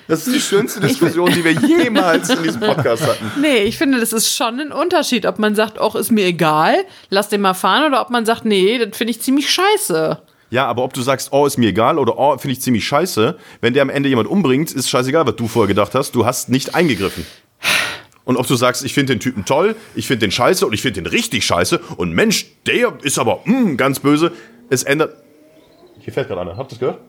Das 0.08 0.28
ist 0.28 0.36
die 0.36 0.40
schönste 0.40 0.80
Diskussion, 0.80 1.32
die 1.32 1.44
wir 1.44 1.52
jemals 1.52 2.30
in 2.30 2.44
diesem 2.44 2.62
Podcast 2.62 3.04
hatten. 3.04 3.32
Nee, 3.40 3.64
ich 3.64 3.78
finde, 3.78 4.00
das 4.00 4.14
ist 4.14 4.36
schon 4.36 4.60
ein 4.60 4.72
Unterschied, 4.72 5.26
ob 5.26 5.40
man 5.40 5.56
sagt, 5.56 5.80
ach, 5.80 5.96
ist 5.96 6.12
mir 6.12 6.26
egal, 6.26 6.86
lass 7.10 7.30
den 7.30 7.42
mal 7.42 7.54
fahren, 7.54 7.86
oder 7.86 8.02
ob 8.02 8.10
man 8.10 8.26
sagt, 8.26 8.46
nee, 8.46 8.78
das 8.78 8.98
finde 8.98 9.12
ich 9.12 9.22
ziemlich 9.22 9.50
scheiße. 9.50 10.22
Ja, 10.52 10.68
aber 10.68 10.84
ob 10.84 10.94
du 10.94 11.02
sagst, 11.02 11.32
oh, 11.32 11.46
ist 11.46 11.58
mir 11.58 11.70
egal 11.70 11.98
oder 11.98 12.18
oh, 12.18 12.38
finde 12.38 12.54
ich 12.54 12.62
ziemlich 12.62 12.86
scheiße, 12.86 13.38
wenn 13.62 13.74
der 13.74 13.82
am 13.84 13.90
Ende 13.90 14.10
jemand 14.10 14.28
umbringt, 14.28 14.72
ist 14.72 14.90
scheißegal, 14.90 15.26
was 15.26 15.38
du 15.38 15.48
vorher 15.48 15.68
gedacht 15.68 15.96
hast. 15.96 16.14
Du 16.14 16.26
hast 16.26 16.50
nicht 16.50 16.76
eingegriffen. 16.76 17.26
Und 18.26 18.38
ob 18.38 18.48
du 18.48 18.56
sagst, 18.56 18.84
ich 18.84 18.94
finde 18.94 19.14
den 19.14 19.20
Typen 19.20 19.46
toll, 19.46 19.76
ich 19.96 20.08
finde 20.08 20.26
den 20.26 20.32
scheiße 20.32 20.66
und 20.66 20.74
ich 20.74 20.82
finde 20.82 21.02
den 21.02 21.10
richtig 21.10 21.46
scheiße 21.46 21.80
und 21.98 22.14
Mensch, 22.14 22.46
der 22.66 22.94
ist 23.02 23.18
aber 23.18 23.42
mm, 23.46 23.78
ganz 23.78 24.00
böse, 24.00 24.32
es 24.70 24.84
ändert. 24.84 25.16
Hier 26.00 26.14
fährt 26.14 26.28
gerade 26.28 26.42
einer, 26.42 26.58
habt 26.58 26.72
ihr 26.72 26.76
das 26.76 26.80
gehört? 26.80 27.00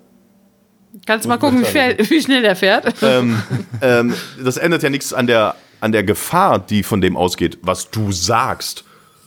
Kannst 1.07 1.24
du 1.24 1.28
mal 1.28 1.38
gucken, 1.38 1.61
wie, 1.61 1.64
fährt, 1.64 2.11
wie 2.11 2.20
schnell 2.22 2.43
der 2.43 2.57
fährt? 2.57 2.95
ähm, 3.03 4.14
das 4.43 4.57
ändert 4.57 4.82
ja 4.82 4.90
nichts 4.90 5.12
an 5.12 5.26
der, 5.26 5.55
an 5.80 5.93
der 5.93 6.03
Gefahr, 6.05 6.59
die 6.59 6.82
von 6.82 7.01
dem 7.01 7.16
ausgeht, 7.16 7.59
was 7.62 7.90
du 7.90 8.12
sagst. 8.12 8.84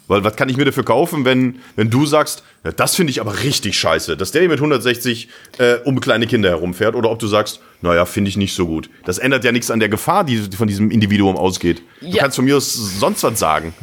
Weil 0.07 0.24
was 0.24 0.36
kann 0.36 0.49
ich 0.49 0.57
mir 0.57 0.66
dafür 0.66 0.86
kaufen, 0.86 1.26
wenn, 1.26 1.59
wenn 1.76 1.89
du 1.89 2.05
sagst, 2.05 2.43
ja, 2.63 2.72
das 2.72 2.95
finde 2.95 3.09
ich 3.09 3.22
aber 3.22 3.41
richtig 3.41 3.78
scheiße, 3.80 4.16
dass 4.16 4.32
der 4.32 4.41
hier 4.41 4.49
mit 4.49 4.59
160 4.59 5.30
äh, 5.57 5.76
um 5.84 5.99
kleine 5.99 6.28
Kinder 6.28 6.49
herumfährt 6.49 6.93
oder 6.95 7.09
ob 7.09 7.18
du 7.18 7.26
sagst, 7.26 7.59
naja, 7.82 8.05
finde 8.05 8.30
ich 8.30 8.38
nicht 8.38 8.53
so 8.53 8.68
gut. 8.68 8.89
Das 9.05 9.18
ändert 9.18 9.43
ja 9.43 9.51
nichts 9.51 9.72
an 9.72 9.80
der 9.80 9.89
Gefahr, 9.89 10.24
die 10.24 10.38
von 10.55 10.68
diesem 10.68 10.91
Individuum 10.91 11.36
ausgeht. 11.36 11.82
Du 12.01 12.07
Ja. 12.07 12.22
kannst 12.22 12.36
von 12.36 12.45
mir 12.45 12.55
aus 12.57 12.72
sonst 12.74 13.24
was 13.24 13.39
sagen. 13.39 13.74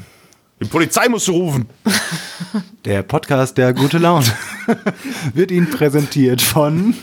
Die 0.63 0.69
Polizei 0.69 1.09
musst 1.09 1.27
du 1.29 1.33
rufen. 1.33 1.69
Der 2.85 3.03
Podcast 3.03 3.57
der 3.57 3.73
gute 3.73 3.99
Laune 3.99 4.27
wird 5.35 5.51
Ihnen 5.51 5.71
präsentiert 5.71 6.43
von 6.43 6.95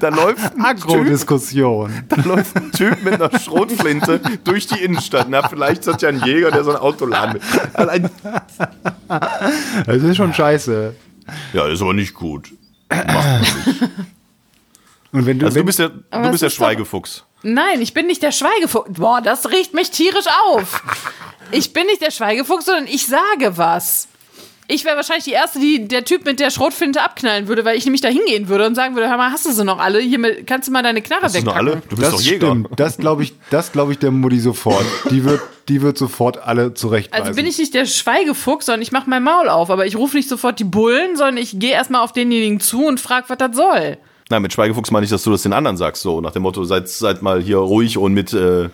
Da 0.00 0.08
läuft 0.08 0.54
ein 0.54 0.64
Agrodiskussion. 0.64 2.04
da 2.08 2.22
läuft 2.22 2.56
ein 2.56 2.70
Typ 2.72 3.02
mit 3.02 3.14
einer 3.20 3.38
Schrotflinte 3.38 4.20
durch 4.44 4.66
die 4.68 4.82
Innenstadt. 4.82 5.26
Na, 5.28 5.46
vielleicht 5.48 5.80
ist 5.80 5.88
das 5.88 6.00
ja 6.02 6.08
ein 6.08 6.22
Jäger, 6.24 6.50
der 6.52 6.64
so 6.64 6.70
ein 6.70 6.76
Autoladen 6.76 7.34
mit. 7.34 7.42
Allein 7.74 8.08
Das 9.86 10.02
ist 10.02 10.16
schon 10.16 10.32
scheiße. 10.32 10.94
Ja, 11.52 11.66
ist 11.66 11.82
aber 11.82 11.92
nicht 11.94 12.14
gut. 12.14 12.52
Macht 12.88 13.06
man 13.08 13.40
nicht. 13.40 13.90
Und 15.12 15.26
wenn 15.26 15.38
du, 15.38 15.46
Also 15.46 15.58
du 15.58 15.64
bist 15.64 15.78
der, 15.80 15.88
du 15.90 16.30
bist 16.30 16.42
der 16.42 16.50
Schweigefuchs. 16.50 17.24
Nein, 17.42 17.82
ich 17.82 17.92
bin 17.92 18.06
nicht 18.06 18.22
der 18.22 18.32
Schweigefuchs. 18.32 18.88
Boah, 18.92 19.20
das 19.20 19.50
riecht 19.50 19.74
mich 19.74 19.90
tierisch 19.90 20.26
auf. 20.52 20.82
Ich 21.50 21.72
bin 21.72 21.86
nicht 21.86 22.02
der 22.02 22.10
Schweigefuchs, 22.10 22.64
sondern 22.66 22.86
ich 22.86 23.06
sage 23.06 23.56
was. 23.56 24.08
Ich 24.66 24.86
wäre 24.86 24.96
wahrscheinlich 24.96 25.24
die 25.24 25.32
Erste, 25.32 25.58
die 25.60 25.86
der 25.88 26.06
Typ 26.06 26.24
mit 26.24 26.40
der 26.40 26.50
Schrotflinte 26.50 27.02
abknallen 27.02 27.48
würde, 27.48 27.66
weil 27.66 27.76
ich 27.76 27.84
nämlich 27.84 28.00
da 28.00 28.08
hingehen 28.08 28.48
würde 28.48 28.66
und 28.66 28.74
sagen 28.74 28.94
würde, 28.94 29.10
hör 29.10 29.18
mal, 29.18 29.30
hast 29.30 29.44
du 29.44 29.52
sie 29.52 29.62
noch 29.62 29.78
alle? 29.78 30.00
Hier 30.00 30.18
mit, 30.18 30.46
kannst 30.46 30.68
du 30.68 30.72
mal 30.72 30.82
deine 30.82 31.02
Knarre 31.02 31.24
Hast 31.24 31.34
du 31.36 31.40
noch 31.40 31.54
wegpacken? 31.54 31.68
alle? 31.68 31.82
Du 31.90 31.96
bist 31.96 32.02
das 32.02 32.12
doch 32.12 32.20
Jäger. 32.22 32.46
stimmt. 32.46 32.68
Das 32.76 32.96
glaube 32.96 33.24
ich, 33.24 33.34
das 33.50 33.72
glaube 33.72 33.92
ich 33.92 33.98
der 33.98 34.10
Mutti 34.10 34.40
sofort. 34.40 34.86
Die 35.10 35.22
wird, 35.24 35.42
die 35.68 35.82
wird 35.82 35.98
sofort 35.98 36.38
alle 36.38 36.72
zurechtweisen. 36.72 37.26
Also 37.26 37.36
bin 37.36 37.46
ich 37.46 37.58
nicht 37.58 37.74
der 37.74 37.84
Schweigefuchs, 37.84 38.64
sondern 38.64 38.80
ich 38.80 38.90
mache 38.90 39.08
mein 39.10 39.22
Maul 39.22 39.50
auf. 39.50 39.68
Aber 39.68 39.84
ich 39.84 39.96
rufe 39.96 40.16
nicht 40.16 40.30
sofort 40.30 40.58
die 40.58 40.64
Bullen, 40.64 41.14
sondern 41.16 41.36
ich 41.36 41.58
gehe 41.58 41.72
erstmal 41.72 42.00
auf 42.00 42.12
denjenigen 42.12 42.58
zu 42.58 42.86
und 42.86 43.00
frage, 43.00 43.26
was 43.28 43.36
das 43.36 43.54
soll. 43.54 43.98
Nein, 44.30 44.40
mit 44.40 44.54
Schweigefuchs 44.54 44.90
meine 44.90 45.04
ich, 45.04 45.10
dass 45.10 45.22
du 45.24 45.30
das 45.30 45.42
den 45.42 45.52
anderen 45.52 45.76
sagst, 45.76 46.00
so 46.00 46.22
nach 46.22 46.32
dem 46.32 46.40
Motto, 46.40 46.64
seid, 46.64 46.88
seid 46.88 47.20
mal 47.20 47.42
hier 47.42 47.58
ruhig 47.58 47.98
und 47.98 48.14
mit. 48.14 48.32
Äh, 48.32 48.70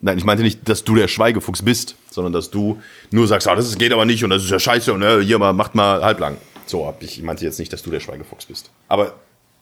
nein, 0.00 0.18
ich 0.18 0.24
meinte 0.24 0.42
nicht, 0.42 0.68
dass 0.68 0.84
du 0.84 0.94
der 0.94 1.08
Schweigefuchs 1.08 1.62
bist, 1.62 1.96
sondern 2.10 2.32
dass 2.32 2.50
du 2.50 2.80
nur 3.10 3.26
sagst, 3.26 3.48
ah, 3.48 3.54
das 3.54 3.76
geht 3.78 3.92
aber 3.92 4.04
nicht 4.04 4.24
und 4.24 4.30
das 4.30 4.44
ist 4.44 4.50
ja 4.50 4.58
scheiße 4.58 4.92
und 4.92 5.02
äh, 5.02 5.22
hier 5.22 5.38
mal 5.38 5.52
macht 5.52 5.74
mal 5.74 6.02
halblang. 6.02 6.36
So 6.66 6.92
ich 7.00 7.22
meinte 7.22 7.44
jetzt 7.44 7.58
nicht, 7.58 7.72
dass 7.72 7.82
du 7.82 7.90
der 7.90 8.00
Schweigefuchs 8.00 8.46
bist. 8.46 8.70
Aber 8.88 9.14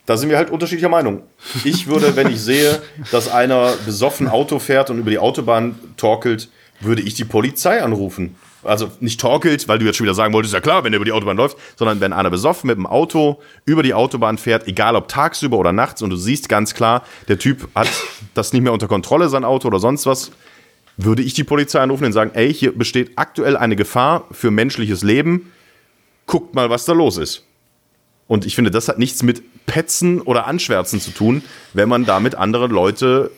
da 0.07 0.17
sind 0.17 0.29
wir 0.29 0.37
halt 0.37 0.51
unterschiedlicher 0.51 0.89
Meinung. 0.89 1.23
Ich 1.65 1.87
würde, 1.87 2.17
wenn 2.17 2.31
ich 2.31 2.41
sehe, 2.41 2.83
dass 3.11 3.29
einer 3.29 3.73
besoffen 3.87 4.29
Auto 4.29 4.59
fährt 4.59 4.91
und 4.91 4.99
über 4.99 5.11
die 5.11 5.19
Autobahn 5.19 5.79
torkelt, 5.97 6.49
würde 6.81 7.03
ich 7.03 7.15
die 7.15 7.25
Polizei 7.25 7.83
anrufen. 7.83 8.37
Also 8.65 8.91
nicht 9.01 9.21
torkelt, 9.21 9.69
weil 9.69 9.79
du 9.79 9.85
jetzt 9.85 9.97
schon 9.97 10.05
wieder 10.05 10.15
sagen 10.15 10.33
wolltest, 10.33 10.55
ja 10.55 10.61
klar, 10.61 10.85
wenn 10.85 10.93
er 10.93 10.97
über 10.97 11.05
die 11.05 11.13
Autobahn 11.13 11.37
läuft, 11.37 11.57
sondern 11.77 12.01
wenn 12.01 12.13
einer 12.13 12.31
besoffen 12.31 12.69
mit 12.69 12.77
dem 12.77 12.87
Auto 12.87 13.41
über 13.65 13.83
die 13.83 13.95
Autobahn 13.95 14.39
fährt, 14.39 14.67
egal 14.67 14.97
ob 14.97 15.09
tagsüber 15.09 15.59
oder 15.59 15.73
nachts, 15.73 16.03
und 16.03 16.11
du 16.11 16.17
siehst 16.17 16.49
ganz 16.49 16.75
klar, 16.75 17.03
der 17.29 17.39
Typ 17.39 17.69
hat 17.75 17.89
das 18.35 18.53
nicht 18.53 18.63
mehr 18.63 18.73
unter 18.73 18.89
Kontrolle, 18.89 19.29
sein 19.29 19.45
Auto 19.45 19.69
oder 19.69 19.79
sonst 19.79 20.07
was, 20.07 20.33
würde 20.97 21.23
ich 21.23 21.35
die 21.35 21.45
Polizei 21.45 21.81
anrufen 21.81 22.05
und 22.05 22.13
sagen, 22.13 22.31
ey, 22.35 22.53
hier 22.53 22.77
besteht 22.77 23.13
aktuell 23.17 23.57
eine 23.57 23.77
Gefahr 23.77 24.27
für 24.31 24.51
menschliches 24.51 25.03
Leben, 25.03 25.53
guckt 26.27 26.55
mal, 26.55 26.71
was 26.71 26.85
da 26.85 26.93
los 26.93 27.17
ist. 27.17 27.45
Und 28.27 28.47
ich 28.47 28.55
finde, 28.55 28.71
das 28.71 28.89
hat 28.89 28.99
nichts 28.99 29.23
mit 29.23 29.43
Petzen 29.67 30.21
oder 30.21 30.47
Anschwärzen 30.47 31.01
zu 31.01 31.11
tun, 31.11 31.43
wenn 31.73 31.89
man 31.89 32.05
damit 32.05 32.35
andere 32.35 32.69
Leute 32.69 33.31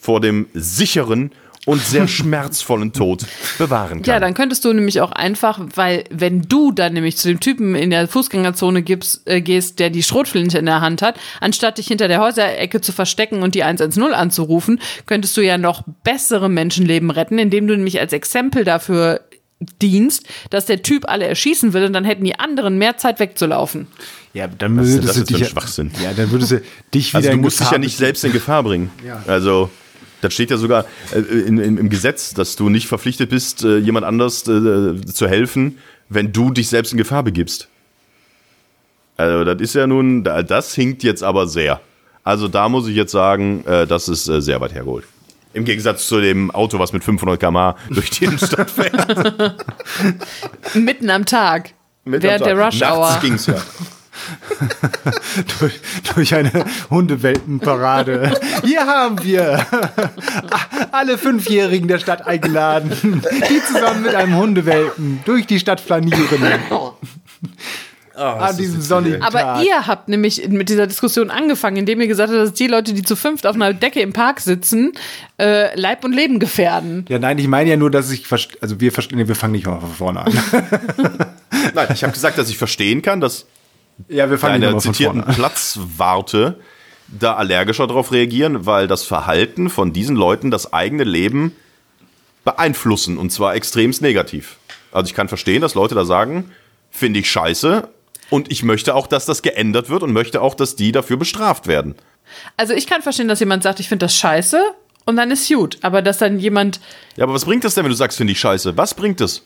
vor 0.00 0.20
dem 0.20 0.46
sicheren 0.52 1.30
und 1.66 1.82
sehr 1.82 2.08
schmerzvollen 2.08 2.94
Tod 2.94 3.26
bewahren 3.58 4.00
kann. 4.00 4.14
Ja, 4.14 4.18
dann 4.20 4.32
könntest 4.32 4.64
du 4.64 4.72
nämlich 4.72 5.02
auch 5.02 5.12
einfach, 5.12 5.60
weil 5.74 6.04
wenn 6.10 6.42
du 6.42 6.72
dann 6.72 6.94
nämlich 6.94 7.18
zu 7.18 7.28
dem 7.28 7.40
Typen 7.40 7.74
in 7.74 7.90
der 7.90 8.08
Fußgängerzone 8.08 8.82
gibst, 8.82 9.28
äh, 9.28 9.42
gehst, 9.42 9.78
der 9.78 9.90
die 9.90 10.02
Schrotflinte 10.02 10.56
in 10.58 10.64
der 10.66 10.80
Hand 10.80 11.02
hat, 11.02 11.16
anstatt 11.40 11.76
dich 11.76 11.88
hinter 11.88 12.08
der 12.08 12.20
Häuserecke 12.20 12.80
zu 12.80 12.92
verstecken 12.92 13.42
und 13.42 13.54
die 13.54 13.64
110 13.64 14.14
anzurufen, 14.14 14.80
könntest 15.04 15.36
du 15.36 15.42
ja 15.42 15.58
noch 15.58 15.82
bessere 16.04 16.48
Menschenleben 16.48 17.10
retten, 17.10 17.38
indem 17.38 17.66
du 17.66 17.76
nämlich 17.76 18.00
als 18.00 18.12
Exempel 18.14 18.64
dafür 18.64 19.20
dienst, 19.80 20.26
dass 20.50 20.66
der 20.66 20.82
Typ 20.82 21.08
alle 21.08 21.26
erschießen 21.26 21.72
will 21.72 21.84
und 21.84 21.92
dann 21.94 22.04
hätten 22.04 22.24
die 22.24 22.38
anderen 22.38 22.78
mehr 22.78 22.98
Zeit 22.98 23.18
wegzulaufen. 23.20 23.86
ja, 24.34 24.46
dann 24.46 24.76
würdest 24.76 24.98
das 24.98 25.14
du 25.16 25.26
für 25.26 25.34
ein 25.34 25.40
dich, 25.40 25.48
Schwachsinn? 25.48 25.90
ja, 26.02 26.12
dann 26.12 26.30
würdest 26.30 26.52
du 26.52 26.62
dich 26.92 27.08
wieder 27.08 27.16
Also 27.18 27.30
du 27.30 27.36
musst 27.38 27.60
dich 27.60 27.70
ja 27.70 27.78
nicht 27.78 27.96
selbst 27.96 28.22
in 28.24 28.32
Gefahr 28.32 28.62
bringen. 28.62 28.90
Also 29.26 29.70
das 30.20 30.34
steht 30.34 30.50
ja 30.50 30.56
sogar 30.56 30.84
äh, 31.12 31.18
in, 31.20 31.58
in, 31.58 31.76
im 31.78 31.88
Gesetz, 31.88 32.34
dass 32.34 32.56
du 32.56 32.68
nicht 32.68 32.86
verpflichtet 32.88 33.30
bist, 33.30 33.64
äh, 33.64 33.78
jemand 33.78 34.06
anders 34.06 34.46
äh, 34.48 35.00
zu 35.04 35.28
helfen, 35.28 35.78
wenn 36.08 36.32
du 36.32 36.50
dich 36.50 36.68
selbst 36.68 36.92
in 36.92 36.98
Gefahr 36.98 37.22
begibst. 37.22 37.68
Also 39.16 39.44
das 39.44 39.60
ist 39.60 39.74
ja 39.74 39.86
nun, 39.86 40.24
da- 40.24 40.42
das 40.42 40.74
hinkt 40.74 41.02
jetzt 41.02 41.22
aber 41.22 41.46
sehr. 41.46 41.80
Also 42.22 42.48
da 42.48 42.68
muss 42.68 42.86
ich 42.88 42.96
jetzt 42.96 43.12
sagen, 43.12 43.64
äh, 43.66 43.86
das 43.86 44.08
ist 44.08 44.28
äh, 44.28 44.40
sehr 44.42 44.60
weit 44.60 44.74
hergeholt. 44.74 45.04
Im 45.54 45.64
Gegensatz 45.64 46.06
zu 46.06 46.20
dem 46.20 46.50
Auto, 46.50 46.78
was 46.78 46.92
mit 46.92 47.02
500 47.02 47.40
km/h 47.40 47.76
durch 47.90 48.10
die 48.10 48.24
Innenstadt 48.24 48.70
fährt. 48.70 49.54
Mitten 50.74 51.08
am 51.08 51.24
Tag. 51.24 51.70
Mit 52.04 52.22
während 52.22 52.42
am 52.42 52.48
der 52.48 52.56
Tag. 52.56 52.66
Rush 52.74 52.80
Nachts 52.80 52.96
Hour. 52.98 53.18
ging's 53.22 53.46
ja. 53.46 53.62
durch, 55.60 55.80
durch 56.14 56.34
eine 56.34 56.64
Hundewelpenparade. 56.90 58.38
Hier 58.64 58.86
haben 58.86 59.22
wir 59.22 59.66
alle 60.92 61.18
Fünfjährigen 61.18 61.88
der 61.88 61.98
Stadt 61.98 62.26
eingeladen, 62.26 63.22
die 63.50 63.62
zusammen 63.64 64.02
mit 64.02 64.14
einem 64.14 64.36
Hundewelpen 64.36 65.20
durch 65.24 65.46
die 65.46 65.58
Stadt 65.58 65.80
flanieren. 65.80 66.26
An 68.16 68.56
diesem 68.56 68.80
sonnigen 68.80 69.22
Aber 69.22 69.40
Tag. 69.40 69.64
ihr 69.66 69.86
habt 69.86 70.08
nämlich 70.08 70.48
mit 70.48 70.70
dieser 70.70 70.86
Diskussion 70.86 71.30
angefangen, 71.30 71.76
indem 71.76 72.00
ihr 72.00 72.06
gesagt 72.06 72.30
habt, 72.32 72.40
dass 72.40 72.54
die 72.54 72.66
Leute, 72.66 72.94
die 72.94 73.02
zu 73.02 73.14
fünft 73.14 73.46
auf 73.46 73.54
einer 73.54 73.74
Decke 73.74 74.00
im 74.00 74.14
Park 74.14 74.40
sitzen, 74.40 74.92
äh, 75.38 75.78
Leib 75.78 76.02
und 76.02 76.14
Leben 76.14 76.38
gefährden. 76.38 77.04
Ja, 77.10 77.18
nein, 77.18 77.38
ich 77.38 77.46
meine 77.46 77.68
ja 77.68 77.76
nur, 77.76 77.90
dass 77.90 78.10
ich, 78.10 78.24
also 78.32 78.80
wir 78.80 78.90
verstehen, 78.90 79.28
wir 79.28 79.34
fangen 79.34 79.52
nicht 79.52 79.66
mal 79.66 79.80
von 79.80 79.92
vorne 79.92 80.20
an. 80.20 80.32
Nein, 81.74 81.88
ich 81.92 82.02
habe 82.02 82.12
gesagt, 82.12 82.38
dass 82.38 82.48
ich 82.48 82.58
verstehen 82.58 83.02
kann, 83.02 83.20
dass 83.20 83.46
Ja, 84.08 84.30
wir 84.30 84.38
fangen 84.38 84.54
nicht 84.60 84.64
deine 84.64 84.74
mal 84.74 84.80
von 84.80 84.94
zitierten. 84.94 85.24
Platzwarte 85.24 86.60
da 87.08 87.34
allergischer 87.34 87.86
darauf 87.86 88.12
reagieren, 88.12 88.66
weil 88.66 88.88
das 88.88 89.04
Verhalten 89.04 89.70
von 89.70 89.92
diesen 89.92 90.16
Leuten 90.16 90.50
das 90.50 90.72
eigene 90.72 91.04
Leben 91.04 91.54
beeinflussen 92.44 93.18
und 93.18 93.30
zwar 93.30 93.54
extremst 93.54 94.02
negativ. 94.02 94.56
Also 94.92 95.08
ich 95.08 95.14
kann 95.14 95.28
verstehen, 95.28 95.62
dass 95.62 95.74
Leute 95.74 95.94
da 95.94 96.04
sagen, 96.04 96.50
finde 96.90 97.20
ich 97.20 97.30
scheiße 97.30 97.88
und 98.30 98.50
ich 98.50 98.62
möchte 98.62 98.94
auch, 98.94 99.06
dass 99.06 99.26
das 99.26 99.42
geändert 99.42 99.88
wird 99.88 100.02
und 100.02 100.12
möchte 100.12 100.40
auch, 100.42 100.54
dass 100.54 100.76
die 100.76 100.92
dafür 100.92 101.16
bestraft 101.16 101.66
werden. 101.66 101.94
Also 102.56 102.74
ich 102.74 102.86
kann 102.86 103.02
verstehen, 103.02 103.28
dass 103.28 103.40
jemand 103.40 103.62
sagt, 103.62 103.80
ich 103.80 103.88
finde 103.88 104.06
das 104.06 104.16
scheiße 104.16 104.60
und 105.04 105.16
dann 105.16 105.30
ist 105.30 105.48
gut. 105.48 105.78
Aber 105.82 106.02
dass 106.02 106.18
dann 106.18 106.38
jemand, 106.38 106.80
Ja, 107.16 107.24
aber 107.24 107.34
was 107.34 107.44
bringt 107.44 107.64
das 107.64 107.74
denn, 107.74 107.84
wenn 107.84 107.90
du 107.90 107.96
sagst, 107.96 108.18
finde 108.18 108.32
ich 108.32 108.40
scheiße? 108.40 108.76
Was 108.76 108.94
bringt 108.94 109.20
es? 109.20 109.42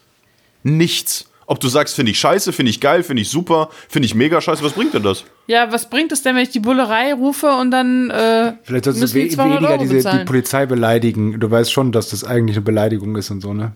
Nichts. 0.62 1.29
Ob 1.50 1.58
du 1.58 1.66
sagst, 1.66 1.96
finde 1.96 2.12
ich 2.12 2.20
scheiße, 2.20 2.52
finde 2.52 2.70
ich 2.70 2.80
geil, 2.80 3.02
finde 3.02 3.22
ich 3.22 3.28
super, 3.28 3.70
finde 3.88 4.06
ich 4.06 4.14
mega 4.14 4.40
scheiße, 4.40 4.62
was 4.62 4.74
bringt 4.74 4.94
denn 4.94 5.02
das? 5.02 5.24
ja, 5.48 5.72
was 5.72 5.90
bringt 5.90 6.12
es 6.12 6.22
denn, 6.22 6.36
wenn 6.36 6.44
ich 6.44 6.50
die 6.50 6.60
Bullerei 6.60 7.12
rufe 7.12 7.48
und 7.48 7.72
dann 7.72 8.08
äh, 8.08 8.52
Vielleicht 8.62 8.84
solltest 8.84 9.02
müssen 9.02 9.14
du 9.14 9.24
die 9.24 9.30
we 9.30 9.34
200 9.34 9.80
weniger 9.80 9.94
diese, 9.96 10.10
die? 10.18 10.24
Polizei 10.26 10.66
beleidigen. 10.66 11.40
Du 11.40 11.50
weißt 11.50 11.72
schon, 11.72 11.90
dass 11.90 12.10
das 12.10 12.22
eigentlich 12.22 12.56
eine 12.56 12.64
Beleidigung 12.64 13.16
ist 13.16 13.32
und 13.32 13.40
so, 13.40 13.52
ne? 13.52 13.72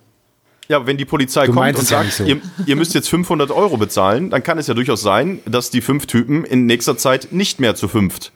Ja, 0.69 0.87
wenn 0.87 0.99
die 0.99 1.05
Polizei 1.05 1.47
Du 1.47 1.53
kommt 1.53 1.77
und 1.77 1.85
sagt, 1.85 2.13
so. 2.13 2.23
ihr, 2.23 2.41
ihr 2.65 2.77
müsst 2.77 2.95
jetzt 2.95 3.09
500 3.11 3.51
Euro 3.51 3.77
bezahlen, 3.77 4.31
dann 4.31 4.45
kann 4.45 4.57
es 4.59 4.69
ja 4.69 4.75
durchaus 4.75 5.03
sein, 5.03 5.41
dass 5.45 5.71
die 5.71 5.81
fünf 5.81 6.07
Typen 6.07 6.45
in 6.45 6.67
nächster 6.67 6.97
Zeit 6.97 7.33
nicht 7.33 7.59
mehr 7.59 7.75
zu 7.75 7.89
fünft 7.89 8.31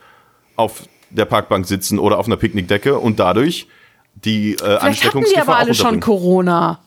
auf 0.57 0.83
der 1.11 1.27
Parkbank 1.27 1.65
sitzen 1.69 2.01
oder 2.01 2.19
auf 2.19 2.27
einer 2.27 2.37
Picknickdecke 2.39 2.99
und 2.99 3.21
dadurch 3.21 3.69
die 4.17 4.55
äh, 4.55 4.57
Vielleicht 4.57 4.65
hatten 4.65 4.81
die 4.81 4.87
Ansteckungsgefahr 4.87 5.45
aber 5.47 5.59
alle 5.59 5.75
schon. 5.75 6.01
Corona. 6.01 6.81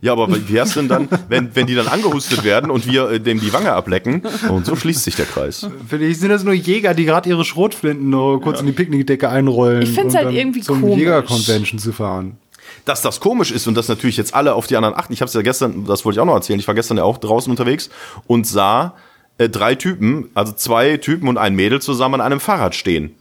Ja, 0.00 0.12
aber 0.12 0.28
wie 0.28 0.52
wär's 0.52 0.74
denn 0.74 0.88
dann, 0.88 1.08
wenn, 1.28 1.54
wenn 1.54 1.66
die 1.66 1.74
dann 1.74 1.88
angehustet 1.88 2.44
werden 2.44 2.70
und 2.70 2.86
wir 2.86 3.10
äh, 3.10 3.20
dem 3.20 3.40
die 3.40 3.52
Wange 3.52 3.72
ablecken? 3.72 4.22
Und 4.48 4.66
so 4.66 4.76
schließt 4.76 5.04
sich 5.04 5.16
der 5.16 5.26
Kreis. 5.26 5.66
Vielleicht 5.88 6.20
sind 6.20 6.30
das 6.30 6.44
nur 6.44 6.54
Jäger, 6.54 6.94
die 6.94 7.04
gerade 7.04 7.28
ihre 7.28 7.44
Schrotflinten 7.44 8.08
nur 8.08 8.40
kurz 8.40 8.60
in 8.60 8.66
die 8.66 8.72
Picknickdecke 8.72 9.28
einrollen. 9.28 9.82
Ich 9.82 9.90
find's 9.90 10.14
um 10.14 10.18
halt 10.18 10.28
dann 10.28 10.36
irgendwie 10.36 10.60
zum 10.60 10.80
komisch. 10.80 10.98
Jäger-Convention 10.98 11.78
zu 11.78 11.92
fahren. 11.92 12.36
Dass 12.84 13.02
das 13.02 13.20
komisch 13.20 13.50
ist 13.50 13.66
und 13.66 13.74
dass 13.74 13.88
natürlich 13.88 14.16
jetzt 14.16 14.34
alle 14.34 14.54
auf 14.54 14.66
die 14.66 14.76
anderen 14.76 14.94
achten. 14.94 15.12
Ich 15.12 15.20
habe 15.20 15.28
es 15.28 15.34
ja 15.34 15.42
gestern, 15.42 15.84
das 15.86 16.04
wollte 16.04 16.16
ich 16.16 16.20
auch 16.20 16.26
noch 16.26 16.34
erzählen, 16.34 16.60
ich 16.60 16.68
war 16.68 16.74
gestern 16.74 16.96
ja 16.96 17.04
auch 17.04 17.18
draußen 17.18 17.50
unterwegs 17.50 17.90
und 18.26 18.46
sah 18.46 18.94
äh, 19.38 19.48
drei 19.48 19.74
Typen, 19.74 20.30
also 20.34 20.52
zwei 20.52 20.98
Typen 20.98 21.28
und 21.28 21.36
ein 21.36 21.54
Mädel 21.54 21.82
zusammen 21.82 22.16
an 22.16 22.20
einem 22.20 22.40
Fahrrad 22.40 22.74
stehen. 22.74 23.14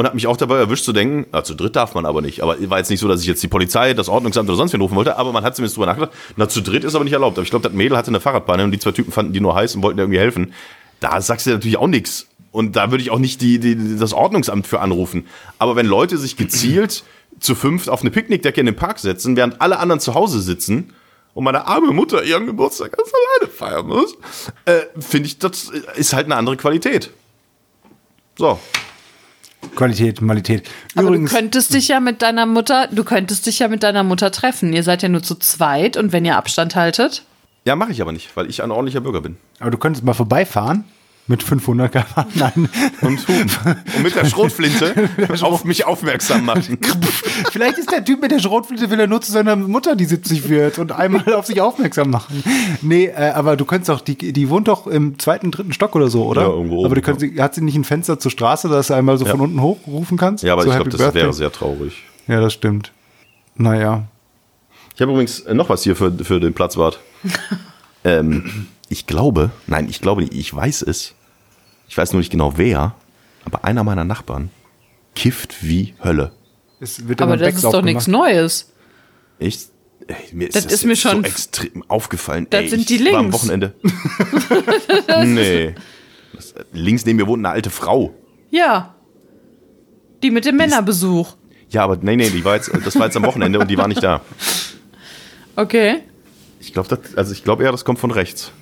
Und 0.00 0.06
habe 0.06 0.14
mich 0.14 0.26
auch 0.26 0.38
dabei 0.38 0.56
erwischt 0.56 0.86
zu 0.86 0.94
denken, 0.94 1.26
na, 1.30 1.44
zu 1.44 1.54
dritt 1.54 1.76
darf 1.76 1.94
man 1.94 2.06
aber 2.06 2.22
nicht. 2.22 2.42
Aber 2.42 2.56
war 2.70 2.78
jetzt 2.78 2.88
nicht 2.88 3.00
so, 3.00 3.06
dass 3.06 3.20
ich 3.20 3.26
jetzt 3.26 3.42
die 3.42 3.48
Polizei, 3.48 3.92
das 3.92 4.08
Ordnungsamt 4.08 4.48
oder 4.48 4.56
sonst 4.56 4.72
wen 4.72 4.80
rufen 4.80 4.96
wollte, 4.96 5.18
aber 5.18 5.30
man 5.30 5.44
hat 5.44 5.54
zumindest 5.54 5.76
drüber 5.76 5.84
nachgedacht, 5.84 6.12
na, 6.36 6.48
zu 6.48 6.62
dritt 6.62 6.84
ist 6.84 6.94
aber 6.94 7.04
nicht 7.04 7.12
erlaubt. 7.12 7.36
Aber 7.36 7.42
ich 7.42 7.50
glaube, 7.50 7.68
das 7.68 7.76
Mädel 7.76 7.98
hatte 7.98 8.08
eine 8.08 8.18
Fahrradbeine 8.18 8.64
und 8.64 8.70
die 8.70 8.78
zwei 8.78 8.92
Typen 8.92 9.12
fanden 9.12 9.34
die 9.34 9.40
nur 9.40 9.54
heiß 9.54 9.74
und 9.74 9.82
wollten 9.82 9.98
irgendwie 9.98 10.18
helfen. 10.18 10.54
Da 11.00 11.20
sagst 11.20 11.44
du 11.44 11.50
natürlich 11.50 11.76
auch 11.76 11.86
nichts. 11.86 12.28
Und 12.50 12.76
da 12.76 12.90
würde 12.90 13.02
ich 13.02 13.10
auch 13.10 13.18
nicht 13.18 13.42
die, 13.42 13.58
die, 13.58 13.98
das 13.98 14.14
Ordnungsamt 14.14 14.66
für 14.66 14.80
anrufen. 14.80 15.26
Aber 15.58 15.76
wenn 15.76 15.84
Leute 15.84 16.16
sich 16.16 16.38
gezielt 16.38 17.04
zu 17.38 17.54
fünft 17.54 17.90
auf 17.90 18.00
eine 18.00 18.10
Picknickdecke 18.10 18.58
in 18.58 18.64
den 18.64 18.76
Park 18.76 19.00
setzen, 19.00 19.36
während 19.36 19.60
alle 19.60 19.80
anderen 19.80 20.00
zu 20.00 20.14
Hause 20.14 20.40
sitzen 20.40 20.94
und 21.34 21.44
meine 21.44 21.66
arme 21.66 21.92
Mutter 21.92 22.24
ihren 22.24 22.46
Geburtstag 22.46 22.96
ganz 22.96 23.10
alleine 23.12 23.52
feiern 23.52 23.86
muss, 23.86 24.16
äh, 24.64 24.80
finde 24.98 25.26
ich, 25.26 25.38
das 25.38 25.70
ist 25.96 26.14
halt 26.14 26.24
eine 26.24 26.36
andere 26.36 26.56
Qualität. 26.56 27.10
So. 28.38 28.58
Qualität, 29.76 30.18
Qualität. 30.18 30.68
Aber 30.94 31.08
Übrigens, 31.08 31.30
du 31.30 31.36
könntest 31.36 31.74
dich 31.74 31.88
ja 31.88 32.00
mit 32.00 32.22
deiner 32.22 32.46
Mutter, 32.46 32.88
du 32.90 33.04
könntest 33.04 33.46
dich 33.46 33.58
ja 33.58 33.68
mit 33.68 33.82
deiner 33.82 34.02
Mutter 34.02 34.30
treffen. 34.30 34.72
Ihr 34.72 34.82
seid 34.82 35.02
ja 35.02 35.08
nur 35.08 35.22
zu 35.22 35.34
zweit 35.34 35.96
und 35.96 36.12
wenn 36.12 36.24
ihr 36.24 36.36
Abstand 36.36 36.76
haltet. 36.76 37.24
Ja, 37.64 37.76
mache 37.76 37.92
ich 37.92 38.00
aber 38.00 38.12
nicht, 38.12 38.36
weil 38.36 38.48
ich 38.48 38.62
ein 38.62 38.70
ordentlicher 38.70 39.00
Bürger 39.00 39.20
bin. 39.20 39.36
aber 39.58 39.70
du 39.70 39.78
könntest 39.78 40.04
mal 40.04 40.14
vorbeifahren 40.14 40.84
Mit 41.30 41.44
500 41.44 41.92
km 41.92 42.04
Nein. 42.34 42.68
Und, 43.02 43.28
und 43.28 44.02
mit 44.02 44.16
der 44.16 44.24
Schrotflinte 44.24 45.08
auf 45.42 45.64
mich 45.64 45.84
aufmerksam 45.86 46.44
machen. 46.44 46.76
Vielleicht 47.52 47.78
ist 47.78 47.92
der 47.92 48.04
Typ 48.04 48.20
mit 48.20 48.32
der 48.32 48.40
Schrotflinte, 48.40 48.90
will 48.90 48.98
er 48.98 49.06
nur 49.06 49.20
zu 49.20 49.30
seiner 49.30 49.54
Mutter, 49.54 49.94
die 49.94 50.06
70 50.06 50.48
wird 50.48 50.80
und 50.80 50.90
einmal 50.90 51.32
auf 51.34 51.46
sich 51.46 51.60
aufmerksam 51.60 52.10
machen. 52.10 52.42
Nee, 52.82 53.04
äh, 53.06 53.30
aber 53.30 53.56
du 53.56 53.64
könntest 53.64 53.90
doch, 53.90 54.00
die, 54.00 54.16
die 54.32 54.48
wohnt 54.50 54.66
doch 54.66 54.88
im 54.88 55.20
zweiten, 55.20 55.52
dritten 55.52 55.72
Stock 55.72 55.94
oder 55.94 56.08
so, 56.08 56.24
oder? 56.24 56.42
Ja, 56.42 56.48
irgendwo 56.48 56.84
aber 56.84 56.96
du 56.96 57.00
könntest, 57.00 57.38
hat 57.38 57.54
sie 57.54 57.60
nicht 57.60 57.76
ein 57.76 57.84
Fenster 57.84 58.18
zur 58.18 58.32
Straße, 58.32 58.68
dass 58.68 58.88
du 58.88 58.94
einmal 58.94 59.16
so 59.16 59.24
Ja. 59.24 59.30
von 59.30 59.40
unten 59.40 59.62
hochrufen 59.62 60.18
kannst? 60.18 60.42
Ja, 60.42 60.54
aber 60.54 60.62
So 60.64 60.70
ich 60.70 60.74
glaube, 60.74 60.90
das 60.90 60.98
wäre 60.98 61.12
Birthday? 61.12 61.32
sehr 61.32 61.52
traurig. 61.52 62.02
Ja, 62.26 62.40
das 62.40 62.52
stimmt. 62.54 62.90
Naja. 63.54 64.02
Ich 64.96 65.00
habe 65.00 65.12
übrigens 65.12 65.38
äh, 65.40 65.54
noch 65.54 65.68
was 65.68 65.84
hier 65.84 65.94
für, 65.94 66.10
für 66.24 66.40
den 66.40 66.54
Platzwart. 66.54 66.98
ähm, 68.02 68.66
ich 68.88 69.06
glaube, 69.06 69.50
nein, 69.68 69.86
ich 69.88 70.00
glaube 70.00 70.22
nicht, 70.22 70.34
ich 70.34 70.52
weiß 70.52 70.82
es. 70.82 71.14
Ich 71.90 71.98
weiß 71.98 72.12
nur 72.12 72.20
nicht 72.20 72.30
genau 72.30 72.52
wer, 72.56 72.94
aber 73.44 73.64
einer 73.64 73.82
meiner 73.82 74.04
Nachbarn 74.04 74.50
kifft 75.16 75.64
wie 75.64 75.94
Hölle. 76.02 76.30
Es 76.78 77.08
wird 77.08 77.20
Aber 77.20 77.36
das 77.36 77.56
ist 77.56 77.64
doch 77.64 77.82
nichts. 77.82 78.06
Neues. 78.06 78.72
Ich, 79.40 79.66
ey, 80.06 80.14
mir 80.32 80.48
Das 80.50 80.62
das 80.64 80.72
ist 80.72 80.84
mir 80.84 80.94
schon- 80.94 81.22
so 81.24 81.28
extrem 81.28 81.82
aufgefallen. 81.88 82.46
Das 82.48 82.60
ey, 82.62 82.68
sind 82.68 82.88
die 82.88 83.04
War 83.06 83.14
am 83.18 83.22
Links. 83.26 83.34
Wochenende. 83.38 83.74
nee. 85.24 85.74
Das, 86.32 86.54
links 86.72 87.04
neben 87.04 87.16
mir 87.16 87.26
wohnt 87.26 87.40
eine 87.44 87.52
alte 87.52 87.70
Frau. 87.70 88.14
Ja. 88.50 88.94
Die 90.22 90.30
mit 90.30 90.44
dem 90.44 90.56
Männerbesuch. 90.56 91.34
Ja, 91.70 91.82
aber 91.82 91.96
nee, 91.96 92.14
nee, 92.14 92.30
die 92.30 92.44
war 92.44 92.54
jetzt, 92.54 92.70
das 92.84 92.96
war 93.00 93.06
jetzt 93.06 93.16
am 93.16 93.24
Wochenende 93.24 93.58
und 93.58 93.68
die 93.68 93.76
war 93.76 93.88
nicht 93.88 94.02
da. 94.02 94.20
Okay. 95.56 96.02
Ich 96.60 96.72
glaube, 96.72 97.00
also 97.16 97.32
ich 97.32 97.42
glaube 97.42 97.64
eher, 97.64 97.72
das 97.72 97.84
kommt 97.84 97.98
von 97.98 98.12
rechts. 98.12 98.52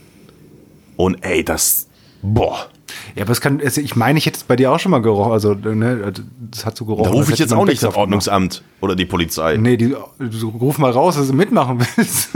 Und 0.96 1.22
ey, 1.22 1.44
das, 1.44 1.88
boah, 2.22 2.70
Ja, 3.14 3.22
aber 3.24 3.32
es 3.32 3.40
kann, 3.40 3.60
also 3.62 3.80
ich 3.80 3.96
meine, 3.96 4.18
ich 4.18 4.26
hätte 4.26 4.36
es 4.38 4.44
bei 4.44 4.56
dir 4.56 4.70
auch 4.72 4.78
schon 4.78 4.90
mal 4.90 5.02
gerochen. 5.02 5.32
Also, 5.32 5.54
ne, 5.54 6.12
das 6.50 6.64
hat 6.66 6.76
so 6.76 6.84
gerochen. 6.84 7.04
da 7.12 7.18
rufe 7.18 7.32
ich 7.32 7.38
jetzt 7.38 7.52
auch 7.52 7.64
nicht 7.64 7.82
das. 7.82 7.94
Ordnungsamt 7.94 8.62
oder 8.80 8.94
die 8.96 9.04
Polizei. 9.06 9.56
Nee, 9.56 9.76
die, 9.76 9.94
du 10.18 10.48
ruf 10.48 10.78
mal 10.78 10.90
raus, 10.90 11.16
dass 11.16 11.26
du 11.28 11.32
mitmachen 11.32 11.80
willst. 11.96 12.30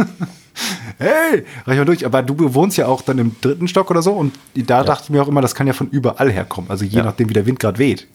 hey, 0.99 1.45
reich 1.67 1.79
mal 1.79 1.85
durch. 1.85 2.05
Aber 2.07 2.23
du 2.23 2.55
wohnst 2.55 2.77
ja 2.77 2.87
auch 2.87 3.03
dann 3.03 3.19
im 3.19 3.37
dritten 3.41 3.69
Stock 3.69 3.91
oder 3.91 4.03
so 4.03 4.13
und 4.13 4.35
da 4.55 4.85
dachte 4.85 5.05
ich 5.05 5.11
mir 5.11 5.23
auch 5.23 5.29
immer, 5.29 5.41
das 5.41 5.55
kann 5.55 5.67
ja 5.67 5.73
von 5.73 5.89
überall 5.89 6.31
herkommen. 6.31 6.71
Also 6.71 6.85
je 6.85 6.99
Ja. 6.99 7.05
nachdem, 7.05 7.29
wie 7.29 7.35
der 7.35 7.47
Wind 7.47 7.61
gerade 7.61 7.79
weht. 7.79 8.07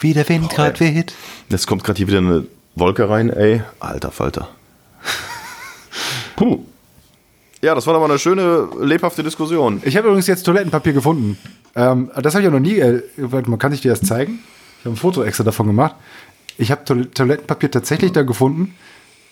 Wie 0.00 0.12
der 0.12 0.28
Wind 0.28 0.50
gerade 0.50 0.78
weht. 0.80 1.14
Jetzt 1.48 1.66
kommt 1.66 1.84
gerade 1.84 1.96
hier 1.98 2.08
wieder 2.08 2.18
eine 2.18 2.46
Wolke 2.74 3.08
rein, 3.08 3.30
ey. 3.30 3.62
Alter 3.80 4.10
Falter. 4.10 4.48
Puh. 6.36 6.60
Ja, 7.64 7.74
das 7.74 7.86
war 7.86 7.98
mal 7.98 8.04
eine 8.10 8.18
schöne, 8.18 8.68
lebhafte 8.78 9.22
Diskussion. 9.22 9.80
Ich 9.86 9.96
habe 9.96 10.08
übrigens 10.08 10.26
jetzt 10.26 10.42
Toilettenpapier 10.42 10.92
gefunden. 10.92 11.38
Ähm, 11.74 12.10
das 12.14 12.34
habe 12.34 12.42
ich 12.42 12.44
ja 12.44 12.50
noch 12.50 12.60
nie, 12.60 12.78
äh, 12.78 13.02
mal 13.16 13.56
kann 13.56 13.72
ich 13.72 13.80
dir 13.80 13.90
das 13.90 14.02
zeigen? 14.02 14.40
Ich 14.80 14.84
habe 14.84 14.94
ein 14.94 14.98
Foto 14.98 15.22
extra 15.22 15.44
davon 15.44 15.68
gemacht. 15.68 15.94
Ich 16.58 16.70
habe 16.70 16.84
Toil- 16.84 17.06
Toilettenpapier 17.06 17.70
tatsächlich 17.70 18.12
da 18.12 18.20
gefunden. 18.22 18.74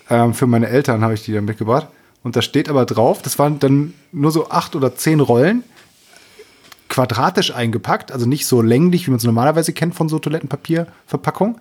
Ähm, 0.08 0.32
für 0.32 0.46
meine 0.46 0.68
Eltern 0.68 1.02
habe 1.02 1.12
ich 1.12 1.22
die 1.22 1.34
da 1.34 1.42
mitgebracht. 1.42 1.88
Und 2.22 2.34
da 2.34 2.40
steht 2.40 2.70
aber 2.70 2.86
drauf, 2.86 3.20
das 3.20 3.38
waren 3.38 3.58
dann 3.58 3.92
nur 4.12 4.30
so 4.30 4.48
acht 4.48 4.74
oder 4.76 4.96
zehn 4.96 5.20
Rollen, 5.20 5.62
quadratisch 6.88 7.54
eingepackt, 7.54 8.12
also 8.12 8.24
nicht 8.24 8.46
so 8.46 8.62
länglich, 8.62 9.06
wie 9.06 9.10
man 9.10 9.18
es 9.18 9.24
normalerweise 9.24 9.74
kennt 9.74 9.94
von 9.94 10.08
so 10.08 10.18
Toilettenpapierverpackung. 10.18 11.60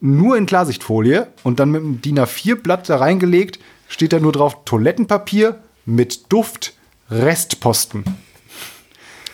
Nur 0.00 0.36
in 0.36 0.46
Klarsichtfolie 0.46 1.28
und 1.44 1.60
dann 1.60 1.70
mit 1.70 1.80
einem 1.82 2.02
DIN 2.02 2.18
A4-Blatt 2.18 2.88
da 2.88 2.96
reingelegt, 2.96 3.60
steht 3.86 4.12
da 4.12 4.18
nur 4.18 4.32
drauf 4.32 4.64
Toilettenpapier 4.64 5.60
mit 5.84 6.32
Duft, 6.32 6.74
Restposten. 7.10 8.04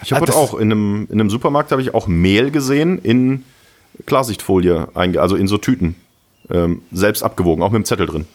Ich 0.03 0.13
habe 0.13 0.23
Ah, 0.23 0.27
das- 0.27 0.37
auch 0.37 0.55
in 0.55 0.71
einem, 0.73 1.07
in 1.11 1.21
einem 1.21 1.31
Supermarkt 1.31 1.73
habe 1.73 1.83
ich 1.83 1.95
auch 1.95 2.07
Mehl 2.07 2.51
gesehen 2.51 2.99
in 2.99 3.45
Klarsichtfolie, 4.07 4.89
also 4.95 5.37
in 5.37 5.49
so 5.49 5.59
Tüten. 5.59 5.97
Ähm, 6.51 6.83
selbst 6.93 7.23
abgewogen, 7.23 7.63
auch 7.63 7.71
mit 7.71 7.83
dem 7.83 7.85
Zettel 7.85 8.07
drin. 8.07 8.27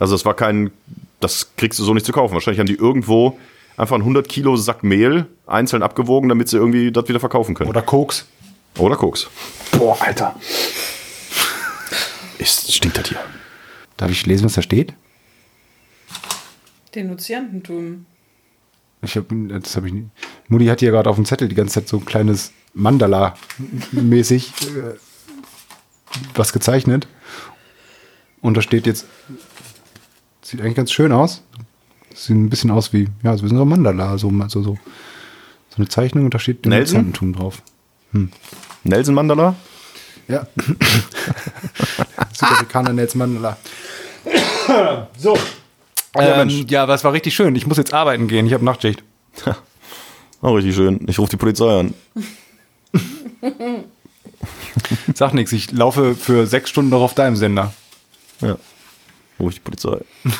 Also 0.00 0.14
das 0.14 0.24
war 0.26 0.34
kein, 0.34 0.70
das 1.20 1.52
kriegst 1.56 1.78
du 1.78 1.84
so 1.84 1.94
nicht 1.94 2.04
zu 2.04 2.12
kaufen. 2.12 2.34
Wahrscheinlich 2.34 2.58
haben 2.60 2.66
die 2.66 2.74
irgendwo 2.74 3.38
einfach 3.76 3.94
einen 3.94 4.02
100 4.04 4.28
Kilo 4.28 4.54
Sack 4.56 4.84
Mehl 4.84 5.26
einzeln 5.46 5.82
abgewogen, 5.82 6.28
damit 6.28 6.48
sie 6.48 6.56
irgendwie 6.58 6.92
das 6.92 7.08
wieder 7.08 7.20
verkaufen 7.20 7.54
können. 7.54 7.70
Oder 7.70 7.80
Koks. 7.82 8.26
Oder 8.76 8.96
Koks. 8.96 9.28
Boah, 9.72 9.96
Alter. 10.02 10.36
Ist, 12.38 12.72
stinkt 12.72 12.98
das 12.98 13.08
hier. 13.08 13.18
Darf 13.96 14.10
ich 14.10 14.26
lesen, 14.26 14.44
was 14.44 14.52
da 14.54 14.62
steht? 14.62 14.92
Denunziantentum. 16.90 18.06
Ich 19.02 19.16
hab, 19.16 19.26
das 19.30 19.76
habe 19.76 19.86
ich 19.86 19.92
nicht. 19.92 20.08
Mutti 20.48 20.66
hat 20.66 20.80
hier 20.80 20.90
gerade 20.90 21.08
auf 21.08 21.16
dem 21.16 21.24
Zettel 21.24 21.48
die 21.48 21.54
ganze 21.54 21.74
Zeit 21.74 21.88
so 21.88 21.98
ein 21.98 22.04
kleines 22.04 22.52
Mandala-mäßig 22.74 24.52
äh, 24.76 24.96
was 26.34 26.52
gezeichnet. 26.52 27.06
Und 28.40 28.56
da 28.56 28.62
steht 28.62 28.86
jetzt, 28.86 29.06
sieht 30.42 30.60
eigentlich 30.60 30.74
ganz 30.74 30.90
schön 30.90 31.12
aus. 31.12 31.42
Sieht 32.14 32.36
ein 32.36 32.50
bisschen 32.50 32.70
aus 32.70 32.92
wie, 32.92 33.08
ja, 33.22 33.36
so 33.36 33.44
wie 33.44 33.48
so 33.48 33.62
ein 33.62 33.68
Mandala, 33.68 34.18
so, 34.18 34.30
so, 34.48 34.62
so, 34.62 34.62
so 34.62 34.78
eine 35.76 35.88
Zeichnung 35.88 36.24
und 36.24 36.34
da 36.34 36.38
steht 36.38 36.66
Nelson? 36.66 36.98
Denunziantentum 36.98 37.32
drauf. 37.34 37.62
Nelson 38.84 39.14
Mandala? 39.14 39.54
Ja. 40.26 40.46
Südafrikaner 42.32 42.92
Nelson 42.92 43.18
Mandela. 43.18 43.56
so. 45.16 45.36
Ja, 46.18 46.42
Ähm, 46.42 46.66
ja, 46.68 46.82
aber 46.82 46.94
es 46.94 47.04
war 47.04 47.12
richtig 47.12 47.34
schön. 47.34 47.54
Ich 47.56 47.66
muss 47.66 47.76
jetzt 47.76 47.94
arbeiten 47.94 48.28
gehen. 48.28 48.46
Ich 48.46 48.52
habe 48.52 48.64
Nachtschicht. 48.64 49.02
Auch 50.40 50.54
richtig 50.54 50.74
schön. 50.74 51.00
Ich 51.08 51.18
rufe 51.18 51.30
die 51.30 51.36
Polizei 51.36 51.80
an. 51.80 51.94
Sag 55.14 55.34
nichts. 55.34 55.52
Ich 55.52 55.70
laufe 55.72 56.14
für 56.14 56.46
sechs 56.46 56.70
Stunden 56.70 56.90
noch 56.90 57.00
auf 57.02 57.14
deinem 57.14 57.36
Sender. 57.36 57.72
Ja. 58.40 58.56
Rufe 59.38 59.50
ich 59.50 59.54
die 59.56 59.60
Polizei. 59.60 59.98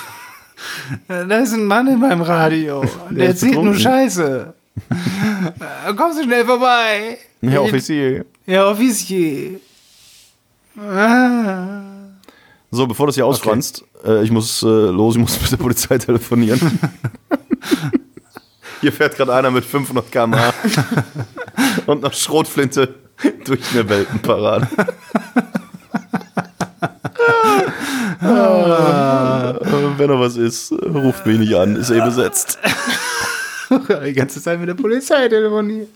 Da 1.07 1.39
ist 1.39 1.53
ein 1.53 1.67
Mann 1.67 1.87
in 1.87 2.01
meinem 2.01 2.21
Radio. 2.21 2.85
Der 3.11 3.31
ist 3.31 3.43
betrunken. 3.43 3.79
Scheiße. 3.79 4.53
Komm 5.97 6.13
so 6.13 6.23
schnell 6.25 6.45
vorbei. 6.45 7.19
Herr 7.41 7.63
Offizier. 7.63 8.25
Ja, 8.45 8.69
Offizier. 8.69 9.61
Ah. 10.77 11.81
So, 12.73 12.87
bevor 12.89 13.07
das 13.07 13.15
hier 13.15 13.25
ausfranst, 13.25 13.85
äh, 14.05 14.23
ich 14.23 14.31
muss 14.31 14.63
äh, 14.63 14.67
los, 14.67 15.15
ich 15.17 15.21
muss 15.21 15.41
mit 15.41 15.53
der 15.53 15.57
Polizei 15.57 15.99
telefonieren. 15.99 16.79
hier 18.81 18.93
fährt 18.93 19.17
gerade 19.17 19.35
einer 19.35 19.51
mit 19.51 19.65
500 19.65 20.11
km/h 20.11 20.53
und 21.87 22.05
einer 22.05 22.13
Schrotflinte 22.13 22.95
durch 23.45 23.61
eine 23.73 23.89
Weltenparade. 23.89 24.69
Ah, 28.21 29.55
Wenn 29.97 30.11
noch 30.11 30.21
was 30.21 30.37
ist, 30.37 30.73
ruft 30.73 31.27
mich 31.27 31.39
nicht 31.39 31.55
an, 31.55 31.77
ist 31.77 31.91
eh 31.91 32.01
besetzt. 32.01 32.59
Die 34.07 34.13
ganze 34.13 34.43
Zeit 34.43 34.59
mit 34.61 34.69
der 34.69 34.75
Polizei 34.75 35.29
telefoniert. 35.29 35.89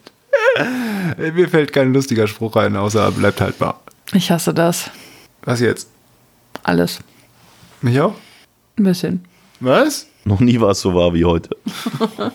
Mir 1.17 1.49
fällt 1.49 1.73
kein 1.73 1.93
lustiger 1.93 2.27
Spruch 2.27 2.57
ein, 2.57 2.77
außer 2.77 3.11
bleibt 3.13 3.41
haltbar. 3.41 3.81
Ich 4.13 4.31
hasse 4.31 4.53
das. 4.53 4.91
Was 5.43 5.61
jetzt? 5.61 5.89
Alles. 6.63 7.01
Mich 7.83 8.01
auch? 8.01 8.15
Ein 8.79 8.85
bisschen. 8.85 9.25
Was? 9.61 10.07
Noch 10.25 10.41
nie 10.41 10.61
war 10.61 10.71
es 10.71 10.81
so 10.81 10.95
wahr 10.95 11.13
wie 11.15 11.25
heute. 11.25 11.57